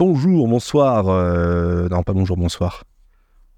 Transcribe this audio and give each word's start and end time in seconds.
Bonjour, 0.00 0.46
bonsoir. 0.46 1.08
euh, 1.08 1.88
Non, 1.88 2.02
pas 2.02 2.12
bonjour, 2.12 2.36
bonsoir. 2.36 2.84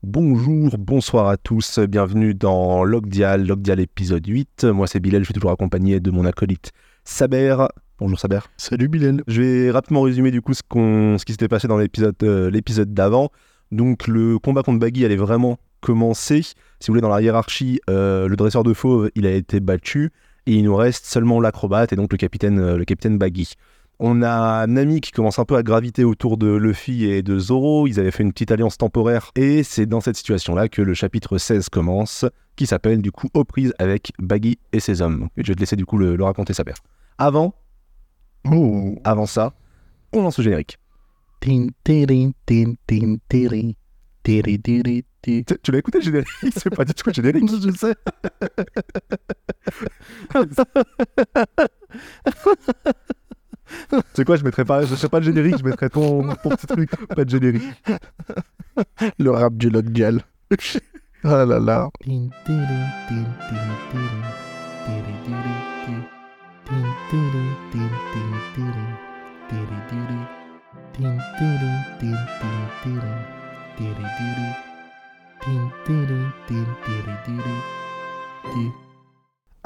Bonjour, 0.05 0.79
bonsoir 0.79 1.27
à 1.27 1.37
tous. 1.37 1.81
Bienvenue 1.81 2.33
dans 2.33 2.85
Logdial, 2.85 3.45
Logdial 3.45 3.81
épisode 3.81 4.25
8. 4.25 4.63
Moi, 4.67 4.87
c'est 4.87 5.01
Bilal. 5.01 5.23
Je 5.23 5.25
suis 5.25 5.35
toujours 5.35 5.51
accompagné 5.51 5.99
de 5.99 6.13
mon 6.13 6.25
acolyte 6.25 6.71
Saber. 7.03 7.57
Bonjour, 7.99 8.21
Saber. 8.21 8.39
Salut 8.57 8.87
Bilal. 8.87 9.25
Je 9.27 9.43
vais 9.43 9.71
rapidement 9.73 10.03
résumer 10.03 10.31
du 10.31 10.41
coup 10.41 10.55
ce, 10.55 10.63
qu'on- 10.63 11.19
ce 11.19 11.25
qui 11.25 11.33
s'était 11.33 11.49
passé 11.49 11.67
dans 11.67 11.77
l'épisode 11.77 12.15
euh, 12.23 12.53
l'épisode 12.53 12.95
d'avant. 12.95 13.31
Donc, 13.73 14.07
le 14.07 14.39
combat 14.39 14.63
contre 14.63 14.79
Baggy 14.79 15.05
allait 15.05 15.17
vraiment 15.17 15.59
commencer. 15.81 16.43
Si 16.43 16.55
vous 16.87 16.93
voulez, 16.93 17.01
dans 17.01 17.09
la 17.09 17.21
hiérarchie, 17.21 17.81
euh, 17.91 18.29
le 18.29 18.37
dresseur 18.37 18.63
de 18.63 18.75
fauve, 18.75 19.11
il 19.17 19.27
a 19.27 19.33
été 19.33 19.59
battu. 19.59 20.13
Et 20.47 20.53
il 20.55 20.63
nous 20.63 20.77
reste 20.77 21.05
seulement 21.05 21.41
l'acrobate 21.41 21.93
et 21.93 21.97
donc 21.97 22.13
le 22.13 22.17
capitaine, 22.17 22.77
le 22.77 22.85
capitaine 22.85 23.19
Baggy. 23.19 23.55
On 24.01 24.23
a 24.23 24.67
Nami 24.69 25.01
qui 25.01 25.11
commence 25.11 25.41
un 25.41 25.45
peu 25.45 25.57
à 25.57 25.65
graviter 25.65 26.05
autour 26.05 26.39
de 26.39 26.55
Luffy 26.55 27.05
et 27.07 27.23
de 27.23 27.37
Zoro. 27.39 27.89
Ils 27.89 27.99
avaient 27.99 28.13
fait 28.13 28.23
une 28.23 28.33
petite 28.33 28.53
alliance 28.53 28.79
temporaire. 28.79 29.33
Et 29.35 29.65
c'est 29.65 29.87
dans 29.87 30.01
cette 30.01 30.17
situation-là 30.17 30.69
que 30.69 30.83
le 30.83 30.95
chapitre 30.95 31.37
16 31.37 31.69
commence, 31.69 32.25
qui 32.55 32.67
s'appelle 32.67 33.03
du 33.03 33.11
coup 33.11 33.29
Aux 33.35 33.43
prises 33.45 33.75
avec 33.81 34.13
Baggy 34.21 34.59
et 34.73 34.79
ses 34.79 35.03
hommes. 35.03 35.29
Et 35.37 35.43
je 35.43 35.49
vais 35.49 35.57
te 35.57 35.61
laisser 35.61 35.75
du 35.75 35.85
coup 35.85 35.99
le, 35.99 36.15
le 36.15 36.23
raconter, 36.25 36.53
Saber. 36.55 36.75
Avant, 37.19 37.55
Oh. 38.49 38.95
avant 39.03 39.27
ça, 39.27 39.55
on 40.13 40.23
lance 40.23 40.39
le 40.39 40.45
générique. 40.45 40.79
Tin, 41.41 41.67
tirin, 41.83 42.31
tin, 42.47 42.75
tin, 42.87 43.17
tiri. 43.29 43.77
Tiri, 44.23 44.61
tiri, 44.61 45.05
ti. 45.21 45.45
Tu, 45.45 45.57
tu 45.61 45.73
l'as 45.73 45.79
écouté 45.79 45.99
le 45.99 46.05
générique? 46.05 46.29
C'est 46.57 46.71
pas 46.75 46.85
du 46.85 46.95
tout 46.95 47.09
le 47.09 47.15
générique. 47.15 47.51
Je 47.51 47.71
sais. 47.73 47.95
C'est 54.15 54.25
quoi 54.25 54.37
Je 54.37 54.45
mettrais 54.45 54.65
pas, 54.65 54.85
je 54.85 54.95
sais 54.95 55.09
pas 55.09 55.19
le 55.19 55.25
générique, 55.25 55.59
je 55.59 55.65
mettrais 55.65 55.89
ton, 55.89 56.35
ton 56.43 56.51
petit 56.51 56.67
truc. 56.67 56.91
Pas 57.09 57.25
de 57.25 57.31
générique. 57.31 57.63
Le 59.19 59.31
rap 59.31 59.55
du 59.55 59.71
Logdial. 59.71 60.23
Ah 61.25 61.45
là 61.45 61.59
là. 61.59 61.91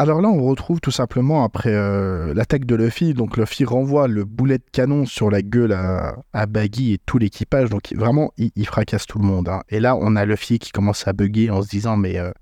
Alors 0.03 0.21
là, 0.21 0.29
on 0.29 0.43
retrouve 0.43 0.81
tout 0.81 0.91
simplement 0.91 1.45
après 1.45 1.73
euh, 1.73 2.35
l'attaque 2.35 2.65
de 2.65 2.75
Luffy. 2.75 3.15
Donc 3.15 3.37
Luffy 3.37 3.65
renvoie 3.65 4.09
le 4.09 4.25
boulet 4.25 4.59
de 4.59 4.65
canon 4.73 5.07
sur 5.07 5.31
la 5.31 5.43
gueule 5.43 5.73
à, 5.73 6.17
à 6.33 6.47
Baggy 6.47 6.95
et 6.95 6.99
tout 7.07 7.19
l'équipage. 7.19 7.71
Donc 7.71 7.93
vraiment, 7.95 8.33
il, 8.37 8.51
il 8.57 8.67
fracasse 8.67 9.07
tout 9.07 9.19
le 9.21 9.25
monde. 9.25 9.49
hein. 9.49 9.63
Et 9.69 9.79
là, 9.79 9.95
on 9.97 10.17
a 10.17 10.25
Luffy 10.25 10.59
qui 10.59 10.73
commence 10.73 11.07
à 11.07 11.13
bugger 11.13 11.51
en 11.51 11.63
se 11.63 11.69
disant 11.69 11.97
mais 11.97 12.19
euh, 12.19 12.33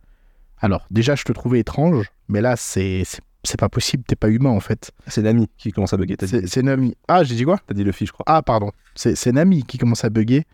alors 0.58 0.86
déjà, 0.90 1.14
je 1.16 1.24
te 1.24 1.32
trouvais 1.32 1.58
étrange, 1.60 2.06
mais 2.28 2.40
là, 2.40 2.56
c'est 2.56 3.02
c'est- 3.04 3.20
c'est 3.42 3.58
pas 3.60 3.68
possible. 3.70 4.04
T'es 4.06 4.16
pas 4.16 4.28
humain 4.28 4.50
en 4.50 4.60
fait. 4.60 4.90
C'est 5.06 5.22
Nami 5.22 5.48
qui 5.58 5.70
commence 5.72 5.92
à 5.92 5.96
bugger. 5.98 6.16
C'est 6.46 6.62
Nami. 6.62 6.94
Ah, 7.08 7.24
j'ai 7.24 7.34
dit 7.34 7.44
quoi? 7.44 7.58
T'as 7.66 7.74
dit 7.74 7.84
Luffy, 7.84 8.06
je 8.06 8.12
crois. 8.12 8.24
Ah, 8.26 8.42
pardon. 8.42 8.70
C'est 8.94 9.14
c'est 9.16 9.32
Nami 9.32 9.64
qui 9.64 9.76
commence 9.78 10.04
à 10.04 10.08
bugger. 10.10 10.44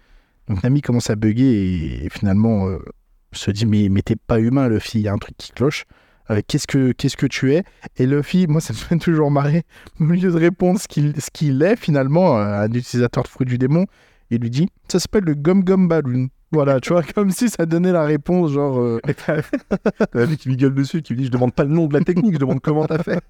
Donc 0.49 0.62
Nami 0.65 0.83
commence 0.83 1.09
à 1.11 1.15
bugger 1.17 1.53
et, 1.53 2.07
et 2.07 2.11
finalement 2.11 2.67
euh, 2.69 2.79
se 3.33 3.51
dit 3.53 3.67
mais, 3.67 3.89
mais 3.91 4.03
t'es 4.03 4.17
pas 4.17 4.39
humain 4.41 4.69
Luffy, 4.69 4.99
il 4.99 5.03
y 5.03 5.09
a 5.09 5.12
un 5.12 5.19
truc 5.19 5.37
qui 5.37 5.53
cloche. 5.53 5.84
Euh, 6.30 6.41
qu'est-ce 6.46 6.66
que 6.66 6.92
qu'est-ce 6.92 7.16
que 7.16 7.27
tu 7.27 7.55
es? 7.55 7.62
Et 7.96 8.06
Luffy, 8.06 8.46
moi 8.48 8.60
ça 8.60 8.72
me 8.72 8.78
fait 8.78 8.96
toujours 8.98 9.30
marrer. 9.30 9.62
Au 10.00 10.05
lieu 10.05 10.30
de 10.32 10.36
répondre 10.36 10.80
ce 10.80 10.88
qu'il 10.88 11.14
ce 11.20 11.30
qu'il 11.32 11.62
est 11.62 11.77
finalement, 11.77 12.38
euh, 12.38 12.62
un 12.62 12.70
utilisateur 12.72 13.22
de 13.22 13.28
fruit 13.28 13.46
du 13.46 13.58
démon, 13.58 13.86
il 14.30 14.41
lui 14.41 14.50
dit 14.50 14.69
ça 14.88 14.98
s'appelle 14.98 15.24
le 15.24 15.34
Gum 15.34 15.62
Gum 15.64 15.88
Balloon. 15.88 16.28
Voilà, 16.52 16.78
tu 16.80 16.92
vois, 16.92 17.02
comme 17.14 17.30
si 17.32 17.48
ça 17.48 17.66
donnait 17.66 17.92
la 17.92 18.04
réponse, 18.04 18.52
genre. 18.52 18.78
euh, 18.80 19.00
qui 20.38 20.48
lui 20.48 20.56
gueule 20.56 20.74
dessus, 20.74 21.02
qui 21.02 21.12
lui 21.14 21.22
dit 21.22 21.27
Je 21.27 21.32
demande 21.32 21.52
pas 21.52 21.64
le 21.64 21.70
nom 21.70 21.86
de 21.86 21.94
la 21.94 22.00
technique, 22.04 22.34
je 22.34 22.38
demande 22.38 22.60
comment 22.60 22.86
t'as 22.86 23.03
fait. 23.03 23.20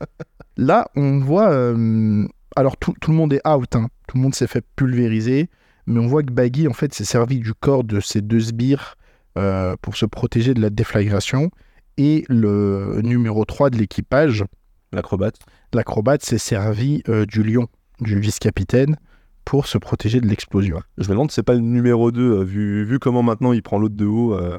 Là, 0.56 0.88
on 0.96 1.18
voit. 1.18 1.50
euh, 1.50 2.26
alors, 2.56 2.76
tout, 2.76 2.94
tout 3.00 3.10
le 3.10 3.16
monde 3.16 3.32
est 3.32 3.46
out. 3.48 3.74
hein. 3.76 3.88
Tout 4.08 4.16
le 4.16 4.22
monde 4.22 4.34
s'est 4.34 4.46
fait 4.46 4.64
pulvériser. 4.76 5.48
Mais 5.86 6.00
on 6.00 6.06
voit 6.06 6.22
que 6.22 6.32
Baggy, 6.32 6.68
en 6.68 6.72
fait, 6.72 6.92
s'est 6.94 7.04
servi 7.04 7.38
du 7.38 7.54
corps 7.54 7.84
de 7.84 8.00
ces 8.00 8.20
deux 8.20 8.40
sbires 8.40 8.96
euh, 9.38 9.76
pour 9.80 9.96
se 9.96 10.04
protéger 10.06 10.52
de 10.52 10.60
la 10.60 10.70
déflagration. 10.70 11.50
Et 11.98 12.24
le 12.28 13.00
numéro 13.02 13.44
3 13.44 13.70
de 13.70 13.78
l'équipage, 13.78 14.44
L'acrobate. 14.92 15.36
l'acrobate, 15.72 16.22
s'est 16.24 16.38
servi 16.38 17.02
euh, 17.08 17.24
du 17.26 17.42
lion, 17.42 17.68
du 18.00 18.18
vice-capitaine, 18.20 18.96
pour 19.44 19.66
se 19.66 19.78
protéger 19.78 20.20
de 20.20 20.26
l'explosion. 20.26 20.80
Je 20.98 21.04
me 21.04 21.10
demande 21.14 21.30
c'est 21.30 21.42
pas 21.42 21.54
le 21.54 21.60
numéro 21.60 22.10
2, 22.10 22.20
euh, 22.40 22.42
vu, 22.44 22.84
vu 22.84 22.98
comment 22.98 23.22
maintenant 23.22 23.52
il 23.52 23.62
prend 23.62 23.78
l'autre 23.78 23.96
de 23.96 24.04
haut. 24.06 24.34
euh. 24.34 24.58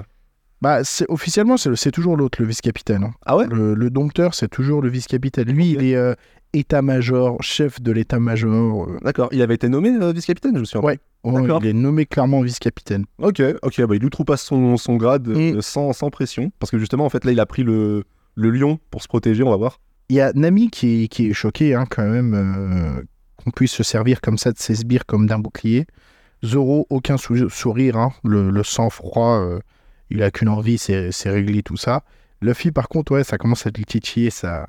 Bah, 0.62 0.84
c'est- 0.84 1.06
officiellement, 1.10 1.56
c'est 1.58 1.92
toujours 1.92 2.18
l'autre, 2.18 2.42
le 2.42 2.48
vice-capitaine. 2.48 3.04
hein. 3.04 3.14
Ah 3.26 3.38
ouais? 3.38 3.46
Le, 3.48 3.76
le 3.76 3.90
dompteur, 3.92 4.34
c'est 4.34 4.48
toujours 4.48 4.82
le 4.82 4.90
vice-capitaine. 4.90 5.48
Lui, 5.50 5.72
il 5.74 5.84
est 5.84 5.96
euh, 5.96 6.16
état-major, 6.54 7.38
chef 7.44 7.80
de 7.82 7.92
l'état-major. 7.92 8.88
D'accord. 9.04 9.30
Il 9.32 9.42
avait 9.44 9.54
été 9.56 9.70
nommé 9.70 9.92
vice-capitaine, 10.14 10.56
je 10.56 10.60
me 10.62 10.66
souviens. 10.66 10.88
Ouais. 10.88 11.00
Oh, 11.24 11.38
il 11.62 11.66
est 11.68 11.74
nommé 11.74 12.06
clairement 12.06 12.42
vice-capitaine. 12.42 13.06
Ok, 13.18 13.42
ok, 13.62 13.82
bah 13.86 13.96
il 13.96 14.10
pas 14.26 14.38
son, 14.38 14.78
son 14.78 14.96
grade 14.96 15.28
euh, 15.28 15.56
Mm. 15.58 15.62
sans, 15.62 15.92
sans 15.94 16.10
pression. 16.10 16.52
Parce 16.60 16.72
que 16.72 16.78
justement, 16.80 17.06
en 17.06 17.10
fait, 17.10 17.26
là, 17.26 17.32
il 17.32 17.40
a 17.40 17.46
pris 17.46 17.64
le, 17.64 18.04
le 18.36 18.50
lion 18.50 18.80
pour 18.92 19.02
se 19.04 19.08
protéger, 19.08 19.44
on 19.44 19.50
va 19.50 19.58
voir. 19.58 19.80
Il 20.10 20.16
y 20.16 20.22
a 20.22 20.32
Nami 20.34 20.70
qui, 20.70 21.10
qui 21.10 21.28
est 21.30 21.34
choqué 21.34 21.76
hein, 21.76 21.86
quand 21.90 22.08
même 22.08 22.34
euh, 22.34 23.02
qu'on 23.36 23.52
puisse 23.52 23.74
se 23.74 23.84
servir 23.84 24.22
comme 24.22 24.38
ça 24.38 24.52
de 24.54 24.58
ses 24.58 24.76
sbires 24.76 25.06
comme 25.06 25.28
d'un 25.28 25.40
bouclier. 25.40 25.86
Zoro, 26.46 26.86
aucun 26.90 27.18
sou- 27.18 27.50
sourire, 27.50 27.98
hein, 27.98 28.14
le, 28.24 28.50
le 28.50 28.64
sang-froid, 28.64 29.40
euh, 29.42 29.60
il 30.10 30.22
a 30.24 30.32
qu'une 30.32 30.50
envie, 30.50 30.78
c'est 30.78 31.12
c'est 31.12 31.30
régler 31.30 31.64
tout 31.64 31.78
ça. 31.78 32.04
Luffy, 32.42 32.72
par 32.72 32.88
contre, 32.88 33.12
ouais, 33.14 33.24
ça 33.24 33.38
commence 33.38 33.66
à 33.68 33.72
lui 33.72 33.84
titiller, 33.84 34.30
ça... 34.30 34.66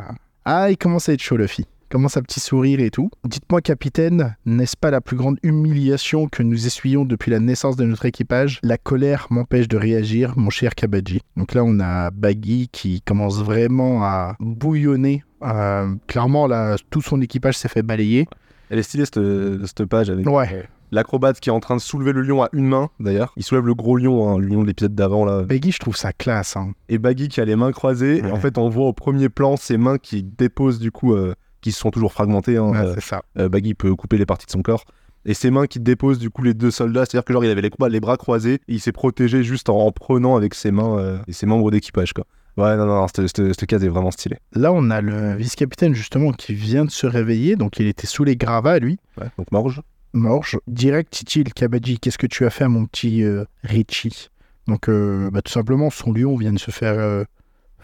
Ah, 0.46 0.70
il 0.70 0.78
commence 0.78 1.08
à 1.10 1.12
être 1.12 1.22
chaud, 1.22 1.36
Luffy. 1.36 1.66
Commence 1.90 2.18
à 2.18 2.22
petit 2.22 2.40
sourire 2.40 2.80
et 2.80 2.90
tout. 2.90 3.10
Dites-moi, 3.24 3.62
capitaine, 3.62 4.36
n'est-ce 4.44 4.76
pas 4.76 4.90
la 4.90 5.00
plus 5.00 5.16
grande 5.16 5.38
humiliation 5.42 6.28
que 6.28 6.42
nous 6.42 6.66
essuyons 6.66 7.06
depuis 7.06 7.30
la 7.30 7.40
naissance 7.40 7.76
de 7.76 7.84
notre 7.84 8.04
équipage? 8.04 8.60
La 8.62 8.76
colère 8.76 9.26
m'empêche 9.30 9.68
de 9.68 9.78
réagir, 9.78 10.34
mon 10.36 10.50
cher 10.50 10.74
Kabaji. 10.74 11.22
Donc 11.38 11.54
là, 11.54 11.64
on 11.64 11.80
a 11.80 12.10
Baggy 12.10 12.68
qui 12.70 13.00
commence 13.00 13.42
vraiment 13.42 14.04
à 14.04 14.36
bouillonner. 14.38 15.24
Euh, 15.42 15.94
clairement, 16.08 16.46
là, 16.46 16.76
tout 16.90 17.00
son 17.00 17.22
équipage 17.22 17.56
s'est 17.56 17.68
fait 17.68 17.82
balayer. 17.82 18.28
Elle 18.68 18.80
est 18.80 18.82
stylée, 18.82 19.06
cette, 19.06 19.20
cette 19.66 19.86
page, 19.86 20.10
avec 20.10 20.28
Ouais. 20.28 20.68
l'acrobate 20.92 21.40
qui 21.40 21.48
est 21.48 21.52
en 21.52 21.60
train 21.60 21.76
de 21.76 21.80
soulever 21.80 22.12
le 22.12 22.20
lion 22.20 22.42
à 22.42 22.50
une 22.52 22.66
main, 22.66 22.90
d'ailleurs. 23.00 23.32
Il 23.38 23.42
soulève 23.44 23.64
le 23.64 23.74
gros 23.74 23.96
lion, 23.96 24.28
hein, 24.28 24.36
le 24.38 24.46
lion 24.46 24.60
de 24.60 24.66
l'épisode 24.66 24.94
d'avant, 24.94 25.24
là. 25.24 25.42
Baggy, 25.44 25.72
je 25.72 25.78
trouve 25.78 25.96
ça 25.96 26.12
classe. 26.12 26.54
hein. 26.54 26.72
Et 26.90 26.98
Baggy 26.98 27.28
qui 27.28 27.40
a 27.40 27.46
les 27.46 27.56
mains 27.56 27.72
croisées. 27.72 28.18
Et 28.18 28.30
en 28.30 28.36
fait, 28.36 28.58
on 28.58 28.68
voit 28.68 28.88
au 28.88 28.92
premier 28.92 29.30
plan 29.30 29.56
ses 29.56 29.78
mains 29.78 29.96
qui 29.96 30.22
déposent, 30.22 30.80
du 30.80 30.90
coup, 30.92 31.14
euh, 31.14 31.34
qui 31.60 31.72
se 31.72 31.80
sont 31.80 31.90
toujours 31.90 32.12
fragmentées. 32.12 32.56
hein, 32.56 32.70
Ouais, 32.70 32.78
euh, 32.78 32.94
c'est 32.94 33.02
ça. 33.02 33.22
Euh, 33.38 33.48
Baggy 33.48 33.74
peut 33.74 33.94
couper 33.94 34.18
les 34.18 34.26
parties 34.26 34.46
de 34.46 34.50
son 34.52 34.62
corps. 34.62 34.84
Et 35.24 35.34
ses 35.34 35.50
mains 35.50 35.66
qui 35.66 35.80
déposent 35.80 36.18
du 36.18 36.30
coup 36.30 36.42
les 36.42 36.54
deux 36.54 36.70
soldats, 36.70 37.04
c'est-à-dire 37.04 37.24
que 37.24 37.32
genre 37.32 37.44
il 37.44 37.50
avait 37.50 37.60
les, 37.60 37.70
les 37.90 38.00
bras 38.00 38.16
croisés, 38.16 38.54
et 38.54 38.60
il 38.74 38.80
s'est 38.80 38.92
protégé 38.92 39.42
juste 39.42 39.68
en, 39.68 39.78
en 39.78 39.92
prenant 39.92 40.36
avec 40.36 40.54
ses 40.54 40.70
mains 40.70 40.98
euh, 40.98 41.18
et 41.26 41.32
ses 41.32 41.44
membres 41.46 41.70
d'équipage 41.70 42.12
quoi. 42.12 42.24
Ouais 42.56 42.76
non 42.76 42.86
non, 42.86 43.00
non, 43.00 43.06
cette, 43.08 43.66
case 43.66 43.84
est 43.84 43.88
vraiment 43.88 44.10
stylée. 44.10 44.38
Là, 44.52 44.72
on 44.72 44.90
a 44.90 45.00
le 45.00 45.36
vice-capitaine, 45.36 45.94
justement, 45.94 46.32
qui 46.32 46.54
vient 46.54 46.84
de 46.84 46.90
se 46.90 47.06
réveiller. 47.06 47.54
Donc, 47.54 47.78
il 47.78 47.86
était 47.86 48.08
sous 48.08 48.24
les 48.24 48.36
gravats, 48.36 48.80
lui. 48.80 48.98
Ouais, 49.16 49.28
donc 49.38 49.52
Morge. 49.52 49.80
Morge. 50.12 50.58
Direct, 50.66 51.12
Titi, 51.12 51.44
le 51.44 51.96
qu'est-ce 51.98 52.18
que 52.18 52.26
tu 52.26 52.44
as 52.46 52.50
fait 52.50 52.64
à 52.64 52.68
mon 52.68 52.84
petit 52.86 53.22
euh, 53.22 53.44
Richie? 53.62 54.30
Donc, 54.66 54.88
euh, 54.88 55.30
bah, 55.30 55.40
tout 55.40 55.52
simplement, 55.52 55.88
son 55.90 56.12
lion 56.12 56.36
vient 56.36 56.52
de 56.52 56.58
se 56.58 56.72
faire 56.72 57.24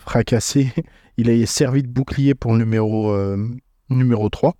fracasser. 0.04 0.72
Il 1.16 1.30
a 1.30 1.46
servi 1.46 1.82
de 1.82 1.88
bouclier 1.88 2.34
pour 2.34 2.52
le 2.52 2.58
numéro, 2.58 3.10
euh, 3.12 3.36
numéro 3.88 4.28
3. 4.28 4.54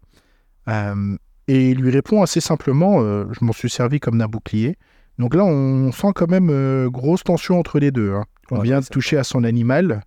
Euh, 0.68 1.16
et 1.48 1.70
il 1.72 1.78
lui 1.78 1.90
répond 1.90 2.22
assez 2.22 2.40
simplement 2.40 3.00
euh, 3.02 3.26
Je 3.32 3.44
m'en 3.44 3.52
suis 3.52 3.68
servi 3.68 3.98
comme 4.00 4.18
d'un 4.18 4.28
bouclier. 4.28 4.76
Donc 5.18 5.34
là, 5.34 5.44
on 5.44 5.90
sent 5.92 6.12
quand 6.14 6.30
même 6.30 6.88
grosse 6.90 7.24
tension 7.24 7.58
entre 7.58 7.78
les 7.80 7.90
deux. 7.90 8.12
hein. 8.14 8.24
On 8.50 8.58
Ouais, 8.58 8.62
vient 8.64 8.80
de 8.80 8.86
toucher 8.86 9.16
à 9.18 9.24
son 9.24 9.42
animal. 9.44 10.02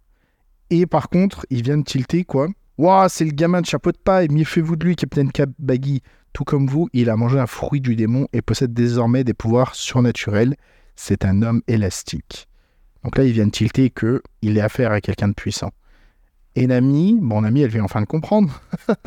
Et 0.69 0.85
par 0.85 1.09
contre, 1.09 1.45
il 1.49 1.63
vient 1.63 1.77
de 1.77 1.83
tilter, 1.83 2.23
quoi. 2.23 2.47
Waouh, 2.77 3.09
c'est 3.09 3.25
le 3.25 3.31
gamin 3.31 3.61
de 3.61 3.65
chapeau 3.65 3.91
de 3.91 3.97
paille, 3.97 4.27
méfiez-vous 4.29 4.75
de 4.75 4.85
lui, 4.85 4.95
Capitaine 4.95 5.31
Kabagi. 5.31 6.01
Tout 6.33 6.43
comme 6.43 6.67
vous, 6.67 6.87
il 6.93 7.09
a 7.09 7.15
mangé 7.15 7.39
un 7.39 7.47
fruit 7.47 7.81
du 7.81 7.95
démon 7.95 8.27
et 8.33 8.41
possède 8.41 8.73
désormais 8.73 9.23
des 9.23 9.33
pouvoirs 9.33 9.75
surnaturels. 9.75 10.55
C'est 10.95 11.25
un 11.25 11.41
homme 11.41 11.61
élastique. 11.67 12.46
Donc 13.07 13.17
là, 13.17 13.23
il 13.23 13.31
vient 13.31 13.45
de 13.45 13.51
tilter 13.51 13.89
que 13.89 14.21
il 14.41 14.57
est 14.57 14.61
affaire 14.61 14.91
à 14.91 14.99
quelqu'un 14.99 15.29
de 15.29 15.33
puissant. 15.33 15.71
Et 16.55 16.67
Nami, 16.67 17.17
bon, 17.21 17.39
Nami, 17.39 17.61
elle 17.61 17.69
vient 17.69 17.85
enfin 17.85 18.01
de 18.01 18.05
comprendre. 18.05 18.59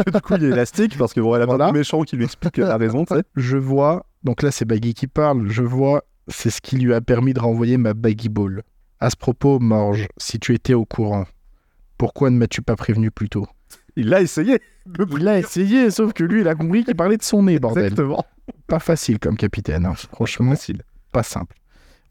du 0.06 0.20
coup 0.22 0.36
il 0.38 0.44
est 0.44 0.48
élastique 0.48 0.96
parce 0.96 1.12
que 1.12 1.20
bon, 1.20 1.36
elle 1.36 1.42
a 1.42 1.44
Voilà. 1.44 1.66
pas 1.66 1.72
de 1.72 1.76
méchant 1.76 2.00
qui 2.04 2.16
lui 2.16 2.24
explique 2.24 2.56
la 2.56 2.78
raison, 2.78 3.04
tu 3.04 3.14
sais. 3.14 3.22
Je 3.36 3.58
vois, 3.58 4.06
donc 4.24 4.40
là, 4.40 4.50
c'est 4.50 4.64
Baggy 4.64 4.94
qui 4.94 5.06
parle. 5.06 5.50
Je 5.50 5.62
vois, 5.62 6.02
c'est 6.28 6.48
ce 6.48 6.62
qui 6.62 6.76
lui 6.76 6.94
a 6.94 7.02
permis 7.02 7.34
de 7.34 7.40
renvoyer 7.40 7.76
ma 7.76 7.92
Baggy 7.92 8.30
Ball. 8.30 8.62
À 9.00 9.10
ce 9.10 9.16
propos, 9.16 9.58
Morge, 9.58 10.08
si 10.16 10.38
tu 10.40 10.54
étais 10.54 10.72
au 10.72 10.86
courant, 10.86 11.26
pourquoi 11.98 12.30
ne 12.30 12.38
m'as-tu 12.38 12.62
pas 12.62 12.76
prévenu 12.76 13.10
plus 13.10 13.28
tôt? 13.28 13.46
Il 13.96 14.08
l'a 14.08 14.22
essayé. 14.22 14.62
Il 15.18 15.28
a 15.28 15.38
essayé, 15.38 15.90
sauf 15.90 16.14
que 16.14 16.24
lui, 16.24 16.40
il 16.40 16.48
a 16.48 16.54
compris 16.54 16.84
qu'il 16.84 16.96
parlait 16.96 17.18
de 17.18 17.22
son 17.22 17.42
nez, 17.42 17.58
bordel. 17.58 17.84
Exactement. 17.84 18.24
Pas 18.66 18.78
facile 18.78 19.18
comme 19.18 19.36
capitaine, 19.36 19.84
hein. 19.84 19.92
franchement, 20.14 20.52
Facile. 20.52 20.84
pas 21.12 21.22
simple. 21.22 21.54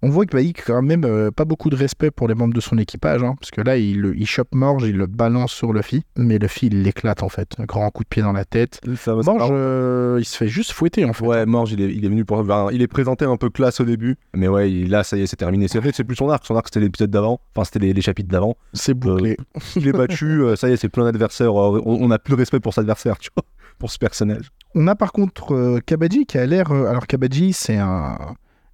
On 0.01 0.09
voit 0.09 0.25
que 0.25 0.31
Bailly, 0.35 0.53
quand 0.53 0.81
même, 0.81 1.03
euh, 1.03 1.29
pas 1.29 1.43
beaucoup 1.43 1.69
de 1.69 1.75
respect 1.75 2.09
pour 2.09 2.27
les 2.29 2.33
membres 2.35 2.53
de 2.53 2.61
son 2.61 2.77
équipage, 2.77 3.21
hein, 3.21 3.35
parce 3.39 3.51
que 3.51 3.59
là, 3.59 3.75
il, 3.77 4.13
il 4.15 4.25
chope 4.25 4.55
Morge, 4.55 4.83
il 4.87 4.95
le 4.95 5.07
balance 5.07 5.51
sur 5.51 5.73
Luffy, 5.73 6.03
mais 6.17 6.37
Luffy, 6.37 6.67
il 6.67 6.83
l'éclate 6.83 7.21
en 7.21 7.27
fait. 7.27 7.55
Un 7.59 7.65
grand 7.65 7.89
coup 7.91 8.03
de 8.03 8.07
pied 8.07 8.21
dans 8.21 8.31
la 8.31 8.45
tête. 8.45 8.79
Ça, 8.95 9.13
Morge, 9.15 9.49
euh, 9.51 10.17
il 10.19 10.25
se 10.25 10.37
fait 10.37 10.47
juste 10.47 10.71
fouetter 10.71 11.03
en 11.03 11.11
fait. 11.11 11.25
Ouais, 11.25 11.45
Morge, 11.45 11.73
il 11.73 11.81
est, 11.81 11.93
il 11.93 12.05
est 12.05 12.09
venu 12.09 12.23
pour. 12.23 12.41
ben, 12.45 12.69
il 12.71 12.81
est 12.81 12.87
présenté 12.87 13.25
un 13.25 13.35
peu 13.35 13.49
classe 13.49 13.81
au 13.81 13.83
début, 13.85 14.15
mais 14.33 14.47
ouais, 14.47 14.71
il- 14.71 14.89
là, 14.89 15.03
ça 15.03 15.17
y 15.17 15.21
est, 15.21 15.27
c'est 15.27 15.35
terminé. 15.35 15.67
C'est 15.67 15.79
vrai 15.79 15.89
que 15.89 15.95
c'est 15.97 16.03
plus 16.05 16.15
son 16.15 16.29
arc. 16.29 16.45
Son 16.45 16.55
arc, 16.55 16.67
c'était 16.67 16.79
l'épisode 16.79 17.09
d'avant. 17.11 17.41
Enfin, 17.55 17.65
c'était 17.65 17.79
les, 17.79 17.93
les 17.93 18.01
chapitres 18.01 18.29
d'avant. 18.29 18.55
C'est 18.73 18.93
bouclé. 18.93 19.35
Il 19.75 19.87
est 19.87 19.91
battu. 19.91 20.43
euh, 20.43 20.55
ça 20.55 20.69
y 20.69 20.73
est, 20.73 20.77
c'est 20.77 20.87
plus 20.89 21.01
un 21.01 21.07
adversaire. 21.07 21.49
euh, 21.59 21.81
on, 21.85 22.09
a 22.11 22.19
plus 22.19 22.31
de 22.35 22.37
respect 22.37 22.61
pour 22.61 22.73
cet 22.73 22.83
adversaire, 22.83 23.17
tu 23.17 23.29
vois, 23.35 23.43
pour 23.79 23.91
ce 23.91 23.97
personnage. 23.97 24.49
On 24.75 24.87
a 24.87 24.95
par 24.95 25.11
contre 25.11 25.53
euh, 25.53 25.79
Kabaji 25.85 26.25
qui 26.25 26.37
a 26.37 26.45
l'air. 26.45 26.71
euh, 26.71 26.85
alors, 26.85 27.05
Kabaji, 27.05 27.51
c'est 27.51 27.75
un. 27.77 28.17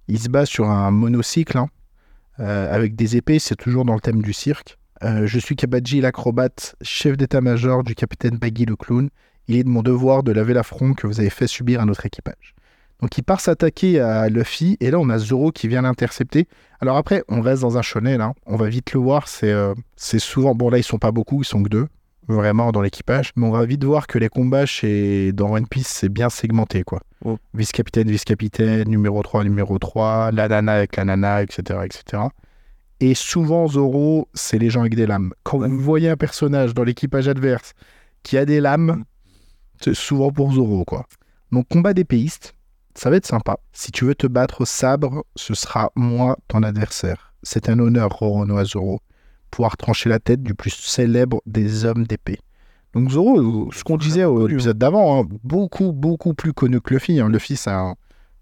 Il 0.08 0.18
se 0.20 0.28
base 0.28 0.48
sur 0.48 0.68
un 0.68 0.90
monocycle 0.90 1.58
hein, 1.58 1.68
euh, 2.40 2.72
avec 2.72 2.94
des 2.94 3.16
épées, 3.16 3.38
c'est 3.38 3.56
toujours 3.56 3.84
dans 3.84 3.94
le 3.94 4.00
thème 4.00 4.22
du 4.22 4.32
cirque. 4.32 4.78
Euh, 5.02 5.26
je 5.26 5.38
suis 5.38 5.56
Kabaji, 5.56 6.00
l'acrobate, 6.00 6.76
chef 6.80 7.16
d'état-major 7.16 7.82
du 7.84 7.94
capitaine 7.94 8.38
Baggy 8.38 8.64
le 8.64 8.76
clown. 8.76 9.10
Il 9.48 9.56
est 9.56 9.64
de 9.64 9.68
mon 9.68 9.82
devoir 9.82 10.22
de 10.22 10.32
laver 10.32 10.54
l'affront 10.54 10.94
que 10.94 11.06
vous 11.06 11.20
avez 11.20 11.30
fait 11.30 11.46
subir 11.46 11.80
à 11.80 11.84
notre 11.84 12.06
équipage. 12.06 12.54
Donc, 13.00 13.18
il 13.18 13.22
part 13.22 13.40
s'attaquer 13.40 14.00
à 14.00 14.28
Luffy, 14.30 14.78
et 14.80 14.90
là, 14.90 14.98
on 14.98 15.10
a 15.10 15.18
Zoro 15.18 15.52
qui 15.52 15.68
vient 15.68 15.82
l'intercepter. 15.82 16.48
Alors, 16.80 16.96
après, 16.96 17.22
on 17.28 17.42
reste 17.42 17.60
dans 17.60 17.76
un 17.76 17.82
shonen, 17.82 18.22
hein. 18.22 18.32
on 18.46 18.56
va 18.56 18.68
vite 18.68 18.94
le 18.94 19.00
voir. 19.00 19.28
C'est 19.28 19.52
euh, 19.52 19.74
c'est 19.96 20.18
souvent. 20.18 20.54
Bon, 20.54 20.70
là, 20.70 20.78
ils 20.78 20.82
sont 20.82 20.98
pas 20.98 21.12
beaucoup, 21.12 21.42
ils 21.42 21.46
sont 21.46 21.62
que 21.62 21.68
deux 21.68 21.88
vraiment 22.28 22.72
dans 22.72 22.82
l'équipage. 22.82 23.32
Mais 23.36 23.46
on 23.46 23.50
va 23.50 23.64
vite 23.64 23.84
voir 23.84 24.06
que 24.06 24.18
les 24.18 24.28
combats 24.28 24.66
chez 24.66 25.32
dans 25.32 25.52
One 25.52 25.66
Piece, 25.66 25.88
c'est 25.88 26.08
bien 26.08 26.28
segmenté, 26.28 26.82
quoi. 26.82 27.00
Oh. 27.24 27.38
Vice-capitaine, 27.54 28.10
vice-capitaine, 28.10 28.88
numéro 28.88 29.22
3, 29.22 29.44
numéro 29.44 29.78
3, 29.78 30.32
la 30.32 30.48
nana 30.48 30.72
avec 30.74 30.96
la 30.96 31.04
nana, 31.04 31.42
etc., 31.42 31.80
etc. 31.84 32.24
Et 33.00 33.14
souvent, 33.14 33.68
Zoro, 33.68 34.28
c'est 34.34 34.58
les 34.58 34.70
gens 34.70 34.80
avec 34.80 34.94
des 34.94 35.06
lames. 35.06 35.32
Quand 35.42 35.58
Ouais. 35.58 35.68
vous 35.68 35.78
voyez 35.80 36.08
un 36.08 36.16
personnage 36.16 36.72
dans 36.74 36.84
l'équipage 36.84 37.28
adverse 37.28 37.74
qui 38.22 38.38
a 38.38 38.44
des 38.44 38.60
lames, 38.60 39.04
c'est 39.80 39.94
souvent 39.94 40.30
pour 40.30 40.52
Zoro, 40.52 40.84
quoi. 40.84 41.06
Donc, 41.52 41.68
combat 41.68 41.92
d'épéistes, 41.92 42.54
ça 42.94 43.10
va 43.10 43.16
être 43.16 43.26
sympa. 43.26 43.58
Si 43.72 43.92
tu 43.92 44.04
veux 44.06 44.14
te 44.14 44.26
battre 44.26 44.62
au 44.62 44.64
sabre, 44.64 45.24
ce 45.36 45.52
sera 45.54 45.92
moi, 45.94 46.38
ton 46.48 46.62
adversaire. 46.62 47.34
C'est 47.42 47.68
un 47.68 47.78
honneur, 47.78 48.08
Roronoa 48.10 48.64
Zoro, 48.64 49.00
pouvoir 49.50 49.76
trancher 49.76 50.08
la 50.08 50.18
tête 50.18 50.42
du 50.42 50.54
plus 50.54 50.70
célèbre 50.74 51.40
des 51.46 51.84
hommes 51.84 52.04
d'épée. 52.06 52.38
Donc 52.94 53.10
Zoro, 53.10 53.70
ce 53.72 53.84
qu'on 53.84 53.96
disait 53.98 54.24
au 54.24 54.48
épisode 54.48 54.78
d'avant, 54.78 55.20
hein, 55.22 55.28
beaucoup, 55.44 55.92
beaucoup 55.92 56.32
plus 56.34 56.52
connu 56.52 56.80
que 56.80 56.94
Luffy. 56.94 57.20
hein. 57.20 57.28
Luffy, 57.28 57.56
c'est 57.56 57.70
un 57.70 57.94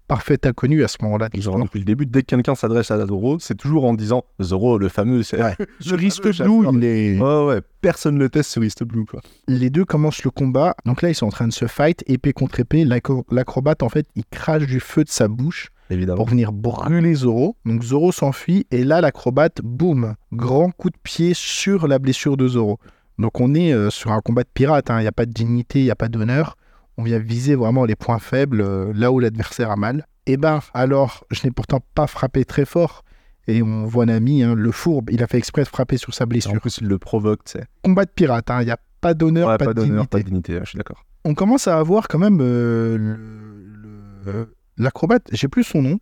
parfait 0.07 0.45
inconnu 0.45 0.83
à 0.83 0.87
ce 0.87 0.97
moment-là 1.01 1.29
Genre, 1.33 1.61
depuis 1.63 1.79
le 1.79 1.85
début, 1.85 2.05
dès 2.05 2.21
que 2.21 2.27
quelqu'un 2.27 2.53
s'adresse 2.55 2.91
à 2.91 3.05
Zoro, 3.07 3.37
c'est 3.39 3.55
toujours 3.55 3.85
en 3.85 3.93
disant 3.95 4.23
Zoro, 4.41 4.77
le 4.77 4.87
fameux. 4.87 5.23
c'est- 5.23 5.41
Ouais. 5.41 5.55
Le 5.85 5.95
Rist 5.95 6.21
fameux 6.31 6.61
Blue, 6.69 6.77
il 6.77 6.83
est... 6.83 7.19
Ouais, 7.19 7.45
ouais, 7.47 7.61
personne 7.81 8.13
ne 8.15 8.19
le 8.19 8.29
teste 8.29 8.51
sur 8.51 8.63
East 8.63 8.83
Blue, 8.83 9.05
quoi. 9.05 9.21
les 9.47 9.69
deux 9.71 9.83
commencent 9.83 10.23
le 10.23 10.29
combat. 10.31 10.75
Donc 10.85 11.01
là, 11.01 11.09
ils 11.09 11.15
sont 11.15 11.25
en 11.25 11.31
train 11.31 11.47
de 11.47 11.53
se 11.53 11.65
fight, 11.65 12.03
épée 12.07 12.33
contre 12.33 12.59
épée. 12.59 12.85
L'acro- 12.85 13.25
L'acrobate, 13.31 13.81
en 13.83 13.89
fait, 13.89 14.05
il 14.15 14.23
crache 14.29 14.67
du 14.67 14.79
feu 14.79 15.03
de 15.03 15.09
sa 15.09 15.27
bouche 15.27 15.69
Évidemment. 15.89 16.17
pour 16.17 16.27
venir 16.27 16.51
brûler 16.51 17.13
Zoro. 17.13 17.55
Donc 17.65 17.83
Zoro 17.83 18.11
s'enfuit 18.11 18.65
et 18.71 18.83
là, 18.83 19.01
l'acrobate, 19.01 19.61
boum, 19.63 20.15
grand 20.31 20.71
coup 20.71 20.89
de 20.89 20.97
pied 21.03 21.33
sur 21.33 21.87
la 21.87 21.99
blessure 21.99 22.37
de 22.37 22.47
Zoro. 22.47 22.79
Donc 23.19 23.39
on 23.39 23.53
est 23.53 23.71
euh, 23.73 23.89
sur 23.89 24.11
un 24.11 24.19
combat 24.21 24.43
de 24.43 24.49
pirate. 24.53 24.89
hein. 24.89 24.99
Il 24.99 25.03
n'y 25.03 25.07
a 25.07 25.11
pas 25.11 25.25
de 25.25 25.31
dignité, 25.31 25.79
il 25.79 25.85
n'y 25.85 25.91
a 25.91 25.95
pas 25.95 26.07
d'honneur. 26.09 26.57
On 26.97 27.03
vient 27.03 27.19
viser 27.19 27.55
vraiment 27.55 27.85
les 27.85 27.95
points 27.95 28.19
faibles, 28.19 28.61
euh, 28.61 28.91
là 28.95 29.11
où 29.11 29.19
l'adversaire 29.19 29.69
a 29.71 29.75
mal. 29.75 30.05
Et 30.27 30.37
ben, 30.37 30.59
alors, 30.73 31.23
je 31.29 31.41
n'ai 31.45 31.51
pourtant 31.51 31.79
pas 31.93 32.07
frappé 32.07 32.45
très 32.45 32.65
fort. 32.65 33.03
Et 33.47 33.61
on 33.61 33.85
voit 33.85 34.07
Nami, 34.07 34.41
hein, 34.41 34.55
le 34.55 34.71
fourbe, 34.71 35.11
il 35.11 35.21
a 35.21 35.27
fait 35.27 35.37
exprès 35.37 35.61
de 35.63 35.67
frapper 35.67 35.97
sur 35.97 36.15
sa 36.15 36.23
En 36.23 36.27
blessure. 36.27 36.59
plus, 36.59 36.79
il 36.81 36.87
le 36.87 36.97
provoque, 36.97 37.43
tu 37.43 37.51
sais. 37.59 37.65
Combat 37.83 38.05
de 38.05 38.09
pirate, 38.09 38.49
hein. 38.49 38.61
il 38.61 38.65
n'y 38.65 38.71
a 38.71 38.79
pas 39.01 39.13
d'honneur, 39.13 39.49
Ouais, 39.49 39.57
pas, 39.59 39.65
pas 39.65 39.73
de 39.75 39.83
dignité 39.83 40.07
pas 40.07 40.17
de 40.17 40.23
dignité, 40.23 40.53
ouais, 40.55 40.61
je 40.63 40.69
suis 40.69 40.77
d'accord. 40.77 41.05
on 41.25 41.35
commence 41.35 41.67
à 41.67 41.77
avoir 41.77 42.07
quand 42.07 42.17
même 42.17 42.39
euh, 42.41 42.97
le- 42.97 44.31
le- 44.31 44.54
l'acrobate, 44.77 45.27
j'ai 45.31 45.47
plus 45.47 45.63
son 45.63 45.81
nom, 45.81 45.99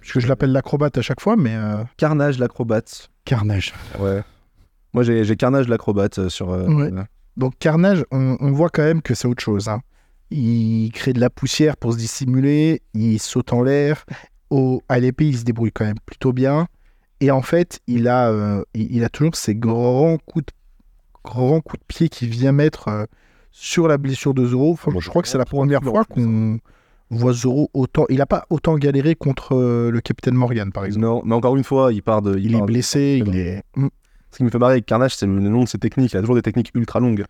parce 0.00 0.12
que 0.12 0.20
je 0.20 0.26
l'appelle 0.28 0.52
l'acrobate 0.52 0.98
à 0.98 1.02
chaque 1.02 1.20
fois, 1.20 1.36
mais 1.36 1.54
euh, 1.54 1.82
Carnage, 1.96 2.38
l'acrobate. 2.38 3.10
Carnage. 3.24 3.72
Ouais. 3.98 4.22
Moi, 4.92 5.02
j'ai 5.02 5.24
j'ai 5.24 5.36
Carnage, 5.36 5.68
l'acrobate 5.68 6.18
euh, 6.18 6.28
sur. 6.28 6.50
euh, 6.50 6.66
Ouais. 6.68 6.90
Donc 7.36 7.54
Carnage, 7.58 8.04
on, 8.12 8.36
on 8.38 8.52
voit 8.52 8.68
quand 8.68 8.82
même 8.84 9.02
que 9.02 9.14
c'est 9.14 9.26
autre 9.26 9.42
chose. 9.42 9.68
hein. 9.68 9.80
Il 10.30 10.90
crée 10.92 11.12
de 11.12 11.20
la 11.20 11.30
poussière 11.30 11.76
pour 11.76 11.92
se 11.92 11.98
dissimuler, 11.98 12.82
il 12.94 13.18
saute 13.18 13.52
en 13.52 13.62
l'air, 13.62 14.04
au, 14.50 14.82
à 14.88 14.98
l'épée 15.00 15.26
il 15.28 15.36
se 15.38 15.44
débrouille 15.44 15.72
quand 15.72 15.84
même 15.84 15.98
plutôt 16.06 16.32
bien, 16.32 16.66
et 17.20 17.30
en 17.30 17.42
fait 17.42 17.80
il 17.86 18.08
a, 18.08 18.30
euh, 18.30 18.62
il, 18.74 18.96
il 18.96 19.04
a 19.04 19.08
toujours 19.08 19.34
ces 19.36 19.54
grands 19.54 20.16
coups 20.26 20.46
de, 20.46 20.52
grands 21.24 21.60
coups 21.60 21.80
de 21.80 21.84
pied 21.86 22.08
qu'il 22.08 22.28
vient 22.30 22.52
mettre 22.52 22.88
euh, 22.88 23.04
sur 23.50 23.86
la 23.88 23.98
blessure 23.98 24.32
de 24.34 24.44
Zoro. 24.46 24.72
Enfin, 24.72 24.90
Bon, 24.92 25.00
je 25.00 25.08
crois 25.10 25.22
que 25.22 25.28
c'est 25.28 25.38
la 25.38 25.44
première 25.44 25.82
fois 25.82 26.04
qu'on 26.04 26.58
voit 27.16 27.32
Zoro 27.32 27.70
autant. 27.74 28.06
Il 28.08 28.18
n'a 28.18 28.26
pas 28.26 28.46
autant 28.50 28.76
galéré 28.76 29.14
contre 29.14 29.54
euh, 29.56 29.90
le 29.90 30.00
capitaine 30.00 30.34
Morgan, 30.34 30.70
par 30.72 30.84
exemple. 30.84 31.04
Non, 31.06 31.22
mais 31.24 31.34
encore 31.34 31.56
une 31.56 31.64
fois, 31.64 31.92
il 31.92 32.02
part 32.02 32.22
de. 32.22 32.38
Il 32.38 32.54
est 32.54 32.58
part 32.58 32.66
blessé, 32.66 33.22
il 33.24 33.36
est. 33.36 33.62
Ce 34.30 34.36
qui 34.38 34.44
me 34.44 34.50
fait 34.50 34.58
marrer 34.58 34.72
avec 34.74 34.86
Carnage, 34.86 35.14
c'est 35.16 35.26
le 35.26 35.32
nom 35.32 35.62
de 35.64 35.68
ses 35.68 35.78
techniques. 35.78 36.12
Il 36.12 36.16
a 36.16 36.20
toujours 36.20 36.34
des 36.34 36.42
techniques 36.42 36.70
ultra 36.74 36.98
longues. 37.00 37.24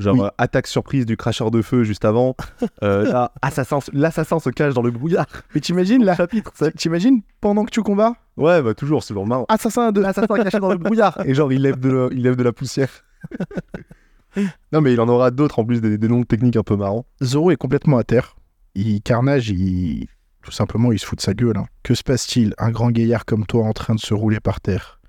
Genre 0.00 0.14
Oui. 0.14 0.20
euh, 0.22 0.28
attaque 0.38 0.68
surprise 0.68 1.06
du 1.06 1.16
cracheur 1.16 1.50
de 1.50 1.60
feu 1.60 1.82
juste 1.82 2.04
avant. 2.04 2.36
Euh, 2.84 3.10
là, 3.10 3.32
assassin, 3.42 3.80
l'assassin 3.92 4.38
se 4.38 4.50
cache 4.50 4.72
dans 4.74 4.82
le 4.82 4.92
brouillard. 4.92 5.26
Mais 5.54 5.60
t'imagines 5.60 6.04
là 6.04 6.14
Chapitre. 6.14 6.52
T'imagines 6.76 7.22
pendant 7.40 7.64
que 7.64 7.70
tu 7.70 7.82
combats? 7.82 8.14
Ouais, 8.36 8.62
bah 8.62 8.74
toujours, 8.74 9.02
c'est 9.02 9.08
toujours 9.08 9.26
marrant. 9.26 9.46
Assassin 9.48 9.90
de. 9.90 10.00
L'assassin 10.00 10.26
caché 10.36 10.60
dans 10.60 10.70
le 10.70 10.78
brouillard. 10.78 11.18
Et 11.24 11.34
genre, 11.34 11.52
il 11.52 11.62
lève 11.62 11.80
de, 11.80 11.88
la- 11.90 12.08
il 12.12 12.22
lève 12.22 12.36
de 12.36 12.42
la 12.44 12.52
poussière. 12.52 12.90
non, 14.72 14.80
mais 14.80 14.92
il 14.92 15.00
en 15.00 15.08
aura 15.08 15.30
d'autres 15.30 15.58
en 15.58 15.64
plus, 15.64 15.80
des, 15.80 15.98
des 15.98 16.08
noms 16.08 16.20
de 16.20 16.24
techniques 16.26 16.56
un 16.56 16.62
peu 16.62 16.76
marrants. 16.76 17.04
Zoro 17.22 17.50
est 17.50 17.56
complètement 17.56 17.98
à 17.98 18.04
terre. 18.04 18.36
Il, 18.80 19.02
Carnage, 19.02 19.48
il, 19.50 20.06
tout 20.42 20.52
simplement, 20.52 20.92
il 20.92 20.98
se 20.98 21.06
fout 21.06 21.18
de 21.18 21.22
sa 21.22 21.34
gueule. 21.34 21.56
hein. 21.56 21.66
Que 21.82 21.94
se 21.94 22.02
passe-t-il? 22.02 22.54
Un 22.58 22.70
grand 22.70 22.90
gaillard 22.90 23.24
comme 23.24 23.44
toi 23.46 23.64
en 23.64 23.72
train 23.72 23.94
de 23.94 24.00
se 24.00 24.14
rouler 24.14 24.40
par 24.40 24.60
terre. 24.60 25.00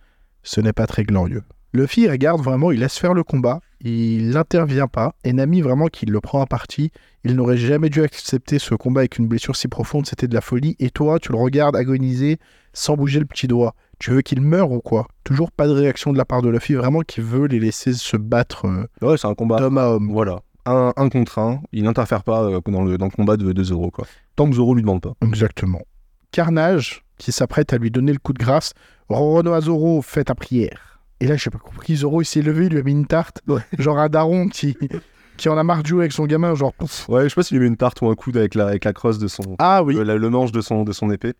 Ce 0.43 0.59
n'est 0.61 0.73
pas 0.73 0.87
très 0.87 1.03
glorieux. 1.03 1.43
Luffy 1.73 2.09
regarde 2.09 2.41
vraiment, 2.41 2.71
il 2.71 2.79
laisse 2.79 2.97
faire 2.97 3.13
le 3.13 3.23
combat, 3.23 3.59
il 3.79 4.29
n'intervient 4.31 4.87
pas. 4.87 5.13
Et 5.23 5.33
Nami, 5.33 5.61
vraiment, 5.61 5.85
qui 5.85 6.07
le 6.07 6.19
prend 6.19 6.41
à 6.41 6.47
partie, 6.47 6.91
il 7.23 7.35
n'aurait 7.35 7.57
jamais 7.57 7.89
dû 7.89 8.01
accepter 8.01 8.57
ce 8.57 8.73
combat 8.73 9.01
avec 9.01 9.19
une 9.19 9.27
blessure 9.27 9.55
si 9.55 9.67
profonde, 9.67 10.07
c'était 10.07 10.27
de 10.27 10.33
la 10.33 10.41
folie. 10.41 10.75
Et 10.79 10.89
toi, 10.89 11.19
tu 11.19 11.31
le 11.31 11.37
regardes 11.37 11.75
agoniser 11.75 12.39
sans 12.73 12.95
bouger 12.95 13.19
le 13.19 13.25
petit 13.25 13.47
doigt. 13.47 13.75
Tu 13.99 14.09
veux 14.09 14.21
qu'il 14.21 14.41
meure 14.41 14.71
ou 14.71 14.79
quoi? 14.81 15.07
Toujours 15.23 15.51
pas 15.51 15.67
de 15.67 15.73
réaction 15.73 16.11
de 16.11 16.17
la 16.17 16.25
part 16.25 16.41
de 16.41 16.49
Luffy, 16.49 16.73
vraiment 16.73 17.01
qui 17.01 17.21
veut 17.21 17.45
les 17.45 17.59
laisser 17.59 17.93
se 17.93 18.17
battre 18.17 18.65
euh, 18.65 18.87
Ouais, 19.01 19.17
c'est 19.17 19.27
un 19.27 19.35
combat. 19.35 19.59
d'homme 19.59 19.77
à 19.77 19.89
homme. 19.89 20.09
Voilà. 20.11 20.39
Un, 20.65 20.93
un 20.97 21.09
contre 21.09 21.39
un. 21.39 21.61
Il 21.71 21.83
n'interfère 21.83 22.23
pas 22.23 22.43
euh, 22.43 22.59
dans, 22.67 22.83
le, 22.83 22.97
dans 22.97 23.05
le 23.05 23.11
combat 23.11 23.37
de, 23.37 23.51
de 23.53 23.63
Zoro, 23.63 23.89
quoi. 23.91 24.05
Tant 24.35 24.49
que 24.49 24.55
Zoro 24.55 24.75
lui 24.75 24.81
demande 24.81 25.01
pas. 25.01 25.13
Exactement. 25.25 25.81
Carnage, 26.31 27.03
qui 27.17 27.31
s'apprête 27.31 27.73
à 27.73 27.77
lui 27.77 27.89
donner 27.91 28.11
le 28.13 28.19
coup 28.19 28.33
de 28.33 28.37
grâce. 28.39 28.73
Roronoa 29.09 29.61
Zoro 29.61 30.01
fait 30.01 30.25
ta 30.25 30.35
prière. 30.35 30.99
Et 31.19 31.27
là, 31.27 31.35
j'ai 31.35 31.49
pas 31.49 31.57
compris. 31.57 31.95
Zoro, 31.97 32.21
il 32.21 32.25
s'est 32.25 32.41
levé, 32.41 32.67
il 32.67 32.73
lui 32.73 32.79
a 32.79 32.83
mis 32.83 32.91
une 32.91 33.07
tarte. 33.07 33.41
Ouais. 33.47 33.61
Genre 33.79 33.97
un 33.97 34.09
daron 34.09 34.47
qui, 34.47 34.77
qui 35.37 35.49
en 35.49 35.57
a 35.57 35.63
marre 35.63 35.81
de 35.81 35.87
jouer 35.87 36.01
avec 36.01 36.11
son 36.11 36.25
gamin. 36.25 36.53
Genre. 36.55 36.73
Ouais, 37.07 37.23
je 37.23 37.29
sais 37.29 37.35
pas 37.35 37.43
s'il 37.43 37.57
lui 37.57 37.63
met 37.63 37.67
une 37.69 37.77
tarte 37.77 38.01
ou 38.01 38.07
un 38.09 38.15
coude 38.15 38.37
avec 38.37 38.53
la, 38.55 38.67
avec 38.67 38.85
la 38.85 38.93
crosse 38.93 39.17
de 39.17 39.27
son. 39.27 39.55
Ah 39.59 39.81
oui. 39.83 39.97
euh, 39.97 40.03
la- 40.03 40.15
le 40.17 40.29
manche 40.29 40.51
de 40.51 40.61
son, 40.61 40.83
de 40.83 40.91
son 40.91 41.09
épée. 41.11 41.33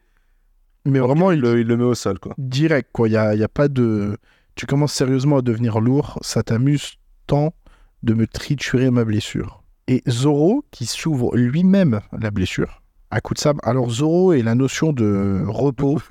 Mais 0.86 1.00
vraiment, 1.00 1.32
il 1.32 1.36
il, 1.38 1.42
le, 1.42 1.60
il 1.60 1.68
le 1.68 1.78
met 1.78 1.84
au 1.84 1.94
sol, 1.94 2.20
quoi. 2.20 2.34
direct, 2.38 2.90
quoi. 2.94 3.08
Il 3.08 3.12
n'y 3.12 3.18
a, 3.18 3.36
y 3.36 3.44
a 3.44 3.48
pas 3.50 3.68
de. 3.68 4.18
Tu 4.56 4.66
commences 4.66 4.94
sérieusement 4.94 5.38
à 5.38 5.42
devenir 5.42 5.80
lourd. 5.82 6.18
Ça 6.22 6.42
t'amuse 6.42 6.94
tant 7.28 7.54
de 8.04 8.14
me 8.14 8.28
triturer 8.28 8.90
ma 8.92 9.04
blessure. 9.04 9.64
Et 9.88 10.04
Zoro, 10.08 10.64
qui 10.72 10.86
s'ouvre 10.86 11.36
lui-même 11.36 12.02
la 12.18 12.32
blessure, 12.32 12.82
à 13.12 13.22
coup 13.22 13.34
de 13.34 13.40
sabre. 13.40 13.60
Alors, 13.64 13.90
Zoro 13.90 14.34
et 14.34 14.42
la 14.44 14.56
notion 14.56 14.94
de 14.94 15.44
repos. 15.48 16.00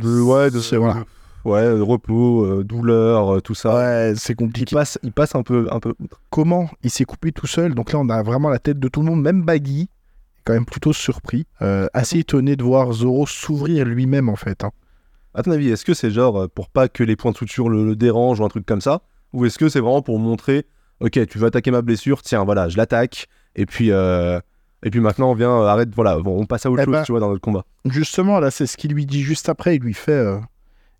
De, 0.00 0.20
ouais, 0.20 0.50
de, 0.52 0.76
voilà. 0.76 1.04
ouais, 1.44 1.72
repos, 1.80 2.44
euh, 2.44 2.62
douleur, 2.62 3.34
euh, 3.36 3.40
tout 3.40 3.54
ça. 3.56 3.74
Ouais, 3.74 4.12
c'est 4.16 4.34
Il 4.34 4.36
compliqué. 4.36 4.76
passe, 4.76 4.96
il 5.02 5.10
passe 5.12 5.34
un 5.34 5.42
peu, 5.42 5.66
un 5.72 5.80
peu 5.80 5.94
comment 6.30 6.70
il 6.84 6.90
s'est 6.90 7.04
coupé 7.04 7.32
tout 7.32 7.48
seul? 7.48 7.74
Donc 7.74 7.92
là, 7.92 7.98
on 7.98 8.08
a 8.08 8.22
vraiment 8.22 8.48
la 8.48 8.60
tête 8.60 8.78
de 8.78 8.86
tout 8.86 9.00
le 9.00 9.06
monde, 9.06 9.22
même 9.22 9.42
Baggy, 9.42 9.88
quand 10.44 10.52
même 10.52 10.66
plutôt 10.66 10.92
surpris, 10.92 11.46
euh, 11.62 11.88
assez 11.94 12.18
étonné 12.20 12.54
de 12.54 12.62
voir 12.62 12.92
Zoro 12.92 13.26
s'ouvrir 13.26 13.84
lui-même 13.86 14.28
en 14.28 14.36
fait. 14.36 14.62
hein. 14.62 14.70
À 15.34 15.42
ton 15.42 15.50
avis, 15.50 15.68
est-ce 15.70 15.84
que 15.84 15.94
c'est 15.94 16.12
genre 16.12 16.48
pour 16.48 16.68
pas 16.68 16.88
que 16.88 17.02
les 17.02 17.16
points 17.16 17.32
de 17.32 17.36
suture 17.36 17.68
le, 17.68 17.84
le 17.84 17.96
dérangent 17.96 18.38
ou 18.40 18.44
un 18.44 18.48
truc 18.48 18.64
comme 18.64 18.80
ça 18.80 19.02
Ou 19.32 19.44
est-ce 19.46 19.58
que 19.58 19.68
c'est 19.68 19.80
vraiment 19.80 20.02
pour 20.02 20.18
montrer, 20.18 20.66
ok, 21.00 21.26
tu 21.26 21.38
veux 21.38 21.46
attaquer 21.46 21.70
ma 21.70 21.82
blessure, 21.82 22.22
tiens, 22.22 22.44
voilà, 22.44 22.68
je 22.68 22.76
l'attaque, 22.76 23.26
et 23.56 23.66
puis, 23.66 23.90
euh, 23.90 24.40
et 24.82 24.90
puis 24.90 25.00
maintenant, 25.00 25.34
viens, 25.34 25.50
euh, 25.50 25.66
arrête, 25.66 25.90
voilà, 25.94 26.18
bon, 26.18 26.40
on 26.40 26.46
passe 26.46 26.66
à 26.66 26.70
autre 26.70 26.82
Eh 26.82 26.84
chose, 26.84 26.92
ben, 26.92 27.02
tu 27.04 27.12
vois, 27.12 27.20
dans 27.20 27.28
notre 27.28 27.40
combat. 27.40 27.64
Justement, 27.84 28.40
là, 28.40 28.50
c'est 28.50 28.66
ce 28.66 28.76
qu'il 28.76 28.92
lui 28.92 29.06
dit 29.06 29.22
juste 29.22 29.48
après. 29.48 29.76
Il 29.76 29.82
lui 29.82 29.94
fait 29.94 30.12
euh, 30.12 30.38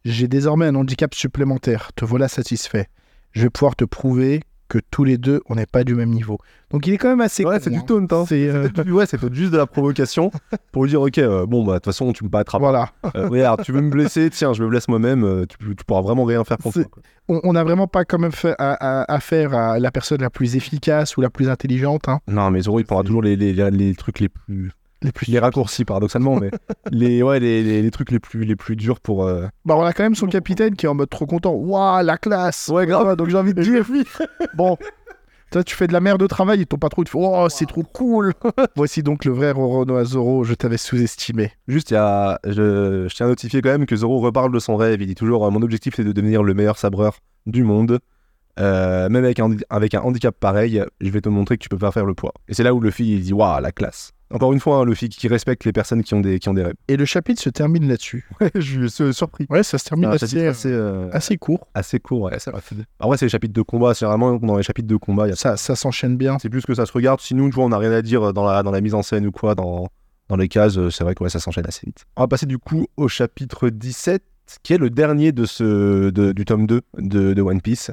J'ai 0.05 0.29
désormais 0.29 0.67
un 0.67 0.75
handicap 0.75 1.15
supplémentaire. 1.15 1.93
Te 1.95 2.05
voilà 2.05 2.29
satisfait. 2.29 2.89
Je 3.33 3.43
vais 3.43 3.51
pouvoir 3.51 3.77
te 3.77 3.85
prouver 3.85 4.43
que 4.69 4.79
tous 4.91 5.05
les 5.05 5.17
deux, 5.19 5.41
on 5.49 5.55
n'est 5.55 5.67
pas 5.67 5.83
du 5.85 5.95
même 5.95 6.11
niveau. 6.11 6.39
Donc 6.71 6.87
il 6.87 6.93
est 6.93 6.99
quand 6.99 7.09
même 7.09 7.21
assez 7.23 7.45
Ouais, 7.45 7.59
c'est 7.61 7.71
du 7.71 7.79
hein. 7.79 7.85
taunt, 7.87 8.07
hein. 8.11 8.25
C'est, 8.29 8.49
euh, 8.49 8.69
ouais, 8.89 9.07
c'est 9.07 9.19
juste 9.35 9.53
de 9.53 9.57
la 9.57 9.67
provocation 9.67 10.31
pour 10.73 10.85
lui 10.85 10.91
dire 10.91 11.01
ok, 11.01 11.19
euh, 11.19 11.47
bon 11.47 11.65
bah 11.65 11.73
de 11.75 11.79
toute 11.79 11.87
façon 11.87 12.13
tu 12.13 12.25
me 12.25 12.29
battras 12.29 12.59
voilà. 12.59 12.91
Euh, 13.17 13.29
regarde, 13.29 13.63
tu 13.65 13.73
veux 13.73 13.81
me 13.81 13.91
blesser, 13.91 14.29
tiens, 14.33 14.53
je 14.53 14.63
me 14.63 14.69
blesse 14.69 14.87
moi-même, 14.89 15.25
euh, 15.25 15.47
tu, 15.47 15.57
tu 15.75 15.85
pourras 15.87 16.03
vraiment 16.03 16.25
rien 16.25 16.45
faire 16.45 16.59
contre 16.59 16.79
moi. 17.29 17.41
On 17.45 17.53
n'a 17.53 17.63
vraiment 17.65 17.87
pas 17.87 18.05
quand 18.05 18.19
même 18.19 18.33
fait 18.33 18.55
à- 18.59 18.73
à- 19.03 19.15
affaire 19.15 19.55
à 19.55 19.79
la 19.79 19.91
personne 19.91 20.21
la 20.23 20.31
plus 20.31 20.57
efficace 20.57 21.17
ou 21.17 21.21
la 21.21 21.31
plus 21.31 21.49
intelligente. 21.51 22.09
hein. 22.09 22.21
Non, 22.27 22.51
mais 22.51 22.61
Zoro 22.63 22.81
il 22.81 22.85
prendra 22.85 23.05
toujours 23.05 23.23
les, 23.23 23.37
les- 23.37 23.71
les 23.71 23.95
trucs 23.95 24.21
les 24.21 24.29
plus. 24.29 24.71
Les 25.03 25.13
plus 25.13 25.31
Les 25.31 25.39
raccourcis, 25.39 25.85
paradoxalement, 25.85 26.37
mais 26.41 26.51
les, 26.91 27.23
ouais, 27.23 27.39
les, 27.41 27.63
les, 27.63 27.83
les 27.83 27.91
trucs 27.91 28.11
les 28.11 28.19
plus, 28.19 28.45
les 28.45 28.57
plus 28.57 28.75
durs 28.77 29.01
pour. 29.01 29.25
euh, 29.25 29.47
Bah, 29.65 29.77
on 29.77 29.83
a 29.85 29.93
quand 29.93 30.03
même 30.03 30.15
son 30.17 30.27
capitaine 30.27 30.75
qui 30.75 30.87
est 30.87 30.89
en 30.89 30.95
mode 30.95 31.09
trop 31.11 31.27
content. 31.27 31.53
Waouh, 31.53 32.05
la 32.05 32.17
classe 32.19 32.69
Ouais, 32.69 32.87
grave. 32.87 33.15
Donc 33.17 33.29
j'ai 33.29 33.37
envie 33.37 33.55
de 33.55 33.63
dire, 33.63 33.85
bon, 34.57 34.77
toi 35.53 35.63
tu 35.63 35.75
fais 35.77 35.87
de 35.87 35.93
la 35.93 36.01
merde 36.01 36.21
de 36.21 36.27
travail 36.27 36.61
et 36.63 36.67
ton 36.67 36.79
patron 36.79 37.05
te 37.05 37.11
fait 37.11 37.19
Oh, 37.21 37.47
c'est 37.49 37.67
trop 37.67 37.83
cool 37.85 38.35
Voici 38.77 39.03
donc 39.05 39.25
le 39.25 39.33
vrai 39.33 39.53
Roronoa 39.53 40.05
Zoro, 40.05 40.43
je 40.45 40.55
t'avais 40.55 40.79
sous-estimé. 40.79 41.53
Juste, 41.69 41.91
y 41.93 41.97
a, 41.97 42.41
je, 42.45 43.07
je 43.09 43.15
tiens 43.15 43.27
à 43.27 43.29
notifier 43.29 43.63
quand 43.63 43.71
même 43.71 43.87
que 43.87 43.95
Zoro 43.97 44.19
reparle 44.19 44.53
de 44.53 44.59
son 44.59 44.77
rêve. 44.77 45.01
Il 45.01 45.07
dit 45.07 45.15
toujours 45.15 45.47
euh, 45.47 45.51
Mon 45.51 45.63
objectif, 45.63 45.95
c'est 45.97 46.05
de 46.05 46.13
devenir 46.13 46.43
le 46.43 46.55
meilleur 46.55 46.77
sabreur 46.77 47.19
du 47.47 47.63
monde. 47.63 48.01
Euh, 48.59 49.09
même 49.09 49.25
avec 49.25 49.39
un, 49.39 49.51
avec 49.71 49.95
un 49.95 50.01
handicap 50.01 50.35
pareil, 50.39 50.83
je 51.01 51.11
vais 51.11 51.21
te 51.21 51.29
montrer 51.29 51.57
que 51.57 51.63
tu 51.63 51.69
peux 51.69 51.79
pas 51.79 51.93
faire 51.93 52.05
le 52.05 52.15
poids. 52.15 52.35
Et 52.49 52.55
c'est 52.55 52.65
là 52.65 52.75
où 52.75 52.81
Luffy 52.81 53.15
il 53.15 53.23
dit 53.23 53.33
Waouh, 53.33 53.61
la 53.63 53.71
classe. 53.71 54.11
Encore 54.31 54.53
une 54.53 54.61
fois, 54.61 54.77
hein, 54.79 54.85
Luffy 54.85 55.09
qui 55.09 55.27
respecte 55.29 55.65
les 55.65 55.73
personnes 55.73 56.03
qui 56.03 56.13
ont 56.15 56.21
des, 56.21 56.39
qui 56.39 56.49
ont 56.49 56.55
des 56.55 56.63
rêves. 56.63 56.75
Et 56.89 56.97
le 56.97 57.05
chapitre 57.05 57.41
se 57.41 57.49
termine 57.49 57.89
là-dessus. 57.89 58.29
je 58.55 58.87
suis 58.87 59.15
surpris. 59.15 59.47
Ouais, 59.49 59.63
ça 59.63 59.79
se 59.79 59.85
termine 59.87 60.11
assez, 60.11 60.47
assez, 60.47 60.71
euh, 60.71 61.09
assez 61.13 61.37
court. 61.39 61.67
assez 61.75 61.99
court, 61.99 62.23
ouais. 62.23 62.37
Après, 63.01 63.17
c'est 63.17 63.25
les 63.25 63.31
chapitres 63.31 63.55
de 63.55 63.63
combat. 63.63 63.95
C'est 63.95 64.05
vraiment 64.05 64.35
dans 64.37 64.57
les 64.57 64.63
chapitres 64.63 64.89
de 64.89 64.97
combat, 64.97 65.27
il 65.27 65.31
y 65.31 65.33
a 65.33 65.37
Ça, 65.37 65.57
ça 65.57 65.75
s'enchaîne 65.77 66.17
bien. 66.17 66.39
C'est 66.39 66.51
plus 66.51 66.67
que 66.67 66.75
ça 66.75 66.85
se 66.87 66.93
regarde. 66.93 67.21
Sinon, 67.21 67.49
tu 67.49 67.55
vois, 67.55 67.65
on 67.65 67.71
n'a 67.71 67.79
rien 67.79 67.93
à 67.93 68.03
dire 68.03 68.33
dans 68.33 68.45
la, 68.45 68.63
dans 68.63 68.71
la 68.71 68.81
mise 68.81 68.95
en 68.95 69.03
scène 69.03 69.27
ou 69.27 69.33
quoi, 69.33 69.55
dans, 69.55 69.89
dans 70.29 70.37
les 70.37 70.49
cases. 70.49 70.77
euh, 70.77 70.91
C'est 70.91 71.05
vrai 71.05 71.15
que 71.15 71.25
ouais, 71.25 71.31
ça 71.31 71.41
s'enchaîne 71.41 71.67
assez 71.67 71.87
vite. 71.87 72.05
On 72.17 72.23
va 72.23 72.29
passer 72.29 72.47
du 72.47 72.59
coup 72.59 72.87
au 72.99 73.09
chapitre 73.09 73.71
17, 73.71 74.23
qui 74.63 74.75
est 74.75 74.79
le 74.79 74.91
dernier 74.91 75.33
de 75.33 75.47
ce, 75.47 76.11
de- 76.11 76.33
du 76.33 76.45
tome 76.45 76.67
2 76.67 76.83
de, 76.99 77.33
de 77.33 77.43
One 77.43 77.63
Piece. 77.63 77.91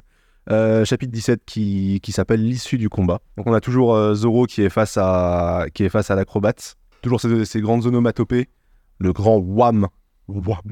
Euh, 0.52 0.86
chapitre 0.86 1.12
17 1.12 1.42
qui, 1.46 2.00
qui 2.04 2.12
s'appelle 2.12 2.44
l'issue 2.44 2.78
du 2.78 2.90
combat. 2.90 3.20
Donc 3.36 3.48
on 3.48 3.54
a 3.54 3.62
toujours 3.62 3.96
euh, 3.96 4.14
Zoro 4.14 4.46
qui 4.46 4.62
est 4.62 4.70
face 4.70 4.98
à, 4.98 5.66
qui 5.74 5.84
est 5.84 5.90
face 5.90 6.12
à 6.12 6.16
l'acrobate. 6.16 6.76
Toujours 7.02 7.20
ces, 7.20 7.62
grandes 7.62 7.86
onomatopées. 7.86 8.50
Le 9.00 9.12
grand 9.12 9.38
wham. 9.38 9.88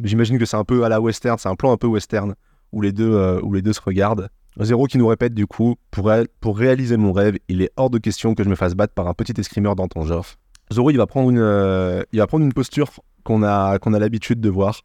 J'imagine 0.04 0.38
que 0.38 0.46
c'est 0.46 0.58
un 0.58 0.64
peu 0.64 0.84
à 0.84 0.90
la 0.90 1.02
western, 1.02 1.38
c'est 1.38 1.50
un 1.50 1.56
plan 1.56 1.72
un 1.72 1.78
peu 1.78 1.88
western 1.88 2.36
où 2.72 2.82
les 2.82 2.92
deux, 2.92 3.14
euh, 3.14 3.40
où 3.42 3.54
les 3.54 3.62
deux 3.62 3.74
se 3.74 3.82
regardent. 3.82 4.30
Zéro 4.60 4.86
qui 4.86 4.98
nous 4.98 5.08
répète 5.08 5.34
du 5.34 5.48
coup, 5.48 5.76
pour, 5.90 6.12
pour 6.40 6.58
réaliser 6.58 6.98
mon 6.98 7.12
rêve, 7.12 7.38
il 7.48 7.62
est 7.62 7.72
hors 7.76 7.90
de 7.90 7.98
question 7.98 8.36
que 8.36 8.44
je 8.44 8.50
me 8.50 8.56
fasse 8.56 8.76
battre 8.76 8.94
par 8.94 9.08
un 9.08 9.14
petit 9.14 9.34
escrimeur 9.40 9.76
dans 9.76 9.88
ton 9.88 10.04
genre. 10.04 10.26
Zoro, 10.72 10.92
il 10.92 10.98
va 10.98 11.08
prendre 11.08 11.30
une, 11.32 12.06
il 12.12 12.20
va 12.20 12.28
prendre 12.28 12.46
une 12.46 12.54
posture 12.54 12.92
qu'on 13.24 13.42
a, 13.44 13.80
qu'on 13.80 13.94
a 13.94 14.00
l'habitude 14.00 14.40
de 14.40 14.50
voir, 14.50 14.82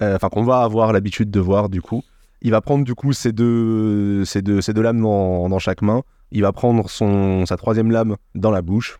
enfin 0.00 0.28
qu'on 0.28 0.42
va 0.42 0.62
avoir 0.62 0.92
l'habitude 0.92 1.30
de 1.30 1.40
voir 1.40 1.68
du 1.68 1.80
coup. 1.80 2.02
Il 2.42 2.50
va 2.52 2.60
prendre 2.60 2.84
du 2.84 2.94
coup 2.94 3.12
ses 3.12 3.32
deux, 3.32 4.24
ses 4.24 4.42
deux, 4.42 4.60
ses 4.60 4.72
deux 4.72 4.82
lames 4.82 5.00
dans, 5.00 5.48
dans 5.48 5.58
chaque 5.58 5.82
main. 5.82 6.02
Il 6.32 6.42
va 6.42 6.52
prendre 6.52 6.88
son, 6.88 7.44
sa 7.46 7.56
troisième 7.56 7.90
lame 7.90 8.16
dans 8.34 8.50
la 8.50 8.62
bouche. 8.62 8.98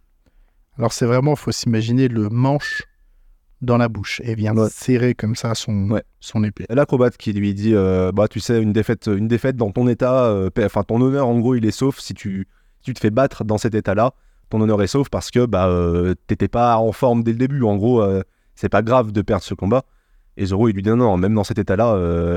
Alors 0.78 0.92
c'est 0.92 1.06
vraiment, 1.06 1.36
faut 1.36 1.52
s'imaginer 1.52 2.08
le 2.08 2.28
manche 2.28 2.82
dans 3.62 3.76
la 3.76 3.88
bouche 3.88 4.20
et 4.24 4.34
vient 4.34 4.56
Ouais. 4.56 4.68
serrer 4.70 5.14
comme 5.14 5.36
ça 5.36 5.54
son, 5.54 5.90
Ouais. 5.90 6.02
son 6.20 6.42
épée. 6.44 6.64
L'acrobate 6.70 7.16
qui 7.18 7.32
lui 7.34 7.52
dit 7.54 7.74
euh, 7.74 8.10
bah 8.12 8.26
tu 8.28 8.40
sais 8.40 8.60
une 8.62 8.72
défaite 8.72 9.06
une 9.06 9.28
défaite 9.28 9.56
dans 9.56 9.70
ton 9.70 9.86
état 9.86 10.24
euh, 10.24 10.48
enfin 10.64 10.82
ton 10.82 11.00
honneur 11.02 11.26
en 11.28 11.38
gros 11.38 11.54
il 11.54 11.66
est 11.66 11.70
sauf 11.70 11.98
si 11.98 12.14
tu 12.14 12.48
si 12.80 12.84
tu 12.84 12.94
te 12.94 13.00
fais 13.00 13.10
battre 13.10 13.44
dans 13.44 13.58
cet 13.58 13.74
état 13.74 13.94
là 13.94 14.14
ton 14.48 14.62
honneur 14.62 14.80
est 14.82 14.86
sauf 14.86 15.10
parce 15.10 15.30
que 15.30 15.44
bah 15.44 15.66
euh, 15.68 16.14
t'étais 16.26 16.48
pas 16.48 16.78
en 16.78 16.92
forme 16.92 17.22
dès 17.22 17.32
le 17.32 17.36
début 17.38 17.62
en 17.62 17.76
gros 17.76 18.00
euh, 18.02 18.22
c'est 18.54 18.70
pas 18.70 18.80
grave 18.80 19.12
de 19.12 19.20
perdre 19.20 19.44
ce 19.44 19.52
combat 19.52 19.84
et 20.40 20.46
Zoro 20.46 20.68
il 20.68 20.74
lui 20.74 20.82
dit 20.82 20.88
non 20.88 20.96
non 20.96 21.16
même 21.16 21.34
dans 21.34 21.44
cet 21.44 21.58
état 21.58 21.76
là 21.76 21.94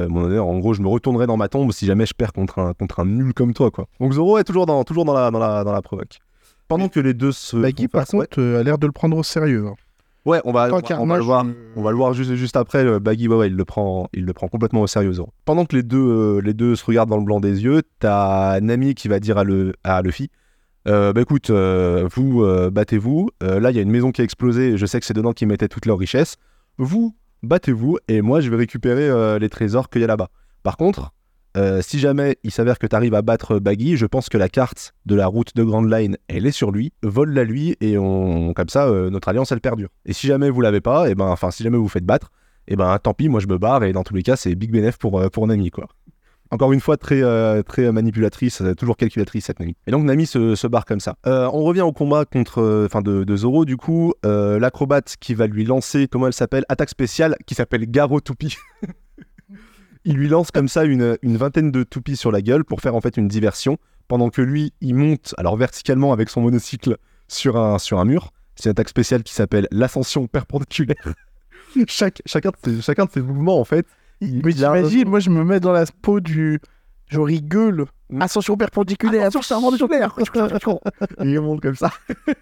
mon 0.09 0.23
honneur 0.25 0.45
en 0.47 0.57
gros 0.59 0.73
je 0.73 0.81
me 0.81 0.87
retournerai 0.87 1.25
dans 1.27 1.37
ma 1.37 1.47
tombe 1.47 1.71
si 1.71 1.85
jamais 1.85 2.05
je 2.05 2.13
perds 2.13 2.33
contre 2.33 2.59
un 2.59 2.73
contre 2.73 2.99
un 2.99 3.05
nul 3.05 3.33
comme 3.33 3.53
toi 3.53 3.71
quoi 3.71 3.85
donc 3.99 4.13
Zoro 4.13 4.37
est 4.37 4.43
toujours 4.43 4.65
dans 4.65 4.83
toujours 4.83 5.05
dans 5.05 5.13
la 5.13 5.31
dans 5.31 5.39
la 5.39 5.63
dans 5.63 5.71
la 5.71 5.81
provoque 5.81 6.19
pendant 6.67 6.87
que 6.87 6.99
les 6.99 7.13
deux 7.13 7.31
se 7.31 7.57
Baggy, 7.57 7.87
par 7.87 8.01
face- 8.01 8.13
ouais. 8.13 8.25
contre, 8.25 8.39
euh, 8.41 8.59
a 8.59 8.63
l'air 8.63 8.77
de 8.77 8.85
le 8.87 8.93
prendre 8.93 9.15
au 9.17 9.21
sérieux. 9.21 9.65
hein. 9.67 9.75
Ouais, 10.25 10.39
on 10.45 10.53
va, 10.53 10.69
on 10.69 10.75
va- 10.75 10.81
qu'un 10.81 10.97
on 10.99 11.05
va 11.05 11.17
le 11.17 11.23
voir. 11.23 11.43
euh, 11.45 11.51
On 11.75 11.83
va 11.83 11.91
le 11.91 11.97
voir 11.97 12.13
juste, 12.13 12.33
juste 12.35 12.55
après. 12.55 12.99
Baggy, 13.01 13.27
ouais, 13.27 13.35
ouais, 13.35 13.47
il 13.47 13.55
le 13.55 13.65
prend, 13.65 14.07
il 14.13 14.23
le 14.25 14.31
prend 14.33 14.47
complètement 14.47 14.81
au 14.81 14.87
sérieux. 14.87 15.11
Zoro. 15.11 15.33
Pendant 15.43 15.65
que 15.65 15.75
les 15.75 15.83
deux, 15.83 15.97
euh, 15.99 16.39
les 16.41 16.53
deux 16.53 16.77
se 16.77 16.85
regardent 16.85 17.09
dans 17.09 17.17
le 17.17 17.25
blanc 17.25 17.41
des 17.41 17.61
yeux, 17.63 17.81
t'as 17.99 18.59
Nami 18.61 18.95
qui 18.95 19.09
va 19.09 19.19
dire 19.19 19.37
à, 19.37 19.43
le, 19.43 19.73
à 19.83 20.01
Luffy 20.01 20.31
euh, 20.87 21.11
Bah 21.11 21.21
écoute, 21.21 21.49
euh, 21.49 22.07
vous 22.15 22.43
euh, 22.43 22.69
battez-vous. 22.71 23.29
Euh, 23.43 23.59
là, 23.59 23.69
il 23.71 23.75
y 23.75 23.79
a 23.79 23.81
une 23.81 23.91
maison 23.91 24.11
qui 24.11 24.21
a 24.21 24.23
explosé. 24.23 24.77
Je 24.77 24.85
sais 24.85 24.99
que 25.01 25.05
c'est 25.05 25.13
dedans 25.13 25.33
qu'ils 25.33 25.49
mettaient 25.49 25.67
toutes 25.67 25.85
leurs 25.85 25.99
richesses. 25.99 26.37
Vous 26.77 27.13
battez-vous 27.43 27.99
et 28.07 28.21
moi, 28.21 28.41
je 28.41 28.49
vais 28.49 28.55
récupérer 28.55 29.07
euh, 29.07 29.37
les 29.37 29.49
trésors 29.49 29.89
qu'il 29.89 30.01
y 30.01 30.03
a 30.03 30.07
là-bas. 30.07 30.29
Par 30.63 30.77
contre, 30.77 31.13
euh, 31.55 31.81
si 31.83 31.99
jamais 31.99 32.37
il 32.43 32.51
s'avère 32.51 32.79
que 32.79 32.87
tu 32.87 32.95
arrives 32.95 33.13
à 33.13 33.21
battre 33.21 33.59
Baggy, 33.59 33.95
je 33.95 34.07
pense 34.07 34.27
que 34.27 34.37
la 34.37 34.49
carte 34.49 34.93
de 35.05 35.13
la 35.13 35.27
route 35.27 35.55
de 35.55 35.63
Grand 35.63 35.83
Line, 35.83 36.17
elle 36.27 36.47
est 36.47 36.51
sur 36.51 36.71
lui. 36.71 36.93
Vole-la 37.03 37.43
lui 37.43 37.75
et 37.79 37.97
on, 37.97 38.53
comme 38.53 38.69
ça, 38.69 38.87
euh, 38.87 39.11
notre 39.11 39.27
alliance, 39.27 39.51
elle 39.51 39.61
perdure. 39.61 39.89
Et 40.05 40.13
si 40.13 40.25
jamais 40.25 40.49
vous 40.49 40.61
l'avez 40.61 40.81
pas, 40.81 41.09
et 41.09 41.15
ben, 41.15 41.27
enfin, 41.27 41.51
si 41.51 41.61
jamais 41.61 41.77
vous 41.77 41.89
faites 41.89 42.05
battre, 42.05 42.31
et 42.67 42.75
ben, 42.75 42.97
tant 42.97 43.13
pis, 43.13 43.29
moi 43.29 43.39
je 43.39 43.47
me 43.47 43.57
barre 43.57 43.83
et 43.83 43.93
dans 43.93 44.03
tous 44.03 44.15
les 44.15 44.23
cas, 44.23 44.35
c'est 44.35 44.55
big 44.55 44.71
bénéf 44.71 44.97
pour, 44.97 45.19
euh, 45.19 45.29
pour 45.29 45.45
Nami, 45.45 45.69
quoi. 45.69 45.87
Encore 46.53 46.71
une 46.71 46.81
fois, 46.81 46.97
très, 46.97 47.23
euh, 47.23 47.63
très 47.63 47.91
manipulatrice, 47.91 48.61
euh, 48.61 48.75
toujours 48.75 48.95
calculatrice 48.95 49.45
cette 49.45 49.59
Nami. 49.59 49.75
Et 49.87 49.91
donc 49.91 50.03
Nami 50.03 50.27
se, 50.27 50.67
barre 50.67 50.85
comme 50.85 50.99
ça. 50.99 51.15
Euh, 51.25 51.49
on 51.51 51.63
revient 51.63 51.81
au 51.81 51.91
combat 51.91 52.25
contre, 52.25 52.85
enfin 52.85 53.01
de, 53.01 53.35
Zoro 53.35 53.65
du 53.65 53.75
coup, 53.75 54.13
l'acrobate 54.23 55.15
qui 55.19 55.33
va 55.33 55.47
lui 55.47 55.65
lancer, 55.65 56.07
comment 56.07 56.27
elle 56.27 56.33
s'appelle, 56.33 56.63
attaque 56.69 56.91
spéciale 56.91 57.35
qui 57.47 57.55
s'appelle 57.55 57.89
Garo 57.89 58.19
Toupie. 58.19 58.55
il 60.05 60.15
lui 60.15 60.27
lance 60.27 60.51
comme 60.51 60.67
ça 60.67 60.85
une, 60.85 61.17
une 61.23 61.37
vingtaine 61.37 61.71
de 61.71 61.81
toupies 61.81 62.17
sur 62.17 62.31
la 62.31 62.43
gueule 62.43 62.63
pour 62.63 62.81
faire 62.81 62.93
en 62.93 63.01
fait 63.01 63.17
une 63.17 63.27
diversion, 63.27 63.79
pendant 64.07 64.29
que 64.29 64.43
lui, 64.43 64.73
il 64.79 64.93
monte 64.93 65.33
alors 65.39 65.57
verticalement 65.57 66.13
avec 66.13 66.29
son 66.29 66.41
monocycle 66.41 66.97
sur 67.27 67.57
un, 67.57 67.79
sur 67.79 67.99
un 67.99 68.05
mur. 68.05 68.31
C'est 68.55 68.65
une 68.65 68.71
attaque 68.71 68.89
spéciale 68.89 69.23
qui 69.23 69.33
s'appelle 69.33 69.67
l'ascension 69.71 70.27
perpendiculaire. 70.27 71.13
Chaque, 71.87 72.21
chacun, 72.27 72.51
de 72.65 72.81
chacun 72.81 73.05
de 73.05 73.09
ses 73.09 73.21
mouvements 73.21 73.59
en 73.59 73.65
fait. 73.65 73.87
Mais 74.43 74.53
t'imagines, 74.53 75.09
moi 75.09 75.19
je 75.19 75.29
me 75.29 75.43
mets 75.43 75.59
dans 75.59 75.71
la 75.71 75.85
peau 76.01 76.19
du. 76.19 76.59
Je 77.07 77.19
rigole. 77.19 77.85
Mm. 78.09 78.21
Ascension 78.21 78.57
perpendiculaire. 78.57 79.27
Ascension 79.27 79.61
perpendiculaire. 79.61 80.15
il 81.23 81.39
monte 81.41 81.61
comme 81.61 81.75
ça. 81.75 81.91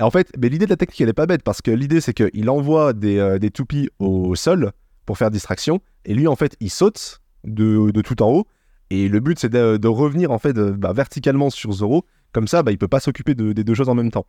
En 0.00 0.10
fait, 0.10 0.32
mais 0.40 0.48
l'idée 0.48 0.64
de 0.64 0.70
la 0.70 0.76
technique, 0.76 1.00
elle 1.02 1.10
est 1.10 1.12
pas 1.12 1.26
bête 1.26 1.42
parce 1.42 1.62
que 1.62 1.70
l'idée, 1.70 2.00
c'est 2.00 2.14
qu'il 2.14 2.48
envoie 2.50 2.92
des, 2.92 3.18
euh, 3.18 3.38
des 3.38 3.50
toupies 3.50 3.88
au 3.98 4.34
sol 4.34 4.72
pour 5.06 5.18
faire 5.18 5.30
distraction. 5.30 5.80
Et 6.06 6.14
lui, 6.14 6.26
en 6.26 6.34
fait, 6.34 6.56
il 6.60 6.70
saute 6.70 7.20
de, 7.44 7.90
de 7.90 8.00
tout 8.00 8.20
en 8.22 8.30
haut. 8.32 8.46
Et 8.90 9.08
le 9.08 9.20
but, 9.20 9.38
c'est 9.38 9.48
de, 9.50 9.76
de 9.76 9.88
revenir 9.88 10.30
en 10.32 10.38
fait 10.38 10.54
bah, 10.54 10.92
verticalement 10.92 11.50
sur 11.50 11.72
Zoro. 11.72 12.04
Comme 12.32 12.48
ça, 12.48 12.62
bah, 12.62 12.72
il 12.72 12.78
peut 12.78 12.88
pas 12.88 13.00
s'occuper 13.00 13.34
de- 13.34 13.52
des 13.52 13.64
deux 13.64 13.74
choses 13.74 13.88
en 13.90 13.94
même 13.94 14.10
temps. 14.10 14.26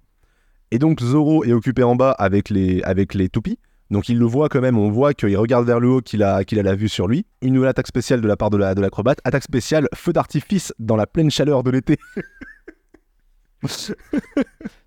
Et 0.70 0.80
donc, 0.80 1.02
Zoro 1.02 1.44
est 1.44 1.54
occupé 1.54 1.82
en 1.82 1.96
bas 1.96 2.12
avec 2.12 2.50
les, 2.50 2.84
avec 2.84 3.14
les 3.14 3.30
toupies. 3.30 3.58
Donc, 3.92 4.10
il 4.10 4.18
le 4.18 4.26
voit 4.26 4.50
quand 4.50 4.62
même. 4.62 4.78
On 4.78 4.90
voit 4.90 5.14
qu'il 5.14 5.36
regarde 5.38 5.66
vers 5.68 5.80
le 5.80 5.88
haut, 5.90 6.02
qu'il 6.02 6.24
a, 6.24 6.44
qu'il 6.44 6.58
a 6.60 6.64
la 6.64 6.76
vue 6.76 6.90
sur 6.90 7.08
lui. 7.08 7.26
Une 7.42 7.54
nouvelle 7.54 7.70
attaque 7.70 7.88
spéciale 7.88 8.22
de 8.22 8.28
la 8.28 8.36
part 8.38 8.50
de 8.50 8.58
la- 8.58 8.74
de 8.76 8.82
l'acrobate. 8.82 9.20
attaque 9.24 9.44
spéciale, 9.44 9.88
feu 9.94 10.14
d'artifice 10.14 10.74
dans 10.80 10.96
la 10.96 11.06
pleine 11.08 11.30
chaleur 11.30 11.64
de 11.64 11.72
l'été. 11.72 11.98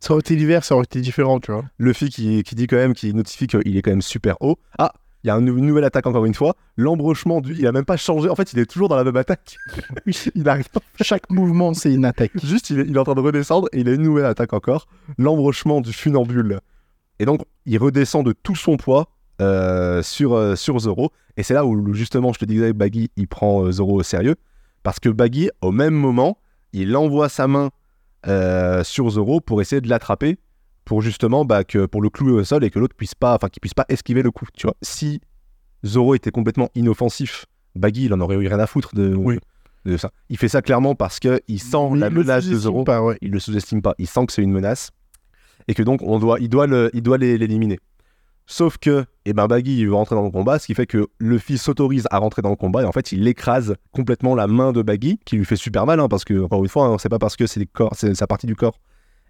Ça 0.00 0.12
aurait 0.12 0.20
été 0.20 0.36
l'hiver, 0.36 0.62
ça 0.64 0.74
aurait 0.74 0.84
été 0.84 1.00
différent, 1.00 1.40
tu 1.40 1.50
vois. 1.50 1.64
Luffy 1.78 2.10
qui, 2.10 2.42
qui 2.42 2.54
dit 2.54 2.66
quand 2.66 2.76
même, 2.76 2.92
qui 2.92 3.14
notifie 3.14 3.46
qu'il 3.46 3.74
est 3.76 3.80
quand 3.82 3.90
même 3.90 4.02
super 4.02 4.36
haut. 4.40 4.58
Ah, 4.78 4.92
il 5.24 5.28
y 5.28 5.30
a 5.30 5.34
un- 5.34 5.40
une 5.46 5.64
nouvelle 5.66 5.84
attaque 5.84 6.06
encore 6.06 6.26
une 6.26 6.34
fois. 6.34 6.54
L'embrochement 6.76 7.40
du, 7.40 7.54
il 7.54 7.66
a 7.66 7.72
même 7.72 7.86
pas 7.86 7.96
changé. 7.96 8.28
En 8.28 8.34
fait, 8.36 8.52
il 8.52 8.58
est 8.58 8.66
toujours 8.66 8.88
dans 8.90 8.96
la 8.96 9.04
même 9.04 9.16
attaque. 9.16 9.56
il 10.34 10.46
arrive 10.48 10.66
Chaque 11.00 11.30
mouvement, 11.30 11.72
c'est 11.72 11.92
une 11.92 12.04
attaque. 12.04 12.32
juste, 12.44 12.68
il 12.70 12.80
est, 12.80 12.84
il 12.86 12.94
est 12.94 12.98
en 12.98 13.04
train 13.04 13.14
de 13.14 13.20
redescendre 13.20 13.68
et 13.72 13.80
il 13.80 13.88
a 13.88 13.92
une 13.92 14.02
nouvelle 14.02 14.26
attaque 14.26 14.52
encore. 14.52 14.88
L'embrochement 15.16 15.80
du 15.80 15.92
funambule. 15.94 16.60
Et 17.18 17.25
donc, 17.25 17.42
il 17.64 17.78
redescend 17.78 18.25
de 18.25 18.32
tout 18.32 18.56
son 18.56 18.76
poids 18.76 19.08
euh, 19.40 20.02
sur, 20.02 20.35
euh, 20.35 20.56
sur 20.56 20.78
Zoro. 20.78 21.12
Et 21.37 21.42
c'est 21.42 21.54
là 21.54 21.66
où 21.66 21.92
justement, 21.92 22.32
je 22.32 22.38
te 22.38 22.44
disais, 22.44 22.73
Baggy, 22.73 23.11
il 23.16 23.28
prend 23.28 23.64
euh, 23.64 23.73
Zoro 23.73 24.00
au 24.00 24.02
sérieux. 24.02 24.37
Parce 24.82 24.99
que 25.00 25.08
Baggy, 25.08 25.50
au 25.61 25.73
même 25.73 25.94
moment, 25.94 26.38
il 26.73 26.96
envoie 26.96 27.28
sa 27.28 27.46
main 27.49 27.70
sur 28.82 29.08
Zoro 29.11 29.40
pour 29.40 29.61
essayer 29.61 29.80
de 29.80 29.88
l'attraper 29.88 30.37
pour 30.85 31.00
justement 31.00 31.44
bah, 31.44 31.62
que 31.62 31.87
pour 31.87 32.02
le 32.02 32.11
clouer 32.11 32.32
au 32.32 32.42
sol 32.42 32.64
et 32.64 32.70
que 32.70 32.78
l'autre 32.80 32.96
puisse 32.96 33.14
pas 33.14 33.35
enfin 33.37 33.49
qu'il 33.49 33.61
puisse 33.61 33.75
pas 33.75 33.85
esquiver 33.88 34.23
le 34.23 34.32
coup 34.32 34.46
tu 34.52 34.66
vois 34.66 34.75
si 34.82 35.20
Zoro 35.85 36.16
était 36.16 36.32
complètement 36.32 36.68
inoffensif 36.75 37.46
Baggy 37.76 38.06
il 38.06 38.14
en 38.14 38.20
aurait 38.20 38.35
eu 38.35 38.49
rien 38.49 38.58
à 38.58 38.66
foutre 38.66 38.96
de, 38.96 39.14
Oui. 39.14 39.38
de 39.85 39.96
ça 39.96 40.11
il 40.28 40.38
fait 40.38 40.49
ça 40.49 40.61
clairement 40.61 40.96
parce 40.96 41.20
que 41.20 41.40
il 41.46 41.61
sent 41.61 41.90
la 41.94 42.08
il 42.08 42.14
le 42.14 42.20
menace 42.23 42.46
de 42.46 42.56
Zoro 42.56 42.82
pas, 42.82 43.00
ouais. 43.00 43.16
il 43.20 43.30
le 43.30 43.38
sous-estime 43.38 43.80
pas 43.80 43.94
il 43.99 44.08
sent 44.08 44.26
que 44.26 44.32
c'est 44.32 44.42
une 44.42 44.52
menace 44.52 44.90
et 45.68 45.75
que 45.75 45.82
donc 45.82 46.02
on 46.02 46.18
doit 46.18 46.38
il 46.40 46.48
doit 46.48 46.66
l'éliminer 47.18 47.78
sauf 48.46 48.78
que 48.78 49.04
Et 49.25 49.32
ben 49.32 49.46
Baggy 49.46 49.78
il 49.78 49.86
veut 49.86 49.94
rentrer 49.94 50.14
dans 50.14 50.25
le 50.25 50.30
combat, 50.30 50.58
ce 50.58 50.66
qui 50.66 50.75
fait 50.75 50.86
que 50.86 51.08
Luffy 51.18 51.58
s'autorise 51.58 52.06
à 52.10 52.18
rentrer 52.18 52.42
dans 52.42 52.50
le 52.50 52.56
combat 52.56 52.82
et 52.82 52.84
en 52.84 52.92
fait 52.92 53.12
il 53.12 53.26
écrase 53.26 53.75
complètement 53.92 54.34
la 54.34 54.46
main 54.46 54.72
de 54.72 54.82
Baggy, 54.82 55.18
qui 55.25 55.36
lui 55.36 55.44
fait 55.44 55.56
super 55.56 55.84
mal, 55.84 56.00
hein, 56.00 56.08
parce 56.08 56.25
que 56.25 56.44
encore 56.44 56.62
une 56.62 56.68
fois, 56.68 56.86
hein, 56.86 56.96
c'est 56.98 57.08
pas 57.08 57.18
parce 57.18 57.36
que 57.36 57.46
c'est 57.46 57.68
sa 58.14 58.26
partie 58.26 58.46
du 58.46 58.54
corps, 58.54 58.78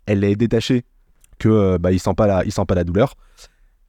elle 0.04 0.22
est 0.22 0.36
détachée 0.36 0.84
que 1.38 1.48
euh, 1.48 1.78
bah, 1.78 1.92
il 1.92 1.98
sent 1.98 2.14
pas 2.14 2.26
la, 2.26 2.44
il 2.44 2.52
sent 2.52 2.64
pas 2.66 2.74
la 2.74 2.84
douleur. 2.84 3.14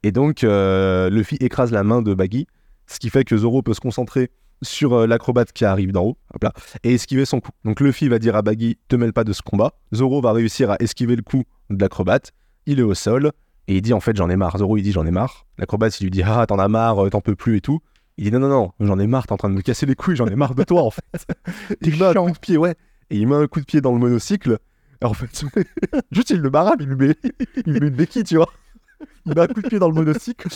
Et 0.03 0.11
donc 0.11 0.43
euh, 0.43 1.09
Luffy 1.09 1.35
écrase 1.39 1.71
la 1.71 1.83
main 1.83 2.01
de 2.01 2.13
Baggy, 2.13 2.47
ce 2.87 2.99
qui 2.99 3.09
fait 3.09 3.25
que 3.25 3.37
Zoro 3.37 3.61
peut 3.61 3.73
se 3.73 3.81
concentrer 3.81 4.31
sur 4.61 4.93
euh, 4.93 5.07
l'acrobate 5.07 5.51
qui 5.51 5.65
arrive 5.65 5.91
d'en 5.91 6.03
haut, 6.03 6.17
hop 6.33 6.43
là, 6.43 6.53
et 6.83 6.93
esquiver 6.93 7.25
son 7.25 7.39
coup. 7.39 7.51
Donc 7.65 7.79
Luffy 7.79 8.07
va 8.07 8.19
dire 8.19 8.35
à 8.35 8.41
Baggy, 8.41 8.77
te 8.87 8.95
mêle 8.95 9.13
pas 9.13 9.23
de 9.23 9.33
ce 9.33 9.41
combat. 9.41 9.73
Zoro 9.93 10.21
va 10.21 10.31
réussir 10.31 10.71
à 10.71 10.77
esquiver 10.79 11.15
le 11.15 11.21
coup 11.21 11.43
de 11.69 11.81
l'acrobate. 11.81 12.31
Il 12.65 12.79
est 12.79 12.83
au 12.83 12.93
sol 12.93 13.31
et 13.67 13.77
il 13.77 13.81
dit 13.81 13.93
en 13.93 13.99
fait 13.99 14.15
j'en 14.15 14.29
ai 14.29 14.35
marre. 14.35 14.57
Zoro 14.57 14.77
il 14.77 14.83
dit 14.83 14.91
j'en 14.91 15.05
ai 15.05 15.11
marre. 15.11 15.45
L'acrobate 15.57 15.99
il 15.99 16.05
lui 16.05 16.11
dit 16.11 16.23
ah 16.23 16.45
t'en 16.47 16.59
as 16.59 16.67
marre, 16.67 17.05
euh, 17.05 17.09
t'en 17.09 17.21
peux 17.21 17.35
plus 17.35 17.57
et 17.57 17.61
tout. 17.61 17.79
Il 18.17 18.25
dit 18.25 18.31
non 18.31 18.39
non 18.39 18.49
non, 18.49 18.71
j'en 18.79 18.99
ai 18.99 19.07
marre, 19.07 19.27
t'es 19.27 19.33
en 19.33 19.37
train 19.37 19.49
de 19.49 19.55
me 19.55 19.61
casser 19.61 19.85
les 19.85 19.95
couilles, 19.95 20.15
j'en 20.15 20.27
ai 20.27 20.35
marre 20.35 20.55
de 20.55 20.63
toi 20.63 20.83
en 20.83 20.91
fait. 20.91 21.03
il 21.81 21.97
met 21.97 22.05
un 22.05 22.13
coup 22.13 22.31
de 22.31 22.39
pied 22.39 22.57
ouais, 22.57 22.75
et 23.09 23.17
il 23.17 23.27
met 23.27 23.35
un 23.35 23.47
coup 23.47 23.59
de 23.59 23.65
pied 23.65 23.81
dans 23.81 23.91
le 23.91 23.99
monocycle. 23.99 24.57
Et 25.01 25.05
en 25.05 25.13
fait 25.13 25.45
juste 26.11 26.31
il 26.31 26.41
le 26.41 26.49
barabe, 26.49 26.81
il 26.81 26.87
lui 26.87 26.95
met, 26.95 27.15
il 27.65 27.73
lui 27.73 27.79
met 27.79 27.87
une 27.87 27.95
béquille 27.95 28.23
tu 28.23 28.37
vois. 28.37 28.49
Il 29.27 29.35
met 29.35 29.41
un 29.41 29.47
coup 29.47 29.61
de 29.61 29.67
pied 29.67 29.77
dans 29.77 29.89
le 29.89 29.93
monocycle 29.93 30.47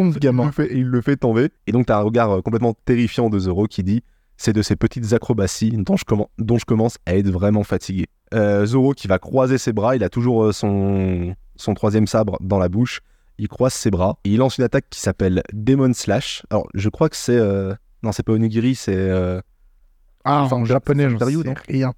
Tombe 0.00 0.18
gamin. 0.18 0.46
le 0.46 0.52
fait, 0.52 0.66
et 0.66 0.76
il 0.78 0.86
le 0.86 1.00
fait 1.00 1.16
tomber. 1.16 1.50
Et 1.66 1.72
donc, 1.72 1.86
tu 1.86 1.92
as 1.92 1.98
un 1.98 2.02
regard 2.02 2.30
euh, 2.30 2.40
complètement 2.42 2.74
terrifiant 2.84 3.30
de 3.30 3.38
Zoro 3.38 3.66
qui 3.66 3.82
dit 3.82 4.02
C'est 4.36 4.52
de 4.52 4.62
ces 4.62 4.76
petites 4.76 5.12
acrobaties 5.12 5.70
dont 5.76 5.96
je, 5.96 6.04
dont 6.38 6.58
je 6.58 6.64
commence 6.64 6.98
à 7.06 7.16
être 7.16 7.28
vraiment 7.30 7.64
fatigué. 7.64 8.06
Euh, 8.34 8.66
Zoro 8.66 8.92
qui 8.92 9.08
va 9.08 9.18
croiser 9.18 9.58
ses 9.58 9.72
bras, 9.72 9.96
il 9.96 10.04
a 10.04 10.08
toujours 10.08 10.44
euh, 10.44 10.52
son, 10.52 11.34
son 11.56 11.74
troisième 11.74 12.06
sabre 12.06 12.36
dans 12.40 12.58
la 12.58 12.68
bouche. 12.68 13.00
Il 13.38 13.48
croise 13.48 13.72
ses 13.72 13.90
bras 13.90 14.18
et 14.24 14.30
il 14.30 14.38
lance 14.38 14.58
une 14.58 14.64
attaque 14.64 14.86
qui 14.90 15.00
s'appelle 15.00 15.42
Demon 15.52 15.92
Slash. 15.94 16.42
Alors, 16.50 16.66
je 16.74 16.88
crois 16.88 17.08
que 17.08 17.16
c'est. 17.16 17.36
euh, 17.38 17.72
Non, 18.02 18.12
c'est 18.12 18.22
pas 18.24 18.32
Onigiri, 18.32 18.74
c'est. 18.74 18.94
euh, 18.96 19.40
Ah, 20.24 20.42
Enfin, 20.42 20.56
en 20.56 20.64
japonais, 20.64 21.06
Ryu, 21.06 21.42
sais 21.44 21.54
rien. 21.68 21.92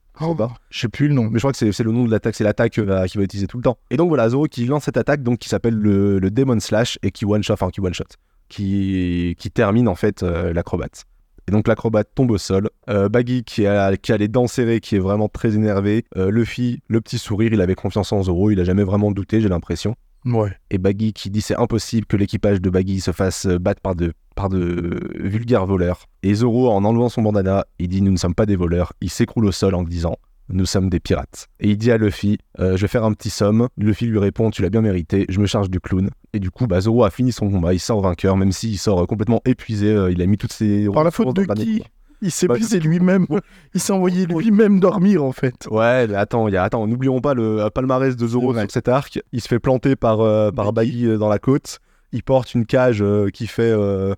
Je 0.71 0.81
sais 0.81 0.89
plus 0.89 1.09
le 1.09 1.15
nom. 1.15 1.25
Mais 1.25 1.39
je 1.39 1.41
crois 1.41 1.53
que 1.53 1.73
c'est 1.73 1.83
le 1.83 1.93
nom 1.93 2.05
de 2.05 2.11
l'attaque, 2.11 2.35
c'est 2.35 2.45
l'attaque 2.45 2.79
va, 2.79 3.09
qu'il 3.09 3.19
va 3.19 3.25
utiliser 3.25 3.47
tout 3.47 3.57
le 3.57 3.63
temps. 3.63 3.79
Et 3.91 3.97
donc 3.97 4.09
voilà, 4.09 4.29
Zoro 4.29 4.47
qui 4.47 4.67
lance 4.67 4.85
cette 4.85 4.97
attaque 4.97 5.23
donc 5.23 5.39
qui 5.39 5.49
s'appelle 5.49 5.75
le, 5.75 6.19
le 6.19 6.31
Demon 6.31 6.61
Slash 6.61 6.99
et 7.03 7.11
qui 7.11 7.25
one 7.25 7.43
shot, 7.43 7.55
enfin 7.55 7.71
qui 7.71 7.81
one 7.81 7.95
shot, 7.95 8.05
qui, 8.49 9.35
qui 9.39 9.51
termine 9.51 9.89
en 9.89 9.95
fait 9.95 10.23
euh, 10.23 10.53
l'acrobate. 10.53 11.05
Et 11.49 11.53
donc 11.53 11.67
l'acrobate 11.67 12.09
tombe 12.15 12.31
au 12.31 12.39
sol. 12.39 12.69
Euh, 12.89 13.09
Baggy 13.09 13.45
qui 13.45 13.67
a, 13.67 13.97
qui 13.97 14.13
a 14.13 14.17
les 14.17 14.29
dents 14.29 14.47
serrées, 14.47 14.81
qui 14.81 14.97
est 14.97 15.01
vraiment 15.01 15.29
très 15.29 15.55
énervé. 15.57 16.05
Euh, 16.17 16.31
Luffy, 16.31 16.81
le 16.89 17.01
petit 17.01 17.19
sourire, 17.19 17.53
il 17.53 17.61
avait 17.61 17.75
confiance 17.75 18.13
en 18.13 18.23
Zoro, 18.23 18.51
il 18.51 18.61
a 18.61 18.65
jamais 18.65 18.85
vraiment 18.85 19.11
douté, 19.11 19.41
j'ai 19.41 19.49
l'impression. 19.49 19.97
Ouais. 20.25 20.53
Et 20.71 20.79
Baggy 20.79 21.13
qui 21.13 21.31
dit 21.31 21.41
c'est 21.41 21.57
impossible 21.57 22.07
que 22.07 22.17
l'équipage 22.17 22.61
de 22.61 22.71
Baggy 22.71 23.01
se 23.01 23.13
fasse 23.13 23.47
euh, 23.47 23.59
battre 23.59 23.81
par 23.81 23.95
de, 23.95 24.13
par 24.37 24.49
de 24.49 25.01
vulgaires 25.19 25.67
voleurs. 25.67 26.07
Et 26.23 26.35
Zoro, 26.35 26.71
en 26.71 26.85
enlevant 26.85 27.09
son 27.09 27.23
bandana, 27.23 27.67
il 27.79 27.89
dit 27.89 28.03
nous 28.03 28.13
ne 28.13 28.17
sommes 28.19 28.35
pas 28.35 28.47
des 28.47 28.57
voleurs. 28.57 28.93
Il 29.01 29.11
s'écroule 29.11 29.47
au 29.47 29.53
sol 29.53 29.75
en 29.75 29.83
disant 29.83 30.17
nous 30.53 30.67
sommes 30.67 30.91
des 30.91 31.01
pirates. 31.01 31.47
Et 31.61 31.71
il 31.71 31.79
dit 31.79 31.93
à 31.93 31.97
Luffy 31.97 32.39
euh, 32.59 32.77
je 32.77 32.83
vais 32.83 32.89
faire 32.89 33.05
un 33.05 33.13
petit 33.13 33.31
somme. 33.31 33.69
Luffy 33.77 34.07
lui 34.07 34.19
répond 34.19 34.51
tu 34.51 34.63
l'as 34.63 34.71
bien 34.71 34.83
mérité, 34.83 35.25
je 35.29 35.41
me 35.41 35.47
charge 35.47 35.71
du 35.71 35.81
clown. 35.81 36.11
Et 36.33 36.41
du 36.41 36.51
coup, 36.51 36.67
bah, 36.67 36.81
Zoro 36.81 37.05
a 37.05 37.11
fini 37.11 37.33
son 37.33 37.51
combat, 37.51 37.73
il 37.73 37.81
sort 37.81 38.01
vainqueur, 38.01 38.37
même 38.37 38.53
s'il 38.53 38.79
sort 38.79 39.01
euh, 39.03 39.07
complètement 39.07 39.41
épuisé. 39.45 39.89
euh, 39.89 40.11
il 40.11 40.21
a 40.23 40.27
mis 40.27 40.37
toutes 40.37 40.53
ses. 40.53 40.89
Par 40.93 41.05
la 41.05 41.11
faute 41.11 41.35
de 41.35 41.45
qui? 41.55 41.83
Il 42.23 42.31
s'est 42.31 42.47
Bah, 42.47 42.57
lui-même. 42.57 43.27
Il 43.75 43.81
s'est 43.81 43.93
envoyé 43.93 44.27
lui-même 44.27 44.79
dormir, 44.81 45.25
en 45.25 45.33
fait. 45.33 45.67
Ouais, 45.71 46.07
mais 46.07 46.15
attends, 46.15 46.49
y 46.49 46.57
a, 46.57 46.63
attends, 46.65 46.87
n'oublions 46.87 47.21
pas 47.21 47.35
le 47.35 47.69
palmarès 47.75 48.17
de 48.17 48.27
Zoro 48.27 48.53
sur 48.55 48.71
cet 48.71 48.89
arc. 48.89 49.21
Il 49.33 49.41
se 49.41 49.49
fait 49.49 49.59
planter 49.59 49.97
par, 49.97 50.21
euh, 50.21 50.51
par 50.51 50.73
Baggy 50.73 51.07
euh, 51.07 51.19
dans 51.19 51.29
la 51.29 51.39
côte. 51.39 51.79
Il 52.13 52.23
porte 52.23 52.55
une 52.55 52.67
cage 52.67 53.03
euh, 53.03 53.29
qui 53.31 53.47
fait. 53.47 53.71
euh, 53.71 54.15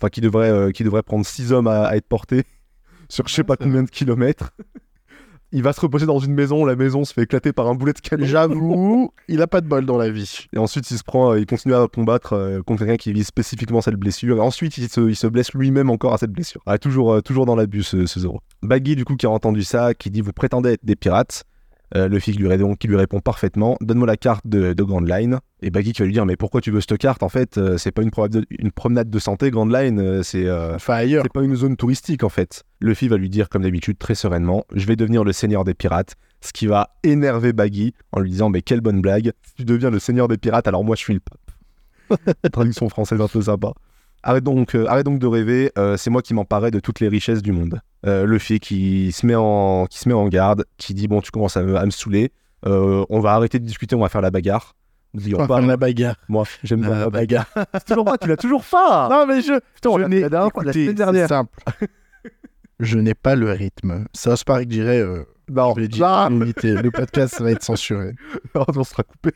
Enfin, 0.00 0.08
qui, 0.10 0.20
devrait, 0.20 0.72
qui 0.72 0.82
devrait 0.82 1.04
prendre 1.04 1.24
6 1.24 1.52
hommes 1.52 1.68
à, 1.68 1.84
à 1.84 1.96
être 1.96 2.08
portés 2.08 2.42
sur 3.08 3.28
je 3.28 3.32
sais 3.34 3.44
pas 3.44 3.56
combien 3.56 3.84
de 3.84 3.88
kilomètres. 3.88 4.50
Il 5.56 5.62
va 5.62 5.72
se 5.72 5.80
reposer 5.80 6.04
dans 6.04 6.18
une 6.18 6.34
maison, 6.34 6.64
la 6.64 6.74
maison 6.74 7.04
se 7.04 7.14
fait 7.14 7.22
éclater 7.22 7.52
par 7.52 7.68
un 7.68 7.76
boulet 7.76 7.92
de 7.92 8.00
canon. 8.00 8.26
J'avoue, 8.26 9.12
il 9.28 9.40
a 9.40 9.46
pas 9.46 9.60
de 9.60 9.68
bol 9.68 9.86
dans 9.86 9.96
la 9.96 10.10
vie. 10.10 10.48
Et 10.52 10.58
ensuite, 10.58 10.90
il 10.90 10.98
se 10.98 11.04
prend, 11.04 11.30
euh, 11.30 11.38
il 11.38 11.46
continue 11.46 11.76
à 11.76 11.86
combattre 11.86 12.32
euh, 12.32 12.60
contre 12.60 12.80
quelqu'un 12.80 12.96
qui 12.96 13.12
vise 13.12 13.28
spécifiquement 13.28 13.80
cette 13.80 13.94
blessure. 13.94 14.38
Et 14.38 14.40
ensuite, 14.40 14.76
il 14.78 14.88
se, 14.88 15.08
il 15.08 15.14
se 15.14 15.28
blesse 15.28 15.54
lui-même 15.54 15.90
encore 15.90 16.12
à 16.12 16.18
cette 16.18 16.32
blessure. 16.32 16.60
Ah, 16.66 16.76
toujours, 16.78 17.12
euh, 17.12 17.20
toujours 17.20 17.46
dans 17.46 17.54
l'abus, 17.54 17.84
ce, 17.84 18.04
ce 18.04 18.18
Zoro. 18.18 18.40
Baggy, 18.64 18.96
du 18.96 19.04
coup, 19.04 19.14
qui 19.14 19.26
a 19.26 19.30
entendu 19.30 19.62
ça, 19.62 19.94
qui 19.94 20.10
dit 20.10 20.22
Vous 20.22 20.32
prétendez 20.32 20.70
être 20.70 20.84
des 20.84 20.96
pirates. 20.96 21.44
Euh, 21.94 22.08
le 22.08 22.18
fils 22.18 22.34
qui 22.34 22.40
lui, 22.40 22.48
répond, 22.48 22.74
qui 22.74 22.88
lui 22.88 22.96
répond 22.96 23.20
parfaitement 23.20 23.76
Donne-moi 23.80 24.06
la 24.06 24.16
carte 24.16 24.46
de, 24.46 24.72
de 24.72 24.82
Grand 24.82 25.00
Line. 25.00 25.38
Et 25.62 25.70
Baggy 25.70 25.92
qui 25.92 26.02
va 26.02 26.06
lui 26.06 26.12
dire 26.14 26.26
Mais 26.26 26.36
pourquoi 26.36 26.60
tu 26.60 26.70
veux 26.70 26.80
cette 26.80 26.96
carte? 26.98 27.22
En 27.22 27.28
fait, 27.28 27.58
euh, 27.58 27.76
c'est 27.78 27.92
pas 27.92 28.02
une, 28.02 28.10
promenade 28.10 28.32
de- 28.40 28.46
une 28.58 28.72
promenade 28.72 29.10
de 29.10 29.18
santé, 29.18 29.50
Grand 29.50 29.66
Line, 29.66 30.00
euh, 30.00 30.22
c'est. 30.22 30.50
Enfin, 30.50 31.02
pas 31.32 31.42
une 31.42 31.54
zone 31.56 31.76
touristique 31.76 32.24
en 32.24 32.28
fait. 32.28 32.64
Luffy 32.80 33.08
va 33.08 33.16
lui 33.16 33.28
dire 33.28 33.48
comme 33.48 33.62
d'habitude 33.62 33.98
très 33.98 34.14
sereinement 34.14 34.64
Je 34.74 34.86
vais 34.86 34.96
devenir 34.96 35.24
le 35.24 35.32
seigneur 35.32 35.64
des 35.64 35.74
pirates. 35.74 36.14
Ce 36.40 36.52
qui 36.52 36.66
va 36.66 36.90
énerver 37.02 37.52
Baggy 37.52 37.94
en 38.12 38.20
lui 38.20 38.30
disant 38.30 38.48
Mais 38.50 38.62
quelle 38.62 38.80
bonne 38.80 39.00
blague. 39.00 39.32
Si 39.46 39.54
tu 39.54 39.64
deviens 39.64 39.90
le 39.90 39.98
seigneur 39.98 40.26
des 40.28 40.36
pirates, 40.38 40.66
alors 40.66 40.84
moi 40.84 40.96
je 40.96 41.00
suis 41.02 41.14
le 41.14 41.20
pape. 41.20 42.30
Traduction 42.52 42.88
française 42.88 43.20
un 43.20 43.28
peu 43.28 43.42
sympa. 43.42 43.72
Arrête 44.26 44.42
donc, 44.44 44.74
euh, 44.74 44.86
arrête 44.88 45.04
donc 45.04 45.18
de 45.18 45.26
rêver, 45.26 45.70
euh, 45.76 45.96
c'est 45.98 46.08
moi 46.08 46.22
qui 46.22 46.32
m'emparais 46.32 46.70
de 46.70 46.80
toutes 46.80 47.00
les 47.00 47.08
richesses 47.08 47.42
du 47.42 47.52
monde. 47.52 47.80
Euh, 48.06 48.24
Luffy 48.26 48.58
qui 48.58 49.12
se, 49.12 49.26
met 49.26 49.34
en, 49.34 49.84
qui 49.86 49.98
se 49.98 50.08
met 50.08 50.14
en 50.14 50.26
garde, 50.28 50.64
qui 50.78 50.94
dit 50.94 51.08
Bon, 51.08 51.20
tu 51.20 51.30
commences 51.30 51.56
à 51.58 51.62
me, 51.62 51.76
à 51.76 51.84
me 51.84 51.90
saouler, 51.90 52.32
Euh, 52.66 53.04
on 53.10 53.20
va 53.20 53.34
arrêter 53.34 53.58
de 53.58 53.66
discuter, 53.66 53.94
on 53.94 54.00
va 54.00 54.08
faire 54.08 54.22
la 54.22 54.30
bagarre. 54.30 54.74
On 55.14 55.36
va 55.38 55.46
pas, 55.46 55.58
faire 55.58 55.66
la 55.66 55.76
bagarre. 55.76 56.16
moi 56.28 56.44
j'aime 56.64 56.80
bien 56.80 56.90
La 56.90 57.10
bagarre. 57.10 57.46
C'est 57.74 57.84
toujours 57.84 58.04
pas, 58.06 58.16
tu 58.18 58.26
l'as 58.28 58.36
toujours 58.38 58.64
pas 58.64 59.08
Non, 59.10 59.26
mais 59.26 59.42
je. 59.42 59.60
Putain, 59.74 59.90
je 59.94 59.98
l'a 59.98 60.08
n'ai- 60.08 60.20
la 60.28 60.48
la 60.62 60.72
semaine 60.72 60.94
dernière. 60.94 61.28
C'est 61.28 61.34
simple. 61.34 61.58
je 62.80 62.98
n'ai 62.98 63.14
pas 63.14 63.36
le 63.36 63.52
rythme. 63.52 64.06
Ça 64.14 64.36
se 64.36 64.44
paraît 64.44 64.64
que 64.64 64.72
je 64.72 64.78
dirais. 64.80 65.00
euh, 65.00 65.24
Non, 65.50 65.74
je 65.76 65.82
dire, 65.84 66.82
le 66.82 66.90
podcast 66.90 67.40
va 67.42 67.50
être 67.50 67.62
censuré. 67.62 68.14
on 68.54 68.84
sera 68.84 69.02
coupé. 69.02 69.32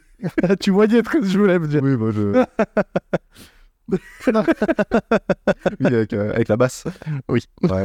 tu 0.60 0.70
voyais 0.70 1.02
ce 1.04 1.08
que 1.10 1.24
je 1.24 1.38
voulais 1.38 1.58
me 1.58 1.68
dire. 1.68 1.82
Oui, 1.82 1.96
moi 1.96 2.10
je. 2.10 2.44
Oui, 3.90 5.86
avec, 5.86 6.12
euh, 6.12 6.32
avec 6.34 6.48
la 6.48 6.56
basse. 6.56 6.84
Oui. 7.28 7.44
Ouais. 7.62 7.84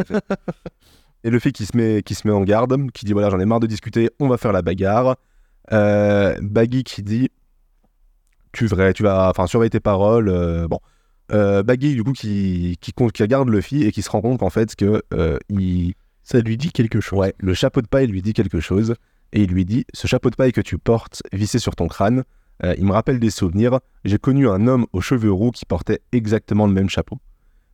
Et 1.23 1.29
le 1.29 1.39
fait 1.39 1.51
qui 1.51 1.65
se 1.65 1.75
met, 1.77 2.03
qui 2.03 2.15
se 2.15 2.27
met 2.27 2.33
en 2.33 2.43
garde, 2.43 2.91
qui 2.91 3.05
dit 3.05 3.13
voilà, 3.13 3.29
j'en 3.29 3.39
ai 3.39 3.45
marre 3.45 3.61
de 3.61 3.67
discuter, 3.67 4.09
on 4.19 4.27
va 4.27 4.37
faire 4.37 4.51
la 4.51 4.61
bagarre. 4.61 5.15
Euh, 5.71 6.35
Baggy 6.41 6.83
qui 6.83 7.03
dit 7.03 7.29
tu, 8.51 8.67
vrai, 8.67 8.93
tu 8.93 9.03
vas 9.03 9.29
enfin, 9.29 9.47
surveiller 9.47 9.69
tes 9.69 9.79
paroles. 9.79 10.27
euh, 10.29 10.67
bon. 10.67 10.79
Baggy, 11.29 11.95
du 11.95 12.03
coup, 12.03 12.11
qui, 12.11 12.77
qui, 12.81 12.91
qui 12.91 13.23
regarde 13.23 13.49
Luffy 13.49 13.83
et 13.83 13.91
qui 13.91 14.01
se 14.01 14.09
rend 14.09 14.21
compte 14.21 14.39
qu'en 14.39 14.49
fait, 14.51 14.75
que 14.75 15.01
il, 15.49 15.93
Ça 16.23 16.39
lui 16.41 16.57
dit 16.57 16.71
quelque 16.71 16.99
chose. 17.01 17.19
Ouais, 17.19 17.33
le 17.39 17.53
chapeau 17.53 17.81
de 17.81 17.87
paille 17.87 18.07
lui 18.07 18.21
dit 18.21 18.33
quelque 18.33 18.59
chose 18.59 18.95
et 19.31 19.43
il 19.43 19.49
lui 19.49 19.65
dit 19.65 19.85
Ce 19.93 20.07
chapeau 20.07 20.29
de 20.29 20.35
paille 20.35 20.51
que 20.51 20.61
tu 20.61 20.77
portes 20.77 21.23
vissé 21.31 21.57
sur 21.57 21.75
ton 21.75 21.87
crâne, 21.87 22.23
euh, 22.63 22.75
il 22.77 22.85
me 22.85 22.91
rappelle 22.91 23.19
des 23.19 23.29
souvenirs. 23.29 23.79
J'ai 24.05 24.17
connu 24.17 24.47
un 24.47 24.67
homme 24.67 24.85
aux 24.93 25.01
cheveux 25.01 25.31
roux 25.31 25.51
qui 25.51 25.65
portait 25.65 26.01
exactement 26.11 26.67
le 26.67 26.73
même 26.73 26.89
chapeau. 26.89 27.17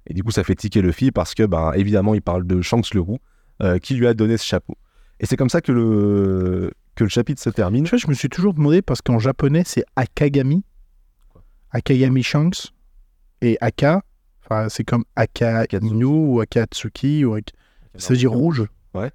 Et 0.07 0.13
du 0.13 0.23
coup, 0.23 0.31
ça 0.31 0.43
fait 0.43 0.55
tiquer 0.55 0.81
Luffy 0.81 1.11
parce 1.11 1.33
que, 1.35 1.43
ben, 1.43 1.71
évidemment, 1.73 2.13
il 2.15 2.21
parle 2.21 2.45
de 2.47 2.61
Shanks 2.61 2.93
le 2.93 3.01
roux 3.01 3.19
euh, 3.61 3.77
qui 3.77 3.95
lui 3.95 4.07
a 4.07 4.13
donné 4.13 4.37
ce 4.37 4.45
chapeau. 4.45 4.75
Et 5.19 5.25
c'est 5.25 5.35
comme 5.37 5.49
ça 5.49 5.61
que 5.61 5.71
le, 5.71 6.71
que 6.95 7.03
le 7.03 7.09
chapitre 7.09 7.41
se 7.41 7.49
termine. 7.49 7.83
Tu 7.83 7.89
vois, 7.91 7.99
je 7.99 8.07
me 8.07 8.13
suis 8.13 8.29
toujours 8.29 8.53
demandé 8.53 8.81
parce 8.81 9.01
qu'en 9.01 9.19
japonais, 9.19 9.63
c'est 9.65 9.83
Akagami. 9.95 10.63
Akagami 11.71 12.23
Shanks. 12.23 12.71
Et 13.41 13.57
Aka, 13.61 14.01
c'est 14.69 14.83
comme 14.83 15.03
Aka. 15.15 15.65
Inu 15.81 16.05
ou 16.05 16.39
Akatsuki. 16.41 17.25
Ou 17.25 17.35
Ak- 17.35 17.51
Ça 17.95 18.13
veut 18.13 18.17
dire 18.17 18.31
rouge. 18.31 18.63
Ouais. 18.93 19.11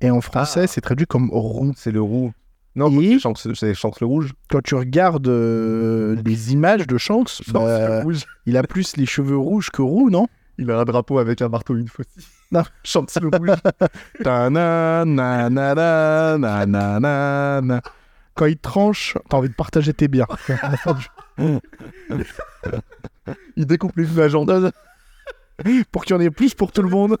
Et 0.00 0.10
en 0.10 0.20
français, 0.20 0.62
Ah. 0.64 0.66
c'est 0.66 0.80
traduit 0.80 1.06
comme 1.06 1.30
roux. 1.30 1.72
C'est 1.76 1.92
le 1.92 2.00
roux. 2.02 2.32
Non, 2.76 2.90
Et- 3.00 3.12
c'est 3.14 3.18
Shanks, 3.20 3.38
c'est 3.54 3.74
Shanks 3.74 4.00
le 4.00 4.06
rouge. 4.06 4.32
Quand 4.50 4.62
tu 4.62 4.74
regardes 4.74 5.28
euh, 5.28 6.16
les 6.24 6.52
images 6.52 6.86
de 6.86 6.98
Shanks, 6.98 7.40
bah, 7.48 8.02
il 8.46 8.56
a 8.56 8.62
plus 8.64 8.96
les 8.96 9.06
cheveux 9.06 9.36
rouges 9.38 9.70
que 9.70 9.82
roux, 9.82 10.10
non? 10.10 10.26
Il 10.58 10.70
a 10.70 10.78
un 10.80 10.84
drapeau 10.84 11.18
avec 11.18 11.40
un 11.42 11.48
marteau 11.48 11.76
une 11.76 11.88
faucille. 11.88 12.24
Non. 12.50 12.62
Shanks 12.84 13.14
le 13.20 13.28
rouge. 13.28 13.50
Na, 14.24 14.50
na, 16.66 17.60
na. 17.60 17.80
Quand 18.34 18.46
il 18.46 18.58
tranche, 18.58 19.16
t'as 19.28 19.36
envie 19.36 19.48
de 19.48 19.54
partager 19.54 19.94
tes 19.94 20.08
biens. 20.08 20.26
il 21.38 21.60
découpe 23.66 23.96
les 23.96 24.06
deux. 24.06 24.70
pour 25.92 26.04
qu'il 26.04 26.16
y 26.16 26.18
en 26.18 26.20
ait 26.20 26.30
plus 26.30 26.54
pour 26.54 26.72
tout 26.72 26.82
le 26.82 26.88
monde. 26.88 27.16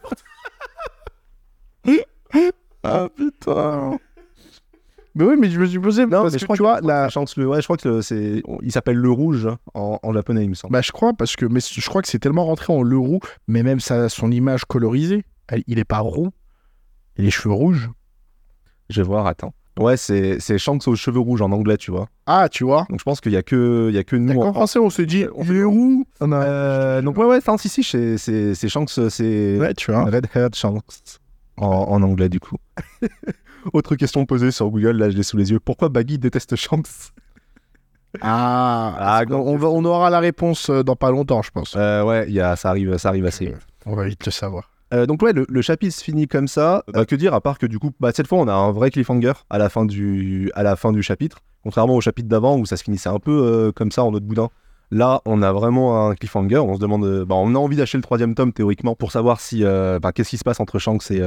ah 2.82 3.08
putain. 3.16 3.98
Mais 5.16 5.24
oui, 5.24 5.34
mais 5.38 5.48
je 5.48 5.60
me 5.60 5.66
suis 5.66 5.78
posé. 5.78 6.06
Non, 6.06 6.22
parce 6.22 6.24
mais 6.24 6.30
que 6.32 6.38
je 6.40 6.44
crois 6.44 6.56
tu 6.56 6.62
vois, 6.62 6.80
que 6.80 6.86
la... 6.86 7.08
Shanks 7.08 7.36
le, 7.36 7.46
ouais, 7.46 7.60
je 7.60 7.64
crois 7.66 7.76
que 7.76 8.00
c'est, 8.00 8.42
il 8.62 8.72
s'appelle 8.72 8.96
le 8.96 9.10
rouge 9.10 9.46
hein, 9.46 9.58
en, 9.74 9.98
en 10.02 10.12
japonais, 10.12 10.42
il 10.42 10.50
me 10.50 10.54
semble. 10.54 10.72
bah, 10.72 10.82
je 10.82 10.90
crois, 10.90 11.12
parce 11.12 11.36
que 11.36 11.46
mais 11.46 11.60
je 11.60 11.88
crois 11.88 12.02
que 12.02 12.08
c'est 12.08 12.18
tellement 12.18 12.44
rentré 12.46 12.72
en 12.72 12.82
le 12.82 12.98
roux, 12.98 13.20
mais 13.46 13.62
même 13.62 13.78
sa, 13.80 14.08
son 14.08 14.30
image 14.32 14.64
colorisée, 14.64 15.24
elle- 15.48 15.62
il 15.68 15.78
est 15.78 15.84
pas 15.84 16.00
roux. 16.00 16.30
Il 17.16 17.22
a 17.22 17.24
les 17.26 17.30
cheveux 17.30 17.54
rouges. 17.54 17.90
Je 18.90 19.00
vais 19.00 19.06
voir, 19.06 19.26
attends. 19.28 19.54
Ouais, 19.78 19.96
c'est 19.96 20.38
c'est 20.40 20.56
Shanks 20.58 20.86
aux 20.88 20.94
cheveux 20.96 21.18
rouges 21.18 21.42
en 21.42 21.50
anglais, 21.52 21.76
tu 21.76 21.90
vois. 21.90 22.08
Ah, 22.26 22.48
tu 22.48 22.62
vois. 22.64 22.86
Donc 22.90 22.98
je 23.00 23.04
pense 23.04 23.20
qu'il 23.20 23.32
y 23.32 23.36
a 23.36 23.42
que, 23.42 23.86
il 23.90 23.94
y 23.94 23.98
a 23.98 24.04
que 24.04 24.14
nous. 24.16 24.40
En 24.40 24.52
français, 24.52 24.78
on 24.78 24.90
se 24.90 25.02
dit, 25.02 25.26
on 25.34 25.44
est 25.44 25.64
On 26.20 26.32
a- 26.32 26.44
Euh, 26.44 27.02
donc 27.02 27.16
ouais, 27.18 27.24
ouais, 27.26 27.40
non, 27.46 27.56
si, 27.56 27.68
si, 27.68 27.82
c'est 27.82 28.16
c'est- 28.18 28.54
c'est 28.54 28.68
Shanks, 28.68 28.90
c'est 29.10 29.58
Ouais, 29.58 29.74
tu 29.74 29.90
vois. 29.92 30.04
Red 30.04 30.26
Haired 30.34 30.54
Shanks 30.54 31.18
en, 31.56 31.66
en 31.68 32.02
anglais 32.02 32.28
du 32.28 32.40
coup. 32.40 32.56
Autre 33.72 33.96
question 33.96 34.24
posée 34.26 34.50
sur 34.50 34.68
Google, 34.70 34.96
là 34.98 35.10
je 35.10 35.16
l'ai 35.16 35.22
sous 35.22 35.36
les 35.36 35.50
yeux. 35.50 35.60
Pourquoi 35.60 35.88
Baggy 35.88 36.18
déteste 36.18 36.56
Shanks 36.56 37.12
Ah, 38.20 38.94
Ah, 38.98 39.22
on, 39.30 39.34
on 39.34 39.56
va- 39.56 39.68
on 39.68 39.84
aura 39.84 40.10
la 40.10 40.20
réponse 40.20 40.70
euh, 40.70 40.82
dans 40.84 40.96
pas 40.96 41.10
longtemps, 41.10 41.42
je 41.42 41.50
pense. 41.50 41.74
euh, 41.76 42.02
Ouais, 42.04 42.30
y 42.30 42.40
a, 42.40 42.54
ça 42.56 42.70
arrive, 42.70 42.96
ça 42.98 43.08
arrive 43.08 43.26
assez. 43.26 43.54
On 43.86 43.96
va 43.96 44.04
vite 44.04 44.24
le 44.24 44.30
savoir. 44.30 44.70
Euh, 44.92 45.06
donc 45.06 45.22
ouais, 45.22 45.32
le, 45.32 45.46
le 45.48 45.62
chapitre 45.62 45.94
se 45.96 46.04
finit 46.04 46.28
comme 46.28 46.46
ça. 46.46 46.84
Bah, 46.92 47.04
que 47.04 47.16
dire 47.16 47.34
à 47.34 47.40
part 47.40 47.58
que 47.58 47.66
du 47.66 47.78
coup, 47.78 47.90
bah, 47.98 48.12
cette 48.14 48.28
fois 48.28 48.38
on 48.38 48.46
a 48.46 48.52
un 48.54 48.70
vrai 48.70 48.90
cliffhanger 48.90 49.32
à 49.50 49.58
la 49.58 49.68
fin 49.68 49.84
du, 49.84 50.50
à 50.54 50.62
la 50.62 50.76
fin 50.76 50.92
du 50.92 51.02
chapitre, 51.02 51.38
contrairement 51.64 51.94
au 51.96 52.00
chapitre 52.00 52.28
d'avant 52.28 52.56
où 52.58 52.66
ça 52.66 52.76
se 52.76 52.84
finissait 52.84 53.08
un 53.08 53.18
peu 53.18 53.32
euh, 53.32 53.72
comme 53.72 53.90
ça 53.90 54.04
en 54.04 54.12
autre 54.14 54.26
boudin. 54.26 54.48
Là, 54.90 55.22
on 55.24 55.42
a 55.42 55.50
vraiment 55.50 56.06
un 56.08 56.14
cliffhanger. 56.14 56.58
On 56.58 56.74
se 56.76 56.80
demande, 56.80 57.24
bah, 57.24 57.34
on 57.34 57.52
a 57.56 57.58
envie 57.58 57.76
d'acheter 57.76 57.98
le 57.98 58.02
troisième 58.02 58.36
tome 58.36 58.52
théoriquement 58.52 58.94
pour 58.94 59.10
savoir 59.10 59.40
si, 59.40 59.64
euh, 59.64 59.98
bah, 59.98 60.12
qu'est-ce 60.12 60.30
qui 60.30 60.38
se 60.38 60.44
passe 60.44 60.60
entre 60.60 60.78
Shanks 60.78 61.10
et, 61.10 61.20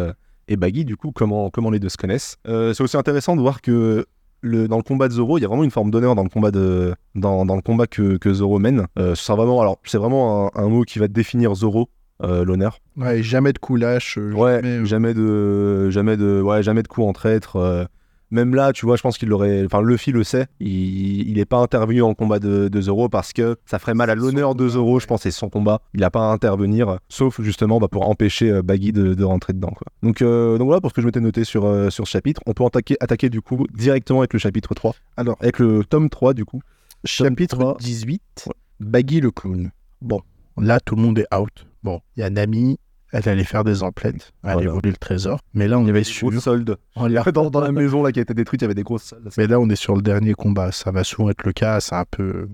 et 0.48 0.56
Baggy. 0.56 0.86
Du 0.86 0.96
coup, 0.98 1.12
comment, 1.14 1.50
comment 1.50 1.70
les 1.70 1.80
deux 1.80 1.90
se 1.90 1.98
connaissent? 1.98 2.38
Euh, 2.48 2.74
c'est 2.74 2.84
aussi 2.84 2.98
intéressant 2.98 3.36
de 3.36 3.42
voir 3.42 3.62
que 3.62 4.06
le, 4.42 4.68
dans 4.68 4.78
le 4.78 4.84
combat 4.84 5.08
de 5.08 5.14
Zoro, 5.14 5.38
il 5.38 5.42
y 5.42 5.46
a 5.46 5.48
vraiment 5.48 5.64
une 5.64 5.72
forme 5.72 5.90
d'honneur 5.92 6.14
dans 6.16 6.24
le 6.24 6.30
combat 6.30 6.52
de, 6.52 6.94
dans, 7.16 7.46
dans 7.46 7.56
le 7.56 7.62
combat 7.62 7.88
que, 7.88 8.18
que 8.18 8.34
Zoro 8.34 8.60
mène. 8.60 8.86
Euh, 9.00 9.16
ce 9.16 9.24
sera 9.24 9.36
vraiment, 9.36 9.60
alors 9.62 9.80
c'est 9.84 9.98
vraiment 9.98 10.48
un, 10.56 10.64
un 10.64 10.68
mot 10.68 10.84
qui 10.84 11.00
va 11.00 11.08
définir 11.08 11.56
Zoro, 11.56 11.90
euh, 12.24 12.46
l'honneur. 12.46 12.80
Ouais, 12.96 13.24
jamais 13.24 13.52
de 13.54 13.60
coup 13.60 13.76
lâche. 13.76 14.18
euh, 14.20 14.32
Ouais, 14.34 14.62
jamais, 14.62 14.86
jamais 14.86 15.14
de, 15.14 15.90
jamais 15.90 16.18
de, 16.18 16.42
ouais, 16.42 16.62
jamais 16.64 16.84
de 16.84 16.88
coup 16.88 17.04
en 17.04 17.14
traître. 17.14 17.88
Même 18.32 18.56
là, 18.56 18.74
tu 18.74 18.86
vois, 18.86 18.96
je 18.98 19.02
pense 19.02 19.18
qu'il 19.18 19.30
l'aurait, 19.30 19.64
enfin, 19.66 19.82
Luffy 19.82 20.12
le 20.12 20.24
sait. 20.24 20.48
Il, 20.60 21.30
il 21.30 21.40
est 21.40 21.46
pas 21.46 21.58
intervenu 21.58 22.02
en 22.02 22.14
combat 22.14 22.40
de, 22.40 22.68
de 22.68 22.82
Zoro 22.82 23.10
parce 23.10 23.34
que 23.34 23.58
ça 23.66 23.80
ferait 23.80 23.94
mal 23.94 24.10
à 24.10 24.14
C'est 24.14 24.20
l'honneur 24.20 24.56
de 24.56 24.68
Zoro, 24.68 24.96
ouais. 24.96 25.00
je 25.00 25.08
pense, 25.08 25.26
et 25.26 25.32
son 25.32 25.50
combat. 25.50 25.82
Il 25.94 26.04
a 26.04 26.10
pas 26.12 26.30
à 26.30 26.34
intervenir, 26.34 27.00
sauf 27.10 27.42
justement 27.42 27.80
bah, 27.80 27.88
pour 27.88 28.10
empêcher 28.10 28.52
euh, 28.52 28.62
Baggy 28.62 28.92
de, 28.92 29.14
de 29.14 29.24
rentrer 29.24 29.54
dedans, 29.54 29.72
quoi. 29.72 29.88
Donc, 30.04 30.22
euh, 30.22 30.58
donc 30.58 30.66
voilà 30.68 30.82
pour 30.82 30.90
ce 30.92 30.96
que 30.96 31.02
je 31.02 31.06
m'étais 31.06 31.22
noté 31.22 31.44
sur, 31.44 31.66
euh, 31.66 31.90
sur 31.90 32.06
ce 32.08 32.12
chapitre. 32.12 32.42
On 32.46 32.54
peut 32.54 32.66
attaquer, 32.66 32.98
attaquer 33.00 33.30
du 33.30 33.42
coup 33.42 33.66
directement 33.74 34.20
avec 34.20 34.34
le 34.34 34.40
chapitre 34.40 34.74
3. 34.74 34.96
Alors, 35.16 35.38
Avec 35.40 35.60
le 35.60 35.84
tome 35.84 36.10
3 36.10 36.34
du 36.34 36.46
coup. 36.46 36.62
chapitre 37.06 37.58
Tome 37.58 37.66
3. 37.74 37.78
18, 37.80 38.50
Baggy 38.80 39.22
le 39.22 39.32
clown. 39.32 39.72
Bon, 40.02 40.22
là, 40.58 40.80
tout 40.80 40.96
le 40.96 41.02
monde 41.02 41.18
est 41.20 41.34
out. 41.36 41.66
Bon, 41.84 42.02
il 42.16 42.20
y 42.20 42.24
a 42.24 42.30
Nami, 42.30 42.78
elle 43.12 43.30
allait 43.30 43.44
faire 43.44 43.64
des 43.64 43.84
emplettes, 43.84 44.34
elle 44.44 44.50
allait 44.52 44.68
voler 44.68 44.90
le 44.90 44.98
trésor. 44.98 45.40
Mais 45.54 45.68
là, 45.68 45.80
on 45.80 45.88
est 45.88 45.92
Des 45.92 46.04
sur... 46.04 46.30
grosses 46.30 46.44
soldes. 46.44 46.78
Dans, 46.96 47.50
dans 47.50 47.62
la 47.62 47.72
maison 47.72 48.04
là 48.04 48.12
qui 48.12 48.20
a 48.20 48.22
été 48.22 48.34
détruite, 48.34 48.62
il 48.62 48.66
y 48.66 48.66
avait 48.66 48.76
des 48.76 48.84
grosses 48.84 49.04
soldes. 49.04 49.30
Mais 49.38 49.48
là, 49.48 49.60
on 49.60 49.70
est 49.70 49.76
sur 49.76 49.96
le 49.96 50.02
dernier 50.02 50.34
combat. 50.34 50.72
Ça 50.72 50.92
va 50.92 51.04
souvent 51.04 51.30
être 51.30 51.44
le 51.46 51.54
cas. 51.54 51.80
C'est 51.80 51.96
un 51.96 52.06
peu 52.10 52.50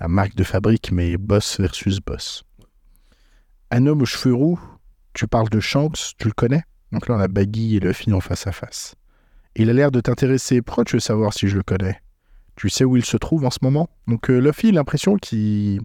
la 0.00 0.08
marque 0.08 0.34
de 0.34 0.44
fabrique, 0.44 0.90
mais 0.92 1.16
boss 1.16 1.60
versus 1.60 2.00
boss. 2.00 2.44
Un 3.70 3.86
homme 3.86 4.02
aux 4.02 4.06
cheveux 4.06 4.34
roux, 4.34 4.60
tu 5.14 5.26
parles 5.26 5.48
de 5.48 5.60
Shanks, 5.60 6.14
tu 6.18 6.26
le 6.28 6.34
connais? 6.34 6.62
Donc 6.92 7.08
là, 7.08 7.16
on 7.16 7.20
a 7.20 7.28
Baggy 7.28 7.76
et 7.76 7.80
Luffy 7.80 8.12
en 8.12 8.20
face 8.20 8.46
à 8.46 8.52
face. 8.52 8.94
Il 9.56 9.70
a 9.70 9.72
l'air 9.72 9.90
de 9.90 10.00
t'intéresser. 10.00 10.62
Pourquoi 10.62 10.84
tu 10.84 10.96
veux 10.96 11.00
savoir 11.00 11.32
si 11.32 11.48
je 11.48 11.56
le 11.56 11.62
connais? 11.62 12.00
Tu 12.56 12.68
sais 12.68 12.84
où 12.84 12.96
il 12.96 13.04
se 13.04 13.16
trouve 13.16 13.44
en 13.44 13.50
ce 13.50 13.58
moment? 13.62 13.88
Donc 14.06 14.30
euh, 14.30 14.38
Luffy, 14.38 14.72
l'impression 14.72 15.16
qu'il 15.16 15.80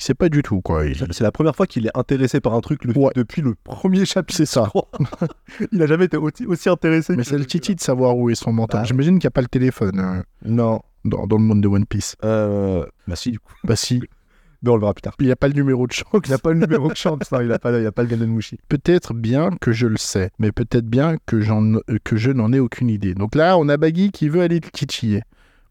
qu'il 0.00 0.06
sait 0.06 0.14
pas 0.14 0.28
du 0.28 0.42
tout, 0.42 0.60
quoi. 0.60 0.86
Il- 0.86 0.96
C'est 1.10 1.22
la 1.24 1.30
première 1.32 1.54
fois 1.54 1.66
qu'il 1.66 1.86
est 1.86 1.96
intéressé 1.96 2.40
par 2.40 2.54
un 2.54 2.60
truc 2.60 2.84
le- 2.84 2.96
Ouais. 2.96 3.10
depuis 3.14 3.42
le 3.42 3.54
premier 3.62 4.04
chapitre. 4.04 4.36
C'est 4.36 4.46
ça. 4.46 4.70
il 5.72 5.82
a 5.82 5.86
jamais 5.86 6.06
été 6.06 6.16
aussi, 6.16 6.68
intéressé. 6.68 7.16
Mais 7.16 7.24
c'est 7.24 7.38
le 7.38 7.46
titi 7.46 7.74
de 7.74 7.80
savoir 7.80 8.16
où 8.16 8.30
est 8.30 8.34
son 8.34 8.52
mentor. 8.52 8.80
Bah, 8.80 8.84
J'imagine 8.86 9.18
qu'il 9.18 9.26
n'y 9.26 9.30
a 9.30 9.32
pas 9.32 9.42
le 9.42 9.48
téléphone 9.48 10.00
euh, 10.00 10.22
Non. 10.44 10.80
dans, 11.04 11.26
dans 11.26 11.36
le 11.36 11.42
monde 11.42 11.60
de 11.60 11.68
One 11.68 11.86
Piece. 11.86 12.16
Euh, 12.24 12.84
bah 13.06 13.16
si, 13.16 13.30
du 13.32 13.38
coup. 13.38 13.52
Bah 13.64 13.76
si, 13.76 14.00
Mais 14.62 14.70
on 14.70 14.74
le 14.74 14.80
verra 14.80 14.92
plus 14.92 15.00
tard. 15.00 15.14
il 15.20 15.24
n'y 15.26 15.32
a 15.32 15.36
pas 15.36 15.48
le 15.48 15.54
numéro 15.54 15.86
de 15.86 15.92
Shanks. 15.92 16.26
Il 16.26 16.30
n'a 16.30 16.38
pas 16.38 16.52
le 16.52 16.58
numéro 16.60 16.90
de 16.90 16.96
chance, 16.96 17.32
non, 17.32 17.40
il 17.40 17.48
n'a 17.48 17.58
pas, 17.58 17.78
il 17.78 17.86
a 17.86 17.92
pas 17.92 18.02
le 18.02 18.08
peut-être 18.68 19.14
bien 19.14 19.50
que 19.58 19.72
je 19.72 19.86
le 19.86 19.96
sais, 19.96 20.30
mais 20.38 20.52
peut-être 20.52 20.84
bien 20.86 21.16
que, 21.24 21.36
euh, 21.36 21.80
que 22.04 22.16
je 22.16 22.30
n'en 22.30 22.52
ai 22.52 22.58
aucune 22.60 22.90
idée. 22.90 23.14
Donc 23.14 23.34
là, 23.34 23.56
on 23.56 23.68
a 23.70 23.78
Baggy 23.78 24.10
qui 24.10 24.28
veut 24.28 24.42
aller 24.42 24.60
le 24.60 24.70
titiller. 24.70 25.22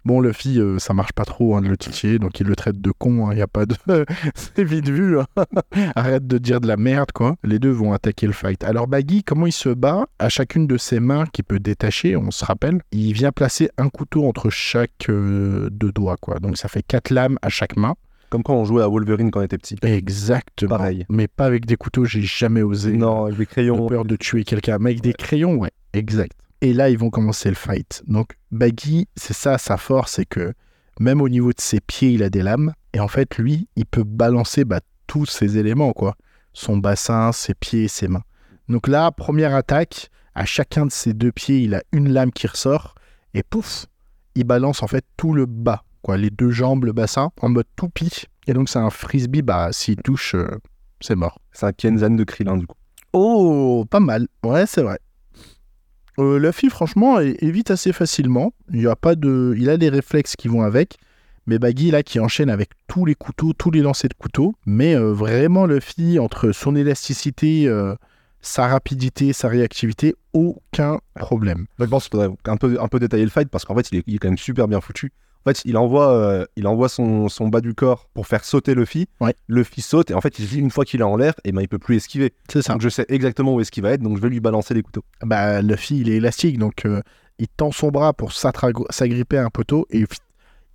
Bon, 0.05 0.21
Luffy, 0.21 0.59
euh, 0.59 0.79
ça 0.79 0.93
marche 0.93 1.11
pas 1.11 1.25
trop 1.25 1.55
hein, 1.55 1.61
de 1.61 1.67
le 1.67 1.77
titiller, 1.77 2.19
donc 2.19 2.39
il 2.39 2.47
le 2.47 2.55
traite 2.55 2.79
de 2.79 2.91
con, 2.91 3.31
il 3.31 3.35
n'y 3.35 3.41
a 3.41 3.47
pas 3.47 3.65
de... 3.65 3.75
C'est 4.35 4.63
vite 4.63 4.89
vu, 4.89 5.19
hein. 5.19 5.25
arrête 5.95 6.25
de 6.25 6.37
dire 6.37 6.61
de 6.61 6.67
la 6.67 6.77
merde, 6.77 7.11
quoi. 7.11 7.35
Les 7.43 7.59
deux 7.59 7.71
vont 7.71 7.93
attaquer 7.93 8.25
le 8.25 8.33
fight. 8.33 8.63
Alors 8.63 8.87
Baggy, 8.87 9.23
comment 9.23 9.45
il 9.45 9.51
se 9.51 9.69
bat? 9.69 10.07
À 10.17 10.29
chacune 10.29 10.67
de 10.67 10.77
ses 10.77 10.99
mains 10.99 11.25
qu'il 11.31 11.43
peut 11.43 11.59
détacher, 11.59 12.15
on 12.15 12.31
se 12.31 12.45
rappelle, 12.45 12.81
il 12.91 13.13
vient 13.13 13.31
placer 13.31 13.69
un 13.77 13.89
couteau 13.89 14.25
entre 14.25 14.49
chaque 14.49 15.09
euh, 15.09 15.69
deux 15.69 15.91
doigts, 15.91 16.17
quoi. 16.17 16.39
Donc 16.39 16.57
ça 16.57 16.69
fait 16.69 16.83
quatre 16.83 17.09
lames 17.09 17.37
à 17.41 17.49
chaque 17.49 17.75
main. 17.75 17.95
Comme 18.29 18.43
quand 18.43 18.53
on 18.53 18.63
jouait 18.63 18.83
à 18.83 18.87
Wolverine 18.87 19.31
quand 19.31 19.39
on 19.39 19.43
était 19.43 19.57
petit. 19.57 19.75
Exactement. 19.81 20.69
Pareil. 20.69 21.05
Mais 21.09 21.27
pas 21.27 21.45
avec 21.45 21.65
des 21.65 21.75
couteaux, 21.75 22.05
j'ai 22.05 22.21
jamais 22.21 22.61
osé. 22.61 22.93
Non, 22.93 23.25
avec 23.25 23.39
des 23.39 23.45
crayons. 23.47 23.85
ont 23.85 23.87
peur 23.87 24.05
de 24.05 24.15
tuer 24.15 24.43
quelqu'un. 24.43 24.77
Mais 24.79 24.91
avec 24.91 25.01
des 25.01 25.13
crayons, 25.13 25.55
ouais, 25.55 25.71
exact. 25.93 26.33
Et 26.61 26.73
là, 26.73 26.89
ils 26.89 26.97
vont 26.97 27.09
commencer 27.09 27.49
le 27.49 27.55
fight. 27.55 28.03
Donc, 28.07 28.37
Baggy, 28.51 29.07
c'est 29.15 29.33
ça 29.33 29.57
sa 29.57 29.77
force, 29.77 30.13
c'est 30.13 30.25
que 30.25 30.53
même 30.99 31.21
au 31.21 31.29
niveau 31.29 31.51
de 31.53 31.61
ses 31.61 31.79
pieds, 31.79 32.11
il 32.11 32.23
a 32.23 32.29
des 32.29 32.41
lames. 32.41 32.73
Et 32.93 32.99
en 32.99 33.07
fait, 33.07 33.37
lui, 33.37 33.67
il 33.75 33.85
peut 33.85 34.03
balancer 34.03 34.65
bah, 34.65 34.81
tous 35.07 35.25
ses 35.25 35.57
éléments, 35.57 35.93
quoi. 35.93 36.15
Son 36.53 36.77
bassin, 36.77 37.31
ses 37.31 37.53
pieds, 37.53 37.87
ses 37.87 38.07
mains. 38.07 38.23
Donc 38.67 38.87
là, 38.87 39.11
première 39.11 39.55
attaque, 39.55 40.09
à 40.35 40.45
chacun 40.45 40.85
de 40.85 40.91
ses 40.91 41.13
deux 41.13 41.31
pieds, 41.31 41.61
il 41.61 41.75
a 41.75 41.83
une 41.91 42.11
lame 42.11 42.31
qui 42.31 42.47
ressort. 42.47 42.95
Et 43.33 43.43
pouf, 43.43 43.85
il 44.35 44.43
balance 44.43 44.83
en 44.83 44.87
fait 44.87 45.05
tout 45.15 45.33
le 45.33 45.45
bas, 45.45 45.83
quoi. 46.01 46.17
Les 46.17 46.29
deux 46.29 46.51
jambes, 46.51 46.83
le 46.83 46.91
bassin, 46.91 47.31
en 47.41 47.49
mode 47.49 47.67
toupie. 47.77 48.25
Et 48.47 48.53
donc, 48.53 48.67
c'est 48.67 48.79
un 48.79 48.89
frisbee, 48.89 49.41
bah, 49.41 49.69
s'il 49.71 49.97
touche, 49.97 50.35
euh, 50.35 50.59
c'est 50.99 51.15
mort. 51.15 51.39
C'est 51.53 51.65
un 51.67 51.71
Kenzan 51.71 52.11
de 52.11 52.23
Krillin, 52.25 52.57
du 52.57 52.67
coup. 52.67 52.77
Oh, 53.13 53.85
pas 53.89 53.99
mal. 53.99 54.27
Ouais, 54.43 54.65
c'est 54.65 54.81
vrai. 54.81 54.99
Euh, 56.19 56.37
Luffy, 56.37 56.69
franchement, 56.69 57.19
é- 57.19 57.37
évite 57.39 57.71
assez 57.71 57.93
facilement. 57.93 58.53
Il 58.73 58.87
a 58.87 58.95
pas 58.95 59.15
de, 59.15 59.55
il 59.57 59.69
a 59.69 59.77
des 59.77 59.89
réflexes 59.89 60.35
qui 60.35 60.47
vont 60.47 60.61
avec. 60.61 60.97
Mais 61.47 61.57
Baggy 61.57 61.89
là, 61.89 62.03
qui 62.03 62.19
enchaîne 62.19 62.49
avec 62.49 62.69
tous 62.87 63.05
les 63.05 63.15
couteaux, 63.15 63.53
tous 63.53 63.71
les 63.71 63.81
lancers 63.81 64.09
de 64.09 64.13
couteaux. 64.13 64.53
Mais 64.65 64.95
euh, 64.95 65.11
vraiment, 65.13 65.65
Luffy, 65.65 66.19
entre 66.19 66.51
son 66.51 66.75
élasticité, 66.75 67.67
euh, 67.67 67.95
sa 68.41 68.67
rapidité, 68.67 69.33
sa 69.33 69.47
réactivité, 69.47 70.15
aucun 70.33 70.99
problème. 71.15 71.65
Donc, 71.77 71.87
je 71.87 71.91
pense 71.91 72.03
qu'il 72.07 72.11
faudrait 72.19 72.35
un 72.45 72.57
peu, 72.57 72.77
un 72.79 72.87
peu 72.87 72.99
détailler 72.99 73.23
le 73.23 73.29
fight 73.31 73.49
parce 73.49 73.65
qu'en 73.65 73.75
fait, 73.75 73.89
il 73.91 74.15
est 74.15 74.17
quand 74.19 74.27
même 74.27 74.37
super 74.37 74.67
bien 74.67 74.79
foutu. 74.81 75.11
En 75.49 75.53
fait, 75.53 75.63
il 75.65 75.77
envoie, 75.77 76.13
euh, 76.13 76.45
il 76.57 76.67
envoie 76.67 76.89
son, 76.89 77.27
son 77.27 77.47
bas 77.47 77.59
du 77.59 77.73
corps 77.73 78.07
pour 78.13 78.27
faire 78.27 78.45
sauter 78.45 78.75
Luffy. 78.75 79.07
Ouais. 79.19 79.33
Luffy 79.47 79.81
saute 79.81 80.11
et 80.11 80.13
en 80.13 80.21
fait, 80.21 80.37
il 80.37 80.47
dit 80.47 80.59
une 80.59 80.69
fois 80.69 80.85
qu'il 80.85 80.99
est 80.99 81.03
en 81.03 81.15
l'air, 81.17 81.33
et 81.43 81.51
ben, 81.51 81.61
il 81.61 81.67
peut 81.67 81.79
plus 81.79 81.95
esquiver. 81.95 82.33
C'est 82.51 82.61
ça. 82.61 82.73
Donc, 82.73 82.81
je 82.81 82.89
sais 82.89 83.05
exactement 83.09 83.55
où 83.55 83.59
est-ce 83.59 83.71
qu'il 83.71 83.81
va 83.81 83.89
être, 83.93 84.01
donc 84.03 84.17
je 84.17 84.21
vais 84.21 84.29
lui 84.29 84.39
balancer 84.39 84.75
des 84.75 84.83
couteaux. 84.83 85.03
Bah, 85.23 85.63
Luffy, 85.63 86.01
il 86.01 86.09
est 86.09 86.17
élastique, 86.17 86.59
donc 86.59 86.85
euh, 86.85 87.01
il 87.39 87.47
tend 87.47 87.71
son 87.71 87.89
bras 87.89 88.13
pour 88.13 88.31
s'agripper 88.31 89.39
à 89.39 89.45
un 89.45 89.49
poteau 89.49 89.87
et 89.89 90.05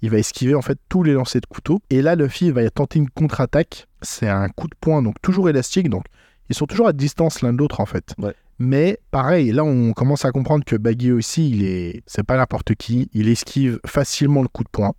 il 0.03 0.11
va 0.11 0.19
esquiver 0.19 0.57
en 0.57 0.63
fait 0.63 0.77
tous 0.89 1.05
les 1.05 1.13
lancers 1.13 1.41
de 1.41 1.47
couteau. 1.47 1.81
Et 1.89 2.03
là, 2.03 2.17
Luffy 2.17 2.51
va 2.51 2.69
tenter 2.69 2.99
une 2.99 3.11
contre-attaque. 3.11 3.87
C'est 4.03 4.29
un 4.29 4.49
coup 4.49 4.67
de 4.67 4.75
poing, 4.81 5.03
donc 5.03 5.23
toujours 5.23 5.49
élastique, 5.49 5.89
donc 5.89 6.05
ils 6.49 6.57
sont 6.57 6.67
toujours 6.67 6.89
à 6.89 6.93
distance 6.93 7.43
l'un 7.43 7.53
de 7.53 7.59
l'autre 7.59 7.79
en 7.79 7.87
fait. 7.87 8.13
Ouais. 8.19 8.35
Mais 8.59 8.99
pareil, 9.11 9.53
là 9.53 9.64
on 9.64 9.93
commence 9.93 10.25
à 10.25 10.33
comprendre 10.33 10.64
que 10.64 10.77
Baggy 10.77 11.12
aussi, 11.12 11.51
il 11.51 11.64
est, 11.64 12.03
c'est 12.07 12.23
pas 12.23 12.37
n'importe 12.37 12.75
qui, 12.75 13.09
il 13.12 13.29
esquive 13.29 13.81
facilement 13.87 14.43
le 14.43 14.49
coup 14.49 14.64
de 14.64 14.69
poing. 14.71 14.95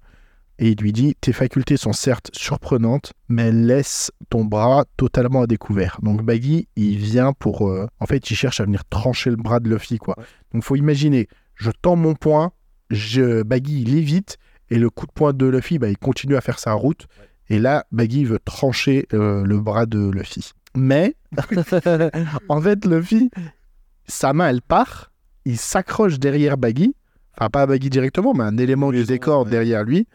Et 0.58 0.70
il 0.70 0.80
lui 0.80 0.94
dit 0.94 1.16
Tes 1.20 1.34
facultés 1.34 1.76
sont 1.76 1.92
certes 1.92 2.30
surprenantes, 2.34 3.12
mais 3.28 3.52
laisse 3.52 4.12
ton 4.30 4.46
bras 4.46 4.86
totalement 4.96 5.42
à 5.42 5.48
découvert. 5.48 6.00
Donc 6.02 6.24
Baggy, 6.24 6.70
il 6.78 6.98
vient 6.98 7.34
pour. 7.34 7.68
euh, 7.68 7.88
en 8.00 8.06
fait, 8.06 8.30
il 8.32 8.36
cherche 8.36 8.62
à 8.62 8.64
venir 8.64 8.86
trancher 8.86 9.32
le 9.32 9.36
bras 9.36 9.60
de 9.60 9.70
Luffy, 9.70 9.98
quoi. 9.98 10.16
Ouais. 10.18 10.26
Donc 10.54 10.64
faut 10.64 10.78
imaginer 10.78 11.28
je 11.56 11.72
tends 11.72 11.96
mon 11.96 12.14
poing, 12.14 12.52
je, 12.90 13.42
Baggy, 13.44 13.82
il 13.82 13.98
évite, 13.98 14.38
et 14.70 14.78
le 14.78 14.90
coup 14.90 15.06
de 15.06 15.12
poing 15.12 15.34
de 15.34 15.46
Luffy, 15.46 15.80
bah, 15.80 15.90
il 15.90 15.98
continue 15.98 16.36
à 16.36 16.42
faire 16.42 16.60
sa 16.60 16.74
route. 16.74 17.08
Et 17.50 17.60
là, 17.60 17.86
Baggy 17.92 18.26
veut 18.26 18.40
trancher 18.44 19.08
euh, 19.14 19.44
le 19.46 19.60
bras 19.60 19.86
de 19.86 20.10
Luffy. 20.10 20.52
Mais, 20.76 21.16
en 22.50 22.62
fait, 22.62 22.86
Luffy, 22.86 23.30
sa 24.08 24.34
main, 24.34 24.50
elle 24.50 24.62
part, 24.62 25.12
il 25.46 25.58
s'accroche 25.58 26.20
derrière 26.20 26.58
Baggy, 26.58 26.96
enfin 27.38 27.50
pas 27.50 27.66
Baggy 27.66 27.90
directement, 27.90 28.34
mais 28.34 28.44
un 28.44 28.58
élément 28.58 28.92
du 28.92 29.04
décor 29.04 29.44
ouais. 29.44 29.50
derrière 29.52 29.84
lui. 29.84 30.08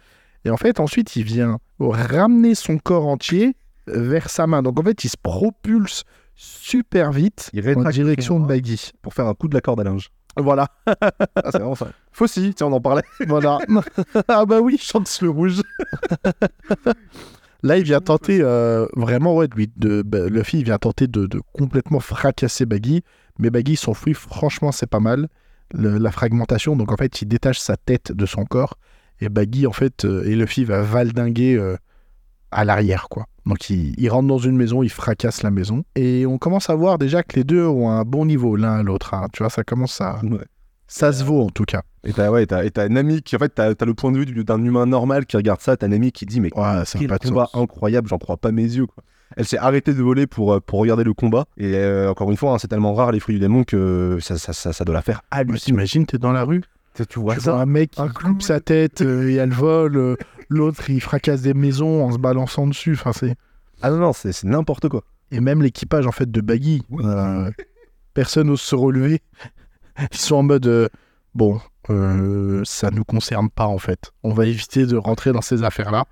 Et 0.44 0.50
en 0.50 0.56
fait, 0.56 0.80
ensuite, 0.80 1.16
il 1.16 1.24
vient 1.24 1.58
ramener 1.78 2.54
son 2.54 2.78
corps 2.78 3.06
entier 3.06 3.54
vers 3.86 4.30
sa 4.30 4.46
main. 4.46 4.62
Donc 4.62 4.78
en 4.78 4.82
fait, 4.82 5.04
il 5.04 5.08
se 5.08 5.16
propulse 5.16 6.04
super 6.34 7.12
vite 7.12 7.50
Il 7.52 7.68
en 7.76 7.90
direction 7.90 8.40
de 8.40 8.46
Baggy. 8.46 8.92
pour 9.02 9.12
faire 9.12 9.26
un 9.26 9.34
coup 9.34 9.48
de 9.48 9.54
la 9.54 9.60
corde 9.60 9.80
à 9.80 9.84
linge. 9.84 10.10
Voilà, 10.36 10.68
Ah, 10.86 10.94
c'est 11.46 11.58
vraiment 11.58 11.74
ça. 11.74 11.88
Faucille, 12.12 12.54
tiens, 12.54 12.68
on 12.68 12.72
en 12.72 12.80
parlait. 12.80 13.02
voilà. 13.26 13.58
ah 14.28 14.46
bah 14.46 14.60
oui, 14.60 14.78
Chance 14.78 15.20
le 15.22 15.30
rouge. 15.30 15.60
Là, 17.62 17.76
il 17.76 17.84
vient 17.84 18.00
tenter 18.00 18.40
euh, 18.42 18.86
vraiment, 18.96 19.34
ouais, 19.34 19.48
lui, 19.54 19.70
de, 19.76 20.02
bah, 20.02 20.18
il 20.28 20.64
vient 20.64 20.78
tenter 20.78 21.06
de, 21.06 21.28
complètement 21.52 22.00
fracasser 22.00 22.66
Baggy. 22.66 23.02
Mais 23.38 23.50
Baggy 23.50 23.76
s'enfuit, 23.76 24.14
franchement, 24.14 24.72
c'est 24.72 24.88
pas 24.88 25.00
mal. 25.00 25.28
la 25.72 26.10
fragmentation. 26.10 26.76
Donc 26.76 26.92
en 26.92 26.96
fait, 26.96 27.22
il 27.22 27.28
détache 27.28 27.58
sa 27.58 27.76
tête 27.76 28.12
de 28.12 28.26
son 28.26 28.44
corps. 28.44 28.76
Et 29.20 29.28
Baggy, 29.28 29.66
en 29.66 29.72
fait, 29.72 30.04
euh, 30.04 30.24
et 30.24 30.34
Luffy 30.34 30.64
va 30.64 30.82
valdinguer 30.82 31.54
euh, 31.56 31.76
à 32.50 32.64
l'arrière, 32.64 33.08
quoi. 33.10 33.26
Donc 33.46 33.70
il, 33.70 34.08
rentre 34.10 34.28
dans 34.28 34.38
une 34.38 34.56
maison, 34.56 34.82
il 34.82 34.90
fracasse 34.90 35.42
la 35.42 35.50
maison. 35.50 35.82
Et 35.96 36.26
on 36.26 36.38
commence 36.38 36.70
à 36.70 36.74
voir 36.74 36.98
déjà 36.98 37.22
que 37.22 37.36
les 37.36 37.44
deux 37.44 37.64
ont 37.66 37.90
un 37.90 38.04
bon 38.04 38.26
niveau 38.26 38.54
l'un 38.56 38.78
à 38.78 38.82
l'autre. 38.82 39.14
hein. 39.14 39.28
Tu 39.32 39.42
vois, 39.42 39.50
ça 39.50 39.64
commence 39.64 40.00
à. 40.00 40.20
Ça 40.92 41.12
se 41.12 41.22
vaut 41.22 41.42
en 41.42 41.50
tout 41.50 41.64
cas. 41.64 41.82
Et 42.02 42.12
t'as 42.12 42.30
ouais, 42.30 42.46
t'as- 42.46 42.64
un 42.82 42.96
ami 42.96 43.22
qui, 43.22 43.36
en 43.36 43.38
fait, 43.38 43.50
t'as 43.54 43.74
t'as 43.76 43.86
le 43.86 43.94
point 43.94 44.10
de 44.10 44.18
vue 44.18 44.26
du- 44.26 44.42
d'un 44.44 44.60
humain 44.64 44.86
normal 44.86 45.24
qui 45.24 45.36
regarde 45.36 45.60
ça. 45.60 45.76
T'as 45.76 45.86
un 45.86 45.92
ami 45.92 46.10
qui 46.10 46.26
dit, 46.26 46.40
mais 46.40 46.50
Ouais, 46.56 46.82
quel 46.98 47.06
pas 47.06 47.18
de 47.18 47.28
combat 47.28 47.46
sens. 47.52 47.62
incroyable, 47.62 48.08
j'en 48.08 48.18
crois 48.18 48.36
pas 48.36 48.50
mes 48.50 48.64
yeux. 48.64 48.86
Quoi. 48.86 49.04
Elle 49.36 49.44
s'est 49.46 49.58
arrêtée 49.58 49.94
de 49.94 50.02
voler 50.02 50.26
pour, 50.26 50.52
euh, 50.54 50.60
pour 50.60 50.80
regarder 50.80 51.04
le 51.04 51.14
combat. 51.14 51.44
Et 51.56 51.76
euh, 51.76 52.10
encore 52.10 52.30
une 52.32 52.36
fois, 52.36 52.54
hein, 52.54 52.58
c'est 52.58 52.66
tellement 52.66 52.94
rare 52.94 53.12
les 53.12 53.20
fruits 53.20 53.36
du 53.36 53.40
démon 53.40 53.62
que 53.62 54.18
ça, 54.20 54.36
ça, 54.36 54.52
ça, 54.52 54.72
ça 54.72 54.84
doit 54.84 54.94
la 54.94 55.02
faire 55.02 55.18
Ouais, 55.32 55.38
halluciner. 55.38 55.76
T'imagines, 55.76 56.06
t'es 56.06 56.18
dans 56.18 56.32
la 56.32 56.42
rue, 56.42 56.62
Tu- 56.94 57.06
tu 57.06 57.20
vois 57.20 57.34
tu 57.36 57.42
ça 57.42 57.52
vois 57.52 57.60
un 57.60 57.66
mec 57.66 57.92
qui 57.92 58.00
un 58.02 58.08
coupe 58.08 58.42
sa 58.42 58.58
tête 58.58 59.02
euh, 59.02 59.28
et 59.30 59.34
elle 59.34 59.52
vole, 59.52 59.96
euh, 59.96 60.16
l'autre 60.48 60.90
il 60.90 61.00
fracasse 61.00 61.42
des 61.42 61.54
maisons 61.54 62.04
en 62.04 62.10
se 62.10 62.18
balançant 62.18 62.66
dessus. 62.66 62.94
Enfin, 62.94 63.12
c'est... 63.12 63.36
Ah 63.82 63.90
non, 63.90 63.98
non, 63.98 64.12
c'est 64.12 64.32
c'est 64.32 64.48
n'importe 64.48 64.88
quoi. 64.88 65.04
Et 65.30 65.38
même 65.38 65.62
l'équipage 65.62 66.08
en 66.08 66.12
fait 66.12 66.28
de 66.28 66.40
Baggy, 66.40 66.82
euh, 66.98 67.48
personne 68.14 68.48
n'ose 68.48 68.60
se 68.60 68.74
relever. 68.74 69.20
Ils 70.12 70.18
sont 70.18 70.36
en 70.36 70.42
mode 70.42 70.66
euh, 70.66 70.88
bon, 71.34 71.60
euh, 71.90 72.62
ça 72.64 72.90
nous 72.90 73.04
concerne 73.04 73.50
pas 73.50 73.66
en 73.66 73.78
fait. 73.78 74.12
On 74.22 74.32
va 74.32 74.46
éviter 74.46 74.86
de 74.86 74.96
rentrer 74.96 75.32
dans 75.32 75.42
ces 75.42 75.62
affaires-là. 75.62 76.04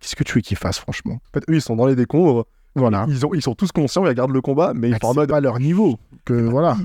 Qu'est-ce 0.00 0.16
que 0.16 0.24
tu 0.24 0.34
veux 0.34 0.40
qu'ils 0.40 0.56
fassent 0.56 0.78
franchement? 0.78 1.14
En 1.14 1.32
fait, 1.34 1.44
eux, 1.50 1.54
ils 1.54 1.62
sont 1.62 1.76
dans 1.76 1.86
les 1.86 1.96
décombres. 1.96 2.46
Voilà. 2.74 3.06
Ils, 3.08 3.24
ont, 3.24 3.32
ils 3.32 3.42
sont 3.42 3.54
tous 3.54 3.72
conscients, 3.72 4.04
ils 4.04 4.08
regardent 4.08 4.34
le 4.34 4.42
combat, 4.42 4.72
mais 4.74 4.90
ils 4.90 4.98
sont 4.98 5.06
en 5.06 5.12
c'est 5.12 5.20
mode 5.20 5.30
pas 5.30 5.40
leur 5.40 5.58
niveau. 5.58 5.98
Que 6.24 6.34
voilà. 6.34 6.76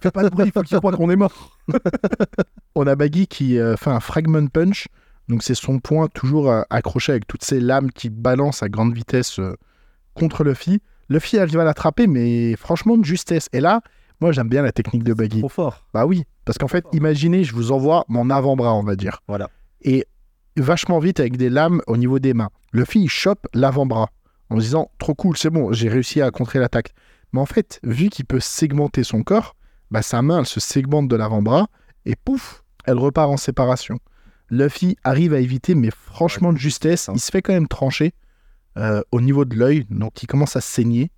Fais 0.00 0.10
pas 0.10 0.24
de 0.24 0.28
bruit, 0.28 0.46
il 0.46 0.52
faut 0.52 0.62
qu'ils 0.62 0.78
croient 0.78 0.92
qu'on 0.92 1.10
est 1.10 1.16
mort. 1.16 1.58
On 2.74 2.86
a 2.86 2.94
Baggy 2.94 3.26
qui 3.26 3.58
euh, 3.58 3.76
fait 3.76 3.90
un 3.90 4.00
fragment 4.00 4.48
punch. 4.48 4.88
Donc 5.28 5.42
c'est 5.42 5.54
son 5.54 5.78
poing 5.78 6.08
toujours 6.08 6.50
euh, 6.50 6.62
accroché 6.70 7.12
avec 7.12 7.26
toutes 7.26 7.44
ces 7.44 7.60
lames 7.60 7.90
qui 7.92 8.08
balancent 8.08 8.62
à 8.62 8.68
grande 8.68 8.94
vitesse 8.94 9.40
contre 10.14 10.44
Luffy. 10.44 10.80
Luffy 11.10 11.38
arrive 11.38 11.60
à 11.60 11.64
l'attraper, 11.64 12.06
mais 12.06 12.56
franchement 12.56 12.96
de 12.96 13.04
justesse. 13.04 13.48
Et 13.52 13.60
là, 13.60 13.82
moi 14.20 14.32
j'aime 14.32 14.48
bien 14.48 14.62
la 14.62 14.72
technique 14.72 15.04
de 15.04 15.14
Baggy. 15.14 15.40
Trop 15.40 15.48
fort. 15.48 15.86
Bah 15.94 16.06
oui, 16.06 16.24
parce 16.44 16.58
qu'en 16.58 16.68
fait, 16.68 16.84
imaginez, 16.92 17.44
je 17.44 17.54
vous 17.54 17.72
envoie 17.72 18.04
mon 18.08 18.30
avant-bras, 18.30 18.74
on 18.74 18.82
va 18.82 18.96
dire. 18.96 19.22
Voilà. 19.28 19.48
Et 19.82 20.06
vachement 20.56 20.98
vite 20.98 21.20
avec 21.20 21.36
des 21.36 21.50
lames 21.50 21.80
au 21.86 21.96
niveau 21.96 22.18
des 22.18 22.34
mains. 22.34 22.50
Luffy, 22.72 23.00
il 23.00 23.08
chope 23.08 23.46
l'avant-bras 23.54 24.10
en 24.50 24.56
se 24.56 24.62
disant 24.62 24.90
trop 24.98 25.14
cool, 25.14 25.36
c'est 25.36 25.50
bon, 25.50 25.72
j'ai 25.72 25.88
réussi 25.88 26.20
à 26.20 26.30
contrer 26.30 26.58
l'attaque. 26.58 26.92
Mais 27.32 27.40
en 27.40 27.46
fait, 27.46 27.80
vu 27.82 28.08
qu'il 28.08 28.24
peut 28.24 28.40
segmenter 28.40 29.04
son 29.04 29.22
corps, 29.22 29.54
bah 29.90 30.02
sa 30.02 30.22
main, 30.22 30.40
elle 30.40 30.46
se 30.46 30.60
segmente 30.60 31.08
de 31.08 31.16
l'avant-bras 31.16 31.68
et 32.04 32.16
pouf, 32.16 32.64
elle 32.86 32.98
repart 32.98 33.30
en 33.30 33.36
séparation. 33.36 33.98
Luffy 34.50 34.96
arrive 35.04 35.34
à 35.34 35.40
éviter, 35.40 35.74
mais 35.74 35.90
franchement 35.90 36.52
de 36.52 36.58
justesse, 36.58 37.10
il 37.12 37.20
se 37.20 37.30
fait 37.30 37.42
quand 37.42 37.52
même 37.52 37.68
trancher 37.68 38.14
euh, 38.78 39.02
au 39.12 39.20
niveau 39.20 39.44
de 39.44 39.54
l'œil, 39.56 39.86
donc 39.90 40.22
il 40.22 40.26
commence 40.26 40.56
à 40.56 40.60
saigner. 40.60 41.10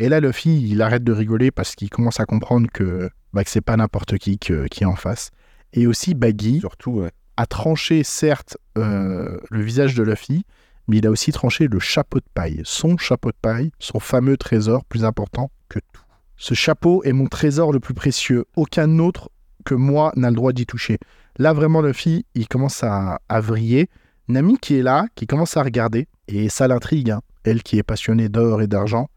Et 0.00 0.08
là, 0.08 0.18
Luffy, 0.18 0.66
il 0.68 0.80
arrête 0.80 1.04
de 1.04 1.12
rigoler 1.12 1.50
parce 1.50 1.74
qu'il 1.74 1.90
commence 1.90 2.20
à 2.20 2.24
comprendre 2.24 2.68
que, 2.72 3.10
bah, 3.34 3.44
que 3.44 3.50
c'est 3.50 3.60
pas 3.60 3.76
n'importe 3.76 4.16
qui 4.16 4.38
que- 4.38 4.66
qui 4.66 4.82
est 4.82 4.86
en 4.86 4.96
face. 4.96 5.30
Et 5.74 5.86
aussi, 5.86 6.14
Baggy 6.14 6.58
Surtout, 6.60 6.92
ouais. 7.02 7.10
a 7.36 7.44
tranché, 7.44 8.02
certes, 8.02 8.56
euh, 8.78 9.38
le 9.50 9.60
visage 9.62 9.94
de 9.94 10.02
Luffy, 10.02 10.44
mais 10.88 10.96
il 10.96 11.06
a 11.06 11.10
aussi 11.10 11.32
tranché 11.32 11.68
le 11.68 11.78
chapeau 11.78 12.18
de 12.18 12.24
paille. 12.32 12.62
Son 12.64 12.96
chapeau 12.96 13.30
de 13.30 13.36
paille, 13.40 13.72
son 13.78 14.00
fameux 14.00 14.38
trésor 14.38 14.84
plus 14.86 15.04
important 15.04 15.50
que 15.68 15.78
tout. 15.92 16.02
Ce 16.38 16.54
chapeau 16.54 17.02
est 17.04 17.12
mon 17.12 17.26
trésor 17.26 17.70
le 17.70 17.78
plus 17.78 17.92
précieux. 17.94 18.46
Aucun 18.56 18.98
autre 19.00 19.28
que 19.66 19.74
moi 19.74 20.12
n'a 20.16 20.30
le 20.30 20.36
droit 20.36 20.52
d'y 20.54 20.64
toucher. 20.64 20.98
Là, 21.36 21.52
vraiment, 21.52 21.82
Luffy, 21.82 22.24
il 22.34 22.48
commence 22.48 22.82
à, 22.82 23.20
à 23.28 23.40
vriller. 23.40 23.90
Nami 24.28 24.56
qui 24.58 24.76
est 24.76 24.82
là, 24.82 25.04
qui 25.14 25.26
commence 25.26 25.58
à 25.58 25.62
regarder, 25.62 26.08
et 26.26 26.48
ça 26.48 26.66
l'intrigue, 26.68 27.10
hein. 27.10 27.20
elle 27.44 27.62
qui 27.62 27.76
est 27.78 27.82
passionnée 27.82 28.30
d'or 28.30 28.62
et 28.62 28.66
d'argent, 28.66 29.10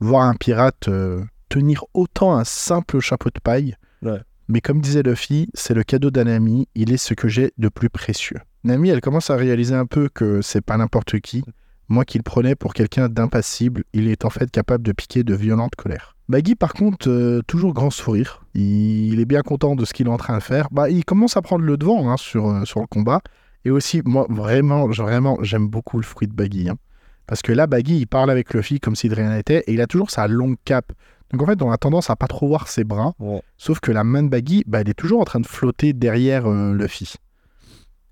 voir 0.00 0.22
un 0.22 0.34
pirate 0.34 0.88
euh, 0.88 1.22
tenir 1.48 1.84
autant 1.94 2.36
un 2.36 2.44
simple 2.44 3.00
chapeau 3.00 3.30
de 3.30 3.40
paille. 3.40 3.76
Ouais. 4.02 4.20
Mais 4.48 4.60
comme 4.60 4.80
disait 4.80 5.02
Luffy, 5.02 5.48
c'est 5.54 5.74
le 5.74 5.82
cadeau 5.82 6.10
d'un 6.10 6.26
ami, 6.26 6.68
il 6.74 6.92
est 6.92 6.96
ce 6.96 7.14
que 7.14 7.28
j'ai 7.28 7.52
de 7.58 7.68
plus 7.68 7.90
précieux. 7.90 8.38
Nami, 8.64 8.88
elle 8.88 9.00
commence 9.00 9.30
à 9.30 9.36
réaliser 9.36 9.74
un 9.74 9.86
peu 9.86 10.08
que 10.12 10.40
c'est 10.42 10.60
pas 10.62 10.76
n'importe 10.76 11.20
qui. 11.20 11.44
Moi 11.88 12.04
qui 12.04 12.18
le 12.18 12.22
prenais 12.22 12.54
pour 12.54 12.74
quelqu'un 12.74 13.08
d'impassible, 13.08 13.84
il 13.92 14.08
est 14.08 14.24
en 14.24 14.30
fait 14.30 14.50
capable 14.50 14.84
de 14.84 14.92
piquer 14.92 15.22
de 15.22 15.34
violentes 15.34 15.74
colères. 15.76 16.16
Baggy, 16.28 16.54
par 16.54 16.74
contre, 16.74 17.08
euh, 17.08 17.40
toujours 17.46 17.72
grand 17.72 17.90
sourire. 17.90 18.44
Il, 18.54 19.12
il 19.12 19.20
est 19.20 19.24
bien 19.24 19.40
content 19.40 19.74
de 19.74 19.84
ce 19.86 19.94
qu'il 19.94 20.06
est 20.06 20.10
en 20.10 20.18
train 20.18 20.36
de 20.36 20.42
faire. 20.42 20.68
Bah, 20.70 20.90
il 20.90 21.04
commence 21.04 21.36
à 21.38 21.42
prendre 21.42 21.64
le 21.64 21.76
devant 21.78 22.10
hein, 22.10 22.18
sur, 22.18 22.48
euh, 22.48 22.64
sur 22.64 22.80
le 22.80 22.86
combat. 22.86 23.22
Et 23.64 23.70
aussi, 23.70 24.02
moi, 24.04 24.26
vraiment, 24.28 24.86
vraiment, 24.86 25.38
j'aime 25.42 25.68
beaucoup 25.68 25.96
le 25.98 26.04
fruit 26.04 26.28
de 26.28 26.34
Baggy. 26.34 26.68
hein. 26.68 26.76
Parce 27.28 27.42
que 27.42 27.52
là, 27.52 27.66
Baggy, 27.68 27.98
il 27.98 28.06
parle 28.06 28.30
avec 28.30 28.52
Luffy 28.54 28.80
comme 28.80 28.96
si 28.96 29.08
de 29.08 29.14
rien 29.14 29.30
n'était, 29.30 29.62
et 29.66 29.74
il 29.74 29.80
a 29.80 29.86
toujours 29.86 30.10
sa 30.10 30.26
longue 30.26 30.56
cape. 30.64 30.92
Donc 31.30 31.42
en 31.42 31.46
fait, 31.46 31.60
on 31.62 31.70
a 31.70 31.76
tendance 31.76 32.08
à 32.10 32.16
pas 32.16 32.26
trop 32.26 32.48
voir 32.48 32.68
ses 32.68 32.84
bras. 32.84 33.12
Ouais. 33.18 33.42
Sauf 33.58 33.80
que 33.80 33.92
la 33.92 34.02
main 34.02 34.22
de 34.22 34.28
Baggy, 34.28 34.64
bah, 34.66 34.80
elle 34.80 34.88
est 34.88 34.94
toujours 34.94 35.20
en 35.20 35.24
train 35.24 35.40
de 35.40 35.46
flotter 35.46 35.92
derrière 35.92 36.46
euh, 36.46 36.72
Luffy. 36.72 37.14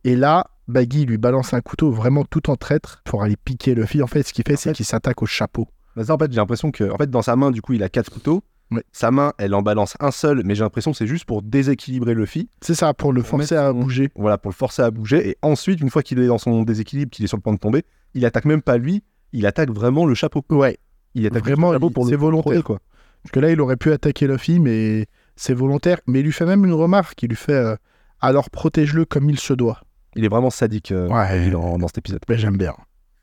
Et 0.05 0.17
là, 0.17 0.47
Baggy 0.69 1.07
lui 1.07 1.17
balance 1.17 1.55
un 1.55 1.61
couteau 1.63 1.91
vraiment 1.91 2.25
tout 2.25 2.51
en 2.51 2.57
traître 2.57 3.01
pour 3.05 3.23
aller 3.23 3.37
piquer 3.37 3.75
Luffy. 3.75 4.03
En 4.03 4.07
fait, 4.07 4.23
ce 4.23 4.33
qu'il 4.33 4.45
fait, 4.47 4.57
c'est 4.57 4.71
fait- 4.71 4.75
qu'il 4.75 4.85
s'attaque 4.87 5.23
au 5.23 5.27
chapeau. 5.27 5.67
Bah, 5.97 6.05
ça, 6.05 6.15
en 6.15 6.19
fait, 6.19 6.31
j'ai 6.31 6.37
l'impression 6.37 6.71
que, 6.71 6.91
en 6.91 6.97
fait, 6.99 7.11
dans 7.11 7.23
sa 7.23 7.37
main, 7.37 7.51
du 7.51 7.63
coup, 7.63 7.73
il 7.73 7.83
a 7.83 7.89
quatre 7.89 8.11
couteaux. 8.11 8.43
Ouais. 8.71 8.83
Sa 8.93 9.11
main, 9.13 9.33
elle 9.39 9.55
en 9.55 9.63
balance 9.63 9.97
un 10.01 10.11
seul, 10.11 10.43
mais 10.45 10.55
j'ai 10.55 10.63
l'impression 10.65 10.91
que 10.91 10.97
c'est 10.99 11.07
juste 11.07 11.25
pour 11.25 11.41
déséquilibrer 11.41 12.15
Luffy. 12.15 12.51
C'est 12.61 12.75
ça, 12.75 12.93
pour 12.95 13.13
le 13.13 13.23
forcer 13.23 13.55
à 13.57 13.73
bouger. 13.73 14.11
Voilà, 14.17 14.39
pour 14.39 14.51
le 14.51 14.57
forcer 14.57 14.83
à 14.83 14.91
bouger. 14.91 15.31
Et 15.31 15.37
ensuite, 15.41 15.81
une 15.81 15.89
fois 15.89 16.03
qu'il 16.03 16.19
est 16.19 16.27
dans 16.27 16.39
son 16.39 16.65
déséquilibre, 16.65 17.11
qu'il 17.11 17.25
est 17.25 17.29
sur 17.29 17.37
le 17.39 17.43
point 17.43 17.55
de 17.55 17.59
tomber, 17.59 17.85
il 18.17 18.27
attaque 18.27 18.45
même 18.47 18.63
pas 18.63 18.77
lui, 18.79 19.03
il 19.33 19.47
attaque 19.47 19.71
vraiment 19.71 20.05
le 20.07 20.15
chapeau. 20.15 20.43
Ouais, 20.51 20.79
Il 21.15 21.27
attaque 21.27 21.45
Vraiment, 21.45 21.69
le 21.71 21.77
chapeau 21.77 21.91
pour 21.91 22.09
c'est 22.09 22.17
volontaire. 22.17 22.65
quoi. 22.65 22.79
parce 23.23 23.31
que 23.33 23.41
là, 23.41 23.51
il 23.51 23.61
aurait 23.61 23.77
pu 23.77 23.93
attaquer 23.93 24.27
Luffy, 24.27 24.59
mais 24.59 25.07
c'est 25.37 25.55
volontaire. 25.55 25.99
Mais 26.07 26.21
il 26.21 26.25
lui 26.25 26.33
fait 26.33 26.47
même 26.47 26.65
une 26.65 26.73
remarque. 26.73 27.23
Il 27.23 27.29
lui 27.29 27.37
fait 27.37 27.53
euh, 27.53 27.77
alors 28.21 28.51
protège-le 28.51 29.05
comme 29.05 29.29
il 29.31 29.39
se 29.39 29.53
doit. 29.53 29.81
Il 30.17 30.25
est 30.25 30.29
vraiment 30.29 30.51
sadique 30.51 30.91
euh, 30.93 31.09
Ouais, 31.09 31.51
dans, 31.51 31.79
dans 31.79 31.87
cet 31.89 31.99
épisode. 31.99 32.21
mais 32.29 32.39
j'aime 32.39 32.57
bien. 32.57 32.75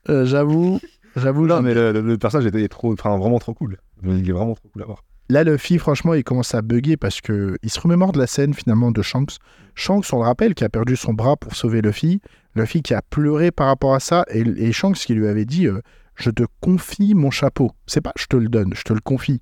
Euh, 0.08 0.24
j'avoue, 0.24 0.78
j'avoue. 1.16 1.46
Non, 1.46 1.60
mais 1.62 1.74
le, 1.74 1.92
le- 1.92 2.00
le 2.00 2.18
personnage 2.18 2.46
était 2.46 2.68
trop, 2.68 2.92
enfin, 2.92 3.16
vraiment 3.18 3.38
trop 3.38 3.54
cool. 3.54 3.78
Il 4.04 4.28
est 4.28 4.32
vraiment 4.32 4.54
trop 4.54 4.68
cool 4.72 4.82
à 4.82 4.86
voir. 4.86 5.02
Là, 5.30 5.42
Luffy, 5.42 5.78
franchement, 5.78 6.12
il 6.12 6.22
commence 6.22 6.54
à 6.54 6.60
bugger 6.60 6.98
parce 6.98 7.22
que 7.22 7.56
il 7.62 7.70
se 7.70 7.80
remémore 7.80 8.12
de 8.12 8.18
la 8.18 8.26
scène 8.26 8.52
finalement 8.52 8.90
de 8.90 9.00
Shanks. 9.00 9.38
Shanks, 9.74 10.04
on 10.12 10.18
le 10.18 10.24
rappelle, 10.24 10.54
qui 10.54 10.62
a 10.64 10.68
perdu 10.68 10.94
son 10.96 11.14
bras 11.14 11.36
pour 11.38 11.56
sauver 11.56 11.80
Luffy. 11.80 12.20
Luffy 12.54 12.82
qui 12.82 12.94
a 12.94 13.02
pleuré 13.02 13.50
par 13.50 13.66
rapport 13.66 13.94
à 13.94 14.00
ça 14.00 14.24
et, 14.30 14.40
et 14.40 14.72
Shanks 14.72 14.96
qui 14.98 15.14
lui 15.14 15.26
avait 15.26 15.44
dit 15.44 15.66
euh, 15.66 15.80
Je 16.16 16.30
te 16.30 16.44
confie 16.60 17.14
mon 17.14 17.30
chapeau. 17.30 17.70
C'est 17.86 18.00
pas 18.00 18.12
je 18.16 18.26
te 18.26 18.36
le 18.36 18.48
donne, 18.48 18.72
je 18.74 18.82
te 18.82 18.92
le 18.92 19.00
confie. 19.00 19.40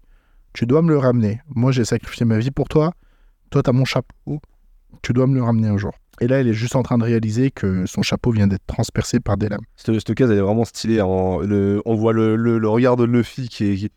Tu 0.55 0.66
dois 0.66 0.83
me 0.83 0.88
le 0.90 0.98
ramener. 0.98 1.40
Moi, 1.48 1.72
j'ai 1.72 1.85
sacrifié 1.85 2.27
ma 2.27 2.38
vie 2.38 2.51
pour 2.51 2.68
toi. 2.68 2.92
Toi, 3.51 3.62
t'as 3.62 3.72
mon 3.72 3.85
chapeau. 3.87 4.40
Tu 5.03 5.12
dois 5.12 5.27
me 5.27 5.35
le 5.35 5.42
ramener 5.42 5.68
un 5.68 5.79
jour. 5.79 5.92
Et 6.20 6.29
là, 6.29 6.40
il 6.42 6.46
est 6.48 6.53
juste 6.53 6.77
en 6.77 6.83
train 6.83 6.98
de 6.98 7.05
réaliser 7.05 7.51
que 7.51 7.87
son 7.87 8.03
chapeau 8.03 8.31
vient 8.33 8.46
d'être 8.46 8.66
transpercé 8.66 9.18
par 9.18 9.37
des 9.38 9.48
lames. 9.48 9.62
Cette, 9.77 9.94
cette 9.94 10.14
case, 10.14 10.31
elle 10.31 10.38
est 10.38 10.42
vraiment 10.42 10.64
stylée. 10.66 11.01
hein. 11.01 11.38
Le- 11.42 11.81
on 11.87 11.94
voit 11.94 12.12
le, 12.12 12.37
le- 12.37 12.59
le 12.59 12.68
regard 12.68 12.96
de 12.96 13.05
Luffy 13.05 13.48
qui 13.48 13.64
est, 13.64 13.92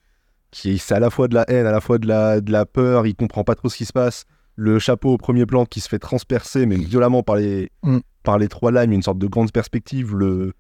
qui 0.52 0.72
est, 0.72 0.78
c'est 0.78 0.96
à 0.96 1.00
la 1.00 1.10
fois 1.10 1.28
de 1.28 1.36
la 1.36 1.44
haine, 1.50 1.66
à 1.66 1.72
la 1.72 1.82
fois 1.82 1.98
de 1.98 2.08
la, 2.08 2.40
de 2.42 2.52
la 2.52 2.66
peur. 2.66 3.06
Il 3.06 3.16
comprend 3.16 3.44
pas 3.44 3.56
trop 3.56 3.68
ce 3.70 3.76
qui 3.78 3.86
se 3.86 3.94
passe. 3.94 4.24
Le 4.56 4.80
chapeau 4.80 5.12
au 5.14 5.18
premier 5.18 5.46
plan 5.46 5.66
qui 5.66 5.82
se 5.82 5.90
fait 5.90 6.00
transpercer, 6.00 6.66
mais 6.66 6.78
violemment 6.78 7.22
par 7.22 7.36
les, 7.36 7.70
Mm. 7.84 7.98
Par 8.26 8.38
les 8.38 8.48
trois 8.50 8.72
lames. 8.72 8.92
Une 8.92 9.02
sorte 9.04 9.18
de 9.20 9.28
grande 9.28 9.52
perspective. 9.52 10.16
Le, 10.16 10.54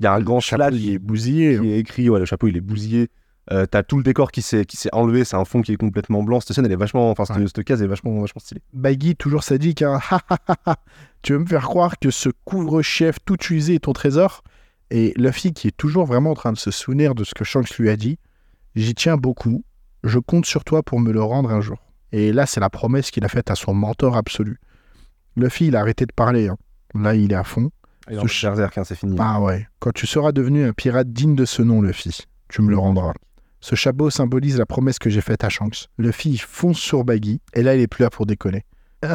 il 0.00 0.04
y 0.04 0.06
a 0.06 0.12
un 0.14 0.20
grand 0.20 0.40
chapeau, 0.40 0.74
il 0.74 0.90
est 0.94 0.98
bousillé. 0.98 1.58
qui 1.58 1.70
est 1.72 1.78
écrit. 1.78 2.08
Ouais, 2.10 2.18
le 2.18 2.24
chapeau, 2.26 2.48
il 2.48 2.56
est 2.56 2.60
bousillé. 2.60 3.08
Euh, 3.50 3.66
T'as 3.66 3.82
tout 3.82 3.96
le 3.96 4.04
décor 4.04 4.30
qui 4.30 4.40
s'est 4.42 4.64
qui 4.64 4.78
enlevé. 4.92 5.24
C'est 5.24 5.36
un 5.36 5.44
fond 5.44 5.62
qui 5.62 5.72
est 5.72 5.76
complètement 5.76 6.22
blanc. 6.22 6.40
Cette 6.40 6.52
scène, 6.54 6.64
elle 6.66 6.72
est 6.72 6.76
vachement. 6.76 7.10
Enfin, 7.10 7.24
cette, 7.24 7.36
Ouais. 7.38 7.46
cette 7.46 7.64
case 7.64 7.82
est 7.82 7.86
vachement, 7.88 8.20
vachement 8.20 8.40
stylée. 8.40 8.62
Baggy, 8.72 9.16
toujours 9.16 9.42
sadique, 9.42 9.82
hein. 9.82 9.98
Tu 11.22 11.32
veux 11.32 11.38
me 11.40 11.46
faire 11.46 11.62
croire 11.62 11.98
que 11.98 12.10
ce 12.10 12.28
couvre-chef 12.44 13.16
tout 13.24 13.38
usé 13.50 13.74
est 13.76 13.78
ton 13.80 13.92
trésor? 13.92 14.42
Et 14.90 15.12
Luffy, 15.16 15.52
qui 15.52 15.68
est 15.68 15.76
toujours 15.76 16.04
vraiment 16.04 16.32
en 16.32 16.34
train 16.34 16.52
de 16.52 16.58
se 16.58 16.70
souvenir 16.70 17.14
de 17.14 17.24
ce 17.24 17.32
que 17.34 17.44
Shanks 17.44 17.78
lui 17.78 17.88
a 17.88 17.96
dit, 17.96 18.18
j'y 18.74 18.94
tiens 18.94 19.16
beaucoup, 19.16 19.64
je 20.04 20.18
compte 20.18 20.44
sur 20.46 20.64
toi 20.64 20.82
pour 20.82 21.00
me 21.00 21.12
le 21.12 21.22
rendre 21.22 21.50
un 21.50 21.60
jour. 21.60 21.78
Et 22.12 22.32
là, 22.32 22.44
c'est 22.44 22.60
la 22.60 22.68
promesse 22.70 23.10
qu'il 23.10 23.24
a 23.24 23.28
faite 23.28 23.50
à 23.50 23.54
son 23.54 23.72
mentor 23.72 24.16
absolu. 24.16 24.58
Luffy, 25.36 25.68
il 25.68 25.76
a 25.76 25.80
arrêté 25.80 26.04
de 26.06 26.12
parler. 26.12 26.48
hein. 26.48 26.56
Là, 26.94 27.14
il 27.14 27.32
est 27.32 27.36
à 27.36 27.44
fond. 27.44 27.70
En 28.10 28.26
Ce 28.26 28.46
hein, 28.46 28.84
c'est 28.84 28.94
fini. 28.96 29.16
Ah 29.20 29.40
ouais. 29.40 29.66
Quand 29.78 29.92
tu 29.92 30.06
seras 30.06 30.32
devenu 30.32 30.64
un 30.64 30.72
pirate 30.72 31.12
digne 31.12 31.36
de 31.36 31.44
ce 31.44 31.62
nom, 31.62 31.80
Luffy, 31.82 32.26
tu 32.48 32.60
me 32.62 32.70
le 32.70 32.76
rendras. 32.78 33.12
Ce 33.60 33.76
chapeau 33.76 34.10
symbolise 34.10 34.58
la 34.58 34.66
promesse 34.66 34.98
que 34.98 35.08
j'ai 35.08 35.20
faite 35.20 35.44
à 35.44 35.48
Shanks. 35.48 35.86
Luffy 35.98 36.30
il 36.30 36.38
fonce 36.38 36.78
sur 36.78 37.04
Baggy, 37.04 37.40
et 37.54 37.62
là, 37.62 37.76
il 37.76 37.80
est 37.80 37.86
plus 37.86 38.02
là 38.02 38.10
pour 38.10 38.26
déconner. 38.26 38.64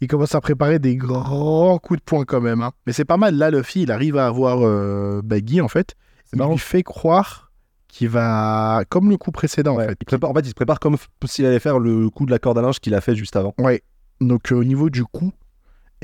il 0.00 0.08
commence 0.08 0.34
à 0.34 0.40
préparer 0.40 0.78
des 0.78 0.96
grands 0.96 1.78
coups 1.78 2.00
de 2.00 2.04
poing 2.04 2.24
quand 2.24 2.40
même. 2.40 2.62
hein. 2.62 2.72
Mais 2.86 2.92
c'est 2.92 3.04
pas 3.04 3.16
mal. 3.16 3.36
Là, 3.36 3.50
Luffy, 3.50 3.82
il 3.82 3.92
arrive 3.92 4.16
à 4.16 4.26
avoir 4.26 4.58
euh, 4.62 5.20
Baggy, 5.22 5.60
en 5.60 5.68
fait. 5.68 5.94
Il 6.32 6.38
marrant. 6.38 6.52
lui 6.52 6.58
fait 6.58 6.82
croire 6.82 7.52
qu'il 7.86 8.08
va... 8.08 8.82
Comme 8.88 9.08
le 9.08 9.16
coup 9.16 9.30
précédent, 9.30 9.76
Ouais, 9.76 9.84
en 9.84 9.88
fait. 9.90 9.98
il 10.00 10.04
prépare- 10.04 10.30
en 10.30 10.34
fait, 10.34 10.40
il 10.40 10.48
se 10.48 10.54
prépare 10.54 10.80
comme 10.80 10.96
s'il 11.26 11.46
allait 11.46 11.60
faire 11.60 11.78
le 11.78 12.10
coup 12.10 12.26
de 12.26 12.32
la 12.32 12.40
corde 12.40 12.58
à 12.58 12.62
linge 12.62 12.80
qu'il 12.80 12.94
a 12.94 13.00
fait 13.00 13.14
juste 13.14 13.36
avant. 13.36 13.54
Ouais. 13.58 13.82
donc 14.20 14.50
euh, 14.50 14.56
au 14.56 14.64
niveau 14.64 14.90
du 14.90 15.04
cou, 15.04 15.32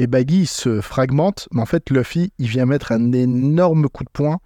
et 0.03 0.07
Baggy 0.07 0.41
il 0.43 0.47
se 0.47 0.81
fragmente, 0.81 1.49
mais 1.53 1.61
en 1.61 1.67
fait 1.67 1.91
Luffy 1.91 2.33
il 2.39 2.49
vient 2.49 2.67
mettre 2.67 2.93
un 2.93 3.13
énorme 3.13 3.89
coup 3.89 4.05
de 4.05 4.11
poing 4.13 4.39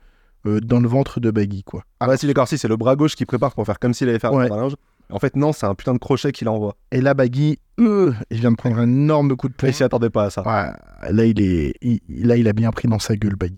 euh, 0.46 0.60
dans 0.60 0.80
le 0.80 0.88
ventre 0.88 1.20
de 1.20 1.30
Baggy 1.30 1.62
quoi. 1.62 1.84
Ah 2.00 2.06
bah 2.06 2.16
si 2.16 2.26
d'accord, 2.26 2.48
si 2.48 2.58
c'est 2.58 2.68
le 2.68 2.76
bras 2.76 2.96
gauche 2.96 3.14
qui 3.14 3.24
prépare 3.26 3.54
pour 3.54 3.64
faire 3.66 3.78
comme 3.78 3.94
s'il 3.94 4.08
allait 4.08 4.18
faire 4.18 4.32
Ouais. 4.32 4.50
un 4.50 4.56
linge. 4.56 4.74
En 5.10 5.18
fait 5.18 5.36
non, 5.36 5.52
c'est 5.52 5.66
un 5.66 5.74
putain 5.74 5.92
de 5.92 5.98
crochet 5.98 6.32
qu'il 6.32 6.48
envoie. 6.48 6.76
Et 6.90 7.00
là 7.02 7.12
Baggy, 7.14 7.58
euh, 7.78 8.12
il 8.30 8.40
vient 8.40 8.50
de 8.52 8.56
prendre 8.56 8.78
un 8.78 8.84
énorme 8.88 9.36
coup 9.36 9.48
de 9.48 9.52
Et 9.54 9.56
poing. 9.56 9.68
il 9.68 9.74
s'y 9.74 9.82
attendait 9.84 10.10
pas 10.10 10.24
à 10.24 10.30
ça. 10.30 10.42
Ouais, 10.42 11.12
là 11.12 11.24
il 11.24 11.40
est, 11.40 11.74
il- 11.82 12.00
là 12.08 12.36
il 12.36 12.48
a 12.48 12.52
bien 12.52 12.70
pris 12.70 12.88
dans 12.88 12.98
sa 12.98 13.14
gueule 13.16 13.36
Baggy. 13.36 13.56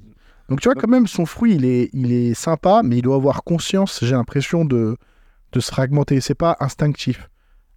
Donc 0.49 0.61
tu 0.61 0.69
vois 0.69 0.75
quand 0.75 0.89
même 0.89 1.07
son 1.07 1.25
fruit 1.25 1.55
il 1.55 1.65
est, 1.65 1.89
il 1.93 2.13
est 2.13 2.35
sympa, 2.35 2.83
mais 2.85 2.99
il 2.99 3.03
doit 3.03 3.17
avoir 3.17 3.43
conscience, 3.43 4.01
j'ai 4.05 4.13
l'impression 4.15 4.65
de, 4.65 4.97
de 5.53 5.61
se 5.61 5.71
fragmenter. 5.71 6.21
C'est 6.21 6.35
pas 6.35 6.57
instinctif. 6.61 7.29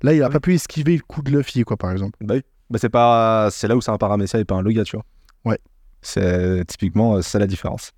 Là 0.01 0.13
il 0.13 0.21
a 0.23 0.27
Oui. 0.27 0.34
pas 0.34 0.39
pu 0.39 0.53
esquiver 0.55 0.95
le 0.97 1.01
coup 1.03 1.21
de 1.21 1.32
Luffy 1.32 1.63
quoi 1.63 1.77
par 1.77 1.91
exemple. 1.91 2.17
Bah 2.21 2.36
oui. 2.36 2.41
Bah 2.69 2.77
c'est 2.79 2.89
pas, 2.89 3.49
c'est 3.51 3.67
là 3.67 3.75
où 3.75 3.82
c'est 3.82 3.91
un 3.91 3.97
paramécia 3.97 4.39
et 4.39 4.45
pas 4.45 4.55
un 4.55 4.62
loga, 4.62 4.84
tu 4.84 4.95
vois. 4.95 5.05
Ouais. 5.45 5.60
C'est 6.01 6.65
typiquement 6.67 7.15
euh, 7.15 7.21
c'est 7.21 7.39
la 7.39 7.47
différence. 7.47 7.91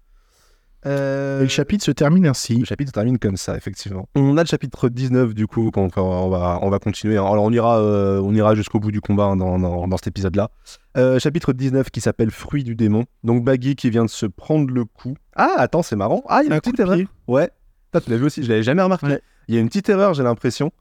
Euh, 0.87 1.41
Et 1.41 1.43
le 1.43 1.47
chapitre 1.49 1.83
se 1.83 1.91
termine 1.91 2.25
ainsi. 2.25 2.55
Le 2.57 2.65
chapitre 2.65 2.89
se 2.89 2.93
termine 2.93 3.19
comme 3.19 3.37
ça, 3.37 3.55
effectivement. 3.55 4.09
On 4.15 4.35
a 4.37 4.41
le 4.41 4.47
chapitre 4.47 4.89
19, 4.89 5.35
du 5.35 5.45
coup, 5.45 5.69
quand 5.71 5.95
on, 5.97 6.01
on 6.01 6.29
va, 6.29 6.57
on 6.63 6.71
va 6.71 6.79
continuer. 6.79 7.17
Alors, 7.17 7.33
on 7.43 7.51
ira, 7.51 7.77
euh, 7.79 8.19
on 8.23 8.33
ira 8.33 8.55
jusqu'au 8.55 8.79
bout 8.79 8.91
du 8.91 8.99
combat 8.99 9.25
hein, 9.25 9.35
dans, 9.35 9.59
dans- 9.59 9.87
dans 9.87 9.97
cet 9.97 10.07
épisode-là. 10.07 10.49
Euh, 10.97 11.19
chapitre 11.19 11.53
19 11.53 11.91
qui 11.91 12.01
s'appelle 12.01 12.31
Fruit 12.31 12.63
du 12.63 12.73
démon. 12.75 13.05
Donc, 13.23 13.43
Baggy 13.43 13.75
qui 13.75 13.91
vient 13.91 14.05
de 14.05 14.09
se 14.09 14.25
prendre 14.25 14.71
le 14.73 14.85
coup. 14.85 15.13
Ah, 15.35 15.53
attends, 15.57 15.83
c'est 15.83 15.95
marrant. 15.95 16.23
Ah, 16.27 16.41
il 16.43 16.47
y 16.47 16.49
a 16.49 16.53
Un 16.53 16.55
une 16.55 16.61
coup 16.61 16.71
petite 16.71 16.77
de 16.79 16.83
erreur. 16.83 16.95
pied. 16.97 17.07
Ouais. 17.27 17.51
Toi, 17.91 18.01
tu 18.01 18.09
l'as 18.09 18.17
vu 18.17 18.25
aussi, 18.25 18.41
je 18.41 18.49
l'avais 18.49 18.63
jamais 18.63 18.81
remarqué. 18.81 19.05
Ouais. 19.05 19.21
Il 19.49 19.53
y 19.53 19.59
a 19.59 19.61
une 19.61 19.67
petite 19.67 19.87
erreur, 19.89 20.15
j'ai 20.15 20.23
l'impression. 20.23 20.71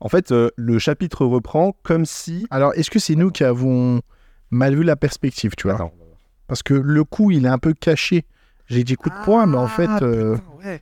En 0.00 0.08
fait, 0.08 0.30
euh, 0.32 0.50
le 0.56 0.78
chapitre 0.78 1.26
reprend 1.26 1.74
comme 1.82 2.04
si. 2.06 2.46
Alors 2.50 2.72
est-ce 2.74 2.90
que 2.90 2.98
c'est 2.98 3.16
nous 3.16 3.30
qui 3.30 3.44
avons 3.44 4.00
mal 4.50 4.74
vu 4.76 4.84
la 4.84 4.96
perspective, 4.96 5.54
tu 5.56 5.64
vois 5.66 5.74
Attends. 5.74 5.92
Parce 6.46 6.62
que 6.62 6.74
le 6.74 7.04
coup 7.04 7.30
il 7.30 7.44
est 7.44 7.48
un 7.48 7.58
peu 7.58 7.74
caché. 7.74 8.24
J'ai 8.66 8.84
dit 8.84 8.94
coup 8.96 9.08
de 9.10 9.24
poing, 9.24 9.46
mais 9.46 9.56
en 9.56 9.66
fait. 9.68 9.88
Ah, 9.88 9.98
euh, 10.02 10.36
putain, 10.36 10.80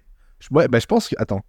ouais. 0.50 0.68
Bah 0.68 0.78
je 0.78 0.86
pense 0.86 1.08
que. 1.08 1.14
Attends. 1.18 1.42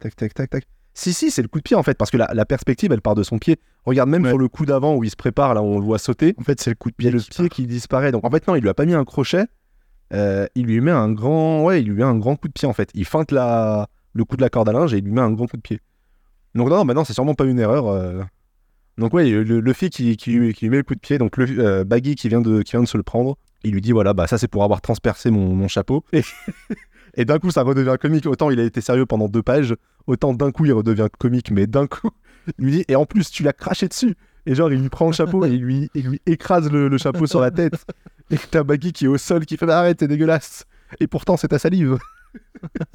Tac, 0.00 0.16
tac, 0.16 0.34
tac, 0.34 0.50
tac. 0.50 0.64
Si, 0.94 1.12
si, 1.12 1.30
c'est 1.30 1.42
le 1.42 1.48
coup 1.48 1.58
de 1.58 1.62
pied 1.62 1.76
en 1.76 1.82
fait, 1.84 1.96
parce 1.96 2.10
que 2.10 2.16
la, 2.16 2.28
la 2.34 2.44
perspective 2.44 2.90
elle 2.92 3.00
part 3.00 3.14
de 3.14 3.22
son 3.22 3.38
pied. 3.38 3.56
Regarde 3.84 4.08
même 4.08 4.24
Ouais. 4.24 4.30
sur 4.30 4.38
le 4.38 4.48
coup 4.48 4.66
d'avant 4.66 4.96
où 4.96 5.04
il 5.04 5.10
se 5.10 5.16
prépare, 5.16 5.54
là 5.54 5.62
où 5.62 5.66
on 5.66 5.78
le 5.78 5.84
voit 5.84 5.98
sauter, 5.98 6.34
En 6.38 6.42
fait, 6.42 6.60
c'est 6.60 6.70
le 6.70 6.76
coup 6.76 6.90
de 6.90 6.94
il 6.98 7.04
y 7.04 7.08
a 7.08 7.10
pied. 7.12 7.18
le 7.18 7.24
qui 7.24 7.30
pied 7.30 7.48
qui 7.48 7.66
disparaît. 7.66 8.10
Donc 8.10 8.24
en 8.24 8.30
fait, 8.30 8.46
non, 8.48 8.56
il 8.56 8.62
lui 8.62 8.68
a 8.68 8.74
pas 8.74 8.84
mis 8.84 8.94
un 8.94 9.04
crochet, 9.04 9.44
euh, 10.12 10.46
il 10.56 10.66
lui 10.66 10.80
met 10.80 10.90
un 10.90 11.12
grand. 11.12 11.62
Ouais, 11.62 11.80
il 11.80 11.88
lui 11.88 11.94
met 11.98 12.02
un 12.02 12.16
grand 12.16 12.34
coup 12.36 12.48
de 12.48 12.52
pied 12.52 12.66
en 12.66 12.72
fait. 12.72 12.90
Il 12.94 13.04
feinte 13.04 13.30
la... 13.30 13.88
le 14.12 14.24
coup 14.24 14.36
de 14.36 14.42
la 14.42 14.50
corde 14.50 14.68
à 14.68 14.72
linge 14.72 14.92
et 14.94 14.98
il 14.98 15.04
lui 15.04 15.12
met 15.12 15.20
un 15.20 15.30
grand 15.30 15.46
coup 15.46 15.56
de 15.56 15.62
pied. 15.62 15.80
Donc 16.54 16.68
non, 16.70 16.84
maintenant 16.84 17.04
c'est 17.04 17.12
sûrement 17.12 17.34
pas 17.34 17.44
une 17.44 17.58
erreur. 17.58 17.86
euh. 17.88 18.22
Donc 18.98 19.14
ouais, 19.14 19.30
le, 19.30 19.60
Luffy 19.60 19.90
qui, 19.90 20.16
qui, 20.16 20.32
lui- 20.32 20.54
met 20.62 20.78
le 20.78 20.82
coup 20.82 20.94
de 20.94 21.00
pied, 21.00 21.18
donc 21.18 21.36
le, 21.36 21.46
euh, 21.60 21.84
Baggy 21.84 22.16
qui 22.16 22.28
vient, 22.28 22.40
de, 22.40 22.62
qui 22.62 22.72
vient 22.72 22.82
de 22.82 22.88
se 22.88 22.96
le 22.96 23.04
prendre, 23.04 23.36
il 23.62 23.72
lui 23.72 23.80
dit 23.80 23.92
voilà, 23.92 24.12
bah 24.12 24.26
ça 24.26 24.38
c'est 24.38 24.48
pour 24.48 24.64
avoir 24.64 24.80
transpercé 24.80 25.30
mon, 25.30 25.54
mon 25.54 25.68
chapeau. 25.68 26.04
Et, 26.12 26.22
et 27.14 27.24
d'un 27.24 27.38
coup 27.38 27.50
ça 27.52 27.62
redevient 27.62 27.96
comique. 28.00 28.26
Autant 28.26 28.50
il 28.50 28.58
a 28.58 28.64
été 28.64 28.80
sérieux 28.80 29.06
pendant 29.06 29.28
deux 29.28 29.42
pages, 29.42 29.76
autant 30.06 30.34
d'un 30.34 30.50
coup 30.50 30.64
il 30.64 30.72
redevient 30.72 31.06
comique, 31.16 31.52
mais 31.52 31.66
d'un 31.68 31.86
coup 31.86 32.10
il 32.58 32.64
lui 32.64 32.72
dit 32.72 32.84
et 32.88 32.96
en 32.96 33.06
plus 33.06 33.30
tu 33.30 33.42
l'as 33.44 33.52
craché 33.52 33.86
dessus. 33.86 34.16
Et 34.46 34.54
genre 34.54 34.72
il 34.72 34.80
lui 34.80 34.88
prend 34.88 35.06
le 35.06 35.12
chapeau 35.12 35.44
et 35.44 35.50
il 35.50 35.60
lui, 35.60 35.90
lui 35.94 36.20
écrase 36.26 36.70
le, 36.70 36.96
chapeau 36.98 37.26
sur 37.26 37.40
la 37.40 37.50
tête. 37.50 37.84
Et 38.30 38.36
t'as 38.50 38.62
Baggy 38.64 38.92
qui 38.92 39.04
est 39.04 39.08
au 39.08 39.18
sol 39.18 39.46
qui 39.46 39.56
fait 39.56 39.66
bah, 39.66 39.78
arrête, 39.78 39.98
c'est 40.00 40.08
dégueulasse. 40.08 40.64
Et 41.00 41.06
pourtant 41.06 41.36
c'est 41.36 41.48
ta 41.48 41.58
salive. 41.58 41.98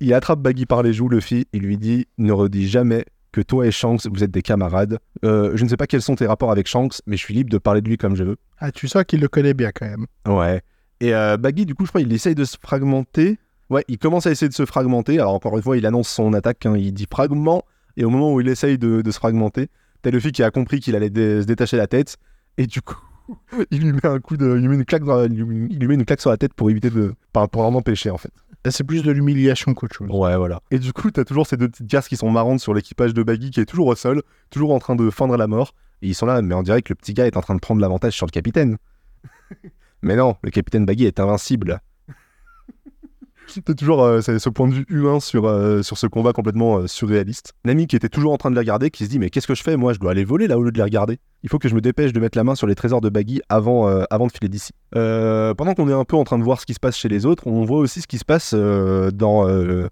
il 0.00 0.12
attrape 0.14 0.40
Baggy 0.40 0.66
par 0.66 0.82
les 0.82 0.92
joues, 0.92 1.08
Luffy, 1.08 1.46
et 1.52 1.58
lui 1.58 1.78
dit 1.78 2.06
ne 2.18 2.32
redis 2.32 2.68
jamais 2.68 3.04
que 3.32 3.40
toi 3.40 3.66
et 3.66 3.70
Shanks, 3.70 4.06
vous 4.06 4.24
êtes 4.24 4.30
des 4.30 4.42
camarades. 4.42 4.98
Euh, 5.24 5.52
je 5.56 5.64
ne 5.64 5.68
sais 5.68 5.76
pas 5.76 5.86
quels 5.86 6.00
sont 6.02 6.14
tes 6.16 6.26
rapports 6.26 6.50
avec 6.50 6.66
Shanks, 6.66 7.00
mais 7.06 7.16
je 7.16 7.22
suis 7.22 7.34
libre 7.34 7.50
de 7.50 7.58
parler 7.58 7.80
de 7.82 7.88
lui 7.88 7.96
comme 7.98 8.16
je 8.16 8.24
veux. 8.24 8.36
Ah, 8.58 8.72
tu 8.72 8.88
sens 8.88 9.04
qu'il 9.04 9.20
le 9.20 9.28
connaît 9.28 9.52
bien 9.54 9.70
quand 9.72 9.86
même. 9.86 10.06
Ouais. 10.26 10.62
Et 11.00 11.14
euh, 11.14 11.36
Baggy, 11.36 11.66
du 11.66 11.74
coup, 11.74 11.84
je 11.84 11.90
crois, 11.90 12.00
il 12.00 12.12
essaye 12.12 12.34
de 12.34 12.44
se 12.44 12.56
fragmenter. 12.60 13.38
Ouais, 13.68 13.84
il 13.88 13.98
commence 13.98 14.26
à 14.26 14.30
essayer 14.30 14.48
de 14.48 14.54
se 14.54 14.64
fragmenter. 14.64 15.18
Alors, 15.18 15.34
encore 15.34 15.56
une 15.56 15.62
fois, 15.62 15.76
il 15.76 15.84
annonce 15.84 16.08
son 16.08 16.32
attaque, 16.32 16.64
hein, 16.64 16.76
il 16.76 16.92
dit 16.94 17.06
fragment. 17.10 17.62
Et 17.98 18.04
au 18.04 18.10
moment 18.10 18.32
où 18.32 18.40
il 18.40 18.48
essaye 18.48 18.78
de, 18.78 19.02
de 19.02 19.10
se 19.10 19.18
fragmenter, 19.18 19.68
t'as 20.02 20.10
Luffy 20.10 20.32
qui 20.32 20.42
a 20.42 20.50
compris 20.50 20.80
qu'il 20.80 20.94
allait 20.96 21.10
dé- 21.10 21.42
se 21.42 21.46
détacher 21.46 21.76
la 21.76 21.86
tête. 21.86 22.16
Et 22.56 22.66
du 22.66 22.80
coup, 22.80 22.96
il 23.70 23.80
lui 23.82 23.92
met 23.92 24.06
un 24.06 24.20
coup 24.20 24.36
de. 24.38 24.46
Il 24.56 24.62
lui 24.62 24.68
met 24.68 24.76
une 24.76 24.84
claque, 24.86 25.04
dans 25.04 25.16
la- 25.16 25.24
il 25.26 25.34
lui- 25.42 25.66
il 25.70 25.86
met 25.88 25.94
une 25.94 26.04
claque 26.06 26.20
sur 26.22 26.30
la 26.30 26.36
tête 26.38 26.54
pour 26.54 26.70
éviter 26.70 26.88
de. 26.88 27.12
Pour 27.32 27.62
empêcher, 27.64 28.08
en 28.10 28.16
fait. 28.16 28.30
Là, 28.66 28.72
c'est 28.72 28.82
plus 28.82 29.04
de 29.04 29.12
l'humiliation 29.12 29.74
qu'autre 29.74 29.94
chose. 29.94 30.10
Ouais, 30.10 30.36
voilà. 30.36 30.60
Et 30.72 30.80
du 30.80 30.92
coup, 30.92 31.12
t'as 31.12 31.22
toujours 31.22 31.46
ces 31.46 31.56
deux 31.56 31.68
petites 31.68 31.86
cases 31.86 32.08
qui 32.08 32.16
sont 32.16 32.28
marrantes 32.32 32.58
sur 32.58 32.74
l'équipage 32.74 33.14
de 33.14 33.22
Baggy 33.22 33.52
qui 33.52 33.60
est 33.60 33.64
toujours 33.64 33.86
au 33.86 33.94
sol, 33.94 34.24
toujours 34.50 34.72
en 34.72 34.80
train 34.80 34.96
de 34.96 35.08
feindre 35.08 35.36
la 35.36 35.46
mort. 35.46 35.72
Et 36.02 36.08
ils 36.08 36.16
sont 36.16 36.26
là, 36.26 36.42
mais 36.42 36.52
on 36.52 36.64
dirait 36.64 36.82
que 36.82 36.88
le 36.88 36.96
petit 36.96 37.14
gars 37.14 37.28
est 37.28 37.36
en 37.36 37.42
train 37.42 37.54
de 37.54 37.60
prendre 37.60 37.80
l'avantage 37.80 38.14
sur 38.14 38.26
le 38.26 38.32
capitaine. 38.32 38.78
mais 40.02 40.16
non, 40.16 40.34
le 40.42 40.50
capitaine 40.50 40.84
Baggy 40.84 41.04
est 41.04 41.20
invincible. 41.20 41.80
T'as 43.64 43.74
toujours 43.74 44.02
euh, 44.02 44.20
ce 44.20 44.48
point 44.48 44.68
de 44.68 44.74
vue 44.74 44.86
humain 44.88 45.20
sur, 45.20 45.46
euh, 45.46 45.82
sur 45.82 45.98
ce 45.98 46.06
combat 46.06 46.32
complètement 46.32 46.78
euh, 46.78 46.86
surréaliste. 46.86 47.54
Nami 47.64 47.86
qui 47.86 47.96
était 47.96 48.08
toujours 48.08 48.32
en 48.32 48.36
train 48.36 48.50
de 48.50 48.54
les 48.54 48.60
regarder, 48.60 48.90
qui 48.90 49.04
se 49.04 49.08
dit 49.08 49.18
mais 49.18 49.30
qu'est-ce 49.30 49.46
que 49.46 49.54
je 49.54 49.62
fais? 49.62 49.76
Moi 49.76 49.92
je 49.92 49.98
dois 49.98 50.10
aller 50.10 50.24
voler 50.24 50.46
là 50.46 50.58
au 50.58 50.62
lieu 50.62 50.72
de 50.72 50.76
les 50.76 50.82
regarder. 50.82 51.18
Il 51.42 51.48
faut 51.48 51.58
que 51.58 51.68
je 51.68 51.74
me 51.74 51.80
dépêche 51.80 52.12
de 52.12 52.20
mettre 52.20 52.36
la 52.36 52.44
main 52.44 52.54
sur 52.54 52.66
les 52.66 52.74
trésors 52.74 53.00
de 53.00 53.08
Baggy 53.08 53.40
avant, 53.48 53.86
avant 54.10 54.26
de 54.26 54.32
filer 54.32 54.48
d'ici. 54.48 54.72
Pendant 54.92 55.74
qu'on 55.74 55.88
est 55.88 55.92
un 55.92 56.04
peu 56.04 56.16
en 56.16 56.24
train 56.24 56.38
de 56.38 56.42
voir 56.42 56.60
ce 56.60 56.66
qui 56.66 56.74
se 56.74 56.80
passe 56.80 56.96
chez 56.96 57.08
les 57.08 57.24
autres, 57.24 57.46
on 57.46 57.64
voit 57.64 57.78
aussi 57.78 58.00
ce 58.00 58.08
qui 58.08 58.18
se 58.18 58.24
passe 58.24 58.52
dans, 58.52 59.44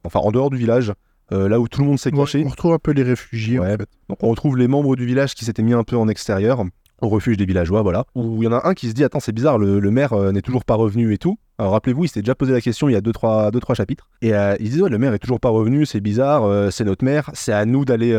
enfin, 0.05 0.21
en 0.21 0.33
dehors 0.33 0.51
du 0.51 0.57
village, 0.57 0.93
euh, 1.33 1.49
là 1.49 1.59
où 1.59 1.69
tout 1.69 1.81
le 1.81 1.87
monde 1.87 1.99
s'est 1.99 2.11
caché. 2.11 2.43
on 2.45 2.51
retrouve 2.51 2.73
un 2.73 2.79
peu 2.79 2.93
les 2.93 3.03
réfugiés. 3.03 3.59
Ouais, 3.59 3.77
Donc 4.09 4.19
on 4.23 4.29
retrouve 4.29 4.59
les 4.59 4.69
membres 4.69 4.95
du 4.95 5.07
village 5.07 5.35
qui 5.35 5.45
s'étaient 5.45 5.63
mis 5.63 5.73
un 5.73 5.85
peu 5.85 5.97
en 5.97 6.09
extérieur, 6.09 6.65
au 7.03 7.09
refuge 7.09 7.37
des 7.37 7.45
villageois, 7.45 7.83
voilà. 7.83 8.05
Où 8.15 8.43
il 8.43 8.47
y 8.47 8.49
en 8.49 8.53
a 8.53 8.67
un 8.69 8.75
qui 8.75 8.89
se 8.89 8.95
dit 8.95 9.05
Attends, 9.05 9.21
c'est 9.21 9.33
bizarre, 9.33 9.59
le, 9.59 9.79
le 9.81 9.91
maire 9.91 10.13
euh, 10.13 10.33
n'est 10.33 10.43
toujours 10.43 10.65
pas 10.65 10.75
revenu 10.75 11.13
et 11.13 11.19
tout. 11.19 11.37
Alors 11.59 11.73
rappelez-vous, 11.73 12.05
il 12.05 12.09
s'était 12.09 12.23
déjà 12.23 12.35
posé 12.35 12.53
la 12.53 12.61
question 12.61 12.89
il 12.89 12.93
y 12.93 12.97
a 12.97 13.01
2-3 13.01 13.03
deux, 13.03 13.13
trois, 13.13 13.51
deux, 13.51 13.61
trois 13.61 13.75
chapitres. 13.75 14.09
Et 14.23 14.35
euh, 14.35 14.57
il 14.61 14.69
se 14.69 14.73
dit 14.77 14.83
Ouais, 14.83 14.91
le 14.91 14.99
maire 14.99 15.13
est 15.15 15.19
toujours 15.19 15.41
pas 15.41 15.49
revenu, 15.51 15.87
c'est 15.87 16.01
bizarre, 16.01 16.45
euh, 16.45 16.71
c'est 16.71 16.85
notre 16.85 17.05
maire, 17.05 17.31
c'est 17.35 17.53
à 17.53 17.65
nous 17.65 17.85
d'aller. 17.85 18.15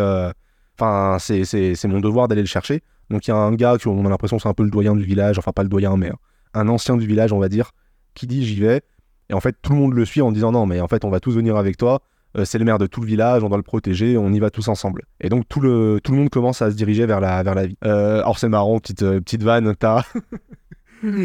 Enfin, 0.77 1.17
c'est- 1.19 1.45
c'est 1.45 1.75
c'est 1.75 1.87
mon 1.87 1.99
devoir 2.01 2.27
d'aller 2.27 2.41
le 2.41 2.47
chercher. 2.47 2.81
Donc 3.09 3.27
il 3.27 3.31
y 3.31 3.33
a 3.33 3.37
un 3.37 3.53
gars 3.53 3.77
qui, 3.77 3.87
on 3.87 4.05
a 4.05 4.09
l'impression, 4.09 4.39
c'est 4.39 4.49
un 4.49 4.53
peu 4.53 4.63
le 4.63 4.69
doyen 4.71 4.95
du 4.95 5.03
village, 5.03 5.37
enfin 5.39 5.51
pas 5.51 5.63
le 5.63 5.69
doyen, 5.69 5.95
mais 5.95 6.11
un 6.53 6.67
ancien 6.67 6.97
du 6.97 7.05
village, 7.07 7.31
on 7.33 7.39
va 7.39 7.49
dire, 7.49 7.71
qui 8.13 8.27
dit 8.27 8.45
J'y 8.45 8.59
vais. 8.59 8.81
Et 9.29 9.33
en 9.33 9.39
fait, 9.39 9.55
tout 9.61 9.73
le 9.73 9.79
monde 9.79 9.93
le 9.93 10.05
suit 10.05 10.21
en 10.21 10.31
disant 10.31 10.51
Non, 10.51 10.65
mais 10.65 10.81
en 10.81 10.87
fait, 10.87 11.05
on 11.05 11.09
va 11.09 11.19
tous 11.19 11.33
venir 11.35 11.55
avec 11.55 11.77
toi. 11.77 12.01
Euh, 12.35 12.45
c'est 12.45 12.57
le 12.57 12.65
maire 12.65 12.77
de 12.77 12.87
tout 12.87 13.01
le 13.01 13.07
village, 13.07 13.43
on 13.43 13.49
doit 13.49 13.57
le 13.57 13.63
protéger, 13.63 14.17
on 14.17 14.31
y 14.31 14.39
va 14.39 14.49
tous 14.49 14.67
ensemble. 14.67 15.03
Et 15.21 15.29
donc 15.29 15.47
tout 15.47 15.61
le, 15.61 15.99
tout 16.03 16.11
le 16.11 16.17
monde 16.17 16.29
commence 16.29 16.61
à 16.61 16.69
se 16.69 16.75
diriger 16.75 17.05
vers 17.05 17.19
la, 17.19 17.43
vers 17.43 17.55
la 17.55 17.65
vie. 17.65 17.77
Euh, 17.85 18.19
alors 18.19 18.39
c'est 18.39 18.49
marrant, 18.49 18.79
petite, 18.79 19.03
euh, 19.03 19.21
petite 19.21 19.43
vanne, 19.43 19.73
t'as 19.77 20.03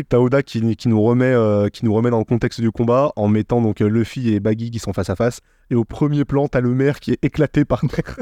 t'as 0.09 0.18
Oda 0.18 0.42
qui, 0.42 0.77
qui, 0.77 0.88
nous 0.88 1.03
remet, 1.03 1.33
euh, 1.33 1.68
qui 1.68 1.85
nous 1.85 1.94
remet 1.94 2.11
dans 2.11 2.18
le 2.18 2.25
contexte 2.25 2.61
du 2.61 2.70
combat 2.70 3.12
en 3.16 3.29
mettant 3.29 3.61
donc 3.61 3.81
euh, 3.81 3.88
Luffy 3.88 4.33
et 4.33 4.40
Baggy 4.40 4.70
qui 4.70 4.79
sont 4.79 4.92
face 4.92 5.11
à 5.11 5.16
face. 5.16 5.40
Et 5.70 5.75
au 5.75 5.85
premier 5.85 6.25
plan, 6.25 6.49
t'as 6.49 6.61
le 6.61 6.75
maire 6.75 7.01
qui 7.01 7.12
est 7.12 7.25
éclaté 7.25 7.64
par 7.64 7.81
terre, 7.81 8.18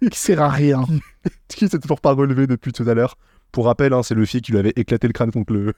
Qui 0.10 0.18
sert 0.18 0.40
à 0.40 0.48
rien. 0.48 0.84
qui 1.48 1.68
s'est 1.68 1.78
toujours 1.78 2.00
pas 2.00 2.12
relevé 2.12 2.46
depuis 2.46 2.72
tout 2.72 2.88
à 2.88 2.94
l'heure. 2.94 3.16
Pour 3.50 3.64
rappel, 3.64 3.92
hein, 3.92 4.02
c'est 4.02 4.14
Luffy 4.14 4.40
qui 4.40 4.52
lui 4.52 4.58
avait 4.58 4.72
éclaté 4.76 5.06
le 5.06 5.12
crâne 5.12 5.32
contre, 5.32 5.52
le, 5.52 5.74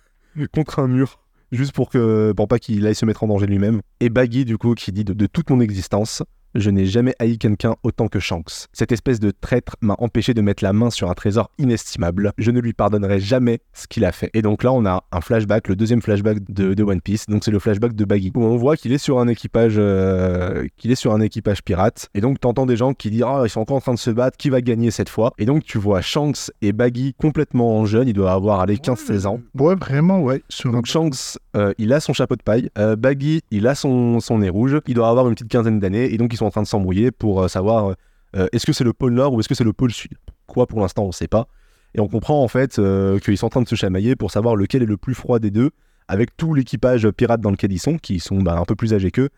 contre 0.48 0.80
un 0.80 0.88
mur. 0.88 1.20
Juste 1.52 1.72
pour 1.72 1.90
que 1.90 2.32
pour 2.32 2.46
pas 2.48 2.58
qu'il 2.58 2.86
aille 2.86 2.94
se 2.94 3.04
mettre 3.04 3.24
en 3.24 3.26
danger 3.26 3.46
lui-même. 3.46 3.80
Et 4.00 4.08
Baggy, 4.08 4.44
du 4.44 4.56
coup, 4.56 4.74
qui 4.74 4.92
dit 4.92 5.04
de, 5.04 5.12
de 5.12 5.26
toute 5.26 5.50
mon 5.50 5.60
existence, 5.60 6.22
je 6.54 6.70
n'ai 6.70 6.86
jamais 6.86 7.14
haï 7.18 7.38
quelqu'un 7.38 7.76
autant 7.82 8.08
que 8.08 8.18
Shanks. 8.18 8.66
Cette 8.72 8.92
espèce 8.92 9.20
de 9.20 9.30
traître 9.30 9.76
m'a 9.80 9.94
empêché 9.98 10.34
de 10.34 10.40
mettre 10.40 10.64
la 10.64 10.72
main 10.72 10.90
sur 10.90 11.10
un 11.10 11.14
trésor 11.14 11.50
inestimable. 11.58 12.32
Je 12.38 12.50
ne 12.50 12.60
lui 12.60 12.72
pardonnerai 12.72 13.20
jamais 13.20 13.60
ce 13.72 13.86
qu'il 13.86 14.04
a 14.04 14.12
fait. 14.12 14.30
Et 14.34 14.42
donc 14.42 14.62
là, 14.62 14.72
on 14.72 14.84
a 14.86 15.04
un 15.12 15.20
flashback, 15.20 15.68
le 15.68 15.76
deuxième 15.76 16.02
flashback 16.02 16.38
de, 16.48 16.74
de 16.74 16.82
One 16.82 17.00
Piece. 17.00 17.26
Donc 17.26 17.44
c'est 17.44 17.50
le 17.50 17.58
flashback 17.58 17.94
de 17.94 18.04
Baggy 18.04 18.32
où 18.34 18.44
on 18.44 18.56
voit 18.56 18.76
qu'il 18.76 18.92
est 18.92 18.98
sur 18.98 19.18
un 19.18 19.28
équipage, 19.28 19.74
euh, 19.78 20.66
qu'il 20.76 20.90
est 20.90 20.96
sur 20.96 21.12
un 21.12 21.20
équipage 21.20 21.62
pirate. 21.62 22.08
Et 22.14 22.20
donc 22.20 22.40
t'entends 22.40 22.66
des 22.66 22.76
gens 22.76 22.94
qui 22.94 23.10
disent 23.10 23.24
ah 23.26 23.42
ils 23.44 23.50
sont 23.50 23.60
encore 23.60 23.76
en 23.76 23.80
train 23.80 23.94
de 23.94 23.98
se 23.98 24.10
battre, 24.10 24.36
qui 24.36 24.50
va 24.50 24.60
gagner 24.60 24.90
cette 24.90 25.08
fois? 25.08 25.32
Et 25.38 25.44
donc 25.46 25.64
tu 25.64 25.78
vois 25.78 26.00
Shanks 26.00 26.50
et 26.62 26.72
Baggy 26.72 27.14
complètement 27.14 27.84
jeunes, 27.86 28.08
il 28.08 28.14
doit 28.14 28.32
avoir 28.32 28.60
allez 28.60 28.76
15-16 28.76 29.26
ans. 29.26 29.40
Ouais, 29.58 29.74
vraiment, 29.74 30.20
ouais. 30.20 30.42
Sur. 30.48 30.72
Donc 30.72 30.86
Shanks, 30.86 31.38
euh, 31.56 31.72
il 31.78 31.92
a 31.92 32.00
son 32.00 32.12
chapeau 32.12 32.36
de 32.36 32.42
paille. 32.42 32.70
Euh, 32.78 32.96
Baggy, 32.96 33.42
il 33.50 33.66
a 33.66 33.74
son, 33.74 34.20
son 34.20 34.38
nez 34.38 34.48
rouge. 34.48 34.78
Il 34.86 34.94
doit 34.94 35.08
avoir 35.08 35.28
une 35.28 35.34
petite 35.34 35.48
quinzaine 35.50 35.80
d'années. 35.80 36.12
Et 36.12 36.16
donc, 36.16 36.32
ils 36.32 36.39
en 36.44 36.50
train 36.50 36.62
de 36.62 36.66
s'embrouiller 36.66 37.10
pour 37.10 37.42
euh, 37.42 37.48
savoir 37.48 37.94
euh, 38.36 38.48
est-ce 38.52 38.66
que 38.66 38.72
c'est 38.72 38.84
le 38.84 38.92
pôle 38.92 39.12
Nord 39.12 39.32
ou 39.34 39.40
est-ce 39.40 39.48
que 39.48 39.54
c'est 39.54 39.64
le 39.64 39.72
pôle 39.72 39.92
Sud? 39.92 40.12
Quoi, 40.46 40.66
pour 40.66 40.80
l'instant, 40.80 41.04
on 41.04 41.08
ne 41.08 41.12
sait 41.12 41.28
pas. 41.28 41.48
Et 41.94 42.00
on 42.00 42.08
comprend 42.08 42.42
en 42.42 42.48
fait 42.48 42.78
euh, 42.78 43.18
qu'ils 43.18 43.36
sont 43.36 43.46
en 43.46 43.50
train 43.50 43.62
de 43.62 43.68
se 43.68 43.74
chamailler 43.74 44.16
pour 44.16 44.30
savoir 44.30 44.56
lequel 44.56 44.82
est 44.82 44.86
le 44.86 44.96
plus 44.96 45.14
froid 45.14 45.38
des 45.38 45.50
deux, 45.50 45.70
avec 46.08 46.36
tout 46.36 46.54
l'équipage 46.54 47.08
pirate 47.10 47.40
dans 47.40 47.50
lequel 47.50 47.72
ils 47.72 47.78
sont, 47.78 47.98
qui 47.98 48.20
sont 48.20 48.40
bah, 48.42 48.58
un 48.58 48.64
peu 48.64 48.74
plus 48.74 48.94
âgés 48.94 49.10
qu'eux, 49.10 49.30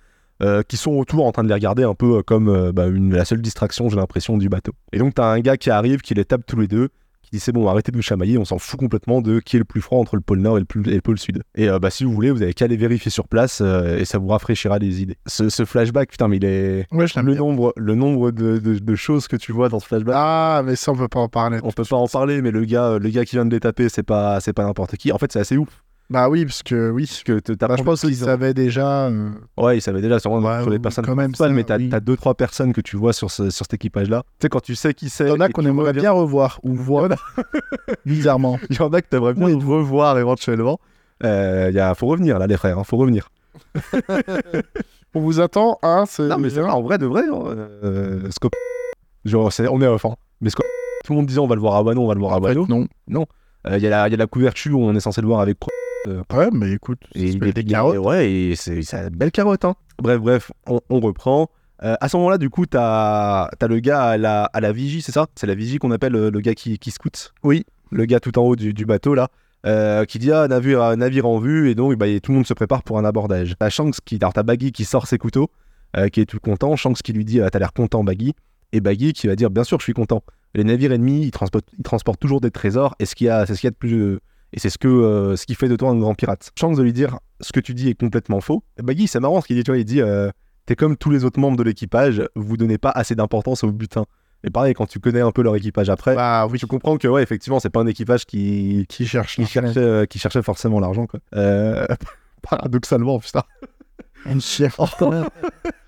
euh, 0.42 0.62
qui 0.62 0.76
sont 0.76 0.92
autour 0.92 1.24
en 1.24 1.30
train 1.30 1.44
de 1.44 1.48
les 1.48 1.54
regarder 1.54 1.84
un 1.84 1.94
peu 1.94 2.18
euh, 2.18 2.22
comme 2.22 2.48
euh, 2.48 2.72
bah, 2.72 2.86
la 2.90 3.24
seule 3.24 3.40
distraction, 3.40 3.88
j'ai 3.88 3.96
l'impression, 3.96 4.38
du 4.38 4.48
bateau. 4.48 4.72
Et 4.92 4.98
donc, 4.98 5.14
tu 5.14 5.20
as 5.20 5.26
un 5.26 5.38
gars 5.38 5.56
qui 5.56 5.70
arrive, 5.70 6.00
qui 6.00 6.14
les 6.14 6.24
tape 6.24 6.44
tous 6.46 6.58
les 6.58 6.66
deux, 6.66 6.88
qui 7.32 7.36
Il 7.36 7.38
dit 7.38 7.44
c'est 7.44 7.52
bon, 7.52 7.66
arrêtez 7.68 7.90
de 7.92 7.96
vous 7.96 8.02
chamailler, 8.02 8.36
on 8.38 8.44
s'en 8.44 8.58
fout 8.58 8.78
complètement 8.78 9.20
de 9.22 9.40
qui 9.40 9.56
est 9.56 9.58
le 9.58 9.64
plus 9.64 9.80
froid 9.80 9.98
entre 9.98 10.16
le 10.16 10.22
pôle 10.22 10.40
Nord 10.40 10.58
et 10.58 10.60
le, 10.60 10.66
plus- 10.66 10.86
et 10.90 10.94
le 10.96 11.00
pôle 11.00 11.18
Sud. 11.18 11.42
Et 11.54 11.68
euh, 11.68 11.78
bah 11.78 11.90
si 11.90 12.04
vous 12.04 12.12
voulez, 12.12 12.30
vous 12.30 12.42
avez 12.42 12.52
qu'à 12.54 12.66
aller 12.66 12.76
vérifier 12.76 13.10
sur 13.10 13.26
place 13.28 13.60
euh, 13.62 13.98
et 13.98 14.04
ça 14.04 14.18
vous 14.18 14.28
rafraîchira 14.28 14.78
les 14.78 15.02
idées. 15.02 15.16
Ce, 15.26 15.48
ce 15.48 15.64
flashback, 15.64 16.10
putain, 16.10 16.28
mais 16.28 16.36
il 16.36 16.44
est 16.44 16.86
Ouais, 16.92 17.06
je 17.06 17.18
le 17.20 17.34
nombre, 17.34 17.72
le 17.76 17.94
nombre 17.94 18.30
de, 18.30 18.58
de- 18.58 18.78
de 18.78 18.94
choses 18.94 19.28
que 19.28 19.36
tu 19.36 19.52
vois 19.52 19.68
dans 19.68 19.80
ce 19.80 19.86
flashback. 19.86 20.14
Ah, 20.16 20.62
mais 20.64 20.76
ça, 20.76 20.92
on 20.92 20.96
peut 20.96 21.08
pas 21.08 21.20
en 21.20 21.28
parler. 21.28 21.58
On 21.62 21.70
peut 21.72 21.84
pas 21.84 21.96
en 21.96 22.06
parler, 22.06 22.42
mais 22.42 22.50
le 22.50 22.64
gars, 22.64 22.98
le 22.98 23.08
gars 23.08 23.24
qui 23.24 23.36
vient 23.36 23.46
de 23.46 23.54
les 23.54 23.60
taper, 23.60 23.88
c'est 23.88 24.02
pas, 24.02 24.40
c'est 24.40 24.52
pas 24.52 24.64
n'importe 24.64 24.96
qui. 24.96 25.10
En 25.12 25.18
fait, 25.18 25.32
c'est 25.32 25.40
assez 25.40 25.56
ouf. 25.56 25.82
Bah 26.12 26.28
oui, 26.28 26.44
parce 26.44 26.62
que 26.62 26.90
oui. 26.90 27.06
Parce 27.06 27.22
que 27.22 27.54
Bah, 27.66 27.74
je 27.78 27.82
pense 27.82 28.00
qu'ils 28.02 28.22
ont- 28.22 28.26
savaient 28.26 28.52
déjà. 28.54 29.06
euh, 29.06 29.30
Ouais, 29.56 29.78
ils 29.78 29.80
savaient 29.80 30.02
déjà 30.02 30.18
sûrement 30.18 30.38
Ouais, 30.46 30.60
sur 30.62 30.70
les 30.70 30.78
personnes 30.78 31.06
quand 31.06 31.14
même, 31.16 31.34
ça, 31.34 31.48
mais 31.48 31.64
t'as 31.64 31.78
oui. 31.78 31.88
t'as 31.88 32.00
deux 32.00 32.16
trois 32.16 32.34
personnes 32.34 32.72
que 32.72 32.80
tu 32.82 32.96
vois 32.96 33.12
sur, 33.12 33.30
ce- 33.30 33.50
sur 33.50 33.64
cet 33.64 33.74
équipage-là. 33.74 34.22
Tu 34.38 34.44
sais, 34.44 34.48
quand 34.48 34.60
tu 34.60 34.74
sais 34.74 34.92
qui 34.94 35.08
c'est. 35.08 35.24
Il 35.24 35.28
y 35.30 35.32
en 35.32 35.40
a 35.40 35.48
qu'on 35.48 35.64
aimerait 35.64 35.92
bien 35.94 36.12
revoir 36.12 36.60
ou 36.62 36.74
voir 36.74 37.08
bizarrement. 38.06 38.58
Il 38.70 38.76
y 38.76 38.80
en 38.82 38.90
a 38.92 39.00
que 39.00 39.08
t'aimerais 39.08 39.34
bien 39.34 39.46
revoir 39.58 40.18
éventuellement. 40.18 40.78
Euh, 41.24 41.70
y 41.72 41.78
a, 41.78 41.94
faut 41.94 42.06
revenir 42.08 42.38
là, 42.38 42.46
les 42.46 42.56
frères, 42.56 42.78
hein, 42.78 42.84
faut 42.84 42.96
revenir. 42.96 43.28
On 45.14 45.20
vous 45.20 45.40
attend, 45.40 45.78
hein. 45.82 46.04
Non, 46.18 46.38
mais 46.38 46.50
c'est 46.50 46.60
vrai, 46.60 46.70
en 46.70 46.82
vrai 46.82 46.98
de 46.98 47.06
vrai, 47.06 47.22
hein, 47.30 47.42
euh, 47.84 48.30
Scope. 48.30 48.54
Genre, 49.24 49.50
on 49.70 49.80
est 49.82 49.86
off, 49.86 50.04
hein. 50.06 50.14
Mais 50.40 50.50
Scope, 50.50 50.66
tout 51.04 51.12
le 51.12 51.16
monde 51.18 51.26
disait 51.26 51.38
on 51.38 51.46
va 51.46 51.54
le 51.54 51.60
voir 51.60 51.74
à 51.76 51.82
Wano, 51.82 52.02
on 52.02 52.08
va 52.08 52.14
le 52.14 52.20
voir 52.20 52.32
à 52.34 52.38
Wano. 52.40 52.66
non. 52.68 53.26
Il 53.70 53.78
y, 53.78 53.86
a 53.86 53.90
la- 53.90 54.08
y 54.08 54.14
a 54.14 54.16
la 54.16 54.26
couverture 54.26 54.76
où 54.80 54.84
on 54.84 54.92
est 54.94 55.00
censé 55.00 55.20
le 55.20 55.28
voir 55.28 55.38
avec 55.40 55.58
Ouais, 56.06 56.48
mais 56.52 56.72
écoute, 56.72 57.00
Et 57.14 57.18
ça 57.20 57.24
il 57.34 57.38
fait 57.38 57.48
est 57.50 57.52
des 57.52 57.64
carottes. 57.64 57.94
et 57.94 57.98
Ouais, 57.98 58.30
et 58.30 58.56
c'est 58.56 58.82
c'est 58.82 58.96
une 58.98 59.08
belle 59.10 59.30
carotte. 59.30 59.64
Hein. 59.64 59.74
Bref, 60.00 60.18
bref, 60.20 60.52
on, 60.66 60.80
on 60.90 61.00
reprend. 61.00 61.48
Euh, 61.82 61.96
à 62.00 62.08
ce 62.08 62.16
moment-là, 62.16 62.38
du 62.38 62.48
coup, 62.50 62.66
t'as 62.66 63.44
as 63.46 63.66
le 63.68 63.80
gars 63.80 64.02
à 64.10 64.16
la, 64.16 64.44
à 64.44 64.60
la 64.60 64.72
vigie, 64.72 65.02
c'est 65.02 65.12
ça? 65.12 65.26
C'est 65.34 65.46
la 65.46 65.54
vigie 65.54 65.78
qu'on 65.78 65.90
appelle 65.90 66.14
euh, 66.14 66.30
le 66.30 66.40
gars 66.40 66.54
qui, 66.54 66.78
qui 66.78 66.90
scoute 66.90 67.32
Oui. 67.42 67.64
Le 67.90 68.04
gars 68.04 68.20
tout 68.20 68.38
en 68.38 68.42
haut 68.42 68.56
du, 68.56 68.72
du 68.72 68.86
bateau, 68.86 69.14
là, 69.14 69.28
euh, 69.66 70.04
qui 70.04 70.18
dit 70.18 70.32
Ah, 70.32 70.46
navire, 70.48 70.96
navire 70.96 71.26
en 71.26 71.38
vue, 71.38 71.70
et 71.70 71.74
donc 71.74 71.94
bah, 71.96 72.06
tout 72.20 72.30
le 72.32 72.36
monde 72.36 72.46
se 72.46 72.54
prépare 72.54 72.82
pour 72.84 72.98
un 72.98 73.04
abordage. 73.04 73.54
T'as 73.58 73.68
Shanks 73.70 73.96
qui. 74.04 74.16
Alors, 74.20 74.32
t'as 74.32 74.42
Baggy 74.44 74.72
qui 74.72 74.84
sort 74.84 75.06
ses 75.06 75.18
couteaux, 75.18 75.50
euh, 75.96 76.08
qui 76.08 76.20
est 76.20 76.26
tout 76.26 76.38
content. 76.40 76.74
Shanks 76.76 77.02
qui 77.02 77.12
lui 77.12 77.24
dit 77.24 77.40
Ah, 77.40 77.50
T'as 77.50 77.58
l'air 77.58 77.72
content, 77.72 78.02
Baggy. 78.04 78.34
Et 78.72 78.80
Baggy 78.80 79.12
qui 79.12 79.26
va 79.26 79.36
dire 79.36 79.50
Bien 79.50 79.64
sûr, 79.64 79.78
je 79.78 79.84
suis 79.84 79.92
content. 79.92 80.22
Les 80.54 80.64
navires 80.64 80.92
ennemis, 80.92 81.22
ils 81.26 81.30
transportent, 81.32 81.68
ils 81.78 81.82
transportent 81.82 82.20
toujours 82.20 82.40
des 82.40 82.50
trésors, 82.50 82.94
et 82.98 83.06
ce 83.06 83.14
qu'il 83.14 83.26
y 83.26 83.30
a, 83.30 83.44
c'est 83.46 83.54
ce 83.54 83.60
qu'il 83.60 83.66
y 83.66 83.68
a 83.68 83.72
de 83.72 83.76
plus. 83.76 84.18
Et 84.52 84.58
c'est 84.58 84.70
ce, 84.70 84.78
que, 84.78 84.88
euh, 84.88 85.36
ce 85.36 85.46
qui 85.46 85.54
fait 85.54 85.68
de 85.68 85.76
toi 85.76 85.90
un 85.90 85.98
grand 85.98 86.14
pirate. 86.14 86.50
Chance 86.58 86.76
de 86.76 86.82
lui 86.82 86.92
dire 86.92 87.18
ce 87.40 87.52
que 87.52 87.60
tu 87.60 87.74
dis 87.74 87.88
est 87.88 87.98
complètement 87.98 88.40
faux. 88.40 88.62
Et 88.78 88.82
Baggy, 88.82 89.08
c'est 89.08 89.20
marrant 89.20 89.40
ce 89.40 89.46
qu'il 89.46 89.56
dit, 89.56 89.64
tu 89.64 89.70
vois, 89.70 89.78
il 89.78 89.84
dit 89.84 90.00
euh, 90.00 90.30
T'es 90.66 90.76
comme 90.76 90.96
tous 90.96 91.10
les 91.10 91.24
autres 91.24 91.40
membres 91.40 91.56
de 91.56 91.62
l'équipage, 91.62 92.22
vous 92.36 92.56
donnez 92.56 92.78
pas 92.78 92.90
assez 92.90 93.14
d'importance 93.14 93.64
au 93.64 93.72
butin. 93.72 94.04
Et 94.44 94.50
pareil, 94.50 94.74
quand 94.74 94.86
tu 94.86 94.98
connais 94.98 95.20
un 95.20 95.30
peu 95.30 95.42
leur 95.42 95.56
équipage 95.56 95.88
après, 95.88 96.14
Bah 96.14 96.46
oui, 96.50 96.58
tu 96.58 96.66
comprends 96.66 96.96
que, 96.98 97.08
ouais, 97.08 97.22
effectivement, 97.22 97.60
c'est 97.60 97.70
pas 97.70 97.80
un 97.80 97.86
équipage 97.86 98.26
qui, 98.26 98.86
qui 98.88 99.06
cherche 99.06 99.36
qui, 99.36 99.46
cherchait, 99.46 99.78
euh, 99.78 100.04
qui 100.04 100.18
cherchait 100.18 100.42
forcément 100.42 100.80
l'argent, 100.80 101.06
quoi. 101.06 101.20
Euh, 101.34 101.86
paradoxalement, 102.42 103.18
putain. 103.20 103.42
un 104.26 104.40
chef. 104.40 104.78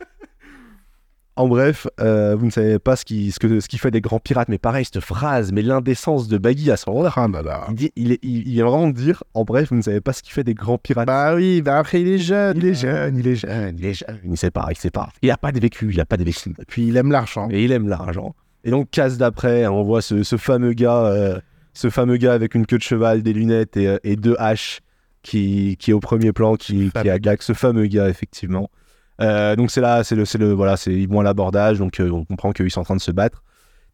En 1.36 1.48
bref, 1.48 1.88
euh, 2.00 2.36
vous 2.36 2.46
ne 2.46 2.50
savez 2.50 2.78
pas 2.78 2.94
ce 2.94 3.04
qui, 3.04 3.32
ce, 3.32 3.40
que, 3.40 3.58
ce 3.58 3.66
qui 3.66 3.76
fait 3.76 3.90
des 3.90 4.00
grands 4.00 4.20
pirates, 4.20 4.48
mais 4.48 4.58
pareil, 4.58 4.84
cette 4.84 5.00
phrase, 5.00 5.50
mais 5.50 5.62
l'indécence 5.62 6.28
de 6.28 6.38
Baggy 6.38 6.70
à 6.70 6.76
ce 6.76 6.88
moment-là. 6.90 7.12
Ah. 7.16 7.66
Il, 7.70 7.74
dit, 7.74 7.92
il, 7.96 8.12
est- 8.12 8.20
il, 8.22 8.46
il 8.46 8.52
vient 8.52 8.66
vraiment 8.66 8.86
de 8.86 8.92
dire, 8.92 9.24
en 9.34 9.42
bref, 9.42 9.70
vous 9.70 9.76
ne 9.76 9.82
savez 9.82 10.00
pas 10.00 10.12
ce 10.12 10.22
qui 10.22 10.30
fait 10.30 10.44
des 10.44 10.54
grands 10.54 10.78
pirates. 10.78 11.08
Bah 11.08 11.34
oui, 11.34 11.60
bah 11.60 11.78
après 11.78 12.00
il 12.02 12.06
est 12.08 12.18
jeune. 12.18 12.56
Il 12.56 12.64
est 12.66 12.74
jeune, 12.74 13.18
il 13.18 13.26
est 13.26 13.34
jeune, 13.34 13.76
il 13.78 13.84
est 13.84 13.94
jeune. 13.94 14.20
Il 14.24 14.36
sait 14.36 14.52
pas, 14.52 14.68
il 14.70 14.76
sait 14.76 14.90
pas. 14.92 15.08
Il 15.22 15.30
a 15.32 15.36
pas 15.36 15.50
de 15.50 15.58
vécu, 15.58 15.88
il 15.92 16.00
a 16.00 16.04
pas 16.04 16.16
de 16.16 16.22
vécu. 16.22 16.50
Et 16.50 16.64
puis 16.68 16.86
il 16.86 16.96
aime 16.96 17.10
l'argent. 17.10 17.48
Et 17.50 17.64
il 17.64 17.72
aime 17.72 17.88
l'argent. 17.88 18.36
Et 18.62 18.70
donc, 18.70 18.90
casse 18.90 19.18
d'après, 19.18 19.66
on 19.66 19.82
voit 19.82 20.02
ce, 20.02 20.22
ce 20.22 20.36
fameux 20.36 20.72
gars, 20.72 21.04
euh, 21.06 21.40
ce 21.72 21.90
fameux 21.90 22.16
gars 22.16 22.32
avec 22.32 22.54
une 22.54 22.64
queue 22.64 22.78
de 22.78 22.82
cheval, 22.82 23.22
des 23.24 23.32
lunettes 23.32 23.76
et, 23.76 23.88
euh, 23.88 23.98
et 24.04 24.14
deux 24.14 24.36
haches 24.38 24.80
qui, 25.22 25.76
qui 25.80 25.90
est 25.90 25.94
au 25.94 26.00
premier 26.00 26.32
plan, 26.32 26.54
qui, 26.54 26.90
qui 27.02 27.10
agaque 27.10 27.42
ce 27.42 27.54
fameux 27.54 27.86
gars, 27.86 28.08
effectivement. 28.08 28.70
Euh, 29.20 29.56
donc, 29.56 29.70
c'est 29.70 29.80
là, 29.80 30.02
c'est 30.04 30.16
le, 30.16 30.52
voilà, 30.52 30.76
c'est, 30.76 30.92
ils 30.92 31.08
vont 31.08 31.20
à 31.20 31.22
l'abordage, 31.22 31.78
donc 31.78 32.00
euh, 32.00 32.10
on 32.10 32.24
comprend 32.24 32.52
qu'ils 32.52 32.70
sont 32.70 32.80
en 32.80 32.84
train 32.84 32.96
de 32.96 33.00
se 33.00 33.10
battre. 33.10 33.42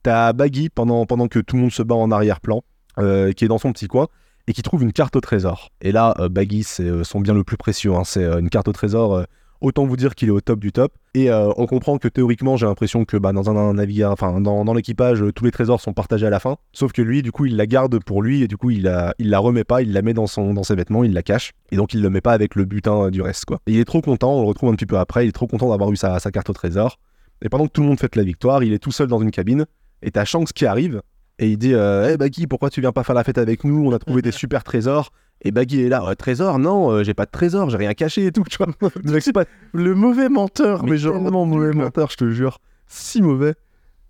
T'as 0.02 0.32
Baggy 0.32 0.70
pendant, 0.70 1.04
que 1.28 1.38
tout 1.38 1.56
le 1.56 1.62
monde 1.62 1.72
se 1.72 1.82
bat 1.82 1.94
en 1.94 2.10
arrière-plan, 2.10 2.62
euh, 2.98 3.32
qui 3.32 3.44
est 3.44 3.48
dans 3.48 3.58
son 3.58 3.72
petit 3.72 3.86
coin 3.86 4.08
et 4.46 4.52
qui 4.52 4.62
trouve 4.62 4.82
une 4.82 4.92
carte 4.92 5.14
au 5.16 5.20
trésor. 5.20 5.70
Et 5.82 5.92
là, 5.92 6.14
Baggy, 6.30 6.62
c'est 6.64 7.04
son 7.04 7.20
bien 7.20 7.34
le 7.34 7.44
plus 7.44 7.58
précieux. 7.58 7.94
hein. 7.94 8.04
C'est 8.04 8.24
une 8.24 8.48
carte 8.48 8.68
au 8.68 8.72
trésor. 8.72 9.26
Autant 9.60 9.86
vous 9.86 9.96
dire 9.96 10.14
qu'il 10.14 10.28
est 10.28 10.32
au 10.32 10.40
top 10.40 10.60
du 10.60 10.72
top. 10.72 10.92
Et 11.14 11.30
euh, 11.30 11.50
on 11.56 11.66
comprend 11.66 11.98
que 11.98 12.08
théoriquement, 12.08 12.56
j'ai 12.56 12.66
l'impression 12.66 13.04
que 13.04 13.16
bah, 13.16 13.32
dans 13.32 13.50
un, 13.50 13.74
navire, 13.74 14.10
enfin 14.10 14.40
dans, 14.40 14.74
l'équipage, 14.74 15.24
tous 15.34 15.44
les 15.44 15.50
trésors 15.50 15.80
sont 15.80 15.92
partagés 15.92 16.26
à 16.26 16.30
la 16.30 16.40
fin. 16.40 16.56
Sauf 16.72 16.92
que 16.92 17.02
lui, 17.02 17.22
du 17.22 17.32
coup, 17.32 17.46
il 17.46 17.56
la 17.56 17.66
garde 17.66 18.02
pour 18.02 18.22
lui 18.22 18.42
et 18.42 18.48
du 18.48 18.56
coup, 18.56 18.70
il 18.70 18.82
la, 18.82 19.14
la 19.18 19.38
remet 19.38 19.64
pas, 19.64 19.82
il 19.82 19.92
la 19.92 20.02
met 20.02 20.14
dans, 20.14 20.26
ses 20.26 20.74
vêtements, 20.74 21.04
il 21.04 21.12
la 21.12 21.22
cache. 21.22 21.52
Et 21.72 21.76
donc, 21.76 21.94
il 21.94 22.02
le 22.02 22.10
met 22.10 22.20
pas 22.20 22.32
avec 22.32 22.54
le 22.54 22.64
butin 22.64 23.06
euh, 23.06 23.10
du 23.10 23.22
reste, 23.22 23.44
il 23.66 23.78
est 23.78 23.84
trop 23.84 24.00
content, 24.00 24.34
on 24.34 24.42
le 24.42 24.48
retrouve 24.48 24.70
un 24.70 24.74
petit 24.74 24.86
peu 24.86 24.98
après, 24.98 25.24
il 25.24 25.30
est 25.30 25.32
trop 25.32 25.46
content 25.46 25.70
d'avoir 25.70 25.90
eu 25.90 25.96
sa, 25.96 26.18
sa 26.18 26.30
carte 26.30 26.50
au 26.50 26.52
trésor. 26.52 26.98
Et 27.42 27.48
pendant 27.48 27.66
que 27.66 27.72
tout 27.72 27.80
le 27.80 27.88
monde 27.88 27.98
fête 27.98 28.16
la 28.16 28.22
victoire, 28.22 28.62
il 28.62 28.72
est 28.72 28.78
tout 28.78 28.92
seul 28.92 29.08
dans 29.08 29.20
une 29.20 29.30
cabine. 29.30 29.66
Et 30.02 30.10
t'as 30.10 30.24
Shanks 30.24 30.52
qui 30.52 30.66
arrive 30.66 31.02
et 31.40 31.48
il 31.48 31.56
dit 31.58 31.74
euh, 31.74 32.08
Hey 32.08 32.16
Baggy, 32.16 32.46
pourquoi 32.46 32.70
tu 32.70 32.80
viens 32.80 32.92
pas 32.92 33.02
faire 33.02 33.14
la 33.16 33.24
fête 33.24 33.38
avec 33.38 33.64
nous? 33.64 33.84
On 33.88 33.92
a 33.92 33.98
trouvé 33.98 34.22
des 34.22 34.30
super 34.30 34.62
trésors. 34.62 35.10
Et 35.42 35.50
Baggy 35.50 35.80
est 35.82 35.88
là, 35.88 36.04
Euh, 36.06 36.14
trésor? 36.14 36.58
Non, 36.58 36.90
euh, 36.90 37.02
j'ai 37.02 37.14
pas 37.14 37.24
de 37.24 37.30
trésor, 37.30 37.70
j'ai 37.70 37.78
rien 37.78 37.94
caché 37.94 38.26
et 38.26 38.30
tout, 38.32 38.44
tu 38.48 38.58
vois. 38.58 38.66
Pas 39.34 39.44
Le 39.72 39.94
mauvais 39.94 40.28
menteur, 40.28 40.84
mais, 40.84 40.90
mais 40.92 40.96
genre. 40.98 41.14
tellement 41.22 41.46
mauvais 41.46 41.72
menteur, 41.72 42.10
je 42.10 42.16
te 42.16 42.30
jure. 42.30 42.58
Si 42.86 43.22
mauvais. 43.22 43.54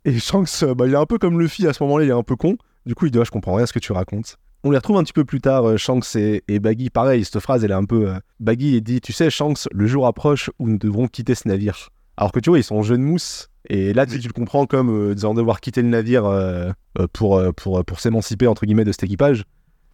Et 0.04 0.18
Shanks, 0.18 0.48
euh, 0.64 0.74
bah, 0.74 0.86
il 0.88 0.92
est 0.92 0.96
un 0.96 1.06
peu 1.06 1.18
comme 1.18 1.38
Luffy 1.40 1.66
à 1.68 1.72
ce 1.72 1.82
moment-là, 1.84 2.04
il 2.04 2.10
est 2.10 2.14
un 2.14 2.22
peu 2.22 2.34
con. 2.36 2.56
Du 2.86 2.94
coup, 2.96 3.06
il 3.06 3.12
dit 3.12 3.18
Ah, 3.20 3.24
Je 3.24 3.30
comprends 3.30 3.54
rien 3.54 3.62
à 3.64 3.66
ce 3.66 3.72
que 3.72 3.78
tu 3.78 3.92
racontes. 3.92 4.36
On 4.64 4.70
les 4.72 4.78
retrouve 4.78 4.96
un 4.96 5.04
petit 5.04 5.12
peu 5.12 5.24
plus 5.24 5.40
tard, 5.40 5.78
Shanks 5.78 6.16
et, 6.16 6.42
et 6.48 6.58
Baggy. 6.58 6.90
Pareil, 6.90 7.24
cette 7.24 7.38
phrase, 7.40 7.64
elle 7.64 7.70
est 7.70 7.74
un 7.74 7.84
peu. 7.84 8.12
Baggy, 8.40 8.76
il 8.76 8.80
dit 8.82 9.00
Tu 9.00 9.12
sais, 9.12 9.30
Shanks, 9.30 9.68
le 9.70 9.86
jour 9.86 10.06
approche 10.06 10.50
où 10.58 10.68
nous 10.68 10.78
devrons 10.78 11.06
quitter 11.06 11.34
ce 11.36 11.46
navire. 11.46 11.90
Alors 12.16 12.32
que 12.32 12.40
tu 12.40 12.50
vois, 12.50 12.58
ils 12.58 12.64
sont 12.64 12.82
jeunes 12.82 13.02
mousses. 13.02 13.49
Et 13.68 13.92
là, 13.92 14.06
tu, 14.06 14.18
tu 14.18 14.26
le 14.28 14.32
comprends 14.32 14.66
comme 14.66 14.88
euh, 15.10 15.14
disant 15.14 15.34
devoir 15.34 15.60
quitter 15.60 15.82
le 15.82 15.88
navire 15.88 16.24
euh, 16.24 16.70
euh, 16.98 17.06
pour, 17.12 17.42
pour, 17.54 17.84
pour 17.84 18.00
s'émanciper, 18.00 18.46
entre 18.46 18.64
guillemets, 18.66 18.84
de 18.84 18.92
cet 18.92 19.04
équipage. 19.04 19.44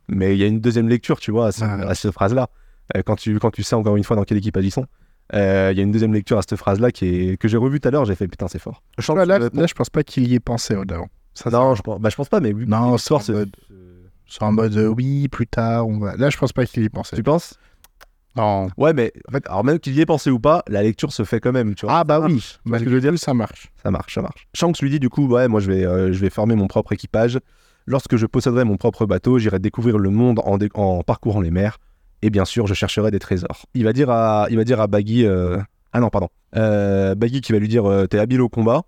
Mais 0.09 0.35
il 0.35 0.39
y 0.39 0.45
a 0.45 0.47
une 0.47 0.61
deuxième 0.61 0.89
lecture, 0.89 1.19
tu 1.19 1.31
vois, 1.33 1.49
à, 1.49 1.53
ce- 1.53 1.65
Ouais. 1.65 1.85
à 1.85 1.95
cette 1.95 2.13
phrase-là. 2.13 2.49
Euh, 2.97 3.03
quand, 3.05 3.17
tu, 3.17 3.39
quand 3.41 3.51
tu 3.51 3.63
sais 3.65 3.75
encore 3.75 3.97
une 3.97 4.05
fois 4.05 4.15
dans 4.17 4.23
quel 4.25 4.39
équipage 4.39 4.65
ils 4.65 4.71
sont. 4.71 4.87
Euh, 5.35 5.71
Il 5.73 5.77
y 5.77 5.81
a 5.81 5.83
une 5.83 5.91
deuxième 5.91 6.15
lecture 6.15 6.39
à 6.39 6.43
cette 6.43 6.55
phrase-là 6.57 6.93
qui 6.93 7.07
est, 7.07 7.37
que 7.37 7.49
j'ai 7.49 7.57
revue 7.57 7.81
tout 7.81 7.89
à 7.89 7.91
l'heure, 7.91 8.05
j'ai 8.05 8.15
fait 8.15 8.29
putain, 8.29 8.47
c'est 8.47 8.61
fort. 8.61 8.85
Là, 9.27 9.39
là, 9.53 9.67
je 9.67 9.75
pense 9.75 9.91
pas 9.91 10.05
qu'il 10.05 10.29
y 10.29 10.35
ait 10.35 10.41
pensé. 10.41 10.77
Ça, 11.35 11.51
non, 11.51 11.75
je 11.75 11.83
pense, 11.83 12.01
bah, 12.01 12.09
je 12.09 12.15
pense 12.17 12.29
pas, 12.29 12.39
mais 12.41 12.53
oui. 12.53 12.65
Non, 12.69 12.97
c'est 12.99 13.13
en 13.15 13.19
c'est. 13.19 13.33
mode- 13.33 13.57
C'est 14.29 14.43
en 14.43 14.53
mode 14.53 14.77
euh, 14.77 14.87
oui, 14.89 15.29
plus 15.29 15.47
tard, 15.49 15.87
on 15.89 15.99
va. 15.99 16.17
Là, 16.17 16.31
je 16.31 16.37
pense 16.37 16.53
pas 16.53 16.65
qu'il 16.67 16.83
y 16.83 16.87
ait 16.87 16.89
pensé. 16.89 17.15
Tu 17.17 17.23
penses? 17.25 17.55
Non. 18.37 18.69
Ouais, 18.77 18.93
mais 18.93 19.13
en 19.29 19.33
fait, 19.33 19.47
alors 19.49 19.65
même 19.65 19.79
qu'il 19.79 19.95
y 19.95 20.01
ait 20.01 20.07
pensé 20.07 20.31
ou 20.31 20.39
pas, 20.39 20.63
la 20.69 20.83
lecture 20.83 21.13
se 21.13 21.25
fait 21.25 21.41
quand 21.41 21.53
même, 21.53 21.75
tu 21.75 21.87
vois. 21.87 21.99
Ah 22.01 22.05
bah 22.05 22.21
oui. 22.21 22.27
Tu 22.29 22.33
vois 22.35 22.41
ce 22.41 22.59
Malgré 22.67 22.85
que 22.85 22.91
je 22.91 22.95
veux 22.97 23.01
dire 23.11 23.19
ça 23.19 23.33
marche. 23.35 23.73
Ça 23.83 23.91
marche, 23.91 24.15
ça 24.15 24.23
marche. 24.23 24.47
Shanks 24.55 24.81
lui 24.81 24.91
dit 24.91 25.01
du 25.01 25.09
coup, 25.09 25.27
ouais, 25.29 25.49
moi 25.49 25.61
je 25.61 25.71
vais, 25.73 25.85
euh, 25.87 26.13
je 26.13 26.19
vais 26.19 26.31
former 26.31 26.55
mon 26.55 26.67
propre 26.67 26.93
équipage. 26.93 27.39
Lorsque 27.87 28.17
je 28.17 28.27
posséderai 28.27 28.65
mon 28.65 28.77
propre 28.77 29.07
bateau, 29.07 29.39
j'irai 29.39 29.59
découvrir 29.59 29.97
le 29.99 30.11
monde 30.11 30.41
en, 30.45 30.59
dé- 30.59 30.69
en 30.75 31.03
parcourant 31.03 31.41
les 31.41 31.51
mers. 31.53 31.79
Et 32.23 32.31
bien 32.31 32.45
sûr, 32.45 32.67
je 32.67 32.75
chercherai 32.75 33.11
des 33.11 33.19
trésors. 33.21 33.67
Il 33.75 33.85
va 33.85 33.93
dire 33.93 34.11
à, 34.11 34.47
il 34.51 34.57
va 34.57 34.65
dire 34.65 34.81
à 34.81 34.87
Baggy, 34.89 35.25
euh, 35.25 35.59
ah 35.93 36.01
non, 36.01 36.09
pardon, 36.11 36.29
Euh, 36.57 37.15
Baggy 37.15 37.41
qui 37.41 37.53
va 37.53 37.59
lui 37.59 37.69
dire, 37.69 37.85
t'es 38.11 38.19
habile 38.19 38.41
au 38.41 38.49
combat, 38.49 38.83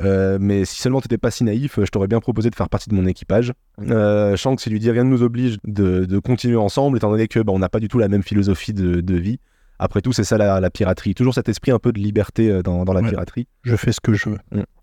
euh, 0.00 0.38
mais 0.40 0.64
si 0.64 0.80
seulement 0.80 1.00
t'étais 1.00 1.18
pas 1.18 1.30
si 1.30 1.44
naïf, 1.44 1.78
je 1.82 1.90
t'aurais 1.90 2.08
bien 2.08 2.20
proposé 2.20 2.50
de 2.50 2.54
faire 2.54 2.68
partie 2.68 2.88
de 2.90 2.94
mon 2.94 3.06
équipage. 3.06 3.52
Euh, 3.80 4.36
Shanks 4.36 4.66
il 4.66 4.72
lui 4.72 4.80
dit, 4.80 4.90
rien 4.90 5.04
ne 5.04 5.10
nous 5.10 5.22
oblige 5.22 5.58
de, 5.64 6.04
de 6.04 6.18
continuer 6.18 6.56
ensemble, 6.56 6.96
étant 6.96 7.10
donné 7.10 7.28
que 7.28 7.40
bah, 7.40 7.52
on 7.54 7.58
n'a 7.58 7.68
pas 7.68 7.80
du 7.80 7.88
tout 7.88 7.98
la 7.98 8.08
même 8.08 8.22
philosophie 8.22 8.72
de, 8.72 9.00
de 9.00 9.14
vie. 9.14 9.38
Après 9.78 10.02
tout, 10.02 10.12
c'est 10.12 10.24
ça 10.24 10.36
la, 10.36 10.60
la 10.60 10.70
piraterie. 10.70 11.14
Toujours 11.14 11.32
cet 11.34 11.48
esprit 11.48 11.70
un 11.70 11.78
peu 11.78 11.90
de 11.92 11.98
liberté 11.98 12.50
euh, 12.50 12.62
dans, 12.62 12.84
dans 12.84 12.92
la 12.92 13.00
Ouais. 13.00 13.08
piraterie. 13.08 13.46
Je 13.62 13.76
fais 13.76 13.92
ce 13.92 14.00
que 14.00 14.12
je 14.12 14.28
veux. 14.30 14.38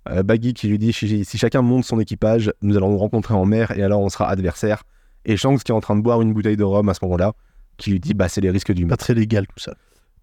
Euh, 0.09 0.23
Baggy 0.23 0.53
qui 0.53 0.67
lui 0.69 0.79
dit 0.79 0.91
si, 0.93 1.23
si 1.23 1.37
chacun 1.37 1.61
monte 1.61 1.83
son 1.83 1.99
équipage, 1.99 2.51
nous 2.61 2.75
allons 2.77 2.91
nous 2.91 2.97
rencontrer 2.97 3.33
en 3.35 3.45
mer 3.45 3.77
et 3.77 3.83
alors 3.83 4.01
on 4.01 4.09
sera 4.09 4.27
adversaires. 4.29 4.83
Et 5.25 5.37
Shanks 5.37 5.63
qui 5.63 5.71
est 5.71 5.75
en 5.75 5.81
train 5.81 5.95
de 5.95 6.01
boire 6.01 6.21
une 6.21 6.33
bouteille 6.33 6.57
de 6.57 6.63
rhum 6.63 6.89
à 6.89 6.93
ce 6.95 6.99
moment-là, 7.03 7.33
qui 7.77 7.91
lui 7.91 7.99
dit 7.99 8.13
bah 8.15 8.27
c'est 8.29 8.41
les 8.41 8.49
risques 8.49 8.71
du 8.71 8.87
Pas 8.87 8.97
très 8.97 9.13
légal 9.13 9.45
tout 9.45 9.59
ça. 9.59 9.75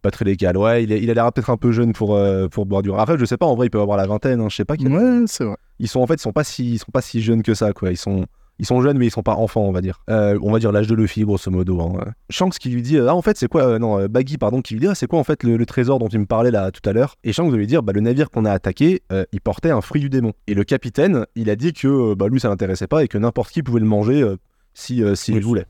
Pas 0.04 0.10
très 0.10 0.24
légal. 0.26 0.56
Ouais, 0.58 0.84
il, 0.84 0.92
est- 0.92 1.02
il 1.02 1.10
a 1.10 1.14
l'air 1.14 1.32
peut-être 1.32 1.48
un 1.50 1.56
peu 1.56 1.72
jeune 1.72 1.92
pour, 1.94 2.14
euh, 2.14 2.46
pour 2.46 2.66
boire 2.66 2.82
du 2.82 2.90
rhum. 2.90 3.00
Après, 3.00 3.16
je 3.18 3.24
sais 3.24 3.38
pas, 3.38 3.46
en 3.46 3.54
vrai, 3.56 3.66
il 3.66 3.70
peut 3.70 3.80
avoir 3.80 3.96
la 3.96 4.06
vingtaine. 4.06 4.40
hein, 4.42 4.48
je 4.50 4.56
sais 4.56 4.64
pas. 4.66 4.76
quel- 4.76 4.92
Ouais, 4.92 5.24
c'est 5.26 5.44
vrai. 5.44 5.56
Ils 5.78 5.88
sont 5.88 6.00
en 6.00 6.06
fait, 6.06 6.14
ils 6.14 6.20
sont 6.20 6.32
pas 6.32 6.44
si, 6.44 6.74
ils 6.74 6.78
sont 6.78 6.92
pas 6.92 7.00
si 7.00 7.22
jeunes 7.22 7.42
que 7.42 7.54
ça 7.54 7.72
quoi. 7.72 7.90
Ils 7.90 7.96
sont 7.96 8.26
ils 8.60 8.66
sont 8.66 8.80
jeunes 8.82 8.96
mais 8.98 9.06
ils 9.06 9.10
sont 9.10 9.24
pas 9.24 9.34
enfants 9.34 9.62
on 9.62 9.72
va 9.72 9.80
dire. 9.80 10.02
Euh, 10.10 10.38
on 10.40 10.52
va 10.52 10.60
dire 10.60 10.70
l'âge 10.70 10.86
de 10.86 10.94
Luffy 10.94 11.22
grosso 11.24 11.50
modo. 11.50 11.80
hein. 11.80 12.12
Shanks 12.30 12.56
qui 12.60 12.68
lui 12.68 12.82
dit 12.82 12.96
ah 13.00 13.12
en 13.16 13.20
fait 13.22 13.36
c'est 13.36 13.48
quoi 13.48 13.62
euh, 13.66 13.78
non 13.80 13.98
euh, 13.98 14.06
Baggy 14.06 14.38
pardon 14.38 14.60
qui 14.62 14.74
lui 14.74 14.80
dit 14.80 14.86
ah, 14.86 14.94
c'est 14.94 15.08
quoi 15.08 15.18
en 15.18 15.24
fait 15.24 15.42
le, 15.42 15.56
le 15.56 15.66
trésor 15.66 15.98
dont 15.98 16.06
tu 16.08 16.18
me 16.18 16.26
parlais 16.26 16.52
là 16.52 16.70
tout 16.70 16.88
à 16.88 16.92
l'heure? 16.92 17.16
Et 17.24 17.32
Shanks 17.32 17.50
de 17.50 17.56
lui 17.56 17.66
dire 17.66 17.82
bah 17.82 17.92
le 17.92 18.00
navire 18.00 18.30
qu'on 18.30 18.44
a 18.44 18.52
attaqué 18.52 19.02
euh, 19.10 19.24
il 19.32 19.40
portait 19.40 19.70
un 19.70 19.80
fruit 19.80 20.00
du 20.00 20.08
démon 20.10 20.32
et 20.46 20.54
le 20.54 20.62
capitaine 20.62 21.26
il 21.34 21.50
a 21.50 21.56
dit 21.56 21.72
que 21.72 21.88
euh, 21.88 22.14
bah 22.14 22.28
lui 22.30 22.38
ça 22.38 22.48
l'intéressait 22.48 22.86
pas 22.86 23.02
et 23.02 23.08
que 23.08 23.18
n'importe 23.18 23.50
qui 23.50 23.64
pouvait 23.64 23.80
le 23.80 23.86
manger 23.86 24.22
euh, 24.22 24.36
si 24.72 25.02
euh, 25.02 25.16
s'il 25.16 25.34
Oui. 25.34 25.40
voulait. 25.40 25.66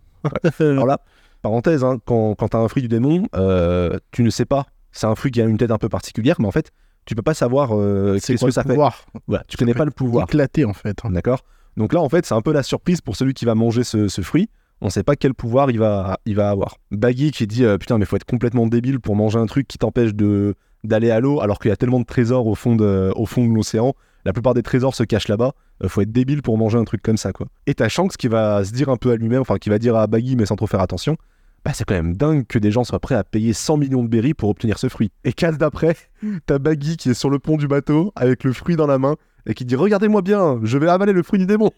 Alors 0.61 0.85
là 0.87 1.01
parenthèse 1.45 1.85
hein, 1.85 1.99
quand 2.05 2.35
quand 2.35 2.49
t'as 2.49 2.59
un 2.59 2.69
fruit 2.69 2.83
du 2.83 2.89
démon 2.89 3.27
euh, 3.37 3.99
tu 4.11 4.23
ne 4.25 4.31
sais 4.31 4.45
pas 4.45 4.67
c'est 4.91 5.07
un 5.07 5.15
fruit 5.15 5.31
qui 5.31 5.41
a 5.41 5.45
une 5.45 5.57
tête 5.59 5.71
un 5.71 5.79
peu 5.79 5.89
particulière 5.89 6.37
mais 6.41 6.47
en 6.47 6.51
fait 6.51 6.73
tu 7.05 7.15
peux 7.15 7.23
pas 7.23 7.35
savoir 7.35 7.71
euh, 7.77 8.19
c'est 8.21 8.33
qu'est-ce 8.33 8.47
que 8.47 8.51
ça 8.51 8.63
fait. 8.63 8.71
pouvoir 8.71 9.05
Voilà, 9.27 9.45
tu 9.47 9.57
connais 9.57 9.75
pas 9.75 9.85
le 9.85 9.91
pouvoir. 9.91 10.25
Éclaté 10.25 10.65
en 10.65 10.73
fait. 10.73 10.99
hein. 11.05 11.11
D'accord 11.11 11.41
Donc 11.77 11.93
là, 11.93 12.01
en 12.01 12.09
fait, 12.09 12.25
c'est 12.25 12.35
un 12.35 12.41
peu 12.41 12.53
la 12.53 12.63
surprise 12.63 13.03
pour 13.03 13.15
celui 13.17 13.35
qui 13.35 13.45
va 13.45 13.55
manger 13.55 13.85
ce, 13.85 14.09
ce 14.09 14.23
fruit. 14.23 14.49
On 14.81 14.89
sait 14.89 15.03
pas 15.03 15.15
quel 15.15 15.35
pouvoir 15.35 15.71
il 15.71 15.79
va, 15.79 16.19
il 16.25 16.35
va 16.35 16.49
avoir. 16.49 16.79
Baggy 16.91 17.31
qui 17.31 17.47
dit 17.47 17.65
euh, 17.65 17.77
Putain, 17.77 17.99
mais 17.99 18.07
faut 18.07 18.17
être 18.17 18.25
complètement 18.25 18.67
débile 18.67 19.01
pour 19.01 19.17
manger 19.17 19.39
un 19.39 19.45
truc 19.45 19.69
qui 19.69 19.77
t'empêche 19.77 20.15
de 20.15 20.55
d'aller 20.83 21.11
à 21.11 21.21
l'eau 21.21 21.41
alors 21.41 21.59
qu'il 21.59 21.69
y 21.69 21.73
a 21.73 21.77
tellement 21.77 22.01
de 22.01 22.05
trésors 22.07 22.47
au 22.47 22.55
fond 22.55 22.75
de, 22.75 23.13
au 23.17 23.27
fond 23.27 23.47
de 23.47 23.53
l'océan. 23.55 23.93
La 24.25 24.33
plupart 24.33 24.55
des 24.55 24.63
trésors 24.63 24.95
se 24.95 25.03
cachent 25.03 25.29
là-bas. 25.29 25.53
Euh, 25.83 25.89
faut 25.89 26.01
être 26.01 26.13
débile 26.13 26.41
pour 26.41 26.57
manger 26.57 26.79
un 26.79 26.85
truc 26.85 27.03
comme 27.03 27.19
ça, 27.19 27.33
quoi. 27.33 27.49
Et 27.67 27.75
t'as 27.75 27.89
Shanks 27.91 28.17
qui 28.17 28.29
va 28.29 28.65
se 28.65 28.73
dire 28.73 28.89
un 28.89 28.97
peu 28.97 29.11
à 29.11 29.17
lui-même, 29.17 29.43
enfin 29.43 29.59
qui 29.59 29.69
va 29.69 29.79
dire 29.79 29.95
à 29.97 30.07
Baggy, 30.07 30.37
mais 30.37 30.47
sans 30.47 30.57
trop 30.57 30.67
faire 30.67 30.81
attention 30.81 31.19
bah, 31.65 31.73
c'est 31.73 31.85
quand 31.85 31.95
même 31.95 32.17
dingue 32.17 32.47
que 32.47 32.59
des 32.59 32.71
gens 32.71 32.85
soient 32.85 33.01
prêts 33.01 33.15
à 33.15 33.25
payer 33.25 33.53
100 33.53 33.79
millions 33.79 34.03
de 34.03 34.09
berries 34.09 34.35
pour 34.35 34.51
obtenir 34.51 34.79
ce 34.79 34.89
fruit. 34.89 35.11
Et 35.25 35.33
case 35.33 35.57
d'après, 35.59 35.97
t'as 36.47 36.59
Baggy 36.59 36.97
qui 36.97 37.11
est 37.11 37.15
sur 37.15 37.31
le 37.31 37.39
pont 37.39 37.57
du 37.57 37.67
bateau 37.69 38.13
avec 38.17 38.45
le 38.45 38.53
fruit 38.53 38.77
dans 38.77 38.87
la 38.87 38.99
main 38.99 39.17
et 39.47 39.55
qui 39.55 39.65
dit 39.65 39.77
Regardez-moi 39.77 40.23
bien, 40.23 40.61
je 40.63 40.79
vais 40.79 40.89
avaler 40.89 41.13
le 41.13 41.23
fruit 41.23 41.39
du 41.39 41.47
démon. 41.47 41.71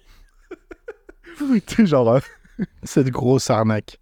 tu 1.67 1.87
genre. 1.87 2.09
euh, 2.11 2.21
Cette 2.83 3.11
grosse 3.11 3.51
arnaque. 3.51 4.01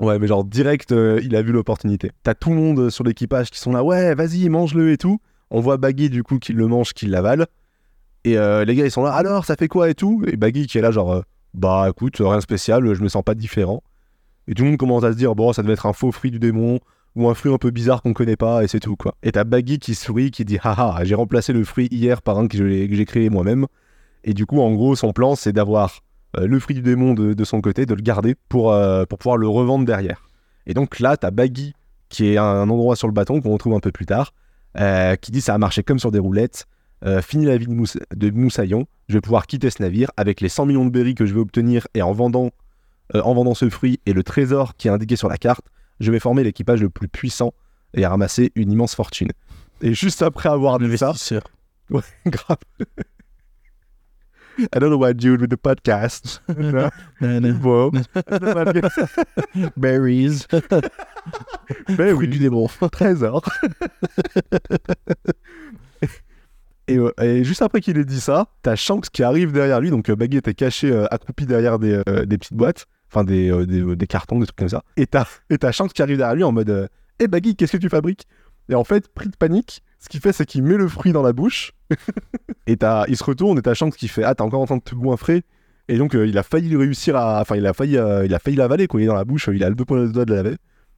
Ouais, 0.00 0.18
mais 0.18 0.28
genre 0.28 0.44
direct, 0.44 0.92
euh, 0.92 1.20
il 1.24 1.34
a 1.34 1.42
vu 1.42 1.50
l'opportunité. 1.52 2.12
T'as 2.22 2.34
tout 2.34 2.50
le 2.50 2.56
monde 2.56 2.88
sur 2.88 3.02
l'équipage 3.02 3.50
qui 3.50 3.58
sont 3.58 3.72
là, 3.72 3.82
ouais, 3.82 4.14
vas-y, 4.14 4.48
mange-le 4.48 4.92
et 4.92 4.96
tout. 4.96 5.20
On 5.50 5.60
voit 5.60 5.76
Baggy 5.76 6.08
du 6.08 6.22
coup 6.22 6.38
qui 6.38 6.52
le 6.52 6.66
mange, 6.68 6.92
qui 6.92 7.06
l'avale. 7.06 7.46
Et 8.24 8.38
euh, 8.38 8.64
les 8.64 8.74
gars, 8.76 8.84
ils 8.84 8.90
sont 8.90 9.02
là, 9.02 9.12
alors, 9.12 9.44
ça 9.44 9.56
fait 9.56 9.66
quoi 9.68 9.90
et 9.90 9.94
tout? 9.94 10.22
Et 10.28 10.36
Baggy 10.36 10.66
qui 10.68 10.78
est 10.78 10.82
là, 10.82 10.92
genre, 10.92 11.24
bah 11.54 11.86
écoute, 11.90 12.16
rien 12.20 12.36
de 12.36 12.42
spécial, 12.42 12.94
je 12.94 13.02
me 13.02 13.08
sens 13.08 13.24
pas 13.24 13.34
différent. 13.34 13.82
Et 14.48 14.54
tout 14.54 14.64
le 14.64 14.70
monde 14.70 14.78
commence 14.78 15.04
à 15.04 15.12
se 15.12 15.16
dire, 15.16 15.34
bon, 15.34 15.52
ça 15.52 15.62
devait 15.62 15.74
être 15.74 15.86
un 15.86 15.92
faux 15.92 16.10
fruit 16.10 16.30
du 16.30 16.38
démon 16.38 16.80
ou 17.14 17.28
un 17.28 17.34
fruit 17.34 17.52
un 17.52 17.58
peu 17.58 17.70
bizarre 17.70 18.00
qu'on 18.02 18.14
connaît 18.14 18.36
pas 18.36 18.64
et 18.64 18.68
c'est 18.68 18.80
tout 18.80 18.96
quoi. 18.96 19.14
Et 19.22 19.32
t'as 19.32 19.44
Baggy 19.44 19.78
qui 19.78 19.94
sourit, 19.94 20.30
qui 20.30 20.44
dit, 20.44 20.58
haha, 20.62 21.04
j'ai 21.04 21.14
remplacé 21.14 21.52
le 21.52 21.64
fruit 21.64 21.88
hier 21.90 22.22
par 22.22 22.38
un 22.38 22.48
que 22.48 22.56
j'ai 22.56 23.04
créé 23.04 23.28
moi-même. 23.28 23.66
Et 24.24 24.32
du 24.34 24.46
coup, 24.46 24.60
en 24.60 24.72
gros, 24.72 24.96
son 24.96 25.12
plan, 25.12 25.36
c'est 25.36 25.52
d'avoir 25.52 26.00
euh, 26.36 26.46
le 26.46 26.58
fruit 26.58 26.74
du 26.74 26.82
démon 26.82 27.14
de, 27.14 27.44
son 27.44 27.60
côté, 27.60 27.84
de 27.86 27.94
le 27.94 28.02
garder 28.02 28.34
pour, 28.48 28.72
euh, 28.72 29.04
pour 29.04 29.18
pouvoir 29.18 29.36
le 29.36 29.48
revendre 29.48 29.84
derrière. 29.84 30.28
Et 30.66 30.74
donc 30.74 30.98
là, 30.98 31.16
t'as 31.16 31.30
Baggy, 31.30 31.74
qui 32.08 32.28
est 32.28 32.38
un 32.38 32.68
endroit 32.68 32.96
sur 32.96 33.06
le 33.06 33.12
bâton 33.12 33.40
qu'on 33.40 33.52
retrouve 33.52 33.74
un 33.74 33.80
peu 33.80 33.92
plus 33.92 34.06
tard, 34.06 34.32
euh, 34.78 35.16
qui 35.16 35.30
dit 35.30 35.42
ça 35.42 35.54
a 35.54 35.58
marché 35.58 35.82
comme 35.82 35.98
sur 35.98 36.10
des 36.10 36.18
roulettes. 36.18 36.66
Fini 37.22 37.46
la 37.46 37.56
vie 37.56 37.68
de, 37.68 38.16
de 38.16 38.30
Moussaillon, 38.32 38.86
je 39.08 39.14
vais 39.14 39.20
pouvoir 39.20 39.46
quitter 39.46 39.70
ce 39.70 39.80
navire 39.80 40.10
avec 40.16 40.40
les 40.40 40.48
100 40.48 40.66
millions 40.66 40.84
de 40.84 40.90
berries 40.90 41.14
que 41.14 41.26
je 41.26 41.34
vais 41.34 41.38
obtenir 41.38 41.86
et 41.94 42.02
en 42.02 42.12
vendant, 42.12 42.50
euh, 43.14 43.22
en 43.22 43.34
vendant 43.34 43.54
ce 43.54 43.68
fruit 43.70 44.00
et 44.06 44.12
le 44.12 44.22
trésor 44.22 44.76
qui 44.76 44.88
est 44.88 44.90
indiqué 44.90 45.16
sur 45.16 45.28
la 45.28 45.36
carte, 45.36 45.66
je 46.00 46.12
vais 46.12 46.20
former 46.20 46.44
l'équipage 46.44 46.80
le 46.80 46.90
plus 46.90 47.08
puissant 47.08 47.52
et 47.94 48.06
ramasser 48.06 48.52
une 48.54 48.70
immense 48.72 48.94
fortune. 48.94 49.30
Et 49.80 49.94
juste 49.94 50.22
après 50.22 50.48
avoir 50.48 50.78
dit 50.78 50.98
ça, 50.98 51.10
Investisseur. 51.10 51.42
grave. 52.26 52.58
I 54.58 54.66
don't 54.80 54.90
know 54.90 54.98
what 54.98 55.14
do 55.14 55.36
with 55.36 55.50
the 55.50 55.56
podcast. 55.56 56.42
Bon. 57.62 57.92
Berries. 59.76 60.46
Ben 61.96 62.14
Fruit 62.14 62.28
du 62.28 62.38
démon. 62.38 62.66
trésor. 62.90 63.42
et, 66.88 66.98
euh, 66.98 67.12
et 67.22 67.44
juste 67.44 67.62
après 67.62 67.80
qu'il 67.80 67.98
ait 67.98 68.04
dit 68.04 68.20
ça, 68.20 68.48
t'as 68.62 68.74
Shanks 68.74 69.10
qui 69.10 69.22
arrive 69.22 69.52
derrière 69.52 69.80
lui. 69.80 69.90
Donc 69.90 70.08
euh, 70.10 70.16
Baggy 70.16 70.38
était 70.38 70.54
caché, 70.54 70.90
euh, 70.90 71.06
accroupi 71.12 71.46
derrière 71.46 71.78
des, 71.78 72.02
euh, 72.08 72.24
des 72.24 72.36
petites 72.38 72.54
boîtes, 72.54 72.86
enfin 73.10 73.24
des, 73.24 73.50
euh, 73.50 73.66
euh, 73.68 73.96
des 73.96 74.06
cartons, 74.06 74.38
des 74.38 74.46
trucs 74.46 74.58
comme 74.58 74.68
ça. 74.68 74.82
Et 74.96 75.06
t'as 75.06 75.26
et 75.50 75.58
t'as 75.58 75.72
qui 75.72 76.02
arrive 76.02 76.18
derrière 76.18 76.36
lui 76.36 76.44
en 76.44 76.52
mode 76.52 76.88
Hé 77.20 77.26
Baggy, 77.28 77.56
qu'est-ce 77.56 77.72
que 77.72 77.76
tu 77.78 77.88
fabriques? 77.88 78.26
Et 78.68 78.74
en 78.74 78.84
fait, 78.84 79.08
pris 79.08 79.28
de 79.28 79.36
panique, 79.36 79.82
ce 79.98 80.08
qu'il 80.08 80.20
fait, 80.20 80.32
c'est 80.32 80.46
qu'il 80.46 80.62
met 80.62 80.76
le 80.76 80.88
fruit 80.88 81.12
dans 81.12 81.22
la 81.22 81.32
bouche. 81.32 81.72
et 82.66 82.76
t'as- 82.76 83.06
il 83.08 83.16
se 83.16 83.24
retourne 83.24 83.58
et 83.58 83.62
t'as 83.62 83.74
Shanks 83.74 83.96
qui 83.96 84.08
fait 84.08 84.24
Ah, 84.24 84.34
t'es 84.34 84.42
encore 84.42 84.60
en 84.60 84.66
train 84.66 84.76
de 84.76 84.82
te 84.82 84.94
goinfrer. 84.94 85.42
Et 85.88 85.96
donc, 85.96 86.14
euh, 86.14 86.26
il 86.26 86.36
a 86.36 86.42
failli 86.42 86.76
réussir 86.76 87.16
à. 87.16 87.40
Enfin, 87.40 87.56
il 87.56 87.66
a 87.66 87.72
failli, 87.72 87.96
euh, 87.96 88.26
il 88.26 88.34
a 88.34 88.38
failli 88.38 88.56
l'avaler, 88.56 88.86
quoi. 88.86 89.00
Il 89.00 89.04
est 89.04 89.06
dans 89.06 89.14
la 89.14 89.24
bouche, 89.24 89.48
il 89.52 89.64
a 89.64 89.70
le 89.70 89.74
deux 89.74 89.86
points 89.86 90.04
de 90.04 90.08
doigt 90.12 90.26
de 90.26 90.34
l'avaler. 90.34 90.56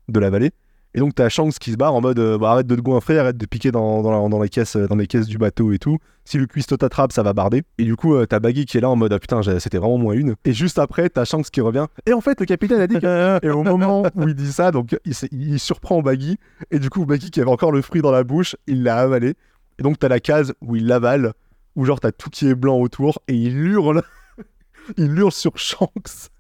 De 0.09 0.19
l'avaler. 0.21 0.51
Et 0.95 0.99
donc, 0.99 1.14
t'as 1.14 1.28
Shanks 1.28 1.55
qui 1.61 1.70
se 1.70 1.76
barre 1.76 1.95
en 1.95 2.01
mode 2.01 2.18
euh, 2.18 2.36
bah, 2.36 2.51
arrête 2.51 2.66
de 2.66 2.74
te 2.74 2.80
goinfrer, 2.80 3.16
arrête 3.18 3.36
de 3.36 3.47
piquer 3.47 3.70
dans, 3.70 4.03
dans, 4.03 4.11
la- 4.11 4.28
dans 4.28 4.43
les 4.43 4.49
caisses, 4.49 4.74
euh, 4.74 4.88
dans 4.88 4.97
les 4.97 5.07
caisses 5.07 5.26
du 5.28 5.38
bateau 5.38 5.72
et 5.72 5.78
tout. 5.78 5.99
Si 6.24 6.36
le 6.36 6.47
cuistot 6.47 6.76
t'attrape, 6.76 7.12
ça 7.12 7.22
va 7.22 7.32
barder. 7.32 7.62
Et 7.78 7.84
du 7.84 7.95
coup, 7.95 8.14
euh, 8.14 8.26
t'as 8.26 8.41
Baggy 8.41 8.64
qui 8.66 8.76
est 8.76 8.80
là 8.80 8.91
en 8.91 8.97
mode 8.97 9.12
ah, 9.12 9.18
putain, 9.20 9.41
c'était 9.61 9.78
vraiment 9.78 9.99
moins 9.99 10.14
une. 10.14 10.34
Et 10.45 10.53
juste 10.53 10.78
après, 10.80 11.09
t'as 11.09 11.24
Shanks 11.24 11.49
qui 11.51 11.61
revient. 11.61 11.86
Et 12.07 12.12
en 12.12 12.20
fait, 12.20 12.41
le 12.41 12.47
capitaine 12.47 12.80
a 12.80 12.86
dit 12.88 12.99
que. 12.99 13.38
et 13.47 13.51
au 13.51 13.62
moment 13.62 14.03
où 14.16 14.28
il 14.28 14.34
dit 14.34 14.51
ça, 14.53 14.72
donc 14.72 14.97
il, 15.05 15.14
il 15.30 15.61
surprend 15.61 16.03
Baggy. 16.03 16.38
Et 16.72 16.80
du 16.80 16.91
coup, 16.91 17.05
Baggy 17.07 17.30
qui 17.30 17.41
avait 17.41 17.51
encore 17.51 17.70
le 17.72 17.82
fruit 17.82 18.03
dans 18.03 18.11
la 18.12 18.24
bouche, 18.24 18.57
il 18.66 18.82
l'a 18.82 18.99
avalé. 18.99 19.34
Et 19.78 19.82
donc, 19.84 19.99
t'as 19.99 20.09
la 20.09 20.18
case 20.20 20.55
où 20.61 20.74
il 20.74 20.86
l'avale, 20.86 21.34
où 21.76 21.84
genre 21.84 22.01
t'as 22.01 22.12
tout 22.12 22.30
qui 22.30 22.49
est 22.49 22.55
blanc 22.57 22.76
autour, 22.78 23.20
et 23.28 23.34
il 23.34 23.57
hurle. 23.57 24.03
il 24.97 25.16
hurle 25.16 25.32
sur 25.32 25.57
Shanks. 25.57 26.30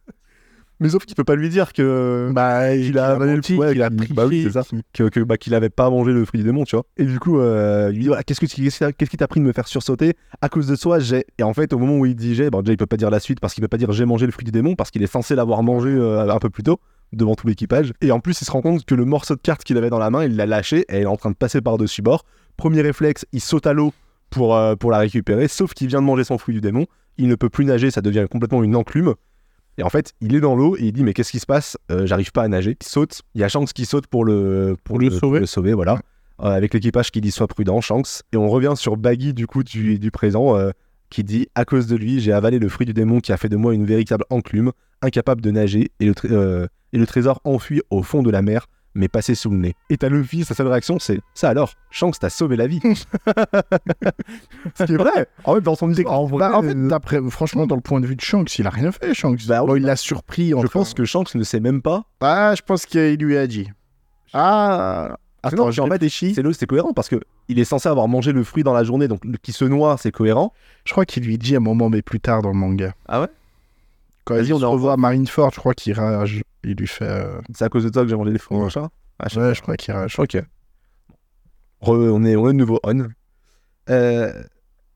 Mais 0.80 0.88
sauf 0.88 1.04
qu'il 1.04 1.14
peut 1.14 1.24
pas 1.24 1.36
lui 1.36 1.50
dire 1.50 1.72
que 1.74 2.30
Bah, 2.32 2.74
il 2.74 2.98
a 2.98 3.16
menti, 3.18 3.54
ouais, 3.56 3.72
qu'il 3.72 3.82
a 3.82 3.90
triché. 3.90 4.14
bah 4.14 4.26
oui, 4.26 4.42
c'est 4.44 4.52
ça. 4.52 4.62
que, 4.94 5.08
que, 5.10 5.20
bah, 5.20 5.36
qu'il 5.36 5.54
avait 5.54 5.68
pas 5.68 5.90
mangé 5.90 6.10
le 6.12 6.24
fruit 6.24 6.40
du 6.40 6.44
démon, 6.46 6.64
tu 6.64 6.74
vois. 6.74 6.86
Et 6.96 7.04
du 7.04 7.18
coup, 7.18 7.38
euh, 7.38 7.90
il 7.92 7.96
lui 7.98 8.04
dit 8.04 8.10
qu'est-ce 8.26 8.40
que 8.40 8.46
qu'est-ce 8.46 9.10
qui 9.10 9.16
t'a- 9.16 9.28
pris 9.28 9.40
de 9.40 9.44
me 9.44 9.52
faire 9.52 9.68
sursauter? 9.68 10.14
À 10.40 10.48
cause 10.48 10.66
de 10.66 10.76
toi 10.76 10.98
J'ai 10.98 11.26
et 11.38 11.42
en 11.42 11.52
fait 11.54 11.72
au 11.74 11.78
moment 11.78 11.98
où 11.98 12.06
il 12.06 12.16
dit 12.16 12.34
j'ai, 12.34 12.48
bon 12.50 12.62
déjà 12.62 12.72
il 12.72 12.76
peut 12.78 12.86
pas 12.86 12.96
dire 12.96 13.10
la 13.10 13.20
suite 13.20 13.40
parce 13.40 13.52
qu'il 13.54 13.60
peut 13.62 13.68
pas 13.68 13.76
dire 13.76 13.92
j'ai 13.92 14.06
mangé 14.06 14.24
le 14.26 14.32
fruit 14.32 14.44
du 14.44 14.50
démon 14.52 14.74
parce 14.74 14.90
qu'il 14.90 15.02
est 15.02 15.06
censé 15.06 15.34
l'avoir 15.34 15.62
mangé 15.62 15.90
euh, 15.90 16.28
un 16.28 16.38
peu 16.38 16.48
plus 16.50 16.62
tôt 16.62 16.80
devant 17.12 17.34
tout 17.34 17.46
l'équipage. 17.46 17.92
Et 18.00 18.10
en 18.10 18.20
plus 18.20 18.40
il 18.40 18.44
se 18.46 18.50
rend 18.50 18.62
compte 18.62 18.84
que 18.86 18.94
le 18.94 19.04
morceau 19.04 19.34
de 19.34 19.40
carte 19.40 19.64
qu'il 19.64 19.76
avait 19.76 19.90
dans 19.90 19.98
la 19.98 20.08
main, 20.10 20.24
il 20.24 20.34
l'a 20.36 20.46
lâché 20.46 20.86
et 20.88 20.96
il 20.98 21.02
est 21.02 21.06
en 21.06 21.16
train 21.16 21.30
de 21.30 21.36
passer 21.36 21.60
par 21.60 21.76
dessus 21.76 22.00
bord. 22.02 22.24
Premier 22.56 22.80
réflexe, 22.80 23.26
il 23.32 23.40
saute 23.40 23.66
à 23.66 23.72
l'eau 23.74 23.92
pour 24.30 24.56
euh, 24.56 24.76
pour 24.76 24.90
la 24.90 24.98
récupérer, 24.98 25.46
sauf 25.48 25.74
qu'il 25.74 25.88
vient 25.88 26.00
de 26.00 26.06
manger 26.06 26.24
son 26.24 26.38
fruit 26.38 26.54
du 26.54 26.60
démon. 26.62 26.86
Il 27.18 27.28
ne 27.28 27.34
peut 27.34 27.50
plus 27.50 27.64
nager, 27.66 27.90
ça 27.90 28.00
devient 28.00 28.26
complètement 28.30 28.62
une 28.62 28.76
enclume. 28.76 29.14
Et 29.80 29.82
en 29.82 29.88
fait, 29.88 30.12
il 30.20 30.34
est 30.34 30.40
dans 30.40 30.54
l'eau 30.54 30.76
et 30.76 30.82
il 30.82 30.92
dit 30.92 31.02
mais 31.02 31.14
qu'est-ce 31.14 31.30
qui 31.32 31.38
se 31.38 31.46
passe? 31.46 31.78
Euh, 31.90 32.04
J'arrive 32.06 32.32
pas 32.32 32.42
à 32.42 32.48
nager. 32.48 32.76
Il 32.80 32.86
saute. 32.86 33.22
Il 33.34 33.40
y 33.40 33.44
a 33.44 33.48
Shanks 33.48 33.72
qui 33.72 33.86
saute 33.86 34.06
pour 34.06 34.24
le 34.26 34.76
pour, 34.84 34.98
le 34.98 35.08
sauver. 35.10 35.40
le 35.40 35.46
sauver, 35.46 35.72
voilà. 35.72 35.98
Euh, 36.42 36.48
avec 36.50 36.74
l'équipage 36.74 37.10
qui 37.10 37.20
dit 37.22 37.30
sois 37.30 37.46
prudent, 37.48 37.80
Shanks. 37.80 38.20
Et 38.32 38.36
on 38.36 38.48
revient 38.48 38.74
sur 38.76 38.96
Baggy 38.98 39.32
du 39.32 39.46
coup 39.46 39.64
du, 39.64 39.98
du 39.98 40.10
présent 40.10 40.56
euh, 40.56 40.70
qui 41.08 41.24
dit 41.24 41.48
à 41.54 41.64
cause 41.64 41.86
de 41.86 41.96
lui 41.96 42.20
j'ai 42.20 42.32
avalé 42.32 42.58
le 42.58 42.68
fruit 42.68 42.86
du 42.86 42.92
démon 42.92 43.20
qui 43.20 43.32
a 43.32 43.36
fait 43.38 43.48
de 43.48 43.56
moi 43.56 43.72
une 43.74 43.86
véritable 43.86 44.24
enclume, 44.28 44.70
incapable 45.02 45.40
de 45.40 45.50
nager 45.50 45.90
et 45.98 46.04
le, 46.06 46.14
tré- 46.14 46.28
et 46.92 46.98
le 46.98 47.06
trésor 47.06 47.40
enfui 47.44 47.80
au 47.90 48.02
fond 48.02 48.22
de 48.22 48.30
la 48.30 48.42
mer 48.42 48.66
mais 48.94 49.08
passé 49.08 49.34
sous 49.34 49.50
le 49.50 49.56
nez. 49.56 49.74
Et 49.88 49.96
t'as 49.96 50.08
Luffy, 50.08 50.44
sa 50.44 50.54
seule 50.54 50.66
réaction 50.68 50.98
c'est 50.98 51.20
ça 51.34 51.48
alors, 51.48 51.74
Shanks 51.90 52.18
t'a 52.18 52.30
sauvé 52.30 52.56
la 52.56 52.66
vie. 52.66 52.80
Ce 54.74 54.84
qui 54.84 54.92
est 54.92 54.96
vrai. 54.96 55.26
En 55.44 55.54
fait 55.54 55.60
dans 55.60 55.74
son 55.74 55.90
histoire, 55.90 56.20
en 56.20 56.26
vrai, 56.26 56.38
Bah, 56.40 56.56
en 56.58 56.62
fait, 56.62 56.74
euh, 57.16 57.30
franchement, 57.30 57.66
dans 57.66 57.76
le 57.76 57.80
point 57.80 58.00
de 58.00 58.06
vue 58.06 58.16
de 58.16 58.20
Shanks, 58.20 58.58
il 58.58 58.66
a 58.66 58.70
rien 58.70 58.92
fait, 58.92 59.14
Shanks. 59.14 59.46
Bah, 59.46 59.62
bon, 59.64 59.76
il 59.76 59.82
l'a 59.82 59.96
surpris. 59.96 60.50
je 60.50 60.66
pense 60.66 60.94
que 60.94 61.04
Shanks 61.04 61.34
ne 61.34 61.42
sait 61.44 61.60
même 61.60 61.82
pas 61.82 62.04
Ah, 62.20 62.54
je 62.56 62.62
pense 62.62 62.86
qu'il 62.86 63.16
lui 63.16 63.36
a 63.36 63.46
dit. 63.46 63.68
Ah, 64.32 65.16
attends, 65.42 65.56
non, 65.56 65.84
en 65.84 65.86
fait, 65.88 66.08
c'est 66.08 66.42
lo- 66.42 66.52
c'est 66.52 66.66
cohérent 66.66 66.92
parce 66.92 67.08
que 67.08 67.16
il 67.48 67.58
est 67.58 67.64
censé 67.64 67.88
avoir 67.88 68.06
mangé 68.06 68.32
le 68.32 68.44
fruit 68.44 68.62
dans 68.62 68.72
la 68.72 68.84
journée, 68.84 69.08
donc 69.08 69.24
le- 69.24 69.38
qui 69.38 69.52
se 69.52 69.64
noie, 69.64 69.96
c'est 69.98 70.12
cohérent. 70.12 70.52
Je 70.84 70.92
crois 70.92 71.04
qu'il 71.04 71.24
lui 71.24 71.36
dit 71.36 71.54
à 71.54 71.58
un 71.58 71.60
moment, 71.60 71.88
mais 71.88 72.02
plus 72.02 72.20
tard 72.20 72.42
dans 72.42 72.50
le 72.50 72.54
manga. 72.56 72.94
Ah 73.08 73.22
ouais? 73.22 73.26
Quand 74.24 74.34
Vas-y, 74.34 74.46
il 74.48 74.54
on 74.54 74.58
se 74.58 74.62
est 74.62 74.66
en- 74.66 74.72
revoit 74.72 74.92
à 74.92 74.96
Marineford, 74.96 75.50
je 75.54 75.60
crois 75.60 75.74
qu'il 75.74 75.92
rage. 75.94 76.42
Il 76.64 76.74
lui 76.74 76.86
fait. 76.86 77.04
euh, 77.08 77.40
C'est 77.54 77.64
à 77.64 77.68
cause 77.68 77.84
de 77.84 77.88
toi 77.88 78.02
que 78.02 78.08
j'ai 78.08 78.16
mangé 78.16 78.32
les 78.32 78.38
fruits, 78.38 78.58
Ouais. 78.58 78.64
machin. 78.64 78.88
Ah, 79.18 79.26
je 79.28 79.34
sais 79.34 79.40
Ouais, 79.40 79.54
je 79.54 79.62
crois 79.62 79.76
qu'il 79.76 79.92
rage. 79.94 80.18
Ok. 80.18 80.34
Re- 80.34 82.10
on, 82.10 82.24
est, 82.24 82.36
on 82.36 82.46
est 82.48 82.52
de 82.52 82.58
nouveau 82.58 82.78
on. 82.84 83.08
Euh, 83.88 84.42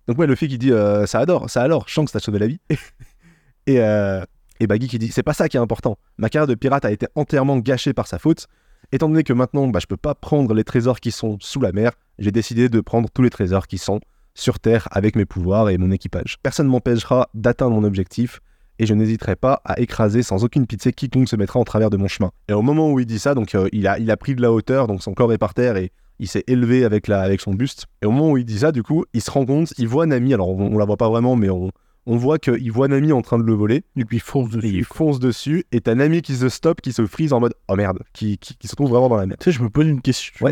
donc 0.06 0.18
ouais, 0.18 0.26
le 0.26 0.34
fait 0.34 0.48
qui 0.48 0.58
dit 0.58 0.72
euh, 0.72 1.06
ça 1.06 1.20
adore, 1.20 1.48
ça 1.48 1.62
alors, 1.62 1.88
Shanks 1.88 2.10
t'a 2.12 2.20
sauvé 2.20 2.38
la 2.38 2.46
vie. 2.46 2.60
et, 3.66 3.80
euh, 3.80 4.22
et 4.60 4.66
Baggy 4.66 4.88
qui 4.88 4.98
dit 4.98 5.08
c'est 5.10 5.22
pas 5.22 5.32
ça 5.34 5.48
qui 5.48 5.56
est 5.56 5.60
important. 5.60 5.96
Ma 6.18 6.28
carrière 6.28 6.46
de 6.46 6.54
pirate 6.54 6.84
a 6.84 6.92
été 6.92 7.06
entièrement 7.14 7.56
gâchée 7.58 7.92
par 7.94 8.06
sa 8.06 8.18
faute. 8.18 8.46
Étant 8.92 9.08
donné 9.08 9.24
que 9.24 9.32
maintenant 9.32 9.66
bah, 9.68 9.80
je 9.80 9.86
peux 9.86 9.96
pas 9.96 10.14
prendre 10.14 10.52
les 10.54 10.64
trésors 10.64 11.00
qui 11.00 11.10
sont 11.10 11.38
sous 11.40 11.60
la 11.60 11.72
mer, 11.72 11.92
j'ai 12.18 12.30
décidé 12.30 12.68
de 12.68 12.80
prendre 12.80 13.08
tous 13.10 13.22
les 13.22 13.30
trésors 13.30 13.66
qui 13.66 13.78
sont 13.78 14.00
sur 14.34 14.58
terre 14.60 14.88
avec 14.90 15.16
mes 15.16 15.24
pouvoirs 15.24 15.70
et 15.70 15.78
mon 15.78 15.90
équipage. 15.90 16.36
Personne 16.42 16.66
ne 16.66 16.72
m'empêchera 16.72 17.30
d'atteindre 17.34 17.74
mon 17.80 17.84
objectif 17.84 18.40
et 18.78 18.86
je 18.86 18.94
n'hésiterai 18.94 19.36
pas 19.36 19.60
à 19.64 19.80
écraser 19.80 20.22
sans 20.22 20.44
aucune 20.44 20.66
pitié 20.66 20.92
quiconque 20.92 21.28
se 21.28 21.36
mettra 21.36 21.60
en 21.60 21.64
travers 21.64 21.90
de 21.90 21.96
mon 21.96 22.08
chemin. 22.08 22.30
Et 22.48 22.52
au 22.52 22.62
moment 22.62 22.90
où 22.92 23.00
il 23.00 23.06
dit 23.06 23.18
ça, 23.18 23.34
donc 23.34 23.54
euh, 23.54 23.68
il, 23.72 23.86
a, 23.86 23.98
il 23.98 24.10
a 24.10 24.16
pris 24.16 24.34
de 24.34 24.42
la 24.42 24.52
hauteur, 24.52 24.86
donc 24.86 25.02
son 25.02 25.14
corps 25.14 25.32
est 25.32 25.38
par 25.38 25.54
terre 25.54 25.76
et 25.76 25.92
il 26.18 26.28
s'est 26.28 26.44
élevé 26.46 26.84
avec, 26.84 27.08
la, 27.08 27.20
avec 27.20 27.40
son 27.40 27.54
buste. 27.54 27.86
Et 28.02 28.06
au 28.06 28.10
moment 28.10 28.32
où 28.32 28.38
il 28.38 28.44
dit 28.44 28.58
ça, 28.58 28.72
du 28.72 28.82
coup, 28.82 29.04
il 29.14 29.20
se 29.20 29.30
rend 29.30 29.44
compte, 29.46 29.72
il 29.78 29.88
voit 29.88 30.06
Nami, 30.06 30.34
alors 30.34 30.48
on, 30.48 30.74
on 30.74 30.78
la 30.78 30.84
voit 30.84 30.96
pas 30.96 31.08
vraiment, 31.08 31.36
mais 31.36 31.50
on, 31.50 31.70
on 32.06 32.16
voit 32.16 32.38
qu'il 32.38 32.70
voit 32.70 32.88
Nami 32.88 33.12
en 33.12 33.22
train 33.22 33.38
de 33.38 33.44
le 33.44 33.54
voler. 33.54 33.82
Il 33.96 34.04
lui 34.04 34.18
fonce 34.20 34.52
Et 34.54 34.56
il 34.56 34.60
dessus. 34.60 34.84
fonce 34.84 35.18
dessus, 35.18 35.64
et 35.72 35.80
t'as 35.80 35.94
Nami 35.94 36.22
qui 36.22 36.34
se 36.34 36.48
stoppe, 36.48 36.80
qui 36.80 36.92
se 36.92 37.06
frise 37.06 37.32
en 37.32 37.40
mode 37.40 37.54
oh 37.68 37.76
merde, 37.76 38.00
qui, 38.12 38.38
qui, 38.38 38.56
qui 38.56 38.68
se 38.68 38.76
trouve 38.76 38.90
vraiment 38.90 39.08
dans 39.08 39.16
la 39.16 39.26
merde. 39.26 39.40
Tu 39.40 39.50
sais, 39.50 39.56
je 39.56 39.62
me 39.62 39.70
pose 39.70 39.86
une 39.86 40.02
question. 40.02 40.46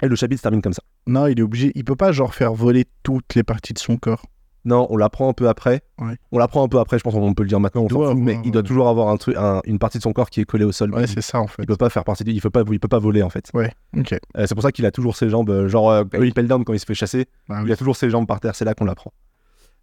Et 0.00 0.06
le 0.06 0.14
chapitre 0.14 0.38
se 0.38 0.42
termine 0.42 0.62
comme 0.62 0.72
ça. 0.72 0.82
Non, 1.06 1.26
il 1.26 1.38
est 1.38 1.42
obligé. 1.42 1.72
Il 1.74 1.84
peut 1.84 1.96
pas, 1.96 2.12
genre, 2.12 2.34
faire 2.34 2.54
voler 2.54 2.84
toutes 3.02 3.34
les 3.34 3.42
parties 3.42 3.72
de 3.72 3.78
son 3.78 3.96
corps. 3.96 4.22
Non, 4.64 4.86
on 4.90 4.96
l'apprend 4.96 5.28
un 5.28 5.32
peu 5.32 5.48
après. 5.48 5.82
Ouais. 5.98 6.16
On 6.32 6.38
l'apprend 6.38 6.62
un 6.64 6.68
peu 6.68 6.78
après, 6.78 6.98
je 6.98 7.04
pense 7.04 7.14
qu'on 7.14 7.32
peut 7.32 7.42
le 7.44 7.48
dire 7.48 7.60
maintenant, 7.60 7.82
on 7.82 7.86
Il 7.86 7.92
s'en 7.92 7.98
doit 7.98 8.10
fout, 8.12 8.18
mais 8.20 8.38
il 8.44 8.50
doit 8.50 8.62
toujours 8.62 8.88
avoir 8.88 9.08
un 9.08 9.16
truc, 9.16 9.36
un- 9.38 9.60
une 9.64 9.78
partie 9.78 9.98
de 9.98 10.02
son 10.02 10.12
corps 10.12 10.28
qui 10.30 10.40
est 10.40 10.44
collée 10.44 10.64
au 10.64 10.72
sol. 10.72 10.92
Ouais, 10.94 11.02
il, 11.04 11.08
c'est 11.08 11.20
ça, 11.22 11.40
en 11.40 11.46
fait. 11.46 11.62
il 11.62 11.66
peut 11.66 11.76
pas 11.76 11.88
faire 11.90 12.04
partie 12.04 12.24
du, 12.24 12.32
il 12.32 12.40
peut 12.40 12.50
pas, 12.50 12.62
il 12.70 12.80
peut 12.80 12.88
pas 12.88 12.98
voler 12.98 13.22
en 13.22 13.30
fait. 13.30 13.48
Ouais, 13.54 13.72
ok. 13.96 14.12
Euh, 14.36 14.46
c'est 14.46 14.54
pour 14.54 14.62
ça 14.62 14.72
qu'il 14.72 14.84
a 14.84 14.90
toujours 14.90 15.16
ses 15.16 15.28
jambes, 15.30 15.48
euh, 15.50 15.68
genre 15.68 15.90
euh, 15.90 16.04
Oui. 16.18 16.28
Impel 16.28 16.48
Down 16.48 16.64
quand 16.64 16.72
il 16.74 16.80
se 16.80 16.84
fait 16.86 16.94
chasser, 16.94 17.26
Ah 17.48 17.62
il 17.64 17.72
a 17.72 17.76
toujours 17.76 17.96
ses 17.96 18.10
jambes 18.10 18.26
par 18.26 18.40
terre, 18.40 18.54
c'est 18.54 18.64
là 18.64 18.74
qu'on 18.74 18.84
l'apprend. 18.84 19.12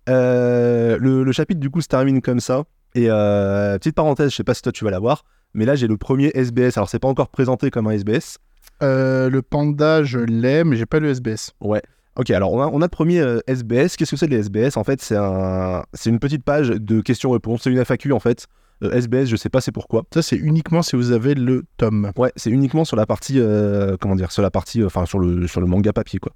Euh, 0.10 0.98
le, 1.00 1.24
le 1.24 1.32
chapitre 1.32 1.60
du 1.60 1.70
coup 1.70 1.82
se 1.82 1.88
termine 1.88 2.22
comme 2.22 2.40
ça. 2.40 2.64
Et 2.94 3.08
euh, 3.10 3.78
petite 3.78 3.96
parenthèse, 3.96 4.32
je 4.32 4.36
sais 4.36 4.44
pas 4.44 4.54
si 4.54 4.62
toi 4.62 4.72
tu 4.72 4.86
vas 4.86 4.92
l'avoir, 4.92 5.26
mais 5.54 5.66
là 5.66 5.76
j'ai 5.76 5.88
le 5.88 5.98
premier 5.98 6.32
SBS. 6.36 6.78
Alors 6.78 6.90
c'est 6.90 7.00
pas 7.00 7.08
encore 7.08 7.30
présenté 7.30 7.72
comme 7.72 7.88
un 7.88 7.92
SBS. 7.92 8.38
Euh, 8.84 9.30
le 9.30 9.42
panda, 9.42 10.04
je 10.04 10.20
l'ai, 10.20 10.64
mais 10.64 10.76
j'ai 10.76 10.86
pas 10.86 11.00
le 11.00 11.10
SBS. 11.10 11.52
Ouais. 11.62 11.82
Ok, 12.18 12.30
alors 12.32 12.54
on 12.54 12.62
a, 12.62 12.68
on 12.68 12.82
a 12.82 12.86
le 12.86 12.90
premier 12.90 13.20
euh, 13.20 13.40
SBS. 13.48 13.98
Qu'est-ce 13.98 14.12
que 14.12 14.18
c'est 14.18 14.28
les 14.28 14.38
SBS 14.38 14.78
En 14.78 14.84
fait, 14.84 15.02
c'est 15.02 15.18
un, 15.18 15.84
c'est 15.94 16.10
une 16.10 16.20
petite 16.20 16.44
page 16.44 16.70
de 16.70 17.02
questions-réponses. 17.02 17.62
C'est 17.64 17.72
une 17.72 17.84
FAQ 17.84 18.14
en 18.14 18.20
fait. 18.20 18.48
Euh, 18.84 18.92
SBS, 18.92 19.28
je 19.28 19.36
sais 19.36 19.50
pas 19.50 19.62
c'est 19.62 19.72
pourquoi. 19.72 20.04
Ça, 20.14 20.22
c'est 20.22 20.38
uniquement 20.38 20.82
si 20.82 20.96
vous 20.96 21.12
avez 21.12 21.34
le 21.34 21.64
tome. 21.78 22.12
Ouais, 22.18 22.32
c'est 22.36 22.50
uniquement 22.50 22.86
sur 22.86 22.96
la 22.98 23.06
partie, 23.06 23.40
euh, 23.40 23.98
comment 24.00 24.16
dire, 24.16 24.32
sur 24.32 24.42
la 24.42 24.52
partie, 24.52 24.82
euh, 24.82 24.88
enfin 24.88 25.06
sur 25.06 25.20
le 25.20 25.48
sur 25.48 25.62
le 25.62 25.68
manga 25.68 25.94
papier 25.94 26.20
quoi. 26.20 26.34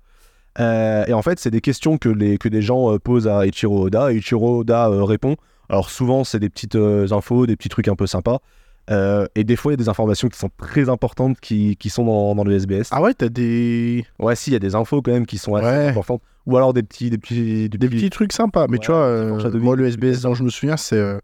Euh, 0.59 1.05
et 1.07 1.13
en 1.13 1.21
fait, 1.21 1.39
c'est 1.39 1.51
des 1.51 1.61
questions 1.61 1.97
que 1.97 2.09
les 2.09 2.37
que 2.37 2.49
des 2.49 2.61
gens 2.61 2.93
euh, 2.93 2.99
posent 2.99 3.27
à 3.27 3.45
Ichiro 3.45 3.85
Oda 3.85 4.11
et 4.11 4.17
Ichiro 4.17 4.59
Oda 4.59 4.89
euh, 4.89 5.03
répond. 5.03 5.35
Alors 5.69 5.89
souvent, 5.89 6.23
c'est 6.23 6.39
des 6.39 6.49
petites 6.49 6.75
euh, 6.75 7.07
infos, 7.11 7.45
des 7.45 7.55
petits 7.55 7.69
trucs 7.69 7.87
un 7.87 7.95
peu 7.95 8.07
sympas. 8.07 8.39
Euh, 8.89 9.27
et 9.35 9.43
des 9.43 9.55
fois, 9.55 9.71
il 9.71 9.73
y 9.73 9.79
a 9.79 9.83
des 9.83 9.89
informations 9.89 10.29
qui 10.29 10.37
sont 10.39 10.49
très 10.57 10.89
importantes 10.89 11.39
qui, 11.39 11.75
qui 11.77 11.89
sont 11.89 12.05
dans, 12.05 12.33
dans 12.35 12.43
le 12.43 12.53
SBS. 12.53 12.89
Ah 12.91 13.01
ouais, 13.01 13.13
t'as 13.13 13.29
des... 13.29 14.05
Ouais, 14.17 14.35
si, 14.35 14.49
il 14.49 14.53
y 14.53 14.55
a 14.55 14.59
des 14.59 14.73
infos 14.75 15.01
quand 15.01 15.11
même 15.11 15.25
qui 15.27 15.37
sont 15.37 15.55
assez 15.55 15.67
Ouais. 15.67 15.87
importantes. 15.89 16.21
Ou 16.47 16.57
alors 16.57 16.73
des 16.73 16.81
petits, 16.81 17.09
des 17.11 17.17
petits, 17.19 17.69
des 17.69 17.77
petits 17.89 18.09
trucs 18.09 18.33
sympas. 18.33 18.65
Mais 18.67 18.73
Ouais, 18.73 18.79
tu 18.79 18.91
vois, 18.91 19.01
euh, 19.01 19.59
moi, 19.59 19.75
le 19.75 19.85
SBS 19.87 20.21
dont 20.21 20.33
je 20.33 20.43
me 20.43 20.49
souviens, 20.49 20.77
c'est... 20.77 20.95
euh, 20.97 21.17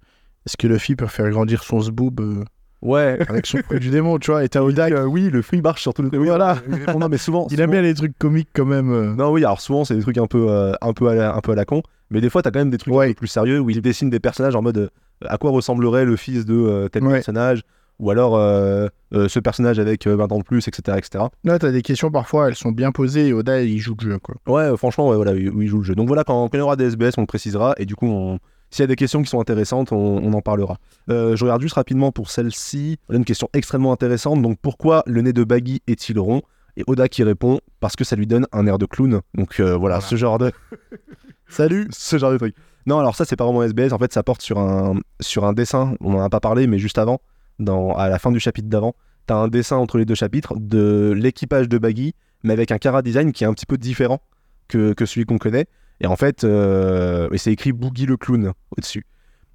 Est-ce 0.45 0.57
que 0.57 0.67
Luffy 0.67 0.95
peut 0.95 1.07
faire 1.07 1.27
grandir 1.31 1.63
son 1.63 1.81
zboob 1.81 2.45
Ouais. 2.83 3.17
avec 3.27 3.47
son 3.47 3.57
fruit 3.63 3.79
du 3.79 3.89
démon, 3.89 4.19
tu 4.19 4.29
vois 4.29 4.43
Et 4.43 4.49
t'as 4.49 4.61
Oda, 4.61 4.87
Euh, 4.89 5.05
oui, 5.05 5.31
le 5.31 5.41
fruit 5.41 5.61
marche 5.61 5.81
sur 5.81 5.95
tout 5.95 6.03
le. 6.03 6.09
Oui, 6.19 6.27
Voilà. 6.27 6.57
non, 6.99 7.09
mais 7.09 7.17
souvent. 7.17 7.47
il 7.49 7.59
aime 7.61 7.71
bien 7.71 7.81
les 7.81 7.95
trucs 7.95 8.15
comiques 8.19 8.49
quand 8.53 8.65
même. 8.65 8.91
euh. 8.91 9.15
Non, 9.15 9.31
oui, 9.31 9.43
alors 9.43 9.59
souvent, 9.59 9.85
c'est 9.85 9.95
des 9.95 10.01
trucs 10.03 10.19
un 10.19 10.27
peu, 10.27 10.45
euh, 10.51 10.73
un 10.81 10.93
peu, 10.93 11.07
à, 11.07 11.15
la, 11.15 11.35
un 11.35 11.39
peu 11.41 11.53
à 11.53 11.55
la 11.55 11.65
con. 11.65 11.81
Mais 12.11 12.21
des 12.21 12.29
fois, 12.29 12.43
t'as 12.43 12.51
quand 12.51 12.59
même 12.59 12.69
des 12.69 12.77
trucs 12.77 12.93
Ouais. 12.93 13.05
un 13.05 13.09
peu 13.09 13.15
plus 13.15 13.27
sérieux 13.27 13.59
où 13.59 13.71
ils 13.71 13.81
dessinent 13.81 14.11
des 14.11 14.19
personnages 14.19 14.55
en 14.55 14.61
mode 14.61 14.91
à 15.25 15.37
quoi 15.37 15.51
ressemblerait 15.51 16.05
le 16.05 16.15
fils 16.15 16.45
de 16.45 16.53
euh, 16.55 16.87
tel 16.89 17.03
Ouais. 17.03 17.13
personnage. 17.13 17.61
Ou 17.97 18.11
alors 18.11 18.35
euh, 18.35 18.87
euh, 19.13 19.29
ce 19.29 19.39
personnage 19.39 19.79
avec 19.79 20.05
euh, 20.05 20.17
20 20.17 20.29
ans 20.33 20.39
de 20.39 20.43
plus, 20.43 20.67
etc. 20.67 20.97
etc. 20.97 21.23
Là, 21.45 21.57
t'as 21.59 21.71
des 21.71 21.81
questions 21.81 22.11
parfois, 22.11 22.49
elles 22.49 22.55
sont 22.55 22.73
bien 22.73 22.91
posées 22.91 23.27
et 23.29 23.33
Oda, 23.33 23.61
il 23.61 23.77
joue 23.79 23.95
le 23.97 24.09
jeu, 24.11 24.19
quoi. 24.19 24.35
Ouais, 24.47 24.75
franchement, 24.75 25.07
ouais, 25.09 25.15
voilà, 25.15 25.31
il 25.33 25.67
joue 25.67 25.77
le 25.77 25.83
jeu. 25.85 25.95
Donc 25.95 26.07
voilà, 26.07 26.25
quand, 26.25 26.49
quand 26.49 26.57
il 26.57 26.59
y 26.59 26.61
aura 26.61 26.75
des 26.75 26.87
SBS, 26.87 27.13
on 27.17 27.21
le 27.21 27.25
précisera. 27.27 27.73
Et 27.77 27.85
du 27.85 27.95
coup, 27.95 28.07
on- 28.07 28.37
s'il 28.69 28.81
y 28.81 28.83
a 28.83 28.87
des 28.87 28.97
questions 28.97 29.21
qui 29.21 29.29
sont 29.29 29.39
intéressantes, 29.39 29.93
on, 29.93 29.95
on 29.97 30.33
en 30.33 30.41
parlera. 30.41 30.77
Euh, 31.09 31.37
je 31.37 31.43
regarde 31.45 31.61
juste 31.61 31.75
rapidement 31.75 32.11
pour 32.11 32.29
celle-ci. 32.31 32.97
On 33.07 33.13
a 33.13 33.17
une 33.17 33.23
question 33.23 33.47
extrêmement 33.53 33.93
intéressante. 33.93 34.41
Donc 34.41 34.57
pourquoi 34.61 35.01
le 35.05 35.21
nez 35.21 35.31
de 35.31 35.45
Baggy 35.45 35.81
est-il 35.87 36.19
rond? 36.19 36.41
Et 36.75 36.83
Oda 36.87 37.07
qui 37.07 37.23
répond 37.23 37.61
parce 37.79 37.95
que 37.95 38.03
ça 38.03 38.17
lui 38.17 38.27
donne 38.27 38.45
un 38.51 38.67
air 38.67 38.77
de 38.77 38.85
clown. 38.85 39.21
Donc 39.35 39.61
voilà, 39.61 39.77
Voilà. 39.77 40.01
ce 40.01 40.17
genre 40.17 40.37
de. 40.37 40.51
Salut 41.47 41.87
Ce 41.91 42.17
genre 42.17 42.31
de 42.31 42.37
truc. 42.37 42.55
Non, 42.85 42.99
alors 42.99 43.15
ça, 43.15 43.25
c'est 43.25 43.35
pas 43.35 43.45
vraiment 43.45 43.63
SBS. 43.63 43.93
En 43.93 43.97
fait, 43.99 44.13
ça 44.13 44.21
porte 44.23 44.41
sur 44.41 44.59
un, 44.59 44.99
sur 45.19 45.45
un 45.45 45.53
dessin. 45.53 45.95
On 46.01 46.13
en 46.15 46.21
a 46.21 46.29
pas 46.29 46.39
parlé, 46.39 46.67
mais 46.67 46.77
juste 46.77 46.97
avant, 46.97 47.19
dans, 47.59 47.93
à 47.93 48.09
la 48.09 48.19
fin 48.19 48.31
du 48.31 48.39
chapitre 48.39 48.67
d'avant, 48.69 48.93
t'as 49.25 49.35
un 49.35 49.47
dessin 49.47 49.77
entre 49.77 49.97
les 49.97 50.05
deux 50.05 50.13
chapitres 50.15 50.53
de 50.59 51.13
l'équipage 51.15 51.67
de 51.67 51.77
Baggy, 51.79 52.13
mais 52.43 52.53
avec 52.53 52.71
un 52.71 52.77
Kara 52.77 53.01
design 53.01 53.31
qui 53.31 53.43
est 53.43 53.47
un 53.47 53.53
petit 53.53 53.65
peu 53.65 53.77
différent 53.77 54.21
que, 54.67 54.93
que 54.93 55.05
celui 55.05 55.25
qu'on 55.25 55.37
connaît. 55.39 55.65
Et 56.01 56.07
en 56.07 56.15
fait, 56.15 56.43
euh, 56.43 57.29
et 57.31 57.37
c'est 57.37 57.51
écrit 57.51 57.71
Boogie 57.71 58.05
le 58.05 58.17
clown 58.17 58.51
au-dessus. 58.77 59.05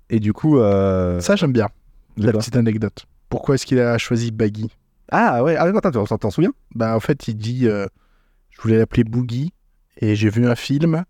Et 0.09 0.19
du 0.19 0.33
coup. 0.33 0.59
euh, 0.59 1.21
Ça, 1.21 1.37
j'aime 1.37 1.53
bien, 1.53 1.69
la 2.17 2.33
petite 2.33 2.57
anecdote. 2.57 3.05
Pourquoi 3.29 3.55
est-ce 3.55 3.67
qu'il 3.67 3.79
a 3.79 3.97
choisi 3.99 4.33
Baggy? 4.33 4.71
Ah 5.13 5.45
ouais, 5.45 5.55
ah, 5.57 5.65
attends, 5.67 6.05
t'en- 6.05 6.19
t'en 6.19 6.31
souviens? 6.31 6.53
Bah, 6.75 6.97
en 6.97 7.01
fait, 7.01 7.29
il 7.29 7.37
dit 7.37 7.69
euh, 7.69 7.87
Je 8.51 8.61
voulais 8.61 8.79
l'appeler 8.79 9.05
Boogie, 9.05 9.53
et 10.01 10.17
j'ai 10.17 10.31
vu 10.31 10.49
un 10.49 10.57
film, 10.57 11.05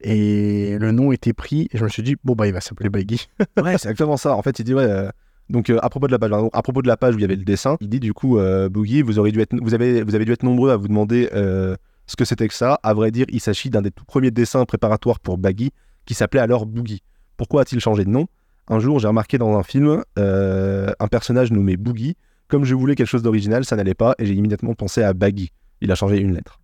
et 0.00 0.76
le 0.78 0.92
nom 0.92 1.12
était 1.12 1.32
pris, 1.32 1.68
et 1.72 1.78
je 1.78 1.84
me 1.84 1.88
suis 1.88 2.02
dit 2.02 2.16
Bon, 2.24 2.34
bah, 2.34 2.46
il 2.46 2.52
va 2.52 2.60
s'appeler 2.60 2.90
Baggy. 2.90 3.28
Ouais, 3.62 3.78
c'est 3.78 3.88
exactement 3.88 4.16
ça. 4.16 4.34
En 4.36 4.42
fait, 4.42 4.58
il 4.58 4.64
dit 4.64 4.74
ouais. 4.74 4.84
euh, 4.84 5.10
donc 5.48 5.70
euh, 5.70 5.78
à 5.82 5.88
propos 5.88 6.06
de 6.06 6.12
la 6.12 6.18
page, 6.18 6.30
à 6.52 6.62
propos 6.62 6.82
de 6.82 6.88
la 6.88 6.96
page 6.96 7.14
où 7.14 7.18
il 7.18 7.22
y 7.22 7.24
avait 7.24 7.36
le 7.36 7.44
dessin, 7.44 7.76
il 7.80 7.88
dit 7.88 8.00
du 8.00 8.12
coup 8.12 8.38
euh, 8.38 8.68
Boogie, 8.68 9.02
vous 9.02 9.18
avez, 9.18 9.32
dû 9.32 9.40
être 9.40 10.42
nombreux 10.42 10.70
à 10.70 10.76
vous 10.76 10.88
demander 10.88 11.28
euh, 11.32 11.76
ce 12.06 12.16
que 12.16 12.24
c'était 12.24 12.48
que 12.48 12.54
ça. 12.54 12.80
À 12.82 12.94
vrai 12.94 13.10
dire, 13.10 13.26
il 13.28 13.40
s'agit 13.40 13.70
d'un 13.70 13.82
des 13.82 13.90
tout 13.90 14.04
premiers 14.04 14.30
dessins 14.30 14.64
préparatoires 14.64 15.20
pour 15.20 15.38
Baggy 15.38 15.70
qui 16.04 16.14
s'appelait 16.14 16.40
alors 16.40 16.66
Boogie. 16.66 17.02
Pourquoi 17.36 17.62
a-t-il 17.62 17.80
changé 17.80 18.04
de 18.04 18.10
nom? 18.10 18.26
Un 18.68 18.80
jour, 18.80 18.98
j'ai 18.98 19.06
remarqué 19.06 19.38
dans 19.38 19.56
un 19.56 19.62
film 19.62 20.02
un 20.16 21.08
personnage 21.08 21.52
nommé 21.52 21.76
Boogie. 21.76 22.16
Comme 22.48 22.64
je 22.64 22.74
voulais 22.74 22.94
quelque 22.94 23.08
chose 23.08 23.22
d'original, 23.22 23.64
ça 23.64 23.76
n'allait 23.76 23.94
pas 23.94 24.14
et 24.18 24.26
j'ai 24.26 24.34
immédiatement 24.34 24.74
pensé 24.74 25.02
à 25.02 25.12
Baggy. 25.12 25.50
Il 25.80 25.90
a 25.92 25.94
changé 25.94 26.18
une 26.18 26.32
lettre. 26.32 26.60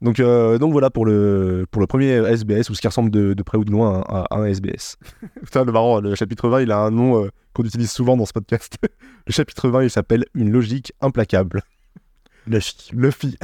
Donc, 0.00 0.20
euh, 0.20 0.58
donc 0.58 0.72
voilà 0.72 0.90
pour 0.90 1.04
le, 1.06 1.66
pour 1.70 1.80
le 1.80 1.86
premier 1.86 2.10
SBS, 2.10 2.70
ou 2.70 2.74
ce 2.74 2.80
qui 2.80 2.86
ressemble 2.86 3.10
de, 3.10 3.34
de 3.34 3.42
près 3.42 3.58
ou 3.58 3.64
de 3.64 3.70
loin 3.70 4.00
à, 4.08 4.26
à 4.30 4.38
un 4.38 4.44
SBS. 4.44 4.96
Putain, 5.44 5.64
le 5.64 5.72
marrant, 5.72 6.00
le 6.00 6.14
chapitre 6.14 6.48
20, 6.48 6.62
il 6.62 6.70
a 6.70 6.78
un 6.78 6.90
nom 6.90 7.24
euh, 7.24 7.28
qu'on 7.52 7.64
utilise 7.64 7.90
souvent 7.90 8.16
dans 8.16 8.26
ce 8.26 8.32
podcast. 8.32 8.76
le 9.26 9.32
chapitre 9.32 9.68
20, 9.68 9.82
il 9.84 9.90
s'appelle 9.90 10.24
Une 10.34 10.52
logique 10.52 10.92
implacable. 11.00 11.62
Luffy. 12.46 12.90
Luffy. 12.92 13.36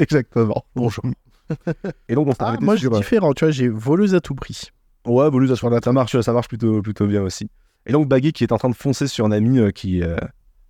Exactement. 0.00 0.64
Bonjour. 0.74 1.04
Et 2.08 2.14
donc 2.14 2.28
on 2.28 2.32
Ah, 2.38 2.56
moi, 2.60 2.74
c'est 2.74 2.80
sur... 2.82 2.94
euh, 2.94 2.98
différent, 2.98 3.32
tu 3.32 3.44
vois, 3.44 3.52
j'ai 3.52 3.68
voleuse 3.68 4.14
à 4.14 4.20
tout 4.20 4.34
prix. 4.34 4.70
Ouais, 5.06 5.30
Volus, 5.30 5.48
ça, 5.54 5.80
ça 5.82 5.92
marche, 5.92 6.20
ça 6.20 6.32
marche 6.32 6.48
plutôt, 6.48 6.82
plutôt 6.82 7.06
bien 7.06 7.22
aussi. 7.22 7.48
Et 7.86 7.92
donc 7.92 8.08
Baggy 8.08 8.32
qui 8.32 8.44
est 8.44 8.52
en 8.52 8.58
train 8.58 8.68
de 8.68 8.74
foncer 8.76 9.06
sur 9.06 9.28
Nami 9.28 9.58
euh, 9.58 9.70
qui, 9.70 10.02
euh, 10.02 10.16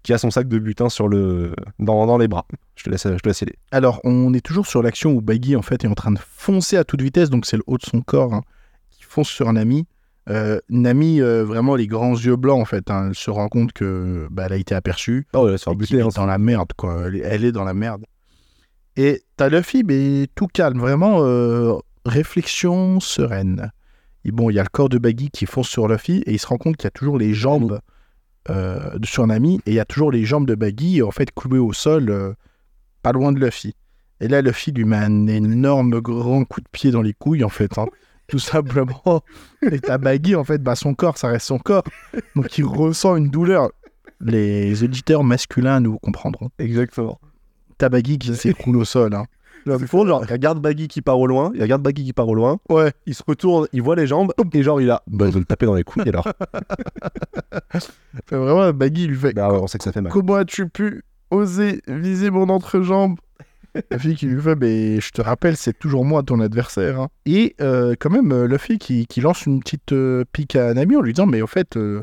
qui 0.09 0.14
a 0.14 0.16
son 0.16 0.30
sac 0.30 0.48
de 0.48 0.59
butin 0.59 0.88
sur 0.88 1.06
le... 1.06 1.54
dans, 1.78 2.06
dans 2.06 2.16
les 2.16 2.28
bras. 2.28 2.46
Je 2.76 2.84
te 2.84 2.88
laisse, 2.88 3.02
je 3.02 3.18
te 3.18 3.28
laisse 3.28 3.42
y 3.42 3.44
aller. 3.44 3.59
Alors, 3.72 4.00
on 4.04 4.32
est 4.32 4.40
toujours 4.40 4.66
sur 4.66 4.82
l'action 4.82 5.12
où 5.12 5.20
Baggy, 5.20 5.54
en 5.54 5.61
fait, 5.61 5.84
est 5.84 5.86
en 5.86 5.92
train 5.92 6.12
de 6.12 6.18
foncer 6.18 6.78
à 6.78 6.84
toute 6.84 7.02
vitesse, 7.02 7.28
donc 7.28 7.44
c'est 7.44 7.59
le 7.59 7.62
haut 7.66 7.76
de 7.76 7.84
son 7.84 8.00
corps 8.00 8.32
hein, 8.32 8.40
qui 8.88 9.02
fonce 9.02 9.28
sur 9.28 9.52
Nami. 9.52 9.86
Euh, 10.30 10.61
Nami, 10.70 11.20
euh, 11.20 11.44
vraiment 11.44 11.76
les 11.76 11.86
grands 11.86 12.14
yeux 12.14 12.36
blancs, 12.36 12.59
en 12.59 12.64
fait, 12.64 12.90
hein, 12.90 13.09
elle 13.09 13.14
se 13.14 13.30
rend 13.30 13.48
compte 13.48 13.74
que 13.74 14.28
bah, 14.30 14.44
elle 14.46 14.54
a 14.54 14.56
été 14.56 14.74
aperçue. 14.74 15.26
Oh, 15.34 15.54
se 15.54 15.70
buter, 15.74 15.96
qu'il 15.96 16.00
hein, 16.00 16.09
est 16.09 16.16
dans 16.16 16.24
la 16.24 16.38
merde, 16.38 16.72
quoi. 16.74 17.02
Elle 17.09 17.16
est, 17.16 17.24
elle 17.24 17.44
est 17.44 17.52
dans 17.52 17.64
la 17.64 17.74
merde. 17.74 18.06
Et 18.96 19.20
t'as 19.36 19.50
Luffy, 19.50 19.84
mais 19.84 20.26
tout 20.34 20.46
calme, 20.46 20.78
vraiment 20.78 21.18
euh, 21.20 21.74
réflexion 22.06 22.98
sereine. 22.98 23.72
Et 24.24 24.30
bon, 24.30 24.48
il 24.48 24.54
y 24.54 24.59
a 24.59 24.62
le 24.62 24.70
corps 24.72 24.88
de 24.88 24.96
Baggy 24.96 25.28
qui 25.28 25.44
fonce 25.44 25.68
sur 25.68 25.86
Luffy 25.86 26.22
et 26.24 26.32
il 26.32 26.38
se 26.38 26.46
rend 26.46 26.56
compte 26.56 26.78
qu'il 26.78 26.86
y 26.86 26.86
a 26.86 26.92
toujours 26.92 27.18
les 27.18 27.34
jambes 27.34 27.78
euh, 28.51 28.99
de 28.99 29.07
sur 29.07 29.26
Nami 29.26 29.61
et 29.66 29.72
il 29.72 29.74
y 29.74 29.80
a 29.80 29.84
toujours 29.84 30.11
les 30.11 30.24
jambes 30.24 30.46
de 30.46 30.55
Baggy 30.55 31.03
en 31.03 31.11
fait 31.11 31.30
clouées 31.34 31.59
au 31.59 31.72
sol, 31.72 32.11
euh, 32.11 32.32
pas 33.03 33.12
loin 33.12 33.32
de 33.32 33.38
Luffy. 33.38 33.74
Et 34.20 34.28
là, 34.28 34.42
Luffy 34.42 34.72
lui 34.72 34.84
met 34.84 34.96
un 34.96 35.26
énorme 35.26 36.01
grand 36.01 36.44
coup 36.44 36.61
de 36.61 36.68
pied 36.70 36.90
dans 36.90 37.03
les 37.03 37.12
couilles 37.12 37.44
en 37.44 37.49
fait, 37.49 37.78
hein, 37.78 37.86
tout 38.26 38.38
simplement. 38.38 39.22
Et 39.70 39.80
t'as 39.80 39.99
Baggy 39.99 40.34
en 40.34 40.44
fait, 40.44 40.62
bah 40.62 40.76
son 40.76 40.94
corps, 40.94 41.18
ça 41.18 41.28
reste 41.28 41.46
son 41.46 41.59
corps, 41.59 41.84
donc 42.36 42.57
il 42.59 42.64
ressent 42.64 43.16
une 43.16 43.30
douleur. 43.30 43.70
Les 44.20 44.82
auditeurs 44.82 45.22
masculins 45.22 45.80
nous 45.80 45.99
comprendront. 45.99 46.51
Exactement. 46.59 47.20
T'as 47.76 47.88
Baggy 47.88 48.18
qui 48.18 48.34
s'écroule 48.34 48.76
au 48.78 48.84
sol. 48.84 49.14
Hein. 49.14 49.26
Genre, 49.68 50.24
il 50.26 50.32
regarde 50.32 50.60
Baggy 50.60 50.88
qui 50.88 51.02
part 51.02 51.18
au 51.18 51.26
loin, 51.26 51.50
il 51.54 51.62
regarde 51.62 51.82
Baggy 51.82 52.04
qui 52.04 52.12
part 52.12 52.28
au 52.28 52.34
loin, 52.34 52.58
Ouais. 52.68 52.92
il 53.06 53.14
se 53.14 53.22
retourne, 53.26 53.66
il 53.72 53.82
voit 53.82 53.96
les 53.96 54.06
jambes, 54.06 54.32
et 54.52 54.62
genre 54.62 54.80
il 54.80 54.90
a. 54.90 55.02
Bah, 55.06 55.26
je 55.26 55.32
vais 55.32 55.38
le 55.40 55.44
taper 55.44 55.66
dans 55.66 55.74
les 55.74 55.84
couilles 55.84 56.08
alors. 56.08 56.28
Vraiment, 58.30 58.72
Baggy 58.72 59.06
lui 59.06 59.16
fait 59.16 59.32
bah, 59.32 59.50
ouais, 59.52 59.58
on 59.60 59.66
sait 59.66 59.78
que 59.78 59.84
ça 59.84 59.92
fait 59.92 60.00
mal. 60.00 60.12
Comment 60.12 60.36
as-tu 60.36 60.68
pu 60.68 61.02
oser 61.30 61.82
viser 61.88 62.30
mon 62.30 62.48
entrejambe? 62.48 63.18
La 63.90 63.98
fille 63.98 64.16
qui 64.16 64.26
lui 64.26 64.40
fait 64.40 64.56
mais 64.56 65.00
Je 65.00 65.10
te 65.10 65.20
rappelle, 65.20 65.56
c'est 65.56 65.78
toujours 65.78 66.04
moi 66.04 66.22
ton 66.22 66.40
adversaire. 66.40 67.00
hein. 67.00 67.08
Et 67.26 67.54
euh, 67.60 67.94
quand 67.98 68.10
même, 68.10 68.32
euh, 68.32 68.46
Luffy 68.46 68.78
qui, 68.78 69.06
qui 69.06 69.20
lance 69.20 69.46
une 69.46 69.60
petite 69.60 69.92
euh, 69.92 70.24
pique 70.32 70.56
à 70.56 70.72
Nami 70.74 70.96
en 70.96 71.02
lui 71.02 71.12
disant 71.12 71.26
Mais 71.26 71.42
au 71.42 71.46
fait, 71.46 71.76
euh, 71.76 72.02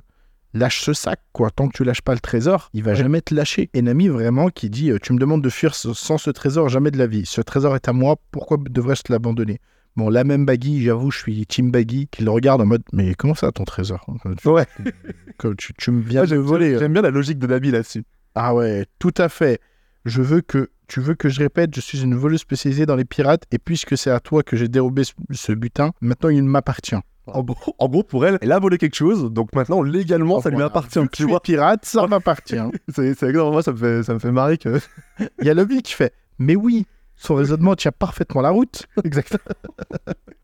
lâche 0.56 0.82
ce 0.82 0.94
sac, 0.94 1.20
quoi. 1.34 1.52
Tant 1.52 1.68
que 1.68 1.78
tu 1.78 1.84
lâches 1.84 2.02
pas 2.02 2.14
le 2.14 2.20
trésor, 2.20 2.70
il 2.74 2.84
va 2.84 2.92
Ouais. 2.92 2.98
jamais 2.98 3.22
te 3.22 3.36
lâcher. 3.36 3.70
Et 3.74 3.82
Nami 3.82 4.08
vraiment 4.08 4.50
qui 4.50 4.70
dit 4.72 4.90
euh, 4.92 4.98
Tu 5.00 5.14
me 5.14 5.20
demandes 5.20 5.44
de 5.44 5.50
fuir 5.50 5.76
sans 5.76 6.18
ce 6.18 6.30
trésor, 6.32 6.70
jamais 6.70 6.90
de 6.92 6.98
la 6.98 7.08
vie. 7.08 7.26
Ce 7.26 7.42
trésor 7.42 7.76
est 7.76 7.88
à 7.88 7.94
moi, 7.94 8.16
pourquoi 8.32 8.58
devrais-je 8.70 9.04
te 9.04 9.12
l'abandonner? 9.12 9.60
Bon, 9.96 10.10
la 10.10 10.24
même 10.26 10.46
Baggy, 10.46 10.82
j'avoue, 10.84 11.10
je 11.12 11.20
suis 11.20 11.46
Team 11.46 11.72
Baggy, 11.72 12.08
qui 12.12 12.24
le 12.24 12.32
regarde 12.32 12.60
en 12.62 12.66
mode 12.66 12.84
Mais 12.92 13.14
comment 13.16 13.36
ça, 13.36 13.52
ton 13.52 13.64
trésor? 13.64 14.06
Tu, 14.42 14.48
Ouais. 14.50 14.66
tu, 15.58 15.74
tu 15.74 15.92
me 15.92 16.02
viens 16.02 16.22
Moi, 16.22 16.28
de 16.28 16.36
voler. 16.36 16.78
j'aime 16.80 16.94
bien 16.94 17.02
la 17.02 17.12
logique 17.12 17.40
de 17.40 17.48
Nabi 17.48 17.72
là-dessus. 17.72 18.04
Ah 18.34 18.54
ouais, 18.54 18.86
tout 19.00 19.14
à 19.18 19.30
fait. 19.30 19.62
Je 20.04 20.22
veux 20.22 20.42
que 20.42 20.70
tu 20.88 21.00
veux 21.00 21.16
que 21.16 21.30
je 21.30 21.40
répète, 21.40 21.74
je 21.74 21.82
suis 21.82 22.02
une 22.04 22.14
voleuse 22.14 22.42
spécialisée 22.42 22.86
dans 22.86 22.96
les 22.96 23.06
pirates 23.06 23.44
et 23.52 23.58
puisque 23.58 23.98
c'est 23.98 24.12
à 24.12 24.20
toi 24.20 24.44
que 24.44 24.56
j'ai 24.56 24.68
dérobé 24.68 25.04
ce, 25.04 25.14
ce 25.32 25.52
butin, 25.52 25.92
maintenant 26.02 26.30
il 26.30 26.44
m'appartient. 26.44 26.96
En 27.28 27.42
gros, 27.44 27.76
en 27.80 27.90
gros, 27.90 28.04
pour 28.04 28.26
elle, 28.26 28.38
elle 28.42 28.52
a 28.52 28.60
volé 28.60 28.78
quelque 28.78 28.96
chose, 28.96 29.32
donc 29.32 29.54
maintenant, 29.56 29.82
légalement, 29.82 30.42
ça 30.42 30.50
lui 30.50 30.56
Voilà. 30.56 30.68
appartient. 30.68 31.00
Tu 31.12 31.24
vois, 31.24 31.40
pirate, 31.42 31.84
ça 31.86 32.06
m'appartient. 32.08 32.56
c'est, 32.90 33.16
c'est 33.16 33.28
exactement 33.28 33.52
moi, 33.52 33.64
ça 33.64 33.72
me 33.72 33.78
fait, 33.78 34.04
ça 34.04 34.14
me 34.14 34.20
fait 34.20 34.32
marrer 34.32 34.58
que. 34.58 34.80
Il 35.40 35.46
y 35.48 35.50
a 35.50 35.54
Lobby 35.54 35.82
qui 35.82 35.94
fait 35.94 36.14
"Mais 36.38 36.56
oui, 36.56 36.86
son 37.16 37.36
raisonnement 37.36 37.76
tient 37.76 37.92
parfaitement 37.92 38.42
la 38.42 38.52
route." 38.52 38.86
Exactement. 39.04 39.40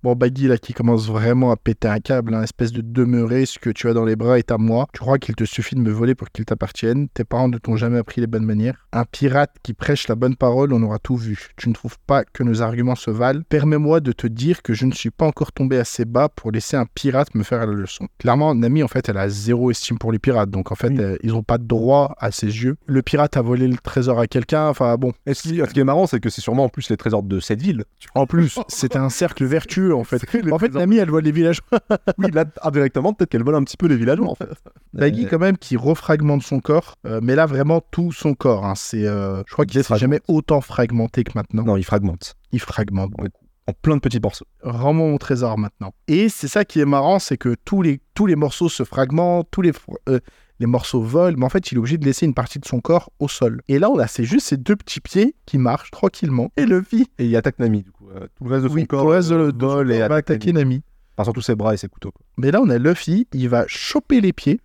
Bon, 0.04 0.16
Baggy, 0.16 0.48
là, 0.48 0.58
qui 0.58 0.74
commence 0.74 1.06
vraiment 1.08 1.52
à 1.52 1.56
péter 1.58 1.88
un 1.88 2.00
câble, 2.00 2.34
hein, 2.34 2.42
espèce 2.42 2.72
de 2.72 2.82
demeuré, 2.82 3.46
ce 3.46 3.60
que 3.60 3.70
tu 3.70 3.88
as 3.88 3.94
dans 3.94 4.04
les 4.04 4.16
bras 4.16 4.40
est 4.40 4.52
à 4.52 4.58
moi. 4.58 4.88
Tu 4.94 5.00
crois 5.00 5.20
qu'il 5.20 5.36
te 5.36 5.44
suffit 5.44 5.76
de 5.76 5.80
me 5.80 5.92
voler 5.92 6.16
pour 6.16 6.32
qu'il 6.32 6.44
t'appartienne. 6.44 7.08
Tes 7.14 7.24
parents 7.24 7.50
ne 7.50 7.60
t'ont 7.60 7.76
jamais 7.76 8.00
appris 8.00 8.20
les 8.20 8.26
bonnes 8.26 8.46
manières. 8.46 8.88
Un 8.94 9.06
pirate 9.06 9.56
qui 9.62 9.74
prêche 9.74 10.08
la 10.08 10.16
bonne 10.16 10.36
parole, 10.36 10.74
on 10.74 10.82
aura 10.82 10.98
tout 10.98 11.18
vu. 11.18 11.50
Tu 11.56 11.70
ne 11.70 11.76
trouves 11.76 12.00
pas 12.08 12.24
que 12.24 12.42
nos 12.42 12.64
arguments 12.64 12.96
se 12.96 13.12
valent? 13.12 13.42
Permets-moi 13.50 14.00
de 14.00 14.12
te 14.12 14.26
dire 14.26 14.64
que 14.64 14.74
je 14.74 14.88
ne 14.88 14.92
suis 14.92 15.12
pas 15.12 15.28
encore 15.28 15.52
tombé 15.52 15.78
assez 15.78 16.06
bas 16.06 16.30
pour 16.30 16.52
laisser 16.52 16.78
un 16.78 16.86
pirate 16.96 17.36
me 17.36 17.44
faire 17.44 17.60
la 17.60 17.72
leçon. 17.74 18.08
Clairement, 18.18 18.56
Nami, 18.56 18.82
en 18.82 18.88
fait, 18.88 19.08
elle 19.08 19.18
a 19.18 19.30
zéro 19.30 19.70
estime 19.70 20.00
pour 20.00 20.12
les 20.12 20.18
pirates, 20.20 20.50
donc 20.50 20.72
en 20.72 20.76
fait, 20.76 20.90
Oui. 20.90 21.00
euh, 21.00 21.18
ils 21.22 21.30
n'ont 21.34 21.44
pas 21.44 21.60
de 21.60 21.66
droit 21.66 22.16
à 22.18 22.32
ses 22.32 22.48
yeux. 22.48 22.76
Le 22.88 23.04
pirate 23.04 23.38
a 23.38 23.42
volé 23.44 23.68
le 23.68 23.78
trésor 23.78 24.20
à 24.20 24.26
quelqu'un, 24.26 24.68
enfin 24.68 24.96
bon. 24.98 25.14
Et 25.28 25.36
ce 25.36 25.44
qui, 25.44 25.58
ce 25.58 25.64
qui 25.74 25.80
est 25.80 25.84
marrant, 25.84 26.08
c'est 26.08 26.20
que 26.20 26.32
c'est 26.32 26.42
sûrement 26.42 26.64
en 26.66 26.70
plus 26.70 26.90
les 26.90 26.98
trésors 26.98 27.22
de 27.22 27.40
cette 27.40 27.62
ville. 27.62 27.84
En 28.16 28.26
plus, 28.26 28.58
c'était 28.68 28.98
un 28.98 29.10
cercle 29.10 29.46
vertueux, 29.46 29.91
en 29.96 30.04
fait. 30.04 30.22
En 30.52 30.60
fait. 30.60 30.74
Nami, 30.74 30.98
elle 30.98 31.10
vole 31.10 31.24
les 31.24 31.32
villageois. 31.32 31.80
oui, 32.18 32.32
là, 32.32 32.46
indirectement, 32.64 33.14
peut-être 33.14 33.30
qu'elle 33.30 33.44
vole 33.44 33.56
un 33.56 33.64
petit 33.64 33.78
peu 33.78 33.88
les 33.88 33.96
villageois, 33.96 34.30
en 34.30 34.36
fait. 34.36 34.50
Euh, 35.00 35.10
quand 35.30 35.40
même 35.40 35.58
qui 35.58 35.78
refragmente 35.78 36.44
son 36.44 36.60
corps, 36.60 36.98
euh, 37.08 37.22
mais 37.24 37.34
là 37.34 37.46
vraiment 37.46 37.80
tout 37.92 38.12
son 38.12 38.34
corps. 38.34 38.66
hein. 38.66 38.74
C'est, 38.76 39.08
euh, 39.08 39.42
je 39.48 39.54
crois 39.54 39.66
qu'il 39.66 39.82
s'est 39.82 39.98
jamais 39.98 40.20
autant 40.28 40.60
fragmenté 40.60 41.24
que 41.24 41.32
maintenant. 41.34 41.64
Non, 41.64 41.78
il 41.78 41.84
fragmente. 41.86 42.36
Il 42.52 42.60
fragmente. 42.60 43.12
Ouais. 43.18 43.30
En 43.68 43.74
plein 43.82 43.96
de 43.96 44.02
petits 44.02 44.20
morceaux. 44.20 44.46
Rends-moi 44.64 45.08
mon 45.08 45.18
trésor 45.18 45.58
maintenant. 45.58 45.94
Et 46.10 46.28
c'est 46.28 46.50
ça 46.50 46.66
qui 46.66 46.82
est 46.82 46.86
marrant, 46.86 47.20
c'est 47.20 47.38
que 47.38 47.56
tous 47.64 47.82
les, 47.82 48.02
tous 48.16 48.26
les 48.26 48.36
morceaux 48.36 48.68
se 48.68 48.84
fragmentent, 48.84 49.48
tous 49.50 49.62
les, 49.62 49.72
euh, 50.10 50.20
les 50.62 50.66
morceaux 50.68 51.02
volent, 51.02 51.36
mais 51.38 51.46
en 51.46 51.50
fait 51.50 51.72
il 51.72 51.76
est 51.76 51.80
obligé 51.80 51.98
de 51.98 52.06
laisser 52.06 52.26
une 52.26 52.34
partie 52.34 52.60
de 52.60 52.66
son 52.66 52.80
corps 52.80 53.12
au 53.20 53.28
sol. 53.28 53.62
Et 53.68 53.78
là 53.80 53.90
on 53.90 54.00
a 54.00 54.08
c'est 54.08 54.24
juste 54.24 54.48
ces 54.48 54.56
deux 54.58 54.78
petits 54.78 55.02
pieds 55.02 55.36
qui 55.46 55.58
marchent 55.58 55.92
tranquillement. 55.92 56.52
Et 56.56 56.66
Luffy, 56.66 57.08
Et 57.20 57.26
il 57.26 57.36
attaque 57.36 57.60
Nami, 57.60 57.84
du 57.84 57.92
coup. 57.92 58.08
Euh, 58.16 58.28
tout 58.38 58.46
le 58.46 58.52
reste 58.52 58.64
de 58.64 58.70
son 58.70 58.76
oui, 58.76 58.88
corps. 58.88 59.02
pour 59.02 59.10
le 59.10 59.16
reste 59.18 59.30
de 59.30 59.36
euh, 59.36 59.52
le 59.52 59.58
vole 59.68 59.92
et 59.92 60.00
va 60.00 60.06
attaque 60.06 60.30
attaquer 60.32 60.54
Nami. 60.54 60.76
Nami. 60.76 60.84
Enfin, 61.18 61.26
surtout 61.26 61.42
ses 61.42 61.56
bras 61.56 61.74
et 61.74 61.78
ses 61.78 61.90
couteaux. 61.90 62.12
quoi. 62.12 62.26
Mais 62.38 62.52
là, 62.52 62.62
on 62.62 62.70
a 62.70 62.78
Luffy, 62.78 63.28
il 63.34 63.50
va 63.50 63.66
choper 63.68 64.22
les 64.22 64.32
pieds. 64.34 64.62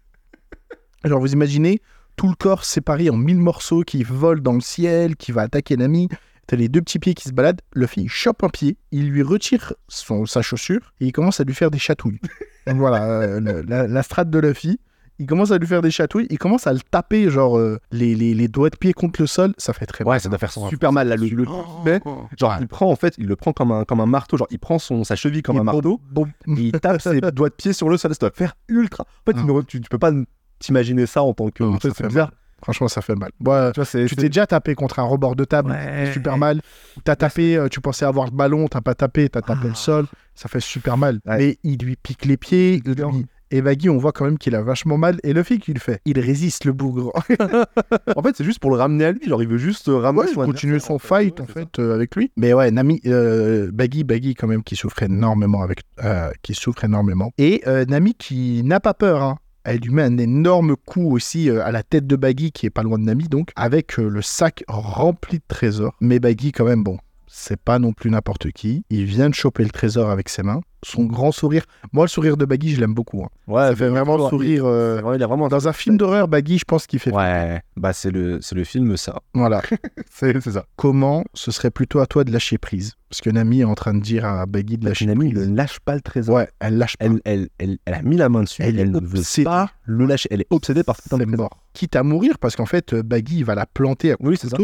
Alors, 1.03 1.21
vous 1.21 1.33
imaginez 1.33 1.81
tout 2.17 2.29
le 2.29 2.35
corps 2.35 2.65
séparé 2.65 3.11
en 3.11 3.17
mille 3.17 3.39
morceaux 3.39 3.83
qui 3.83 4.03
volent 4.05 4.41
dans 4.41 4.53
le 4.53 4.61
ciel, 4.61 5.17
qui 5.17 5.33
va 5.33 5.43
attaquer 5.43 5.77
Nami. 5.77 6.09
T'as 6.47 6.57
les 6.57 6.69
deux 6.69 6.81
petits 6.81 6.99
pieds 7.01 7.15
qui 7.15 7.29
se 7.29 7.33
baladent. 7.35 7.61
Luffy, 7.75 8.03
il 8.03 8.09
chope 8.09 8.45
un 8.45 8.49
pied, 8.49 8.77
il 8.93 9.11
lui 9.11 9.23
retire 9.23 9.73
son, 9.89 10.25
sa 10.27 10.43
chaussure 10.43 10.93
et 11.01 11.07
il 11.07 11.13
commence 11.13 11.41
à 11.41 11.45
lui 11.45 11.55
faire 11.55 11.71
des 11.73 11.79
chatouilles. 11.79 12.21
Donc 12.67 12.77
voilà, 12.77 13.05
euh, 13.23 13.41
le- 13.41 13.63
la, 13.63 13.87
la 13.89 14.03
strate 14.05 14.31
de 14.31 14.39
Luffy. 14.39 14.79
Il 15.19 15.27
commence 15.27 15.51
à 15.51 15.59
lui 15.59 15.67
faire 15.67 15.81
des 15.83 15.91
chatouilles, 15.91 16.27
il 16.31 16.39
commence 16.39 16.67
à 16.67 16.73
le 16.73 16.81
taper, 16.81 17.31
genre 17.31 17.57
euh, 17.57 17.79
les, 17.91 18.15
les, 18.15 18.35
les 18.35 18.49
doigts 18.49 18.69
de 18.71 18.77
pied 18.77 18.93
contre 18.93 19.21
le 19.23 19.27
sol. 19.27 19.55
Ça 19.57 19.73
fait 19.73 19.87
très 19.87 20.05
mal. 20.05 20.13
Ouais, 20.13 20.19
ça 20.19 20.29
doit 20.29 20.39
faire 20.39 20.53
super 20.53 20.93
mal, 20.93 21.09
là, 21.09 21.17
le, 21.17 21.27
le 21.27 21.45
mais, 21.85 22.01
Genre, 22.39 22.57
il 22.61 22.69
prend, 22.69 22.91
en 22.91 22.97
fait, 22.97 23.15
il 23.19 23.27
le 23.27 23.35
prend 23.37 23.53
comme 23.53 23.73
un, 23.73 23.85
comme 23.85 24.01
un 24.01 24.07
marteau. 24.07 24.37
Genre, 24.37 24.49
il 24.51 24.59
prend 24.59 24.79
son, 24.79 25.05
sa 25.05 25.17
cheville 25.17 25.43
comme 25.43 25.57
Et 25.57 25.61
un 25.61 25.65
marteau. 25.65 26.01
bon- 26.11 26.27
et 26.27 26.53
il 26.61 26.73
tape 26.73 27.01
ses 27.01 27.21
doigts 27.33 27.49
de 27.49 27.55
pied 27.55 27.73
sur 27.73 27.89
le 27.89 27.97
sol. 27.97 28.13
Ça 28.15 28.19
doit 28.21 28.31
faire 28.35 28.55
ultra. 28.69 29.05
En 29.05 29.31
fait, 29.33 29.39
Ah. 29.39 29.43
tu 29.47 29.79
ne- 29.79 29.83
tu, 29.83 29.89
peux 29.89 29.99
pas 29.99 30.13
t'imaginer 30.59 31.07
ça 31.07 31.23
en 31.23 31.33
tant 31.35 31.49
que. 31.51 31.63
Non, 31.63 31.75
en 31.75 31.79
fait, 31.79 31.89
ça 31.89 31.95
c'est 31.97 32.03
fait 32.05 32.09
bizarre. 32.09 32.33
Franchement, 32.63 32.89
ça 32.89 33.03
fait 33.03 33.15
mal. 33.15 33.31
Ouais, 33.45 33.71
Tu 33.73 33.81
vois, 33.81 33.87
t'es 33.87 34.29
déjà 34.29 34.47
tapé 34.47 34.75
contre 34.75 34.99
un 34.99 35.03
rebord 35.05 35.37
de 35.37 35.45
table, 35.45 35.71
Ouais. 35.71 36.11
super 36.13 36.39
mal. 36.39 36.61
Ou 36.97 37.01
T'as 37.05 37.15
tapé, 37.15 37.57
euh, 37.57 37.69
tu 37.69 37.81
pensais 37.83 38.07
avoir 38.07 38.25
le 38.27 38.33
ballon, 38.33 38.67
t'as 38.67 38.81
pas 38.81 38.95
tapé, 38.95 39.29
t'as 39.29 39.43
tapé 39.43 39.69
le 39.69 39.75
sol, 39.75 40.07
ça 40.35 40.49
fait 40.49 40.61
super 40.61 40.97
mal. 40.97 41.21
Ouais. 41.27 41.37
Mais 41.39 41.59
il 41.65 41.77
lui 41.79 41.97
pique 41.97 42.25
les 42.25 42.39
pieds, 42.39 42.81
il 42.85 42.93
lui- 42.93 43.27
Et 43.53 43.63
Baggy, 43.63 43.89
on 43.89 43.97
voit 43.97 44.13
quand 44.13 44.25
même 44.25 44.39
qu'il 44.39 44.55
a 44.57 44.63
vachement 44.63 44.99
mal. 44.99 45.19
Et 45.23 45.33
le 45.33 45.43
fait 45.43 45.59
qu'il 45.59 45.79
fait, 45.79 46.01
il 46.05 46.19
résiste 46.19 46.65
le 46.65 46.73
bougre. 46.73 47.13
En 48.17 48.23
fait, 48.23 48.35
c'est 48.37 48.45
juste 48.45 48.61
pour 48.61 48.71
le 48.71 48.77
ramener 48.77 49.05
à 49.05 49.13
lui. 49.13 49.27
Genre, 49.27 49.43
il 49.43 49.49
veut 49.49 49.59
juste 49.59 49.89
euh, 49.89 49.97
ramener 49.97 50.23
Ouais, 50.23 50.33
son 50.33 50.45
continuer 50.45 50.79
son 50.79 50.99
fight 50.99 51.39
Ouais, 51.39 51.45
en 51.45 51.47
fait 51.47 51.79
euh, 51.79 51.95
avec 51.95 52.17
lui. 52.17 52.31
Mais 52.37 52.53
ouais, 52.53 52.71
Nami, 52.71 53.01
euh, 53.07 53.71
Baggy, 53.73 54.05
Baggy 54.05 54.35
quand 54.35 54.47
même 54.47 54.63
qui 54.63 54.77
souffre 54.77 55.03
énormément 55.03 55.63
avec, 55.63 55.83
euh, 56.03 56.31
qui 56.43 56.55
souffre 56.55 56.85
énormément. 56.85 57.33
Et 57.39 57.63
Nami 57.89 58.15
qui 58.15 58.63
n'a 58.65 58.81
pas 58.81 58.95
peur. 58.95 59.23
Hein. 59.23 59.39
Elle 59.65 59.79
lui 59.79 59.91
met 59.91 60.03
un 60.03 60.17
énorme 60.19 60.77
coup 60.77 61.13
aussi 61.13 61.51
à 61.51 61.73
la 61.73 61.83
tête 61.83 62.07
de 62.07 62.17
Baggy 62.17 62.53
qui 62.53 62.67
est 62.67 62.71
pas 62.71 62.83
loin 62.83 62.99
de 62.99 63.05
Nami 63.05 63.25
donc 63.25 63.51
avec 63.57 63.97
le 63.97 64.23
sac 64.23 64.65
rempli 64.69 65.39
de 65.39 65.45
trésors. 65.49 65.95
Mais 66.01 66.19
Baggy 66.21 66.53
quand 66.53 66.65
même 66.65 66.85
bon. 66.85 66.99
C'est 67.29 67.61
pas 67.61 67.79
non 67.79 67.93
plus 67.93 68.11
n'importe 68.11 68.51
qui. 68.53 68.85
Il 68.91 69.05
vient 69.05 69.29
de 69.29 69.35
choper 69.35 69.65
le 69.65 69.71
trésor 69.71 70.11
avec 70.11 70.29
ses 70.29 70.43
mains. 70.43 70.61
Son 70.85 71.05
grand 71.05 71.33
sourire. 71.33 71.65
Moi, 71.93 72.05
le 72.05 72.09
sourire 72.09 72.37
de 72.37 72.45
Baggy, 72.45 72.73
je 72.75 72.81
l'aime 72.81 72.95
beaucoup. 72.95 73.25
hein. 73.25 73.29
Ouais, 73.49 73.69
Ça 73.71 73.75
fait 73.75 73.89
vraiment 73.89 74.17
il- 74.25 74.29
sourire. 74.31 74.65
euh, 74.67 75.01
il 75.17 75.23
a 75.23 75.27
vraiment. 75.27 75.49
Dans 75.49 75.67
un 75.67 75.73
film 75.73 75.97
d'horreur, 75.97 76.29
Baggy, 76.29 76.59
je 76.59 76.65
pense 76.65 76.87
qu'il 76.87 77.01
fait. 77.01 77.11
Ouais, 77.13 77.61
bah, 77.77 77.93
c'est 77.93 78.11
le, 78.13 78.39
le 78.53 78.65
film, 78.65 78.97
ça. 78.97 79.21
Voilà. 79.35 79.63
C'est 80.11 80.41
ça. 80.41 80.65
comment 80.77 81.25
ce 81.35 81.51
serait 81.51 81.71
plutôt 81.73 81.99
à 81.99 82.07
toi 82.07 82.23
de 82.23 82.31
lâcher 82.33 82.59
prise? 82.59 82.95
Parce 83.11 83.21
que 83.21 83.31
Nami 83.31 83.61
est 83.61 83.65
en 83.65 83.75
train 83.75 83.95
de 83.95 84.01
dire 84.01 84.25
à 84.25 84.47
Baggy 84.47 84.79
de 84.79 84.85
lâcher 84.89 85.07
Nami 85.07 85.33
prise. 85.33 85.49
ne 85.49 85.57
lâche 85.57 85.81
pas 85.81 85.95
le 85.97 86.01
trésor. 86.03 86.37
Ouais, 86.37 86.49
elle 86.61 86.79
lâche 86.79 86.97
pas. 86.97 87.07
Elle, 87.07 87.21
elle, 87.25 87.49
elle, 87.59 87.79
elle 87.85 87.95
a 87.95 88.03
mis 88.03 88.17
la 88.17 88.29
main 88.29 88.43
dessus. 88.45 88.63
Elle 88.63 88.91
ne 88.91 89.01
veut 89.01 89.43
pas 89.45 89.71
le 89.85 90.07
lâcher. 90.07 90.29
Elle 90.31 90.43
est 90.43 90.47
obsédée 90.51 90.85
par 90.85 90.95
cet 90.97 91.07
C'est 91.11 91.17
trésor. 91.17 91.37
mort. 91.37 91.65
Quitte 91.73 91.97
à 91.97 92.03
mourir, 92.05 92.39
parce 92.39 92.55
qu'en 92.55 92.67
fait, 92.67 92.93
euh, 92.95 93.03
Baggy 93.03 93.39
il 93.39 93.45
va 93.45 93.57
la 93.57 93.67
planter 93.67 94.13
à 94.13 94.17
Oui, 94.21 94.37
c'est 94.41 94.49
ça. 94.51 94.57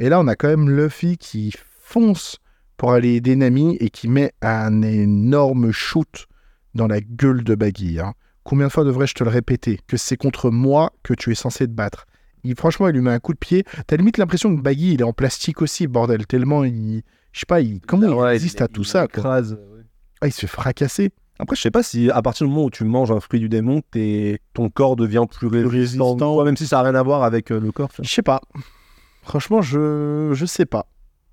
Et 0.00 0.08
là, 0.08 0.20
on 0.20 0.28
a 0.28 0.36
quand 0.36 0.46
même 0.48 0.70
Luffy 0.70 1.16
qui 1.18 1.52
fonce 1.88 2.36
pour 2.76 2.92
aller 2.92 3.14
aider 3.14 3.34
Nami 3.34 3.76
et 3.80 3.88
qui 3.90 4.08
met 4.08 4.32
un 4.42 4.82
énorme 4.82 5.72
shoot 5.72 6.26
dans 6.74 6.86
la 6.86 7.00
gueule 7.00 7.42
de 7.44 7.54
Baggy. 7.54 7.98
hein. 7.98 8.12
Combien 8.44 8.66
de 8.68 8.72
fois 8.72 8.84
devrais-je 8.84 9.14
te 9.14 9.24
le 9.24 9.30
répéter 9.30 9.80
Que 9.86 9.96
c'est 9.96 10.16
contre 10.16 10.50
moi 10.50 10.92
que 11.02 11.14
tu 11.14 11.32
es 11.32 11.34
censé 11.34 11.66
te 11.66 11.72
battre? 11.72 12.06
Il, 12.44 12.54
franchement, 12.56 12.88
il 12.88 12.94
lui 12.94 13.00
met 13.00 13.10
un 13.10 13.18
coup 13.18 13.32
de 13.32 13.38
pied. 13.38 13.64
T'as 13.86 13.96
limite 13.96 14.16
l'impression 14.18 14.54
que 14.54 14.60
Baggy, 14.60 14.94
il 14.94 15.00
est 15.00 15.04
en 15.04 15.12
plastique 15.12 15.60
aussi, 15.60 15.86
bordel. 15.86 16.26
Tellement 16.26 16.62
il. 16.64 17.02
Je 17.32 17.40
sais 17.40 17.46
pas, 17.46 17.60
il... 17.60 17.80
comment 17.80 18.06
il 18.06 18.12
Ah 18.12 18.16
ouais, 18.16 18.28
résiste 18.30 18.60
à 18.62 18.68
tout 18.68 18.84
ça 18.84 19.06
quoi. 19.08 19.18
écrase, 19.20 19.52
ouais. 19.54 19.82
Ah, 20.20 20.26
il 20.28 20.32
se 20.32 20.40
fait 20.42 20.46
fracasser. 20.46 21.10
Après, 21.40 21.56
je 21.56 21.60
sais 21.62 21.70
pas 21.70 21.82
si 21.82 22.10
à 22.10 22.20
partir 22.22 22.46
du 22.46 22.52
moment 22.52 22.66
où 22.66 22.70
tu 22.70 22.84
manges 22.84 23.10
un 23.10 23.20
fruit 23.20 23.40
du 23.40 23.48
démon, 23.48 23.80
t'es- 23.90 24.40
ton 24.54 24.70
corps 24.70 24.96
devient 24.96 25.24
plus 25.30 25.46
résistant. 25.48 25.68
résistant. 26.10 26.36
Ouais, 26.36 26.44
même 26.44 26.56
si 26.56 26.66
ça 26.66 26.80
a 26.80 26.82
rien 26.82 26.94
à 26.94 27.02
voir 27.02 27.22
avec 27.24 27.50
euh, 27.50 27.58
le 27.60 27.70
corps. 27.72 27.90
Je 28.00 28.08
sais 28.08 28.22
pas. 28.22 28.40
Franchement, 29.22 29.60
je 29.62 30.30
je 30.32 30.46
sais 30.46 30.66
pas. 30.66 30.86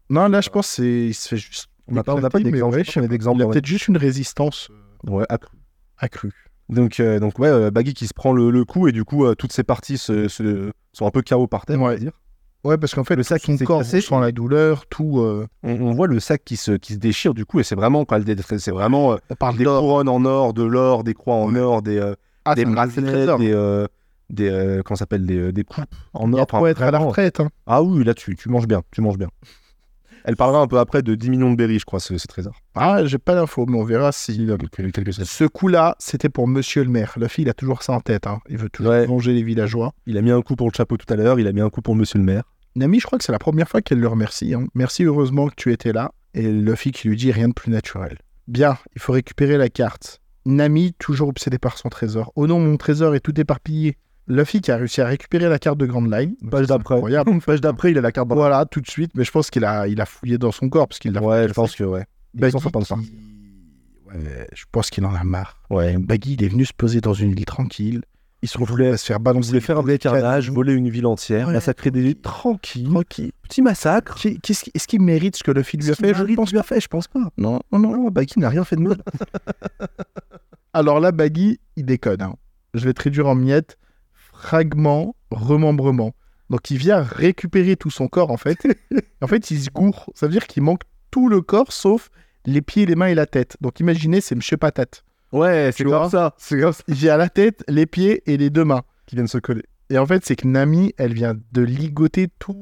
Non, 0.09 0.27
là, 0.27 0.41
je 0.41 0.49
pense 0.49 0.67
que 0.67 0.73
c'est 0.75 1.05
il 1.07 1.13
se 1.13 1.27
fait 1.29 1.37
juste. 1.37 1.67
On 1.87 1.93
n'a 1.93 2.03
pas, 2.03 2.15
pas 2.15 2.39
d'exemple. 2.39 2.75
ouais, 2.77 2.83
Il 2.83 3.41
a 3.41 3.45
ouais. 3.45 3.51
peut-être 3.53 3.65
juste 3.65 3.87
une 3.87 3.97
résistance 3.97 4.69
Ouais, 5.07 5.25
accru. 5.29 5.57
accrue. 5.97 6.31
Donc, 6.67 6.99
euh, 6.99 7.19
donc 7.19 7.37
ouais, 7.37 7.47
euh, 7.47 7.69
Baggy 7.69 7.93
qui 7.93 8.07
se 8.07 8.13
prend 8.13 8.33
le, 8.33 8.49
le 8.49 8.65
coup 8.65 8.87
et 8.87 8.91
du 8.91 9.03
coup, 9.03 9.23
euh, 9.25 9.35
toutes 9.35 9.53
ses 9.53 9.63
parties 9.63 9.99
se, 9.99 10.27
se- 10.27 10.71
sont 10.93 11.05
un 11.05 11.11
peu 11.11 11.21
KO 11.21 11.45
par 11.45 11.65
terre, 11.67 11.79
on 11.79 11.83
va 11.85 11.89
Ouais. 11.91 11.99
dire. 11.99 12.11
Ouais, 12.63 12.79
parce 12.79 12.95
qu'en 12.95 13.03
fait, 13.03 13.15
Le 13.15 13.21
sac 13.21 13.43
qui 13.43 13.55
s'est 13.55 13.63
corps 13.65 13.81
cassé. 13.81 14.01
sans 14.01 14.19
la 14.19 14.31
douleur, 14.31 14.87
tout. 14.87 15.19
euh, 15.19 15.45
On, 15.61 15.73
on 15.79 15.91
voit 15.93 16.07
le 16.07 16.19
sac 16.19 16.43
qui 16.43 16.57
se, 16.57 16.71
qui 16.71 16.93
se 16.93 16.97
déchire 16.97 17.35
du 17.35 17.45
coup 17.45 17.59
et 17.59 17.63
c'est 17.63 17.75
vraiment, 17.75 18.03
quand 18.05 18.19
c'est 18.57 18.71
vraiment 18.71 19.13
euh, 19.13 19.17
on 19.29 19.35
parle 19.35 19.57
des 19.57 19.65
couronnes 19.65 20.09
en 20.09 20.25
or, 20.25 20.55
de 20.55 20.63
l'or, 20.63 21.03
des 21.03 21.13
croix 21.13 21.35
en 21.35 21.53
Ouais. 21.53 21.59
or, 21.59 21.83
des, 21.83 21.99
euh, 21.99 22.15
Ah, 22.45 22.55
des 22.55 22.65
bracelets, 22.65 23.37
des, 23.37 23.51
euh, 23.51 23.85
des 24.31 24.49
euh, 24.49 24.81
comment 24.83 24.95
ça 24.95 25.01
s'appelle, 25.03 25.27
des, 25.27 25.37
euh, 25.37 25.51
des 25.51 25.63
coupes 25.63 25.85
en 26.15 26.27
Il 26.31 26.31
y 26.31 26.33
or. 26.37 26.41
a 26.41 26.45
de 26.45 26.49
quoi 26.49 26.59
Enfin, 26.61 26.67
être 26.69 26.81
à 26.81 26.89
la 26.89 26.97
retraite. 26.97 27.39
hein. 27.39 27.49
Ah 27.67 27.83
oui, 27.83 28.03
là 28.03 28.15
tu, 28.15 28.35
tu 28.35 28.49
manges 28.49 28.67
bien, 28.67 28.81
tu 28.91 29.01
manges 29.01 29.19
bien. 29.19 29.29
Elle 30.28 30.36
parlera 30.36 30.59
un 30.59 30.67
peu 30.67 30.80
après 30.80 31.03
de 31.03 31.13
10 31.15 31.30
millions 31.30 31.51
de 31.51 31.55
berries, 31.55 31.78
je 31.80 31.86
crois, 31.86 31.99
ce, 31.99 32.17
ce 32.17 32.26
trésor. 32.28 32.55
Ah, 32.73 33.05
j'ai 33.05 33.19
pas 33.19 33.36
d'infos, 33.36 33.65
mais 33.67 33.78
on 33.78 33.84
verra 33.84 34.11
si. 34.11 34.47
Quelque 34.71 35.11
chose. 35.11 35.23
Ce 35.23 35.43
coup-là, 35.45 35.95
c'était 35.99 36.30
pour 36.30 36.47
Monsieur 36.47 36.84
le 36.84 36.89
maire. 36.89 37.13
Luffy, 37.17 37.43
il 37.43 37.49
a 37.49 37.53
toujours 37.53 37.84
ça 37.84 37.93
en 37.93 37.99
tête. 38.01 38.26
hein. 38.28 38.39
Il 38.49 38.57
veut 38.57 38.69
toujours 38.69 38.91
Ouais. 38.91 39.05
venger 39.05 39.34
les 39.34 39.43
villageois. 39.43 39.93
Il 40.07 40.17
a 40.17 40.21
mis 40.21 40.32
un 40.32 40.41
coup 40.41 40.55
pour 40.55 40.67
le 40.67 40.73
chapeau 40.76 40.97
tout 40.97 41.11
à 41.13 41.15
l'heure, 41.15 41.39
il 41.39 41.47
a 41.47 41.51
mis 41.53 41.61
un 41.61 41.69
coup 41.69 41.82
pour 41.82 41.95
Monsieur 41.95 42.17
le 42.17 42.26
maire. 42.26 42.43
Nami, 42.76 42.99
je 42.99 43.05
crois 43.05 43.17
que 43.19 43.23
c'est 43.23 43.32
la 43.32 43.39
première 43.39 43.69
fois 43.69 43.82
qu'elle 43.82 43.99
le 43.99 44.07
remercie. 44.07 44.53
hein. 44.53 44.65
Merci 44.73 45.03
heureusement 45.03 45.47
que 45.47 45.53
tu 45.55 45.71
étais 45.71 45.93
là. 45.93 46.11
Et 46.34 46.51
Luffy 46.51 46.91
qui 46.91 47.07
lui 47.07 47.15
dit 47.15 47.32
rien 47.32 47.47
de 47.49 47.53
plus 47.53 47.71
naturel. 47.71 48.17
Bien, 48.47 48.78
il 48.95 49.01
faut 49.01 49.13
récupérer 49.13 49.57
la 49.57 49.69
carte. 49.69 50.21
Nami, 50.45 50.93
toujours 50.99 51.30
obsédé 51.30 51.57
par 51.57 51.78
son 51.78 51.89
trésor. 51.89 52.32
Oh 52.36 52.45
non, 52.47 52.59
mon 52.59 52.78
trésor 52.78 53.15
est 53.15 53.19
tout 53.19 53.39
éparpillé. 53.39 53.97
Luffy 54.28 54.59
qui 54.61 54.71
a 54.71 54.78
réussi 54.78 55.01
à 55.01 55.05
récupérer 55.05 55.47
la 55.49 55.59
carte 55.59 55.78
de 55.78 55.86
Grand 55.86 56.01
Line. 56.01 56.36
Page 56.49 56.67
d'après. 56.67 56.99
Page 57.45 57.61
d'après, 57.61 57.91
il 57.91 57.97
a 57.97 58.01
la 58.01 58.11
carte 58.11 58.28
dans 58.28 58.36
Voilà, 58.36 58.65
tout 58.65 58.82
de 58.82 58.89
suite. 58.89 59.11
Mais 59.15 59.23
je 59.23 59.32
pense 59.32 59.49
qu'il 59.51 59.63
a, 59.65 59.88
il 59.88 60.01
a 60.01 60.05
fouillé 60.05 60.38
dans 60.38 60.51
son 60.51 60.67
corps 60.69 60.88
parce 60.88 60.99
qu'il 60.99 61.11
l'a 61.13 61.21
Ouais, 61.21 61.47
je 61.47 61.53
pense 61.53 61.76
que 61.76 61.84
ouais. 61.84 62.05
Baggy 62.34 62.55
de 62.57 62.61
qui- 62.69 63.13
Ouais, 64.07 64.47
je 64.53 64.63
pense 64.71 64.89
qu'il 64.89 65.05
en 65.05 65.13
a 65.13 65.23
marre. 65.23 65.61
Ouais. 65.69 65.97
Baggy, 65.97 66.34
il 66.34 66.43
est 66.43 66.47
venu 66.47 66.65
se 66.65 66.73
poser 66.73 67.01
dans 67.01 67.13
une 67.13 67.32
île 67.32 67.45
tranquille. 67.45 68.01
Il 68.41 68.49
se 68.49 68.57
voulait- 68.59 68.89
à 68.89 68.97
se 68.97 69.05
faire 69.05 69.19
balancer. 69.19 69.47
voulait 69.49 69.59
faire 69.61 69.78
un 69.80 69.82
vrai 69.82 69.97
carnage, 69.97 70.51
voler 70.51 70.73
une 70.73 70.89
ville 70.89 71.05
entière, 71.07 71.47
Ouais. 71.47 71.53
massacrer 71.53 71.89
des 71.89 72.07
gens 72.09 72.13
tranquille. 72.21 72.89
Tranquille. 72.89 73.32
Petit 73.43 73.61
massacre. 73.61 74.15
Qui- 74.15 74.39
Est-ce 74.47 74.88
qu'il 74.88 75.01
mérite 75.01 75.36
ce 75.36 75.43
que 75.43 75.51
Luffy 75.51 75.78
lui 75.78 75.89
a 75.91 75.95
fait? 75.95 76.13
Je 76.13 76.34
pense 76.36 76.51
lui 76.51 76.59
a 76.59 76.63
fait, 76.63 76.80
je 76.80 76.88
pense 76.88 77.07
pas. 77.07 77.19
Non, 77.38 77.59
non, 77.71 77.80
non. 77.80 77.91
Non, 77.97 78.09
Baggy 78.09 78.39
n'a 78.39 78.49
rien 78.49 78.63
fait 78.63 78.76
de 78.76 78.82
mal. 78.82 78.97
Alors 80.73 80.99
là, 80.99 81.11
Baggy, 81.11 81.59
il 81.76 81.86
déconne. 81.86 82.21
hein. 82.21 82.36
Je 82.73 82.84
vais 82.86 82.93
te 82.93 83.01
réduire 83.03 83.28
en 83.28 83.36
miettes. 83.36 83.78
Fragment, 84.45 85.15
remembrement. 85.31 86.13
Donc 86.51 86.69
il 86.69 86.77
vient 86.77 87.01
récupérer 87.01 87.75
tout 87.75 87.89
son 87.89 88.07
corps 88.07 88.29
en 88.29 88.37
fait. 88.37 88.59
en 89.21 89.25
fait, 89.25 89.49
il 89.49 89.59
se 89.59 89.71
gourre. 89.71 90.11
Ça 90.13 90.27
veut 90.27 90.31
dire 90.31 90.45
qu'il 90.45 90.61
manque 90.61 90.81
tout 91.09 91.29
le 91.29 91.41
corps 91.41 91.71
sauf 91.71 92.11
les 92.45 92.61
pieds, 92.61 92.85
les 92.85 92.93
mains 92.93 93.07
et 93.07 93.15
la 93.15 93.25
tête. 93.25 93.57
Donc 93.61 93.79
imaginez, 93.79 94.21
c'est 94.21 94.35
Monsieur 94.35 94.57
Patate. 94.57 95.03
Ouais, 95.31 95.71
c'est 95.75 95.83
comme 95.83 96.11
ça. 96.11 96.35
C'est 96.37 96.61
comme 96.61 96.73
ça. 96.73 96.83
J'ai 96.87 97.09
à 97.09 97.17
la 97.17 97.27
tête, 97.27 97.63
les 97.67 97.87
pieds 97.87 98.21
et 98.31 98.37
les 98.37 98.51
deux 98.51 98.65
mains. 98.65 98.83
Qui 99.07 99.15
viennent 99.15 99.27
se 99.27 99.39
coller. 99.39 99.63
Et 99.89 99.97
en 99.97 100.05
fait, 100.05 100.23
c'est 100.23 100.35
que 100.35 100.47
Nami, 100.47 100.93
elle 100.97 101.13
vient 101.13 101.35
de 101.51 101.61
ligoter 101.61 102.27
toutes 102.37 102.57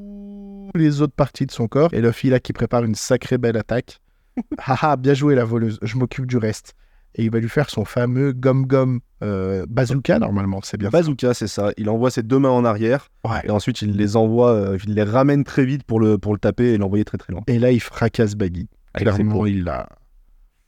les 0.74 1.02
autres 1.02 1.14
parties 1.14 1.44
de 1.44 1.52
son 1.52 1.68
corps. 1.68 1.92
Et 1.92 2.00
Luffy, 2.00 2.30
là, 2.30 2.40
qui 2.40 2.54
prépare 2.54 2.84
une 2.84 2.94
sacrée 2.94 3.36
belle 3.36 3.58
attaque. 3.58 4.00
Haha, 4.58 4.96
bien 4.96 5.12
joué 5.12 5.34
la 5.34 5.44
voleuse, 5.44 5.78
je 5.82 5.96
m'occupe 5.96 6.26
du 6.26 6.38
reste. 6.38 6.74
Et 7.16 7.24
il 7.24 7.30
va 7.30 7.38
lui 7.38 7.48
faire 7.48 7.70
son 7.70 7.84
fameux 7.84 8.32
gom-gom 8.32 9.00
euh, 9.22 9.64
bazooka, 9.68 10.18
normalement, 10.18 10.60
c'est 10.62 10.76
bien. 10.76 10.90
Bazooka, 10.90 11.32
c'est 11.32 11.46
ça. 11.46 11.70
Il 11.76 11.88
envoie 11.88 12.10
ses 12.10 12.22
deux 12.22 12.38
mains 12.38 12.50
en 12.50 12.64
arrière 12.64 13.08
Ouais. 13.24 13.40
et 13.44 13.50
ensuite 13.50 13.80
il 13.82 13.96
les 13.96 14.16
envoie, 14.16 14.50
euh, 14.52 14.78
il 14.86 14.94
les 14.94 15.02
ramène 15.04 15.44
très 15.44 15.64
vite 15.64 15.84
pour 15.84 16.00
le, 16.00 16.18
pour 16.18 16.32
le 16.32 16.38
taper 16.38 16.72
et 16.74 16.76
l'envoyer 16.78 17.04
très 17.04 17.16
très 17.18 17.32
loin. 17.32 17.42
Et 17.46 17.58
là, 17.58 17.70
il 17.70 17.80
fracasse 17.80 18.34
Baggy. 18.34 18.68
Ses 18.96 19.04
Clairement, 19.04 19.46
il 19.46 19.68
a... 19.68 19.88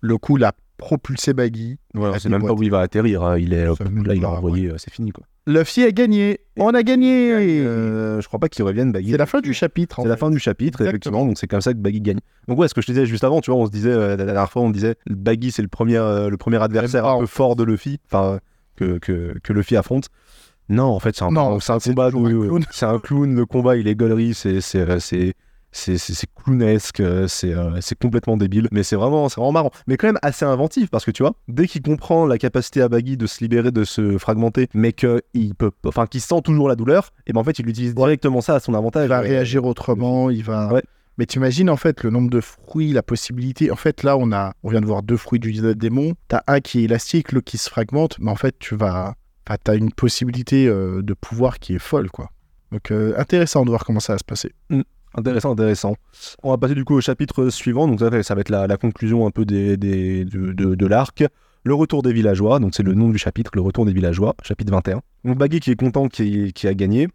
Le 0.01 0.19
coup 0.19 0.37
l'a 0.37 0.53
propulsé 0.79 1.33
Baggy. 1.35 1.79
Ouais, 1.95 2.09
on 2.15 2.19
sait 2.19 2.29
même 2.29 2.43
pas 2.47 2.53
où 2.53 2.63
il 2.63 2.71
va 2.71 2.81
atterrir. 2.81 3.23
hein. 3.25 3.39
Il 3.39 3.53
est, 3.53 3.65
là, 3.67 4.15
il 4.15 4.25
a 4.25 4.31
envoyé, 4.31 4.71
euh, 4.71 4.79
c'est 4.79 4.93
fini 4.93 5.11
quoi. 5.11 5.25
Luffy 5.47 5.85
a 5.85 5.93
gagné 5.93 6.41
On 6.59 6.75
a 6.75 6.83
gagné 6.83 7.33
Euh, 7.33 8.21
je 8.21 8.27
crois 8.27 8.41
pas 8.41 8.49
qu'il 8.49 8.65
revienne 8.65 8.91
Baggy. 8.93 9.13
C'est 9.13 9.17
la 9.19 9.27
fin 9.27 9.41
du 9.41 9.55
chapitre. 9.55 10.01
C'est 10.03 10.09
la 10.09 10.17
fin 10.17 10.31
du 10.31 10.39
chapitre, 10.39 10.81
Exactement. 10.81 10.89
effectivement, 10.89 11.27
donc 11.27 11.39
c'est 11.39 11.47
comme 11.47 11.61
ça 11.61 11.73
que 11.73 11.79
Baggy 11.79 12.01
gagne. 12.01 12.19
Donc 12.49 12.59
ouais, 12.59 12.67
ce 12.69 12.75
que 12.75 12.81
je 12.81 12.87
te 12.87 12.93
disais 12.93 13.07
juste 13.07 13.23
avant, 13.25 13.41
tu 13.41 13.51
vois, 13.51 13.61
on 13.61 13.67
se 13.67 13.71
disait, 13.71 13.93
euh, 13.93 14.17
la 14.17 14.25
dernière 14.25 14.51
fois, 14.51 14.63
on 14.63 14.71
disait, 14.71 14.97
Baggy 15.09 15.53
c'est 15.53 15.63
le 15.63 15.69
premier, 15.69 15.99
euh, 15.99 16.31
le 16.31 16.37
premier 16.37 16.61
adversaire 16.63 17.07
un 17.07 17.21
peu 17.21 17.27
fort 17.27 17.55
de 17.55 17.63
Luffy, 17.63 18.01
enfin, 18.11 18.41
que, 18.77 18.99
que, 18.99 19.35
que 19.43 19.53
Luffy 19.53 19.77
affronte. 19.77 20.09
Non, 20.69 20.87
en 20.87 20.99
fait, 20.99 21.15
c'est 21.15 21.25
un, 21.25 21.31
Non, 21.31 21.61
c'est 21.61 21.73
un 21.73 21.79
combat, 21.79 22.11
c'est 22.73 22.87
un 22.87 22.99
clown, 22.99 23.37
le 23.37 23.47
combat, 23.47 23.77
il 23.77 23.87
est 23.87 23.95
gaulerie, 23.95 24.35
c'est, 24.35 24.61
c'est, 24.61 25.35
c'est, 25.77 26.27
clownesque, 26.35 27.01
euh, 27.01 27.29
c'est, 27.29 27.53
euh, 27.53 27.81
c'est 27.81 27.99
complètement 27.99 28.37
débile, 28.37 28.69
mais 28.73 28.83
c'est 28.83 28.97
vraiment, 28.97 29.29
c'est 29.29 29.37
vraiment 29.37 29.53
marrant. 29.53 29.71
Mais 29.87 29.97
quand 29.97 30.09
même 30.09 30.19
assez 30.23 30.45
inventif, 30.45 30.91
parce 30.91 31.05
que 31.05 31.11
tu 31.11 31.23
vois, 31.23 31.35
dès 31.49 31.67
qu'il 31.67 31.83
comprend 31.83 32.27
la 32.27 32.39
capacité 32.39 32.83
à 32.83 32.89
Baggy 32.89 33.17
de 33.17 33.27
se 33.27 33.41
libérer, 33.41 33.71
de 33.71 33.85
se 33.85 34.19
fragmenter, 34.19 34.69
mais 34.75 34.93
qu'il 34.93 35.55
peut, 35.57 35.71
enfin, 35.85 36.07
qu'il 36.07 36.21
sent 36.21 36.43
toujours 36.43 36.69
la 36.69 36.77
douleur, 36.77 37.13
et 37.27 37.33
ben 37.33 37.41
en 37.41 37.45
fait, 37.45 37.59
il 37.59 37.69
utilise 37.69 37.95
directement 37.95 38.41
ça 38.41 38.57
à 38.57 38.61
son 38.61 38.75
avantage. 38.75 39.07
Il 39.07 39.09
va 39.09 39.21
réagir 39.21 39.65
autrement, 39.65 40.31
il 40.31 40.43
va... 40.43 40.73
Ouais. 40.73 40.83
Mais 41.19 41.25
t'imagines 41.25 41.71
en 41.71 41.77
fait 41.77 42.03
le 42.03 42.11
nombre 42.11 42.29
de 42.29 42.43
fruits, 42.43 42.93
la 42.93 43.03
possibilité. 43.03 43.71
En 43.71 43.77
fait, 43.77 44.03
là, 44.03 44.19
on 44.19 44.33
a, 44.33 44.53
on 44.63 44.69
vient 44.69 44.83
de 44.83 44.87
voir 44.87 45.03
deux 45.03 45.17
fruits 45.17 45.41
du 45.41 45.53
démon. 45.75 46.15
T'as 46.29 46.43
un 46.47 46.61
qui 46.61 46.81
est 46.81 46.85
élastique, 46.85 47.33
l'autre 47.33 47.47
qui 47.47 47.57
se 47.57 47.71
fragmente, 47.71 48.19
mais 48.19 48.31
en 48.31 48.37
fait, 48.37 48.59
tu 48.59 48.77
vas, 48.77 49.15
enfin, 49.47 49.57
t'as 49.63 49.77
une 49.77 49.93
possibilité 49.93 50.67
euh, 50.67 51.01
de 51.03 51.15
pouvoir 51.15 51.59
qui 51.59 51.75
est 51.75 51.79
folle, 51.79 52.11
quoi. 52.11 52.31
Donc 52.73 52.91
euh, 52.91 53.15
intéressant 53.17 53.65
de 53.65 53.71
voir 53.71 53.85
comment 53.85 54.01
ça 54.01 54.15
va 54.15 54.19
se 54.19 54.25
passer. 54.25 54.53
Intéressant, 55.17 55.53
intéressant. 55.53 55.97
On 56.43 56.51
va 56.51 56.59
passer 56.59 56.75
du 56.75 56.85
coup 56.85 56.95
au 56.95 57.01
chapitre 57.01 57.49
suivant. 57.49 57.89
Donc 57.89 58.01
ça, 58.01 58.23
ça 58.23 58.35
va 58.35 58.43
être 58.43 58.51
la, 58.51 58.77
conclusion 58.77 59.27
un 59.27 59.31
peu 59.31 59.45
de, 59.45 59.75
de- 59.75 60.87
l'arc. 60.87 61.25
Le 61.65 61.75
retour 61.75 62.03
des 62.03 62.13
villageois. 62.13 62.59
Donc 62.61 62.75
c'est 62.75 62.83
le 62.83 62.95
nom 62.95 63.09
du 63.09 63.19
chapitre, 63.19 63.51
le 63.55 63.63
retour 63.63 63.87
des 63.87 63.93
villageois, 63.93 64.35
chapitre 64.43 64.73
21. 64.73 65.01
Donc 65.25 65.39
Baggy 65.39 65.61
qui 65.61 65.71
est 65.71 65.77
content, 65.77 66.09
qui, 66.09 66.53
qui 66.53 66.69
a 66.69 66.75
gagné. 66.75 67.09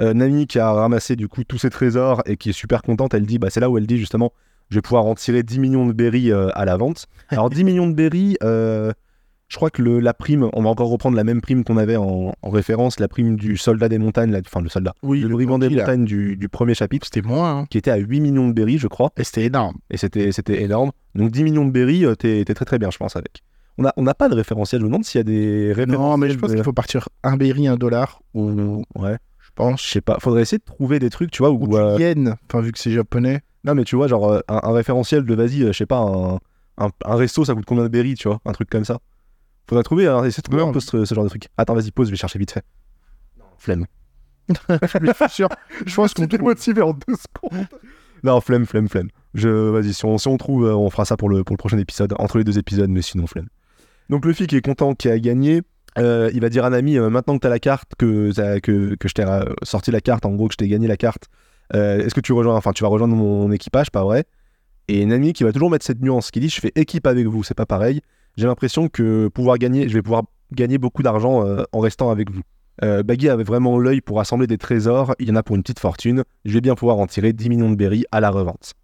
Euh, 0.00 0.14
Nami 0.14 0.46
qui 0.46 0.58
a 0.58 0.70
ramassé 0.70 1.16
du 1.16 1.28
coup 1.28 1.42
tous 1.44 1.58
ses 1.58 1.70
trésors 1.70 2.22
et 2.26 2.36
qui 2.36 2.50
est 2.50 2.52
super 2.52 2.82
contente. 2.82 3.14
Elle 3.14 3.26
dit, 3.26 3.38
bah 3.38 3.48
c'est 3.50 3.60
là 3.60 3.70
où 3.70 3.78
elle 3.78 3.86
dit 3.86 3.98
justement, 3.98 4.32
je 4.70 4.76
vais 4.76 4.82
pouvoir 4.82 5.06
en 5.06 5.14
tirer 5.14 5.42
10 5.42 5.58
millions 5.58 5.86
de 5.86 5.92
berries 5.92 6.32
euh, 6.32 6.50
à 6.54 6.64
la 6.64 6.76
vente. 6.76 7.06
Alors 7.28 7.50
10 7.50 7.64
millions 7.64 7.88
de 7.88 7.94
berries, 7.94 8.36
euh, 8.42 8.92
je 9.48 9.56
crois 9.56 9.70
que 9.70 9.80
le- 9.82 10.00
la 10.00 10.12
prime, 10.14 10.48
on 10.52 10.62
va 10.62 10.68
encore 10.68 10.88
reprendre 10.90 11.16
la 11.16 11.24
même 11.24 11.40
prime 11.40 11.64
qu'on 11.64 11.76
avait 11.78 11.96
en, 11.96 12.32
en 12.42 12.50
référence, 12.50 13.00
la 13.00 13.08
prime 13.08 13.36
du 13.36 13.56
soldat 13.56 13.88
des 13.88 13.98
montagnes, 13.98 14.30
la- 14.30 14.40
enfin 14.40 14.60
le 14.60 14.68
soldat, 14.68 14.94
Oui, 15.02 15.20
le 15.20 15.28
brigand 15.28 15.58
des 15.58 15.68
montagnes 15.70 16.04
du, 16.04 16.36
du 16.36 16.48
premier 16.48 16.74
chapitre 16.74 17.06
C'était 17.06 17.26
moins, 17.26 17.60
hein. 17.60 17.66
qui 17.70 17.78
était 17.78 17.90
à 17.90 17.96
8 17.96 18.20
millions 18.20 18.46
de 18.48 18.52
berries, 18.52 18.78
je 18.78 18.88
crois, 18.88 19.10
Et 19.16 19.24
c'était 19.24 19.44
énorme. 19.46 19.76
et 19.90 19.96
c'était, 19.96 20.32
c'était 20.32 20.62
énorme. 20.62 20.92
Donc 21.14 21.30
10 21.30 21.44
millions 21.44 21.64
de 21.66 21.70
berries, 21.72 22.04
euh, 22.04 22.14
t'es, 22.14 22.44
t'es 22.44 22.54
très 22.54 22.64
très 22.66 22.78
bien, 22.78 22.90
je 22.90 22.98
pense, 22.98 23.16
avec. 23.16 23.42
On 23.78 23.82
n'a 23.84 23.92
on 23.96 24.04
pas 24.04 24.28
de 24.28 24.34
référentiel, 24.34 24.80
je 24.80 24.84
me 24.84 24.90
demande 24.90 25.04
s'il 25.04 25.18
y 25.18 25.20
a 25.20 25.24
des 25.24 25.68
référentiels. 25.72 25.98
Non, 25.98 26.16
mais 26.16 26.30
je 26.30 26.38
pense 26.38 26.50
de- 26.50 26.56
qu'il 26.56 26.64
faut 26.64 26.72
partir 26.72 27.08
un 27.22 27.36
berry, 27.36 27.68
un 27.68 27.76
dollar, 27.76 28.20
ou 28.34 28.82
Ouais, 28.96 29.16
je 29.38 29.50
pense. 29.54 29.82
je 29.86 29.90
sais 29.92 30.00
pas, 30.00 30.18
faudrait 30.20 30.42
essayer 30.42 30.58
de 30.58 30.64
trouver 30.64 30.98
des 30.98 31.10
trucs, 31.10 31.30
tu 31.30 31.42
vois. 31.42 31.50
Ou 31.52 31.66
du 31.68 31.76
euh, 31.76 31.96
yen, 31.98 32.34
enfin 32.48 32.60
vu 32.60 32.72
que 32.72 32.78
c'est 32.78 32.90
japonais. 32.90 33.40
Non, 33.64 33.74
mais 33.74 33.84
tu 33.84 33.96
vois, 33.96 34.08
genre 34.08 34.30
euh, 34.30 34.40
un, 34.48 34.60
un 34.62 34.72
référentiel 34.72 35.24
de, 35.24 35.34
vas-y, 35.34 35.60
je 35.66 35.72
sais 35.72 35.86
pas, 35.86 35.98
un, 36.00 36.34
un, 36.76 36.90
un 37.04 37.14
resto, 37.16 37.44
ça 37.44 37.54
coûte 37.54 37.64
combien 37.66 37.84
de 37.84 37.88
berries, 37.88 38.14
tu 38.16 38.28
vois, 38.28 38.40
un 38.44 38.52
truc 38.52 38.68
comme 38.68 38.84
ça. 38.84 38.98
Faudrait 39.68 39.82
trouver, 39.82 40.06
alors, 40.06 40.24
essayer 40.24 40.40
de 40.40 40.48
trouver 40.48 40.62
un 40.62 40.72
peu 40.72 40.80
ce, 40.80 41.04
ce 41.04 41.14
genre 41.14 41.24
de 41.24 41.28
truc. 41.28 41.48
Attends, 41.56 41.74
vas-y, 41.74 41.90
pause, 41.90 42.06
je 42.06 42.12
vais 42.12 42.16
chercher 42.16 42.38
vite 42.38 42.52
fait. 42.52 42.64
Flemme. 43.58 43.86
je 44.48 45.94
pense 45.94 46.14
qu'on 46.14 46.26
trouve. 46.26 46.42
motivé 46.42 46.80
en 46.80 46.92
deux 46.92 47.16
secondes. 47.16 47.66
Non, 48.24 48.40
flemme, 48.40 48.66
flemme, 48.66 48.88
flemme. 48.88 49.08
Je, 49.34 49.48
vas-y, 49.48 49.92
si 49.92 50.04
on, 50.04 50.16
si 50.16 50.26
on 50.28 50.38
trouve, 50.38 50.66
euh, 50.66 50.74
on 50.74 50.88
fera 50.88 51.04
ça 51.04 51.16
pour 51.16 51.28
le, 51.28 51.44
pour 51.44 51.54
le 51.54 51.58
prochain 51.58 51.78
épisode, 51.78 52.14
entre 52.18 52.38
les 52.38 52.44
deux 52.44 52.58
épisodes, 52.58 52.88
mais 52.88 53.02
sinon, 53.02 53.26
flemme. 53.26 53.48
Donc, 54.08 54.24
Luffy 54.24 54.46
qui 54.46 54.56
est 54.56 54.64
content, 54.64 54.94
qui 54.94 55.08
a 55.10 55.18
gagné, 55.18 55.62
euh, 55.98 56.30
il 56.32 56.40
va 56.40 56.48
dire 56.48 56.64
à 56.64 56.70
Nami, 56.70 56.96
euh, 56.96 57.10
maintenant 57.10 57.36
que 57.36 57.40
tu 57.40 57.46
as 57.46 57.50
la 57.50 57.58
carte, 57.58 57.92
que, 57.98 58.32
que, 58.60 58.94
que 58.94 59.08
je 59.08 59.14
t'ai 59.14 59.24
euh, 59.24 59.44
sorti 59.62 59.90
la 59.90 60.00
carte, 60.00 60.24
en 60.24 60.30
gros, 60.34 60.48
que 60.48 60.54
je 60.54 60.56
t'ai 60.56 60.68
gagné 60.68 60.88
la 60.88 60.96
carte, 60.96 61.26
euh, 61.74 61.98
est-ce 61.98 62.14
que 62.14 62.20
tu 62.20 62.32
rejoins, 62.32 62.56
enfin, 62.56 62.72
tu 62.72 62.84
vas 62.84 62.88
rejoindre 62.88 63.14
mon 63.14 63.52
équipage, 63.52 63.90
pas 63.90 64.02
vrai 64.02 64.24
Et 64.88 65.04
Nami 65.04 65.34
qui 65.34 65.44
va 65.44 65.52
toujours 65.52 65.70
mettre 65.70 65.84
cette 65.84 66.00
nuance, 66.00 66.30
qui 66.30 66.40
dit, 66.40 66.48
je 66.48 66.60
fais 66.60 66.72
équipe 66.74 67.06
avec 67.06 67.26
vous, 67.26 67.42
c'est 67.44 67.54
pas 67.54 67.66
pareil. 67.66 68.00
J'ai 68.38 68.46
l'impression 68.46 68.88
que 68.88 69.26
pouvoir 69.26 69.58
gagner, 69.58 69.88
je 69.88 69.94
vais 69.94 70.00
pouvoir 70.00 70.22
gagner 70.52 70.78
beaucoup 70.78 71.02
d'argent 71.02 71.44
euh, 71.44 71.64
en 71.72 71.80
restant 71.80 72.08
avec 72.08 72.30
vous. 72.30 72.42
Euh, 72.84 73.02
Baggy 73.02 73.28
avait 73.28 73.42
vraiment 73.42 73.80
l'œil 73.80 74.00
pour 74.00 74.18
rassembler 74.18 74.46
des 74.46 74.58
trésors, 74.58 75.12
il 75.18 75.28
y 75.28 75.32
en 75.32 75.34
a 75.34 75.42
pour 75.42 75.56
une 75.56 75.62
petite 75.62 75.80
fortune, 75.80 76.22
je 76.44 76.54
vais 76.54 76.60
bien 76.60 76.76
pouvoir 76.76 76.98
en 76.98 77.08
tirer 77.08 77.32
10 77.32 77.48
millions 77.48 77.68
de 77.68 77.74
berries 77.74 78.04
à 78.12 78.20
la 78.20 78.30
revente. 78.30 78.74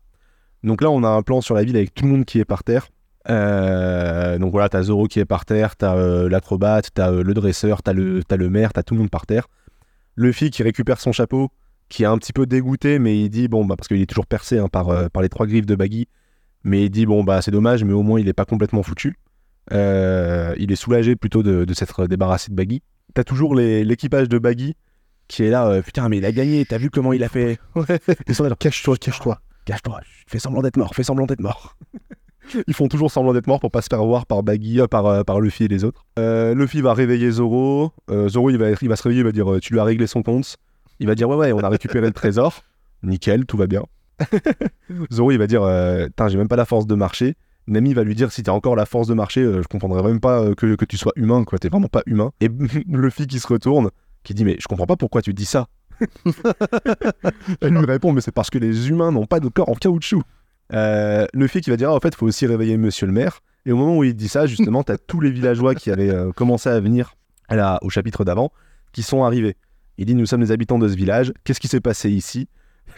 Donc 0.65 0.83
là, 0.83 0.91
on 0.91 1.05
a 1.05 1.09
un 1.09 1.23
plan 1.23 1.41
sur 1.41 1.55
la 1.55 1.63
ville 1.63 1.77
avec 1.77 1.95
tout 1.95 2.05
le 2.05 2.11
monde 2.11 2.25
qui 2.25 2.41
est 2.41 2.45
par 2.45 2.65
terre. 2.65 2.89
Euh, 3.31 4.39
donc 4.39 4.51
voilà, 4.51 4.69
t'as 4.69 4.83
Zoro 4.83 5.07
qui 5.07 5.21
est 5.21 5.25
par 5.25 5.45
terre, 5.45 5.77
t'as 5.77 5.95
euh, 5.95 6.29
l'acrobate, 6.29 6.89
t'as 6.93 7.13
le 7.13 7.33
dresseur, 7.33 7.81
t'as 7.85 7.93
le, 7.93 8.25
t'as 8.25 8.37
le 8.37 8.51
maire, 8.51 8.73
t'as 8.73 8.83
tout 8.83 8.95
le 8.95 9.01
monde 9.03 9.11
par 9.11 9.25
terre. 9.25 9.47
Luffy 10.17 10.51
qui 10.51 10.65
récupère 10.65 10.99
son 10.99 11.13
chapeau, 11.13 11.53
qui 11.89 12.03
est 12.03 12.07
un 12.07 12.19
petit 12.19 12.33
peu 12.33 12.45
dégoûté, 12.45 12.99
mais 12.99 13.21
il 13.21 13.31
dit, 13.31 13.47
bon, 13.47 13.65
bah, 13.65 13.77
parce 13.77 13.87
qu'il 13.87 14.01
est 14.03 14.07
toujours 14.07 14.27
percé 14.27 14.59
hein, 14.59 14.67
par, 14.67 15.11
par 15.11 15.23
les 15.23 15.29
trois 15.29 15.47
griffes 15.47 15.67
de 15.67 15.77
Baggy, 15.77 16.09
mais 16.65 16.87
il 16.87 16.91
dit, 16.91 17.07
bon, 17.07 17.23
bah 17.23 17.41
c'est 17.41 17.53
dommage, 17.53 17.85
mais 17.85 17.93
au 17.93 18.03
moins 18.03 18.19
il 18.19 18.27
est 18.27 18.33
pas 18.33 18.47
complètement 18.47 18.83
foutu. 18.83 19.17
Euh, 19.73 20.55
il 20.59 20.73
est 20.73 20.77
soulagé 20.77 21.17
plutôt 21.17 21.43
de, 21.43 21.65
de 21.65 21.75
s'être 21.75 22.07
débarrassé 22.07 22.51
de 22.51 22.57
Baggy. 22.57 22.83
T'as 23.15 23.25
toujours 23.25 23.55
l'équipage 23.55 24.29
de 24.29 24.39
Baggy 24.39 24.75
qui 25.29 25.45
est 25.45 25.51
là, 25.51 25.67
euh, 25.69 25.83
putain, 25.83 26.09
mais 26.09 26.19
il 26.19 26.25
a 26.25 26.33
gagné, 26.33 26.65
t'as 26.65 26.79
vu 26.79 26.91
comment 26.91 27.13
il 27.13 27.25
a 27.25 27.29
fait? 27.29 27.59
Ils 28.29 28.35
sont 28.35 28.43
là, 28.43 28.51
genre, 28.51 28.59
Cache-toi, 28.59 28.97
cache-toi. 28.97 29.41
cache-toi, 29.65 30.01
fais 30.27 30.39
semblant 30.39 30.63
d'être 30.63 30.77
mort, 30.77 30.95
fais 30.95 31.03
semblant 31.03 31.27
d'être 31.27 31.41
mort. 31.41 31.77
Ils 32.67 32.75
font 32.75 32.89
toujours 32.89 33.11
semblant 33.11 33.33
d'être 33.33 33.47
morts 33.47 33.59
pour 33.59 33.71
pas 33.71 33.81
se 33.81 33.87
faire 33.89 34.05
voir 34.05 34.27
par 34.27 34.43
Baggy, 34.43 34.79
euh, 34.79 34.87
par, 34.87 35.07
euh, 35.07 35.23
par 35.23 35.41
Luffy 35.41 35.65
et 35.65 35.69
les 35.69 35.83
autres. 35.83 36.05
Luffy 36.19 36.83
va 36.83 36.93
réveiller 36.93 37.31
Zoro. 37.31 37.91
Zoro, 38.29 38.51
il 38.51 38.59
va, 38.59 38.73
il 38.83 38.89
va 38.89 38.97
se 38.97 39.03
réveiller, 39.03 39.21
il 39.23 39.25
va 39.25 39.33
dire 39.33 39.47
Tu 39.63 39.73
lui 39.73 39.81
as 39.81 39.85
réglé 39.85 40.07
son 40.07 40.23
compte. 40.23 40.57
Il 41.01 41.07
va 41.07 41.15
dire 41.15 41.27
Ouais, 41.27 41.37
ouais, 41.37 41.53
on 41.53 41.61
a 41.61 41.71
récupéré 41.71 42.07
le 42.07 42.13
trésor. 42.13 42.63
Nickel, 43.03 43.47
tout 43.47 43.57
va 43.57 43.67
bien. 43.67 43.83
Zoro, 45.11 45.31
il 45.31 45.39
va 45.39 45.47
dire 45.47 45.63
Putain, 46.09 46.29
j'ai 46.29 46.37
même 46.37 46.49
pas 46.49 46.57
la 46.57 46.67
force 46.67 46.87
de 46.87 46.95
marcher. 46.95 47.35
Nami 47.67 47.95
va 47.95 48.05
lui 48.05 48.15
dire 48.15 48.31
Si 48.33 48.43
t'as 48.43 48.53
encore 48.53 48.77
la 48.77 48.87
force 48.87 49.09
de 49.09 49.15
marcher, 49.15 49.41
euh, 49.43 49.63
je 49.63 49.69
comprendrais 49.69 50.03
même 50.03 50.21
pas 50.21 50.41
euh, 50.43 50.55
que, 50.55 50.75
que 50.77 50.85
tu 50.85 50.97
sois 50.97 51.13
humain, 51.17 51.45
quoi. 51.45 51.59
T'es 51.59 51.69
vraiment 51.69 51.89
pas 51.89 52.03
humain. 52.07 52.31
Et 52.41 52.49
Luffy 52.89 53.27
qui 53.27 53.39
se 53.41 53.47
retourne, 53.47 53.91
qui 54.23 54.35
dit 54.35 54.45
Mais 54.45 54.57
je 54.61 54.67
comprends 54.69 54.87
pas 54.87 54.97
pourquoi 54.97 55.23
tu 55.23 55.33
dis 55.35 55.47
ça. 55.47 55.67
Elle 57.61 57.73
lui 57.75 57.85
répond 57.87 58.13
Mais 58.13 58.21
c'est 58.21 58.33
parce 58.33 58.51
que 58.51 58.59
les 58.59 58.89
humains 58.89 59.13
n'ont 59.13 59.27
pas 59.27 59.41
de 59.41 59.49
corps 59.49 59.69
en 59.69 59.75
caoutchouc. 59.75 60.23
Euh, 60.73 61.27
Luffy 61.35 61.61
qui 61.61 61.71
va 61.71 61.77
dire 61.77 61.91
Ah, 61.91 61.95
en 61.95 62.01
fait, 62.01 62.15
faut 62.15 62.27
aussi 62.27 62.47
réveiller 62.47 62.77
Monsieur 62.77 63.07
le 63.07 63.13
maire. 63.13 63.41
Et 63.67 63.73
au 63.73 63.77
moment 63.77 63.97
où 63.97 64.05
il 64.05 64.15
dit 64.15 64.29
ça, 64.29 64.47
justement, 64.47 64.83
t'as 64.83 64.99
tous 64.99 65.21
les 65.21 65.31
villageois 65.31 65.75
qui 65.75 65.91
avaient 65.91 66.11
euh, 66.11 66.33
commencé 66.33 66.69
à 66.69 66.79
venir 66.81 67.15
à 67.49 67.57
la- 67.57 67.79
au 67.83 67.89
chapitre 67.91 68.25
d'avant 68.25 68.53
qui 68.93 69.03
sont 69.03 69.25
arrivés. 69.25 69.57
Il 69.99 70.07
dit 70.07 70.15
Nous 70.15 70.27
sommes 70.27 70.41
les 70.43 70.53
habitants 70.53 70.79
de 70.79 70.89
ce 70.89 70.95
village. 70.97 71.33
Qu'est-ce 71.45 71.61
qui 71.61 71.69
s'est 71.69 71.81
passé 71.81 72.11
ici? 72.11 72.49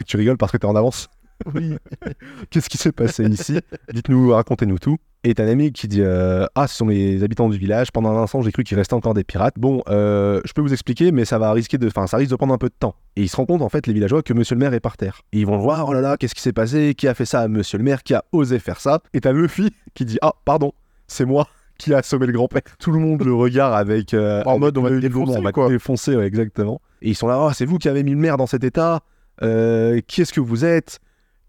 Tu 0.05 0.17
rigoles 0.17 0.37
parce 0.37 0.51
que 0.51 0.57
t'es 0.57 0.65
en 0.65 0.75
avance? 0.75 1.07
Oui. 1.53 1.77
Qu'est-ce 2.49 2.69
qui 2.69 2.77
s'est 2.77 2.91
passé 2.91 3.23
ici? 3.25 3.59
Dites-nous, 3.93 4.31
racontez-nous 4.31 4.79
tout. 4.79 4.97
Et 5.23 5.33
t'as 5.33 5.43
un 5.45 5.49
ami 5.49 5.71
qui 5.71 5.87
dit 5.87 6.01
euh, 6.01 6.45
Ah, 6.55 6.67
ce 6.67 6.75
sont 6.77 6.87
les 6.87 7.23
habitants 7.23 7.49
du 7.49 7.57
village. 7.57 7.91
Pendant 7.91 8.09
un 8.17 8.21
instant, 8.23 8.41
j'ai 8.41 8.51
cru 8.51 8.63
qu'il 8.63 8.77
restait 8.77 8.93
encore 8.93 9.13
des 9.13 9.23
pirates. 9.23 9.55
Bon, 9.57 9.81
euh, 9.89 10.41
je 10.45 10.53
peux 10.53 10.61
vous 10.61 10.73
expliquer, 10.73 11.11
mais 11.11 11.25
ça 11.25 11.37
va 11.37 11.51
risquer 11.51 11.77
de. 11.77 11.87
Enfin, 11.87 12.07
ça 12.07 12.17
risque 12.17 12.31
de 12.31 12.35
prendre 12.35 12.53
un 12.53 12.57
peu 12.57 12.69
de 12.69 12.73
temps. 12.79 12.95
Et 13.15 13.23
ils 13.23 13.27
se 13.27 13.35
rendent 13.35 13.47
compte, 13.47 13.61
en 13.61 13.69
fait, 13.69 13.87
les 13.87 13.93
villageois, 13.93 14.21
que 14.23 14.33
monsieur 14.33 14.55
le 14.55 14.59
maire 14.59 14.73
est 14.73 14.79
par 14.79 14.95
terre. 14.97 15.21
Et 15.33 15.39
ils 15.39 15.45
vont 15.45 15.57
le 15.57 15.61
voir 15.63 15.87
Oh 15.89 15.93
là 15.93 16.01
là, 16.01 16.17
qu'est-ce 16.17 16.35
qui 16.35 16.41
s'est 16.41 16.53
passé? 16.53 16.93
Qui 16.95 17.07
a 17.07 17.13
fait 17.13 17.25
ça 17.25 17.41
à 17.41 17.47
monsieur 17.47 17.77
le 17.77 17.83
maire? 17.83 18.03
Qui 18.03 18.13
a 18.13 18.23
osé 18.31 18.59
faire 18.59 18.79
ça? 18.79 19.01
Et 19.13 19.19
t'as 19.21 19.31
Luffy 19.33 19.71
qui 19.95 20.05
dit 20.05 20.17
Ah, 20.21 20.33
pardon, 20.45 20.71
c'est 21.07 21.25
moi 21.25 21.47
qui 21.77 21.93
a 21.93 21.97
assommé 21.97 22.25
le 22.27 22.33
grand-père. 22.33 22.61
Tout 22.79 22.91
le 22.91 22.99
monde 22.99 23.23
le 23.23 23.33
regarde 23.33 23.73
avec. 23.73 24.13
euh, 24.13 24.43
En 24.45 24.59
mode, 24.59 24.77
on 24.77 24.81
va 24.81 24.89
le 24.91 24.99
défoncer, 25.01 25.37
on 25.37 25.41
va 25.41 25.51
quoi. 25.51 25.67
défoncer, 25.69 26.15
ouais, 26.15 26.25
exactement. 26.25 26.79
Et 27.01 27.09
ils 27.09 27.15
sont 27.15 27.27
là 27.27 27.37
Oh, 27.41 27.51
c'est 27.53 27.65
vous 27.65 27.77
qui 27.79 27.89
avez 27.89 28.03
mis 28.03 28.11
le 28.11 28.17
maire 28.17 28.37
dans 28.37 28.47
cet 28.47 28.63
état 28.63 29.01
Euh, 29.43 29.99
Qui 30.07 30.21
est-ce 30.21 30.33
que 30.33 30.39
vous 30.39 30.63
êtes? 30.63 30.99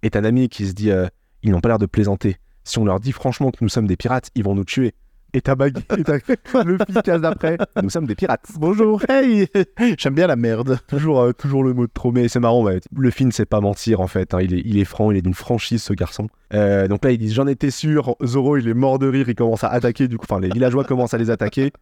Et 0.02 0.10
t'as 0.10 0.20
un 0.20 0.24
ami 0.24 0.48
qui 0.48 0.66
se 0.66 0.72
dit 0.72 0.90
euh, 0.90 1.06
Ils 1.42 1.50
n'ont 1.50 1.60
pas 1.60 1.68
l'air 1.68 1.78
de 1.78 1.86
plaisanter. 1.86 2.36
Si 2.64 2.78
on 2.78 2.84
leur 2.84 3.00
dit 3.00 3.12
franchement 3.12 3.50
que 3.50 3.58
nous 3.62 3.68
sommes 3.68 3.86
des 3.86 3.96
pirates, 3.96 4.30
ils 4.34 4.44
vont 4.44 4.54
nous 4.54 4.64
tuer. 4.64 4.94
Et 5.34 5.42
t'as 5.42 5.54
Baggy, 5.56 5.82
et 5.98 6.04
t'as 6.04 6.14
le 6.64 6.78
fils 6.78 7.20
d'après. 7.20 7.58
Nous 7.82 7.90
sommes 7.90 8.06
des 8.06 8.14
pirates. 8.14 8.46
Bonjour, 8.56 9.02
hey 9.10 9.46
J'aime 9.98 10.14
bien 10.14 10.26
la 10.26 10.36
merde. 10.36 10.78
Toujours, 10.88 11.20
euh, 11.20 11.32
toujours 11.32 11.62
le 11.62 11.74
mot 11.74 11.86
de 11.86 11.92
trop, 11.92 12.12
mais 12.12 12.28
c'est 12.28 12.40
marrant. 12.40 12.62
ouais. 12.62 12.80
Le 12.96 13.10
film 13.10 13.28
ne 13.28 13.32
sait 13.34 13.44
pas 13.44 13.60
mentir 13.60 14.00
en 14.00 14.06
fait. 14.06 14.32
hein. 14.32 14.40
Il, 14.40 14.54
est, 14.54 14.62
il 14.64 14.78
est 14.78 14.86
franc, 14.86 15.10
il 15.10 15.18
est 15.18 15.22
d'une 15.22 15.34
franchise 15.34 15.82
ce 15.82 15.92
garçon. 15.92 16.28
Euh, 16.54 16.88
donc 16.88 17.04
là, 17.04 17.10
ils 17.10 17.18
disent 17.18 17.34
J'en 17.34 17.46
étais 17.46 17.70
sûr. 17.70 18.16
Zoro, 18.24 18.56
il 18.56 18.68
est 18.68 18.74
mort 18.74 18.98
de 18.98 19.06
rire. 19.06 19.28
Il 19.28 19.34
commence 19.34 19.64
à 19.64 19.68
attaquer. 19.68 20.08
Du 20.08 20.16
coup, 20.16 20.26
enfin, 20.28 20.40
les 20.40 20.48
villageois 20.48 20.84
commencent 20.88 21.14
à 21.14 21.18
les 21.18 21.30
attaquer. 21.30 21.72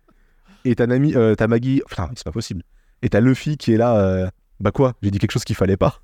Et 0.65 0.75
t'as 0.75 0.87
Nami, 0.89 1.15
euh, 1.15 1.37
Maggie. 1.49 1.83
Enfin, 1.91 2.11
c'est 2.17 2.25
pas 2.25 2.33
possible. 2.33 2.63
Et 3.03 3.09
t'as 3.09 3.21
Luffy 3.21 3.57
qui 3.57 3.73
est 3.75 3.77
là. 3.77 4.29
bah 4.59 4.73
quoi 4.73 4.95
J'ai 5.03 5.13
dit 5.13 5.21
quelque 5.21 5.31
chose 5.33 5.45
qu'il 5.45 5.55
fallait 5.57 5.77
pas. 5.77 6.01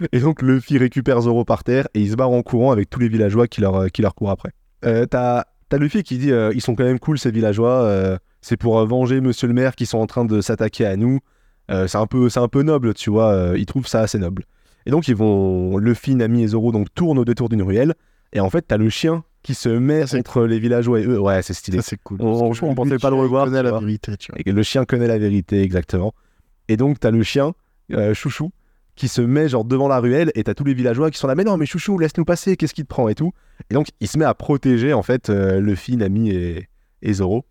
Et 0.12 0.20
donc 0.20 0.42
Luffy 0.42 0.78
récupère 0.78 1.20
Zoro 1.20 1.44
par 1.44 1.64
terre 1.64 1.88
et 1.94 2.00
il 2.00 2.10
se 2.10 2.16
barre 2.16 2.30
en 2.30 2.42
courant 2.42 2.70
avec 2.72 2.88
tous 2.90 3.00
les 3.00 3.08
villageois 3.08 3.46
qui 3.48 3.60
leur, 3.60 3.74
euh, 3.76 3.88
qui 3.88 4.02
leur 4.02 4.14
courent 4.14 4.30
après. 4.30 4.50
Euh, 4.84 5.06
T'as 5.06 5.44
t'as 5.68 5.78
Luffy 5.78 6.02
qui 6.02 6.18
dit 6.18 6.32
euh, 6.32 6.52
ils 6.54 6.60
sont 6.60 6.74
quand 6.74 6.84
même 6.84 6.98
cool 6.98 7.18
ces 7.18 7.30
villageois, 7.30 7.82
euh, 7.82 8.16
c'est 8.40 8.56
pour 8.56 8.84
venger 8.86 9.20
Monsieur 9.20 9.48
le 9.48 9.54
Maire 9.54 9.74
qui 9.74 9.86
sont 9.86 9.98
en 9.98 10.06
train 10.06 10.24
de 10.24 10.40
s'attaquer 10.40 10.86
à 10.86 10.96
nous. 10.96 11.18
C'est 11.70 11.96
un 11.96 12.06
peu 12.06 12.30
c'est 12.30 12.40
un 12.40 12.48
peu 12.48 12.62
noble, 12.62 12.94
tu 12.94 13.10
vois. 13.10 13.52
ils 13.56 13.66
trouvent 13.66 13.86
ça 13.86 14.00
assez 14.00 14.18
noble. 14.18 14.44
Et 14.86 14.90
donc 14.90 15.06
ils 15.08 15.14
vont 15.16 15.76
Luffy, 15.76 16.14
Nami 16.14 16.42
et 16.42 16.46
Zoro 16.48 16.72
donc 16.72 16.86
tournent 16.94 17.18
au 17.18 17.24
détour 17.26 17.50
d'une 17.50 17.62
ruelle 17.62 17.94
et 18.32 18.40
en 18.40 18.48
fait 18.48 18.62
t'as 18.66 18.78
le 18.78 18.88
chien 18.88 19.22
qui 19.42 19.52
se 19.54 19.68
met 19.68 20.06
c'est 20.06 20.18
entre 20.18 20.44
les 20.44 20.58
villageois 20.58 21.00
et 21.00 21.04
eux. 21.04 21.20
Ouais, 21.20 21.42
c'est 21.42 21.52
stylé. 21.54 21.78
Ça, 21.78 21.82
c'est 21.90 21.98
cool. 22.02 22.18
On- 22.20 22.50
que 22.52 22.64
on 22.64 22.74
pensait 22.74 22.98
pas 22.98 23.10
le 23.10 23.16
revoir, 23.16 23.44
connaît 23.46 23.58
tu 23.58 23.64
la 23.64 23.78
vérité, 23.78 24.16
tu 24.16 24.32
vois. 24.32 24.40
Et 24.44 24.50
le 24.50 24.62
chien 24.62 24.84
connaît 24.84 25.06
la 25.06 25.18
vérité, 25.18 25.60
exactement. 25.62 26.14
Et 26.68 26.76
donc, 26.76 27.00
t'as 27.00 27.10
le 27.10 27.22
chien, 27.22 27.52
euh, 27.92 28.14
Chouchou, 28.14 28.50
qui 28.98 29.08
se 29.08 29.22
met 29.22 29.48
genre 29.48 29.64
devant 29.64 29.88
la 29.88 30.00
ruelle, 30.00 30.32
et 30.34 30.44
t'as 30.44 30.54
tous 30.54 30.64
les 30.64 30.74
villageois 30.74 31.10
qui 31.10 31.18
sont 31.18 31.28
là, 31.28 31.34
mais 31.34 31.44
non, 31.44 31.56
mais 31.56 31.66
Chouchou, 31.66 31.98
laisse-nous 31.98 32.24
passer, 32.24 32.56
qu'est-ce 32.56 32.74
qui 32.74 32.82
te 32.82 32.88
prend 32.88 33.08
et 33.08 33.14
tout. 33.14 33.32
Et 33.70 33.74
donc, 33.74 33.88
il 34.00 34.08
se 34.08 34.18
met 34.18 34.24
à 34.24 34.34
protéger, 34.34 34.92
en 34.92 35.02
fait, 35.02 35.30
euh, 35.30 35.60
Luffy, 35.60 35.96
Nami 35.96 36.30
et, 36.30 37.12
Zoro. 37.12 37.46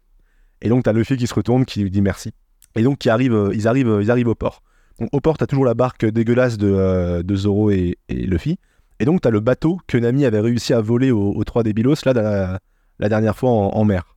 Et 0.62 0.70
donc, 0.70 0.84
t'as 0.84 0.94
Luffy 0.94 1.16
qui 1.18 1.26
se 1.26 1.34
retourne, 1.34 1.66
qui 1.66 1.82
lui 1.82 1.90
dit 1.90 2.02
merci. 2.02 2.34
Et 2.76 2.84
donc, 2.84 3.00
qui 3.00 3.10
arrive, 3.10 3.34
euh, 3.34 3.56
ils, 3.56 3.68
arrivent, 3.68 4.00
ils 4.02 4.12
arrivent 4.12 4.28
au 4.28 4.36
port. 4.36 4.62
Donc, 5.00 5.10
au 5.14 5.22
port, 5.22 5.38
t'as 5.38 5.48
toujours 5.48 5.66
la 5.66 5.74
barque 5.74 6.06
dégueulasse 6.06 6.58
de, 6.58 6.70
euh, 6.70 7.24
de 7.24 7.36
Zoro 7.36 7.72
et, 7.72 7.98
et 8.10 8.28
Luffy. 8.28 8.60
Et 9.00 9.06
donc, 9.06 9.22
t'as 9.22 9.30
le 9.30 9.40
bateau 9.40 9.80
que 9.88 9.98
Nami 9.98 10.26
avait 10.26 10.40
réussi 10.42 10.74
à 10.74 10.82
voler 10.82 11.12
aux, 11.12 11.32
aux 11.32 11.44
trois 11.44 11.64
débilos, 11.64 11.96
là, 12.06 12.60
la, 13.00 13.10
dernière 13.10 13.38
fois 13.38 13.52
en, 13.52 13.86
mer. 13.86 14.16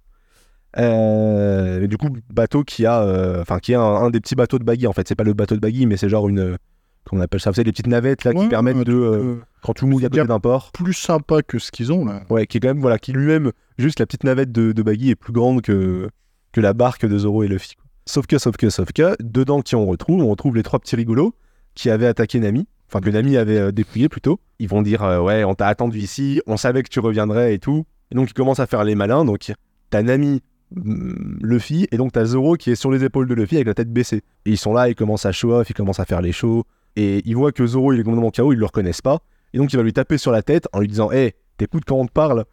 Euh, 0.79 1.87
du 1.87 1.97
coup, 1.97 2.09
bateau 2.33 2.65
qui 2.65 2.87
a, 2.87 3.03
euh, 3.03 3.43
enfin, 3.43 3.59
qui 3.59 3.73
est 3.73 3.77
un, 3.77 3.83
un 3.83 4.11
des 4.11 4.21
petits 4.21 4.35
bateaux 4.35 4.59
de 4.59 4.65
Baggy. 4.65 4.87
En 4.87 4.93
fait, 4.93 5.07
c'est 5.07 5.15
pas 5.15 5.25
le 5.25 5.35
bateau 5.35 5.55
de 5.55 5.61
Baggy, 5.61 5.87
mais 5.87 5.97
c'est 5.97 6.09
genre 6.09 6.29
une, 6.29 6.57
comment 7.05 7.21
on 7.21 7.25
appelle 7.25 7.41
ça 7.41 7.51
Vous 7.51 7.57
savez, 7.57 7.67
les 7.67 7.73
petites 7.73 7.87
navettes 7.87 8.25
là 8.25 8.33
qui 8.33 8.49
permettent 8.49 8.85
de, 8.85 8.93
euh, 8.93 9.13
euh, 9.13 9.37
quand 9.63 9.75
tout 9.75 9.87
mouille 9.87 10.05
à 10.05 10.09
côté 10.09 10.25
d'un 10.25 10.41
port, 10.41 10.71
plus 10.73 10.93
sympa 10.93 11.43
que 11.43 11.59
ce 11.59 11.71
qu'ils 11.71 11.93
ont 11.93 12.05
là. 12.05 12.23
ouais, 12.31 12.47
qui 12.47 12.59
est 12.59 12.61
quand 12.61 12.69
même, 12.69 12.81
voilà, 12.81 12.99
qui 12.99 13.13
lui-même, 13.13 13.53
juste 13.79 14.01
la 14.01 14.07
petite 14.07 14.25
navette 14.25 14.53
de, 14.53 14.73
de 14.73 14.83
Baggy 14.83 15.11
est 15.11 15.17
plus 15.17 15.33
grande 15.33 15.63
que 15.63 16.09
que 16.53 16.61
la 16.61 16.73
barque 16.73 17.07
de 17.07 17.17
Zoro 17.17 17.45
et 17.45 17.49
Luffy. 17.49 17.77
quoi. 17.77 17.85
Sauf 18.07 18.27
que, 18.27 18.39
sauf 18.39 18.57
que, 18.57 18.71
sauf 18.71 18.93
que, 18.93 19.15
dedans 19.23 19.61
qui 19.63 19.77
on 19.77 19.87
retrouve, 19.87 20.21
on 20.23 20.29
retrouve 20.29 20.57
les 20.57 20.65
trois 20.65 20.81
petits 20.81 20.97
rigolos 20.97 21.33
qui 21.77 21.91
avaient 21.91 22.09
attaqué 22.09 22.41
Nami, 22.41 22.67
enfin 22.89 23.01
que 23.01 23.11
Nami 23.11 23.37
avait 23.37 23.59
euh, 23.59 23.73
dépouillé 23.73 24.09
plutôt. 24.09 24.41
Ils 24.59 24.69
vont 24.69 24.83
dire, 24.83 25.03
ouais, 25.23 25.45
on 25.45 25.55
t'a 25.55 25.69
attendu 25.69 25.99
ici, 25.99 26.43
on 26.47 26.57
savait 26.57 26.83
que 26.83 26.89
tu 26.89 26.99
reviendrais 26.99 27.55
et 27.55 27.59
tout. 27.59 27.87
Et 28.11 28.15
donc 28.17 28.31
ils 28.31 28.35
commencent 28.35 28.61
à 28.61 28.67
faire 28.67 28.85
les 28.85 28.95
malins. 28.95 29.25
Donc 29.25 29.53
t'as 29.91 30.03
Nami, 30.03 30.43
mm, 30.75 31.39
Luffy, 31.43 31.87
et 31.93 31.97
donc 31.97 32.13
t'as 32.13 32.25
Zoro 32.25 32.57
qui 32.57 32.71
est 32.71 32.75
sur 32.75 32.91
les 32.91 33.05
épaules 33.05 33.29
de 33.29 33.35
Luffy 33.35 33.57
avec 33.57 33.69
la 33.69 33.75
tête 33.75 33.93
baissée. 33.93 34.23
Et 34.47 34.51
ils 34.51 34.59
sont 34.59 34.73
là, 34.73 34.89
ils 34.89 34.95
commencent 34.95 35.27
à 35.27 35.33
show 35.33 35.53
off, 35.53 35.71
ils 35.71 35.75
commencent 35.75 36.01
à 36.01 36.05
faire 36.05 36.21
les 36.21 36.33
shows. 36.33 36.65
Et 36.97 37.23
ils 37.25 37.37
voient 37.37 37.53
que 37.53 37.67
Zoro 37.67 37.93
il 37.93 38.01
est 38.01 38.03
complètement 38.03 38.31
KO, 38.31 38.53
ils 38.53 38.59
le 38.59 38.67
reconnaissent 38.67 39.03
pas. 39.03 39.21
Et 39.53 39.59
donc 39.59 39.73
il 39.73 39.77
va 39.77 39.83
lui 39.83 39.93
taper 39.93 40.19
sur 40.19 40.33
la 40.33 40.43
tête 40.43 40.69
en 40.73 40.81
lui 40.81 40.89
disant, 40.89 41.11
hé, 41.13 41.35
t'écoutes 41.57 41.85
quand 41.87 41.97
on 41.97 42.07
te 42.07 42.13
parle 42.13 42.45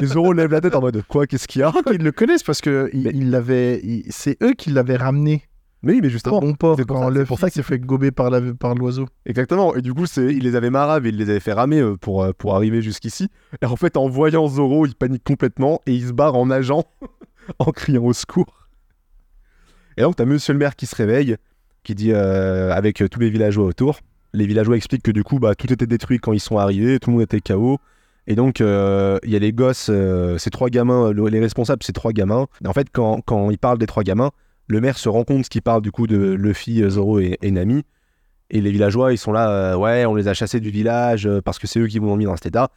Et 0.00 0.06
Zoro 0.06 0.32
lève 0.32 0.50
la 0.50 0.60
tête 0.60 0.74
en 0.74 0.80
mode, 0.80 1.02
quoi, 1.08 1.26
qu'est-ce 1.26 1.46
qu'il 1.48 1.60
y 1.60 1.62
a? 1.62 1.68
Je 1.74 1.80
crois 1.80 1.92
qu'ils 1.92 2.02
le 2.04 2.12
connaissent 2.12 2.42
parce 2.42 2.60
que 2.60 2.88
il, 2.92 3.02
Mais- 3.04 3.10
il 3.14 3.30
l'avait- 3.30 3.80
il- 3.82 4.04
c'est 4.10 4.36
eux 4.42 4.54
qui 4.54 4.70
l'avaient 4.70 4.96
ramené 4.96 5.44
Mais 5.82 5.92
oui, 5.92 6.00
mais 6.02 6.10
justement, 6.10 6.40
bon 6.40 6.54
port 6.54 6.76
c'est 6.76 6.84
pour 6.86 6.96
quand 6.96 7.02
ça- 7.04 7.12
c'est 7.12 7.18
le 7.20 7.24
pour 7.26 7.38
fils 7.38 7.48
ça 7.48 7.50
s'est 7.54 7.62
fait 7.62 7.78
gober 7.78 8.10
par 8.10 8.30
la- 8.30 8.54
par 8.54 8.74
l'oiseau. 8.74 9.06
Exactement. 9.26 9.74
Et 9.76 9.82
du 9.82 9.94
coup, 9.94 10.06
c'est, 10.06 10.26
il 10.34 10.42
les 10.42 10.56
avait 10.56 10.70
maraves 10.70 11.06
et 11.06 11.10
il 11.10 11.16
les 11.16 11.28
avait 11.30 11.38
fait 11.40 11.52
ramer 11.52 11.80
euh, 11.80 11.96
pour, 11.96 12.22
euh, 12.24 12.32
pour 12.36 12.56
arriver 12.56 12.82
jusqu'ici. 12.82 13.28
Et 13.62 13.66
en 13.66 13.76
fait, 13.76 13.96
en 13.96 14.08
voyant 14.08 14.48
Zoro, 14.48 14.86
il 14.86 14.94
panique 14.96 15.22
complètement 15.24 15.80
et 15.86 15.92
il 15.94 16.06
se 16.08 16.12
barre 16.12 16.34
en 16.34 16.46
nageant, 16.46 16.84
en 17.60 17.70
criant 17.72 18.04
au 18.04 18.12
secours. 18.12 18.68
Et 19.96 20.02
donc, 20.02 20.16
t'as 20.16 20.24
Monsieur 20.24 20.52
le 20.52 20.58
maire 20.58 20.76
qui 20.76 20.86
se 20.86 20.94
réveille, 20.96 21.36
qui 21.88 21.94
dit 21.94 22.12
euh, 22.12 22.70
avec 22.74 23.00
euh, 23.00 23.08
tous 23.08 23.18
les 23.18 23.30
villageois 23.30 23.64
autour. 23.64 24.00
Les 24.34 24.46
villageois 24.46 24.76
expliquent 24.76 25.02
que 25.02 25.10
du 25.10 25.24
coup, 25.24 25.38
bah, 25.38 25.54
tout 25.54 25.72
était 25.72 25.86
détruit 25.86 26.18
quand 26.18 26.34
ils 26.34 26.40
sont 26.40 26.58
arrivés, 26.58 26.98
tout 26.98 27.08
le 27.08 27.16
monde 27.16 27.22
était 27.22 27.40
KO. 27.40 27.78
Et 28.26 28.34
donc, 28.34 28.60
euh, 28.60 29.18
il 29.24 29.30
y 29.30 29.36
a 29.36 29.38
les 29.38 29.54
gosses, 29.54 29.90
ces 30.36 30.50
trois 30.50 30.68
gamins, 30.68 31.12
le- 31.12 31.28
les 31.28 31.40
responsables, 31.40 31.82
ces 31.82 31.94
trois 31.94 32.12
gamins. 32.12 32.46
En 32.66 32.74
fait, 32.74 32.88
quand, 32.92 33.22
quand 33.24 33.50
il 33.50 33.56
parle 33.56 33.78
des 33.78 33.86
trois 33.86 34.02
gamins, 34.02 34.32
le 34.66 34.82
maire 34.82 34.98
se 34.98 35.08
rend 35.08 35.24
compte 35.24 35.48
qu'il 35.48 35.62
parle 35.62 35.80
du 35.80 35.90
coup 35.90 36.06
de 36.06 36.18
Luffy, 36.34 36.82
Zoro 36.90 37.20
et, 37.20 37.38
Nami. 37.42 37.84
Et 38.50 38.60
les 38.60 38.70
villageois, 38.70 39.14
ils 39.14 39.18
sont 39.18 39.32
là, 39.32 39.78
ouais, 39.78 40.04
on 40.04 40.14
les 40.14 40.28
a 40.28 40.34
chassés 40.34 40.60
du 40.60 40.68
village 40.68 41.26
parce 41.42 41.58
que 41.58 41.66
c'est 41.66 41.80
eux 41.80 41.86
qui 41.86 41.98
vous 41.98 42.10
ont 42.10 42.16
mis 42.16 42.26
dans 42.26 42.36
cet 42.36 42.44
état. 42.44 42.70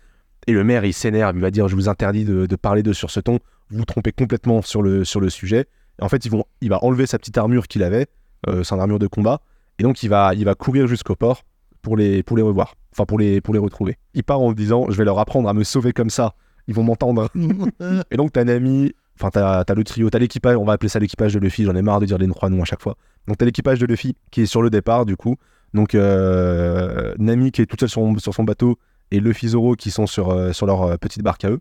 Et 0.48 0.54
le 0.54 0.64
maire, 0.64 0.86
il 0.86 0.94
s'énerve, 0.94 1.36
il 1.36 1.42
va 1.42 1.52
dire, 1.52 1.68
je 1.68 1.76
vous 1.76 1.90
interdis 1.90 2.24
de, 2.24 2.56
parler 2.56 2.82
d'eux 2.82 2.94
sur 2.94 3.12
ce 3.12 3.20
ton, 3.20 3.40
vous 3.72 3.80
vous 3.80 3.86
trompez 3.86 4.14
complètement 4.14 4.62
sur 4.62 4.82
le, 4.82 5.04
sujet. 5.04 5.66
Et 6.00 6.04
en 6.04 6.08
fait, 6.08 6.26
ils 6.26 6.32
il 6.62 6.70
va 6.70 6.82
enlever 6.82 7.08
sa 7.08 7.20
petite 7.20 7.38
armure 7.38 7.68
qu'il 7.68 7.84
avait, 7.84 8.08
euh, 8.48 8.64
son 8.64 8.80
armure 8.80 9.00
de 9.00 9.08
combat, 9.08 9.42
et 9.80 9.84
donc 9.84 10.04
il 10.04 10.10
va, 10.10 10.34
il 10.34 10.46
va 10.46 10.56
courir 10.56 10.88
jusqu'au 10.88 11.16
port 11.16 11.44
pour 11.82 11.98
les, 11.98 12.24
pour 12.24 12.38
les 12.38 12.44
revoir, 12.44 12.76
enfin 12.92 13.06
pour 13.06 13.20
les, 13.20 13.42
pour 13.42 13.54
les 13.54 13.60
retrouver. 13.60 13.98
Il 14.14 14.24
part 14.24 14.40
en 14.40 14.52
disant, 14.54 14.86
je 14.90 14.98
vais 14.98 15.06
leur 15.06 15.20
apprendre 15.20 15.50
à 15.50 15.54
me 15.54 15.64
sauver 15.64 15.94
comme 15.94 16.10
ça, 16.10 16.36
ils 16.68 16.76
vont 16.76 16.84
m'entendre. 16.84 17.30
Et 18.12 18.18
donc, 18.18 18.32
t'as 18.32 18.44
Nami, 18.44 18.94
enfin, 19.20 19.30
t'as 19.30 19.64
t'as 19.64 19.74
le 19.74 19.84
trio, 19.84 20.10
t'as 20.10 20.20
l'équipage, 20.20 20.56
on 20.58 20.66
va 20.66 20.74
appeler 20.74 20.90
ça 20.90 21.00
l'équipage 21.00 21.34
de 21.34 21.40
Luffy, 21.40 21.64
j'en 21.64 21.76
ai 21.76 21.82
marre 21.82 22.00
de 22.00 22.06
dire 22.06 22.18
les 22.18 22.28
trois 22.28 22.50
noms 22.50 22.62
à 22.62 22.66
chaque 22.66 22.82
fois. 22.82 22.96
Donc, 23.28 23.38
t'as 23.38 23.46
l'équipage 23.46 23.80
de 23.80 23.86
Luffy 23.86 24.16
qui 24.32 24.42
est 24.42 24.46
sur 24.46 24.62
le 24.62 24.70
départ, 24.70 25.06
du 25.06 25.16
coup. 25.16 25.36
Donc, 25.74 25.96
euh, 25.96 27.14
Nami 27.18 27.52
qui 27.52 27.62
est 27.62 27.66
toute 27.66 27.80
seule 27.80 27.90
sur, 27.90 28.20
sur 28.20 28.34
son 28.34 28.44
bateau 28.44 28.78
et 29.12 29.20
Luffy 29.20 29.50
Zoro 29.50 29.76
qui 29.76 29.92
sont 29.92 30.08
sur, 30.08 30.32
euh, 30.32 30.52
sur 30.52 30.66
leur 30.66 30.84
euh, 30.84 30.98
petite 30.98 31.24
barque 31.24 31.46
à 31.46 31.50
eux. 31.50 31.60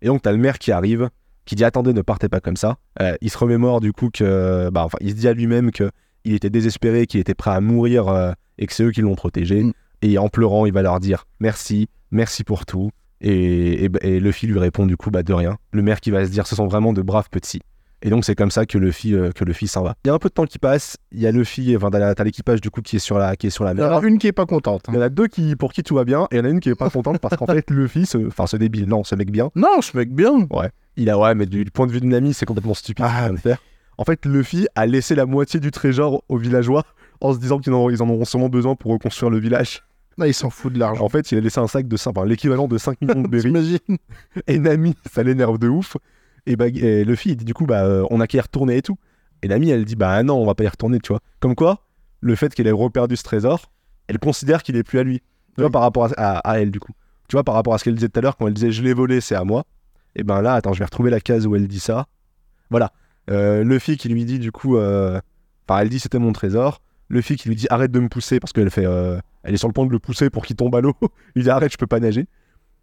Et 0.00 0.06
donc, 0.06 0.22
t'as 0.22 0.32
le 0.32 0.38
maire 0.38 0.58
qui 0.58 0.70
arrive, 0.70 1.10
qui 1.44 1.56
dit 1.56 1.64
Attendez, 1.64 1.92
ne 1.92 2.02
partez 2.02 2.28
pas 2.28 2.40
comme 2.40 2.56
ça. 2.56 2.76
Il 3.20 3.30
se 3.30 3.38
remémore, 3.38 3.80
du 3.80 3.92
coup, 3.92 4.10
que. 4.12 4.70
Bah, 4.70 4.84
enfin, 4.84 4.98
il 5.00 5.10
se 5.10 5.14
dit 5.16 5.28
à 5.28 5.32
lui-même 5.32 5.72
que 5.72 5.90
il 6.28 6.34
était 6.34 6.50
désespéré, 6.50 7.06
qu'il 7.06 7.20
était 7.20 7.34
prêt 7.34 7.50
à 7.50 7.60
mourir 7.60 8.08
euh, 8.08 8.32
et 8.58 8.66
que 8.66 8.72
c'est 8.72 8.84
eux 8.84 8.90
qui 8.92 9.00
l'ont 9.02 9.14
protégé. 9.14 9.62
Mm. 9.64 9.72
Et 10.02 10.18
en 10.18 10.28
pleurant, 10.28 10.64
il 10.66 10.72
va 10.72 10.82
leur 10.82 11.00
dire 11.00 11.26
Merci, 11.40 11.88
merci 12.10 12.44
pour 12.44 12.66
tout. 12.66 12.90
Et, 13.20 13.84
et, 13.86 13.90
et 14.02 14.20
Luffy 14.20 14.46
lui 14.46 14.58
répond 14.60 14.86
du 14.86 14.96
coup 14.96 15.10
bah, 15.10 15.22
de 15.24 15.32
rien. 15.32 15.56
Le 15.72 15.82
maire 15.82 16.00
qui 16.00 16.10
va 16.12 16.24
se 16.24 16.30
dire 16.30 16.46
ce 16.46 16.54
sont 16.54 16.66
vraiment 16.68 16.92
de 16.92 17.02
braves 17.02 17.28
petits. 17.30 17.60
Et 18.00 18.10
donc 18.10 18.24
c'est 18.24 18.36
comme 18.36 18.52
ça 18.52 18.64
que 18.64 18.78
Luffy, 18.78 19.12
euh, 19.12 19.32
que 19.32 19.44
Luffy 19.44 19.66
s'en 19.66 19.82
va. 19.82 19.96
Il 20.04 20.08
y 20.08 20.10
a 20.12 20.14
un 20.14 20.20
peu 20.20 20.28
de 20.28 20.34
temps 20.34 20.44
qui 20.44 20.60
passe, 20.60 20.96
il 21.10 21.18
y 21.18 21.26
a 21.26 21.32
Luffy, 21.32 21.76
enfin 21.76 21.90
t'as 21.90 22.22
l'équipage 22.22 22.60
du 22.60 22.70
coup 22.70 22.80
qui 22.80 22.94
est 22.94 23.00
sur 23.00 23.18
la, 23.18 23.34
qui 23.34 23.48
est 23.48 23.50
sur 23.50 23.64
la 23.64 23.72
Il 23.72 23.78
y 23.78 23.82
en 23.82 23.88
mer. 23.88 23.98
a 23.98 24.06
une 24.06 24.18
qui 24.18 24.28
est 24.28 24.32
pas 24.32 24.46
contente. 24.46 24.84
Il 24.86 24.94
y 24.94 24.98
en 24.98 25.00
a 25.00 25.08
deux 25.08 25.26
qui, 25.26 25.56
pour 25.56 25.72
qui 25.72 25.82
tout 25.82 25.96
va 25.96 26.04
bien, 26.04 26.28
et 26.30 26.36
il 26.36 26.38
y 26.38 26.40
en 26.40 26.44
a 26.44 26.48
une 26.48 26.60
qui 26.60 26.68
est 26.68 26.76
pas 26.76 26.90
contente 26.90 27.18
parce 27.18 27.36
qu'en 27.36 27.46
fait 27.52 27.68
Luffy, 27.72 28.06
ce- 28.06 28.24
enfin 28.28 28.46
ce 28.46 28.56
débile, 28.56 28.86
non, 28.86 29.02
ce 29.02 29.16
mec 29.16 29.32
bien, 29.32 29.50
Non, 29.56 29.80
ce 29.82 29.96
mec 29.96 30.14
bien. 30.14 30.46
il 30.96 31.10
a 31.10 31.18
ouais, 31.18 31.34
mais 31.34 31.46
du, 31.46 31.64
du 31.64 31.72
point 31.72 31.88
de 31.88 31.92
vue 31.92 32.00
de 32.00 32.06
Nami, 32.06 32.34
c'est 32.34 32.46
complètement 32.46 32.74
stupide 32.74 33.04
Ah, 33.08 33.30
de 33.30 33.36
faire. 33.36 33.58
En 33.98 34.04
fait, 34.04 34.24
Luffy 34.26 34.66
a 34.74 34.86
laissé 34.86 35.14
la 35.14 35.26
moitié 35.26 35.60
du 35.60 35.70
trésor 35.70 36.22
aux 36.28 36.38
villageois 36.38 36.84
en 37.20 37.32
se 37.34 37.38
disant 37.38 37.58
qu'ils 37.58 37.72
en, 37.74 37.78
auront 38.08 38.24
sûrement 38.24 38.48
besoin 38.48 38.74
pour 38.76 38.92
reconstruire 38.92 39.28
le 39.30 39.38
village. 39.38 39.82
Non, 40.16 40.24
il 40.26 40.34
s'en 40.34 40.50
fout 40.50 40.72
de 40.72 40.78
l'argent. 40.78 41.04
En 41.04 41.08
fait, 41.08 41.30
il 41.32 41.38
a 41.38 41.40
laissé 41.40 41.58
un 41.60 41.66
sac 41.68 41.86
de 41.86 41.96
5, 41.96 42.10
enfin, 42.16 42.26
l'équivalent 42.26 42.66
de 42.68 42.78
5 42.78 43.00
millions 43.00 43.22
de 43.22 43.28
berries. 43.28 43.42
T'imagines 43.52 43.78
Et 44.46 44.58
Nami, 44.58 44.94
ça 45.12 45.22
l'énerve 45.22 45.58
de 45.58 45.68
ouf. 45.68 45.96
Et, 46.46 46.56
bah, 46.56 46.68
et 46.68 47.04
Luffy, 47.04 47.30
il 47.30 47.36
dit 47.36 47.44
du 47.44 47.54
coup, 47.54 47.66
bah, 47.66 47.84
euh, 47.84 48.04
on 48.10 48.20
a 48.20 48.26
qu'à 48.26 48.38
y 48.38 48.40
retourner 48.40 48.76
et 48.78 48.82
tout. 48.82 48.96
Et 49.42 49.48
Nami, 49.48 49.70
elle 49.70 49.84
dit, 49.84 49.94
bah 49.96 50.20
non, 50.22 50.34
on 50.40 50.46
va 50.46 50.54
pas 50.54 50.64
y 50.64 50.68
retourner, 50.68 50.98
tu 51.00 51.08
vois. 51.08 51.20
Comme 51.40 51.54
quoi, 51.54 51.84
le 52.20 52.34
fait 52.34 52.52
qu'elle 52.54 52.66
ait 52.66 52.72
reperdu 52.72 53.16
ce 53.16 53.22
trésor, 53.22 53.70
elle 54.08 54.18
considère 54.18 54.62
qu'il 54.64 54.74
est 54.76 54.82
plus 54.82 54.98
à 54.98 55.02
lui. 55.04 55.18
Tu 55.20 55.24
vois, 55.58 55.66
Oui. 55.66 55.72
par 55.72 55.82
rapport 55.82 56.04
à, 56.06 56.10
à- 56.16 56.38
à 56.38 56.60
elle, 56.60 56.70
du 56.72 56.80
coup. 56.80 56.92
Tu 57.28 57.34
vois, 57.36 57.44
par 57.44 57.54
rapport 57.54 57.74
à 57.74 57.78
ce 57.78 57.84
qu'elle 57.84 57.94
disait 57.94 58.08
tout 58.08 58.18
à 58.18 58.22
l'heure, 58.22 58.36
quand 58.36 58.46
elle 58.48 58.54
disait, 58.54 58.70
je 58.72 58.82
l'ai 58.82 58.94
volé, 58.94 59.20
c'est 59.20 59.34
à 59.36 59.44
moi. 59.44 59.64
Et 60.16 60.22
ben 60.24 60.40
là, 60.42 60.54
attends, 60.54 60.72
je 60.72 60.78
vais 60.80 60.84
retrouver 60.86 61.10
la 61.10 61.20
case 61.20 61.46
où 61.46 61.54
elle 61.54 61.68
dit 61.68 61.78
ça. 61.80 62.06
Voilà. 62.70 62.92
Euh, 63.28 63.62
Luffy 63.64 63.96
qui 63.96 64.08
lui 64.08 64.24
dit, 64.24 64.38
du 64.38 64.52
coup, 64.52 64.76
euh, 64.76 65.20
enfin, 65.68 65.80
elle 65.80 65.88
dit, 65.88 65.98
c'était 66.00 66.18
mon 66.18 66.32
trésor. 66.32 66.80
Luffy 67.10 67.36
qui 67.36 67.48
lui 67.48 67.56
dit, 67.56 67.66
arrête 67.70 67.90
de 67.90 68.00
me 68.00 68.08
pousser, 68.08 68.40
parce 68.40 68.52
qu'elle 68.52 68.70
fait, 68.70 68.86
euh, 68.86 69.18
elle 69.42 69.54
est 69.54 69.58
sur 69.58 69.68
le 69.68 69.72
point 69.72 69.86
de 69.86 69.92
le 69.92 69.98
pousser 69.98 70.30
pour 70.30 70.44
qu'il 70.44 70.56
tombe 70.56 70.74
à 70.74 70.80
l'eau. 70.80 70.94
il 71.36 71.42
dit, 71.44 71.50
arrête, 71.50 71.72
je 71.72 71.78
peux 71.78 71.86
pas 71.86 72.00
nager. 72.00 72.26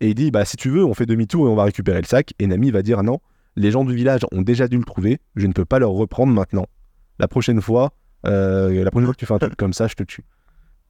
Et 0.01 0.09
il 0.09 0.15
dit, 0.15 0.29
bah 0.31 0.43
si 0.45 0.57
tu 0.57 0.69
veux, 0.69 0.83
on 0.83 0.93
fait 0.93 1.05
demi-tour 1.05 1.47
et 1.47 1.49
on 1.49 1.55
va 1.55 1.63
récupérer 1.63 1.99
le 2.01 2.05
sac. 2.07 2.33
Et 2.39 2.47
Nami 2.47 2.69
va 2.71 2.81
dire, 2.81 3.01
non, 3.03 3.19
les 3.55 3.71
gens 3.71 3.85
du 3.85 3.95
village 3.95 4.21
ont 4.31 4.41
déjà 4.41 4.67
dû 4.67 4.77
le 4.77 4.83
trouver, 4.83 5.19
je 5.35 5.47
ne 5.47 5.53
peux 5.53 5.63
pas 5.65 5.79
leur 5.79 5.91
reprendre 5.91 6.33
maintenant. 6.33 6.65
La 7.17 7.27
prochaine 7.29 7.61
fois, 7.61 7.93
euh, 8.27 8.83
la 8.83 8.91
prochaine 8.91 9.05
fois 9.05 9.13
que 9.13 9.19
tu 9.19 9.25
fais 9.25 9.33
un 9.33 9.39
truc 9.39 9.55
comme 9.55 9.71
ça, 9.73 9.87
je 9.87 9.95
te 9.95 10.03
tue. 10.03 10.25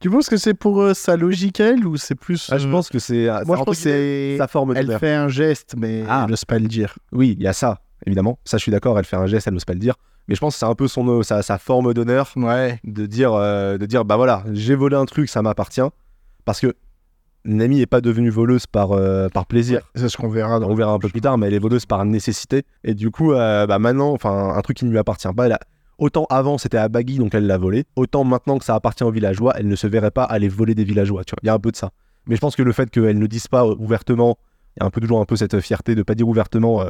Tu 0.00 0.10
penses 0.10 0.28
que 0.28 0.36
c'est 0.36 0.54
pour 0.54 0.80
euh, 0.82 0.92
sa 0.92 1.16
logique 1.16 1.60
elle 1.60 1.86
ou 1.86 1.96
c'est 1.96 2.16
plus. 2.16 2.48
Ah, 2.50 2.58
je 2.58 2.68
pense 2.68 2.88
que 2.90 2.98
c'est 2.98 3.28
Moi, 3.46 3.56
je 3.56 3.62
pense 3.62 3.76
que 3.76 3.82
c'est. 3.82 4.36
sa 4.38 4.48
forme 4.48 4.74
Elle 4.76 4.98
fait 4.98 5.14
un 5.14 5.28
geste, 5.28 5.74
mais 5.78 6.04
Ah. 6.08 6.22
elle 6.24 6.30
n'ose 6.30 6.44
pas 6.44 6.58
le 6.58 6.66
dire. 6.66 6.98
Oui, 7.12 7.36
il 7.38 7.42
y 7.44 7.46
a 7.46 7.52
ça, 7.52 7.80
évidemment. 8.04 8.38
Ça, 8.44 8.56
je 8.58 8.62
suis 8.62 8.72
d'accord, 8.72 8.98
elle 8.98 9.04
fait 9.04 9.16
un 9.16 9.26
geste, 9.26 9.46
elle 9.46 9.54
n'ose 9.54 9.64
pas 9.64 9.72
le 9.74 9.78
dire. 9.78 9.94
Mais 10.28 10.34
je 10.34 10.40
pense 10.40 10.54
que 10.54 10.58
c'est 10.58 10.66
un 10.66 10.74
peu 10.74 10.88
son, 10.88 11.22
sa, 11.22 11.42
sa 11.42 11.56
forme 11.58 11.94
d'honneur 11.94 12.32
Ouais. 12.36 12.80
de 12.84 13.06
dire, 13.06 13.32
euh, 13.34 13.78
de 13.78 13.86
dire 13.86 14.04
bah 14.04 14.16
voilà, 14.16 14.42
j'ai 14.52 14.74
volé 14.74 14.96
un 14.96 15.04
truc, 15.04 15.28
ça 15.28 15.40
m'appartient. 15.42 15.80
Parce 16.44 16.60
que 16.60 16.74
Nami 17.44 17.76
n'est 17.78 17.86
pas 17.86 18.00
devenue 18.00 18.30
voleuse 18.30 18.66
par, 18.66 18.90
euh, 18.92 19.28
par 19.28 19.46
plaisir. 19.46 19.88
C'est 19.94 20.08
ce 20.08 20.16
qu'on 20.16 20.28
verra 20.28 20.58
dans 20.58 20.68
On 20.68 20.74
verra 20.74 20.92
un 20.92 20.98
peu 20.98 21.08
plus 21.08 21.20
tard, 21.20 21.38
mais 21.38 21.46
elle 21.46 21.54
est 21.54 21.58
voleuse 21.60 21.86
par 21.86 22.04
nécessité. 22.04 22.64
Et 22.82 22.94
du 22.94 23.10
coup, 23.12 23.32
euh, 23.32 23.66
bah 23.68 23.78
maintenant, 23.78 24.10
enfin, 24.12 24.52
un 24.56 24.60
truc 24.62 24.78
qui 24.78 24.84
ne 24.84 24.90
lui 24.90 24.98
appartient 24.98 25.28
pas, 25.36 25.46
elle 25.46 25.52
a- 25.52 25.60
autant 25.98 26.26
avant 26.28 26.58
c'était 26.58 26.76
à 26.76 26.88
Baggy, 26.88 27.18
donc 27.18 27.34
elle 27.34 27.46
l'a 27.46 27.56
volé, 27.56 27.84
autant 27.94 28.24
maintenant 28.24 28.58
que 28.58 28.64
ça 28.64 28.74
appartient 28.74 29.04
aux 29.04 29.12
villageois, 29.12 29.54
elle 29.56 29.68
ne 29.68 29.76
se 29.76 29.86
verrait 29.86 30.10
pas 30.10 30.24
aller 30.24 30.48
voler 30.48 30.74
des 30.74 30.82
villageois. 30.84 31.22
Tu 31.24 31.30
vois, 31.30 31.38
il 31.42 31.46
y 31.46 31.50
a 31.50 31.54
un 31.54 31.58
peu 31.60 31.70
de 31.70 31.76
ça. 31.76 31.90
Mais 32.26 32.34
je 32.34 32.40
pense 32.40 32.56
que 32.56 32.62
le 32.62 32.72
fait 32.72 32.90
qu'elle 32.90 33.18
ne 33.18 33.26
dise 33.28 33.46
pas 33.46 33.64
ouvertement, 33.64 34.36
il 34.76 34.80
y 34.80 34.82
a 34.82 34.86
un 34.86 34.90
peu 34.90 35.00
toujours 35.00 35.20
un 35.20 35.24
peu 35.24 35.36
cette 35.36 35.60
fierté 35.60 35.94
de 35.94 36.02
pas 36.02 36.16
dire 36.16 36.26
ouvertement, 36.28 36.82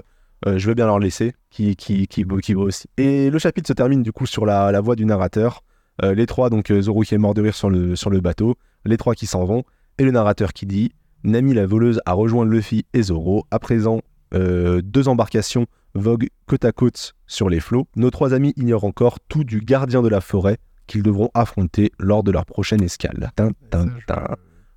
euh, 0.47 0.59
je 0.59 0.67
veux 0.69 0.75
bien 0.75 0.87
leur 0.87 0.99
laisser, 0.99 1.35
qui, 1.51 1.77
qui, 1.77 2.07
qui, 2.07 2.55
aussi. 2.55 2.89
Et 2.97 3.31
le 3.31 3.39
chapitre 3.39 3.69
se 3.69 3.73
termine 3.73 4.03
du 4.03 4.13
coup 4.13 4.27
sur 4.27 4.45
la, 4.45 4.73
la 4.73 4.81
voix 4.81 4.97
du 4.97 5.07
narrateur. 5.07 5.63
Euh, 6.03 6.15
les 6.15 6.27
trois, 6.27 6.51
donc 6.51 6.71
euh, 6.71 6.83
Zoro 6.83 7.03
qui 7.03 7.15
est 7.15 7.19
mort 7.19 7.35
de 7.35 7.43
rire 7.43 7.55
sur 7.55 7.71
le, 7.71 7.97
sur 7.97 8.11
le 8.11 8.21
bateau, 8.21 8.57
les 8.85 8.99
trois 8.99 9.15
qui 9.15 9.27
s'en 9.27 9.45
vont, 9.45 9.65
et 9.99 10.05
le 10.05 10.11
narrateur 10.11 10.53
qui 10.53 10.67
dit 10.67 10.93
Nami 11.25 11.55
la 11.55 11.67
voleuse 11.67 12.01
a 12.05 12.13
rejoint 12.13 12.45
Luffy 12.45 12.85
et 12.93 13.03
Zoro. 13.03 13.47
À 13.51 13.59
présent, 13.59 14.01
euh, 14.35 14.83
deux 14.83 15.09
embarcations 15.09 15.67
voguent 15.95 16.29
côte 16.47 16.65
à 16.65 16.73
côte 16.73 17.15
sur 17.27 17.49
les 17.49 17.61
flots. 17.61 17.89
Nos 17.97 18.11
trois 18.11 18.35
amis 18.35 18.53
ignorent 18.57 18.85
encore 18.85 19.19
tout 19.21 19.43
du 19.45 19.61
gardien 19.61 20.03
de 20.03 20.09
la 20.09 20.21
forêt 20.21 20.59
qu'ils 20.87 21.03
devront 21.03 21.31
affronter 21.35 21.91
lors 21.99 22.23
de 22.23 22.31
leur 22.31 22.45
prochaine 22.45 22.83
escale. 22.83 23.31
Tin, 23.35 23.51
tin, 23.71 23.89
tin. 24.07 24.25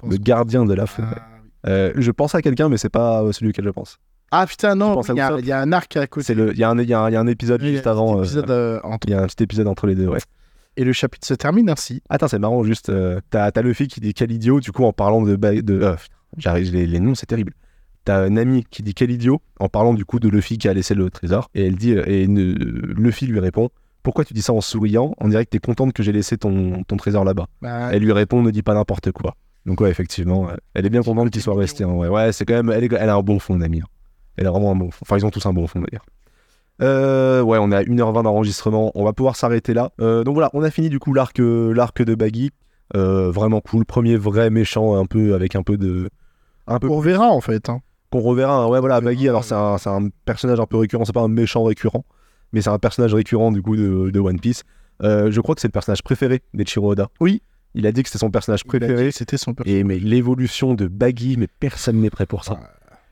Le 0.10 0.18
gardien 0.18 0.66
de 0.66 0.74
la 0.74 0.88
forêt. 0.88 1.18
Euh, 1.68 1.91
je 1.97 2.12
pense 2.12 2.34
à 2.34 2.41
quelqu'un, 2.41 2.70
mais 2.70 2.78
c'est 2.78 2.89
pas 2.89 3.32
celui 3.34 3.49
auquel 3.49 3.66
je 3.66 3.70
pense. 3.70 3.99
Ah, 4.32 4.46
putain, 4.48 4.76
non, 4.76 5.02
il 5.02 5.16
y, 5.16 5.22
a- 5.22 5.40
y 5.40 5.52
un 5.52 5.72
arc 5.72 5.96
à 5.98 6.06
côté. 6.08 6.34
Il 6.34 6.58
y, 6.58 6.64
a 6.64 6.70
un- 6.70 6.80
y 6.82 6.88
y 6.88 6.94
a 6.94 7.24
épisode 7.28 7.62
Oui, 7.62 7.68
il 7.68 7.72
y 7.72 7.74
a 7.74 7.78
juste 7.78 7.88
avant. 7.88 8.20
euh, 8.22 8.26
euh, 8.50 8.80
entre- 8.84 9.08
il 9.08 9.12
y 9.12 9.14
a 9.14 9.22
un 9.22 9.28
petit 9.28 9.44
épisode 9.44 9.68
entre 9.68 9.88
les 9.88 9.96
deux, 9.96 10.08
ouais. 10.08 10.20
Et 10.78 10.84
le 10.84 10.94
chapitre 10.94 11.26
se 11.28 11.34
termine 11.34 11.70
ainsi. 11.70 12.02
Attends, 12.10 12.28
c'est 12.28 12.40
marrant, 12.40 12.64
juste. 12.64 12.90
euh, 12.90 13.20
T'as 13.32 13.52
Luffy 13.62 13.88
qui 13.88 14.00
dit 14.00 14.14
quel 14.14 14.32
idiot, 14.32 14.60
du 14.60 14.72
coup, 14.72 14.84
en 14.86 14.94
parlant 14.94 15.22
de. 15.22 15.38
euh, 15.42 15.96
J'arrive, 16.38 16.72
les, 16.74 16.86
les 16.86 17.00
noms, 17.00 17.16
c'est 17.16 17.26
terrible. 17.26 17.54
T'as 18.06 18.30
Nami 18.30 18.66
qui 18.70 18.82
dit 18.84 18.94
quel 18.94 19.12
idiot, 19.12 19.42
en 19.60 19.68
parlant 19.68 19.94
du 19.94 20.06
coup 20.06 20.20
de 20.20 20.30
Luffy 20.30 20.58
qui 20.58 20.68
a 20.70 20.74
laissé 20.74 20.94
le 20.96 21.10
trésor. 21.10 21.50
Et 21.56 21.66
elle 21.66 21.76
dit. 21.76 21.92
Et 21.92 22.28
ne- 22.28 22.54
Luffy 22.54 23.26
lui 23.26 23.40
répond 23.40 23.70
Pourquoi 24.04 24.24
tu 24.24 24.34
dis 24.34 24.42
ça 24.42 24.54
en 24.54 24.62
souriant? 24.62 25.14
On 25.20 25.28
dirait 25.28 25.44
que 25.46 25.50
t'es 25.50 25.60
contente 25.60 25.92
que 25.92 26.02
j'ai 26.04 26.14
laissé 26.14 26.38
ton, 26.38 26.84
ton 26.84 26.96
trésor 26.98 27.26
là-bas. 27.26 27.48
Bah, 27.62 27.90
Elle 27.92 28.04
lui 28.04 28.14
répond 28.14 28.42
Ne 28.42 28.52
dis 28.52 28.62
pas 28.64 28.74
n'importe 28.74 29.12
quoi. 29.12 29.36
Donc, 29.66 29.82
ouais, 29.82 29.90
effectivement, 29.90 30.48
elle 30.74 30.86
est 30.86 30.90
bien 30.90 31.04
contente 31.04 31.30
qu'il 31.32 31.42
soit 31.42 31.56
resté. 31.56 31.84
hein, 31.84 31.92
ouais, 31.92 32.08
ouais 32.08 32.32
c'est 32.32 32.46
quand 32.46 32.54
même. 32.54 32.70
Elle, 32.72 32.86
est- 32.86 32.94
elle 32.94 33.10
a 33.10 33.16
un 33.16 33.22
bon 33.22 33.40
fond, 33.40 33.58
Nami. 33.58 33.82
hein. 33.82 33.88
Elle 34.40 34.48
a 34.48 34.52
vraiment 34.52 34.72
un 34.72 34.76
bon 34.76 34.90
fond. 34.90 35.00
Enfin, 35.04 35.18
ils 35.18 35.26
ont 35.26 35.30
tous 35.32 35.46
un 35.46 35.54
bon 35.54 35.68
fond 35.68 35.82
d'ailleurs. 35.82 36.06
Euh, 36.82 37.42
ouais, 37.42 37.58
on 37.60 37.72
est 37.72 37.76
à 37.76 37.84
1h20 37.84 38.24
d'enregistrement, 38.24 38.92
on 38.96 39.04
va 39.04 39.12
pouvoir 39.12 39.36
s'arrêter 39.36 39.74
là. 39.74 39.92
Euh, 40.00 40.24
donc 40.24 40.36
voilà, 40.36 40.50
on 40.54 40.64
a 40.64 40.72
fini 40.72 40.90
du 40.90 40.98
coup 40.98 41.14
l'arc 41.14 41.38
euh, 41.42 41.74
l'arc 41.74 42.02
de 42.02 42.16
Baggy. 42.16 42.52
Euh, 42.96 43.30
vraiment 43.32 43.60
cool, 43.62 43.86
premier 43.86 44.16
vrai 44.16 44.50
méchant 44.50 44.96
un 44.96 45.06
peu 45.06 45.36
avec 45.36 45.56
un 45.56 45.62
peu 45.62 45.78
de 45.78 46.10
un 46.68 46.80
peu 46.80 46.88
on 46.90 47.00
verra 47.02 47.28
en 47.28 47.42
fait. 47.42 47.70
hein. 47.70 47.82
qu'on 48.12 48.22
reverra. 48.22 48.64
hein. 48.64 48.68
Ouais, 48.68 48.80
voilà, 48.80 49.02
Baggy, 49.02 49.28
alors 49.28 49.44
c'est 49.44 49.54
un, 49.56 49.78
c'est 49.78 49.90
un 49.90 50.08
personnage 50.26 50.60
un 50.60 50.66
peu 50.66 50.78
récurrent, 50.78 51.04
c'est 51.06 51.14
pas 51.14 51.22
un 51.22 51.28
méchant 51.28 51.64
récurrent, 51.66 52.06
mais 52.54 52.62
c'est 52.62 52.70
un 52.70 52.80
personnage 52.80 53.14
récurrent 53.14 53.52
du 53.52 53.62
coup 53.62 53.76
de, 53.76 54.10
de 54.10 54.20
One 54.20 54.40
Piece. 54.40 54.64
Je 55.02 55.40
crois 55.42 55.54
que 55.56 55.62
c'est 55.62 55.68
le 55.68 55.74
personnage 55.74 56.02
préféré 56.02 56.42
d'Echiro 56.54 56.92
Oda. 56.94 57.10
Oui. 57.20 57.42
Il 57.76 57.86
a 57.86 57.92
dit 57.92 58.02
que 58.02 58.10
c'était 58.10 58.18
son 58.20 58.32
personnage 58.32 58.64
préféré. 58.64 59.12
C'était 59.12 59.38
son 59.38 59.54
personnage. 59.54 59.80
Et 59.80 59.84
mais 59.84 60.00
l'évolution 60.00 60.74
de 60.74 60.88
Baggy, 60.88 61.36
mais 61.38 61.48
personne 61.60 61.98
n'est 62.02 62.10
prêt 62.10 62.26
pour 62.26 62.44
ça. 62.44 62.60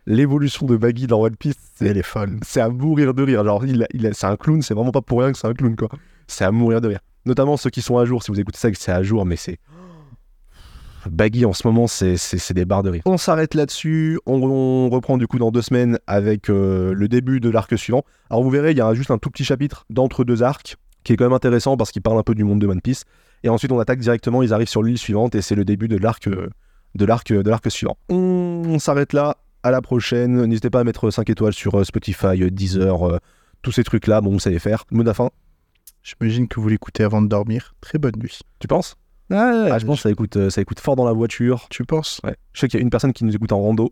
L'évolution 0.07 0.65
de 0.65 0.77
Baggy 0.77 1.05
dans 1.05 1.21
One 1.21 1.35
Piece, 1.35 1.55
c'est 1.75 1.85
Elle 1.85 1.97
est 1.97 2.01
folle. 2.01 2.39
c'est 2.41 2.61
à 2.61 2.69
mourir 2.69 3.13
de 3.13 3.23
rire. 3.23 3.43
Genre, 3.43 3.65
il, 3.65 3.85
il 3.93 4.09
c'est 4.13 4.25
un 4.25 4.37
clown, 4.37 4.61
c'est 4.61 4.73
vraiment 4.73 4.91
pas 4.93 5.01
pour 5.01 5.19
rien 5.19 5.33
que 5.33 5.37
c'est 5.37 5.47
un 5.47 5.53
clown, 5.53 5.75
quoi. 5.75 5.89
C'est 6.27 6.45
à 6.45 6.51
mourir 6.51 6.79
de 6.79 6.87
rire. 6.87 6.99
Notamment 7.25 7.57
ceux 7.57 7.69
qui 7.69 7.81
sont 7.81 7.97
à 7.97 8.05
jour, 8.05 8.23
si 8.23 8.31
vous 8.31 8.39
écoutez 8.39 8.57
ça, 8.57 8.71
que 8.71 8.77
c'est 8.77 8.93
à 8.93 9.03
jour, 9.03 9.25
mais 9.25 9.35
c'est. 9.35 9.59
Baggy 11.09 11.45
en 11.45 11.51
ce 11.51 11.67
moment, 11.67 11.87
c'est, 11.87 12.53
des 12.53 12.63
barres 12.65 12.83
de 12.83 12.89
rire. 12.89 13.01
On 13.05 13.17
s'arrête 13.17 13.53
là-dessus. 13.53 14.17
On, 14.25 14.41
on 14.41 14.89
reprend 14.89 15.17
du 15.17 15.27
coup 15.27 15.39
dans 15.39 15.51
deux 15.51 15.61
semaines 15.61 15.99
avec 16.07 16.49
euh, 16.49 16.93
le 16.93 17.07
début 17.09 17.39
de 17.41 17.49
l'arc 17.49 17.77
suivant. 17.77 18.03
Alors 18.29 18.43
vous 18.43 18.49
verrez, 18.49 18.71
il 18.71 18.77
y 18.77 18.81
a 18.81 18.93
juste 18.93 19.11
un 19.11 19.17
tout 19.17 19.29
petit 19.29 19.43
chapitre 19.43 19.85
d'entre 19.89 20.23
deux 20.23 20.41
arcs 20.41 20.77
qui 21.03 21.13
est 21.13 21.15
quand 21.17 21.25
même 21.25 21.33
intéressant 21.33 21.77
parce 21.77 21.91
qu'il 21.91 22.01
parle 22.01 22.17
un 22.17 22.23
peu 22.23 22.35
du 22.35 22.43
monde 22.43 22.59
de 22.59 22.67
One 22.67 22.81
Piece. 22.81 23.03
Et 23.43 23.49
ensuite, 23.49 23.71
on 23.71 23.79
attaque 23.79 23.99
directement. 23.99 24.41
Ils 24.41 24.53
arrivent 24.53 24.69
sur 24.69 24.83
l'île 24.83 24.97
suivante 24.97 25.35
et 25.35 25.41
c'est 25.41 25.55
le 25.55 25.63
début 25.63 25.87
de 25.87 25.97
l'arc, 25.97 26.27
euh, 26.27 26.49
de 26.95 27.05
l'arc, 27.05 27.31
de 27.31 27.49
l'arc 27.49 27.69
suivant. 27.69 27.97
On, 28.09 28.63
on 28.67 28.79
s'arrête 28.79 29.13
là. 29.13 29.37
À 29.67 29.71
la 29.71 29.81
prochaine. 29.81 30.45
N'hésitez 30.45 30.69
pas 30.69 30.79
à 30.79 30.85
mettre 30.85 31.11
5 31.11 31.29
étoiles 31.29 31.51
sur 31.51 31.77
euh, 31.77 31.83
Spotify, 31.83 32.41
euh, 32.41 32.49
Deezer, 32.49 33.03
euh, 33.05 33.17
tous 33.61 33.73
ces 33.73 33.83
trucs-là. 33.83 34.21
Bon, 34.21 34.31
vous 34.31 34.39
savez 34.39 34.59
faire. 34.59 34.85
Mot 34.91 35.01
de 35.01 35.07
la 35.09 35.13
fin. 35.13 35.29
J'imagine 36.03 36.47
que 36.47 36.61
vous 36.61 36.69
l'écoutez 36.69 37.03
avant 37.03 37.21
de 37.21 37.27
dormir. 37.27 37.75
Très 37.81 37.97
bonne 37.97 38.15
nuit. 38.15 38.39
Tu 38.59 38.67
penses? 38.69 38.95
Ah, 39.29 39.77
je 39.77 39.85
pense 39.85 39.97
que 39.97 40.03
ça 40.03 40.09
écoute, 40.09 40.49
ça 40.49 40.61
écoute 40.61 40.79
fort 40.79 40.95
dans 40.95 41.03
la 41.03 41.11
voiture. 41.11 41.67
Tu 41.69 41.83
penses? 41.83 42.21
Ouais. 42.23 42.37
Je 42.53 42.61
sais 42.61 42.69
qu'il 42.69 42.79
y 42.79 42.81
a 42.81 42.83
une 42.83 42.89
personne 42.89 43.11
qui 43.11 43.25
nous 43.25 43.35
écoute 43.35 43.51
en 43.51 43.59
rando. 43.59 43.89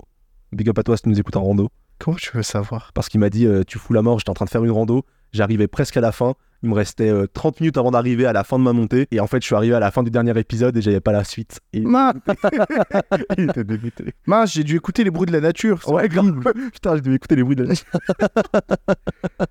Big 0.54 0.70
up 0.70 0.80
à 0.80 0.84
toi 0.84 0.96
si 0.96 1.04
tu 1.04 1.10
nous 1.10 1.20
écoutes 1.20 1.36
en 1.36 1.44
rando. 1.44 1.68
Comment 2.00 2.16
tu 2.16 2.32
veux 2.34 2.42
savoir? 2.42 2.92
Parce 2.94 3.10
qu'il 3.10 3.20
m'a 3.20 3.30
dit 3.30 3.46
euh, 3.46 3.64
Tu 3.68 3.78
fous 3.78 3.92
la 3.92 4.02
mort, 4.02 4.18
j'étais 4.18 4.30
en 4.30 4.34
train 4.34 4.46
de 4.46 4.52
faire 4.52 4.64
une 4.64 4.72
rando. 4.72 5.04
J'arrivais 5.34 5.68
presque 5.68 5.98
à 5.98 6.02
la 6.02 6.14
fin. 6.14 6.36
Il 6.66 6.70
me 6.70 6.74
restait 6.74 7.09
euh, 7.11 7.28
30 7.32 7.61
minutes 7.61 7.78
avant 7.78 7.91
d'arriver 7.91 8.26
à 8.26 8.34
la 8.34 8.43
fin 8.43 8.57
de 8.57 8.63
ma 8.63 8.74
montée. 8.74 9.07
Et 9.11 9.20
en 9.20 9.28
fait, 9.28 9.39
je 9.39 9.45
suis 9.45 9.53
arrivé 9.53 9.76
à 9.76 9.80
la 9.80 9.91
fin 9.91 10.01
du 10.01 10.09
dernier 10.09 10.36
épisode 10.39 10.76
et 10.76 10.82
j'avais 10.82 10.99
pas 10.99 11.11
la 11.11 11.24
suite. 11.24 11.59
Et 11.74 11.82
Mince, 11.82 12.16
il 13.38 13.51
était 13.51 13.63
dégoûté. 13.63 14.16
mince, 14.26 14.51
j'ai 14.51 14.63
dû 14.63 14.76
écouter 14.76 15.03
les 15.03 15.11
bruits 15.11 15.28
de 15.28 15.32
la 15.32 15.41
nature. 15.41 15.80
Ouais, 15.88 16.09
grave. 16.09 16.41
Putain, 16.74 16.95
j'ai 16.95 17.01
dû 17.01 17.13
écouter 17.13 17.36
les 17.36 17.43
bruits 17.43 17.55
de 17.55 17.66
la. 17.66 17.74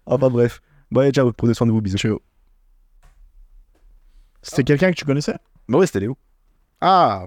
enfin 0.07 0.29
bref. 0.29 0.61
Bon, 0.91 1.03
allez, 1.03 1.13
ciao, 1.13 1.31
prenez 1.33 1.55
soin 1.55 1.69
de 1.69 1.73
vous, 1.73 1.81
bisous. 1.81 1.99
Ciao. 1.99 2.21
C'était 4.43 4.65
quelqu'un 4.65 4.91
que 4.91 4.97
tu 4.97 5.05
connaissais? 5.05 5.37
Bah 5.69 5.79
ouais, 5.79 5.87
c'était 5.87 6.01
Léo. 6.01 6.19
Ah 6.81 7.23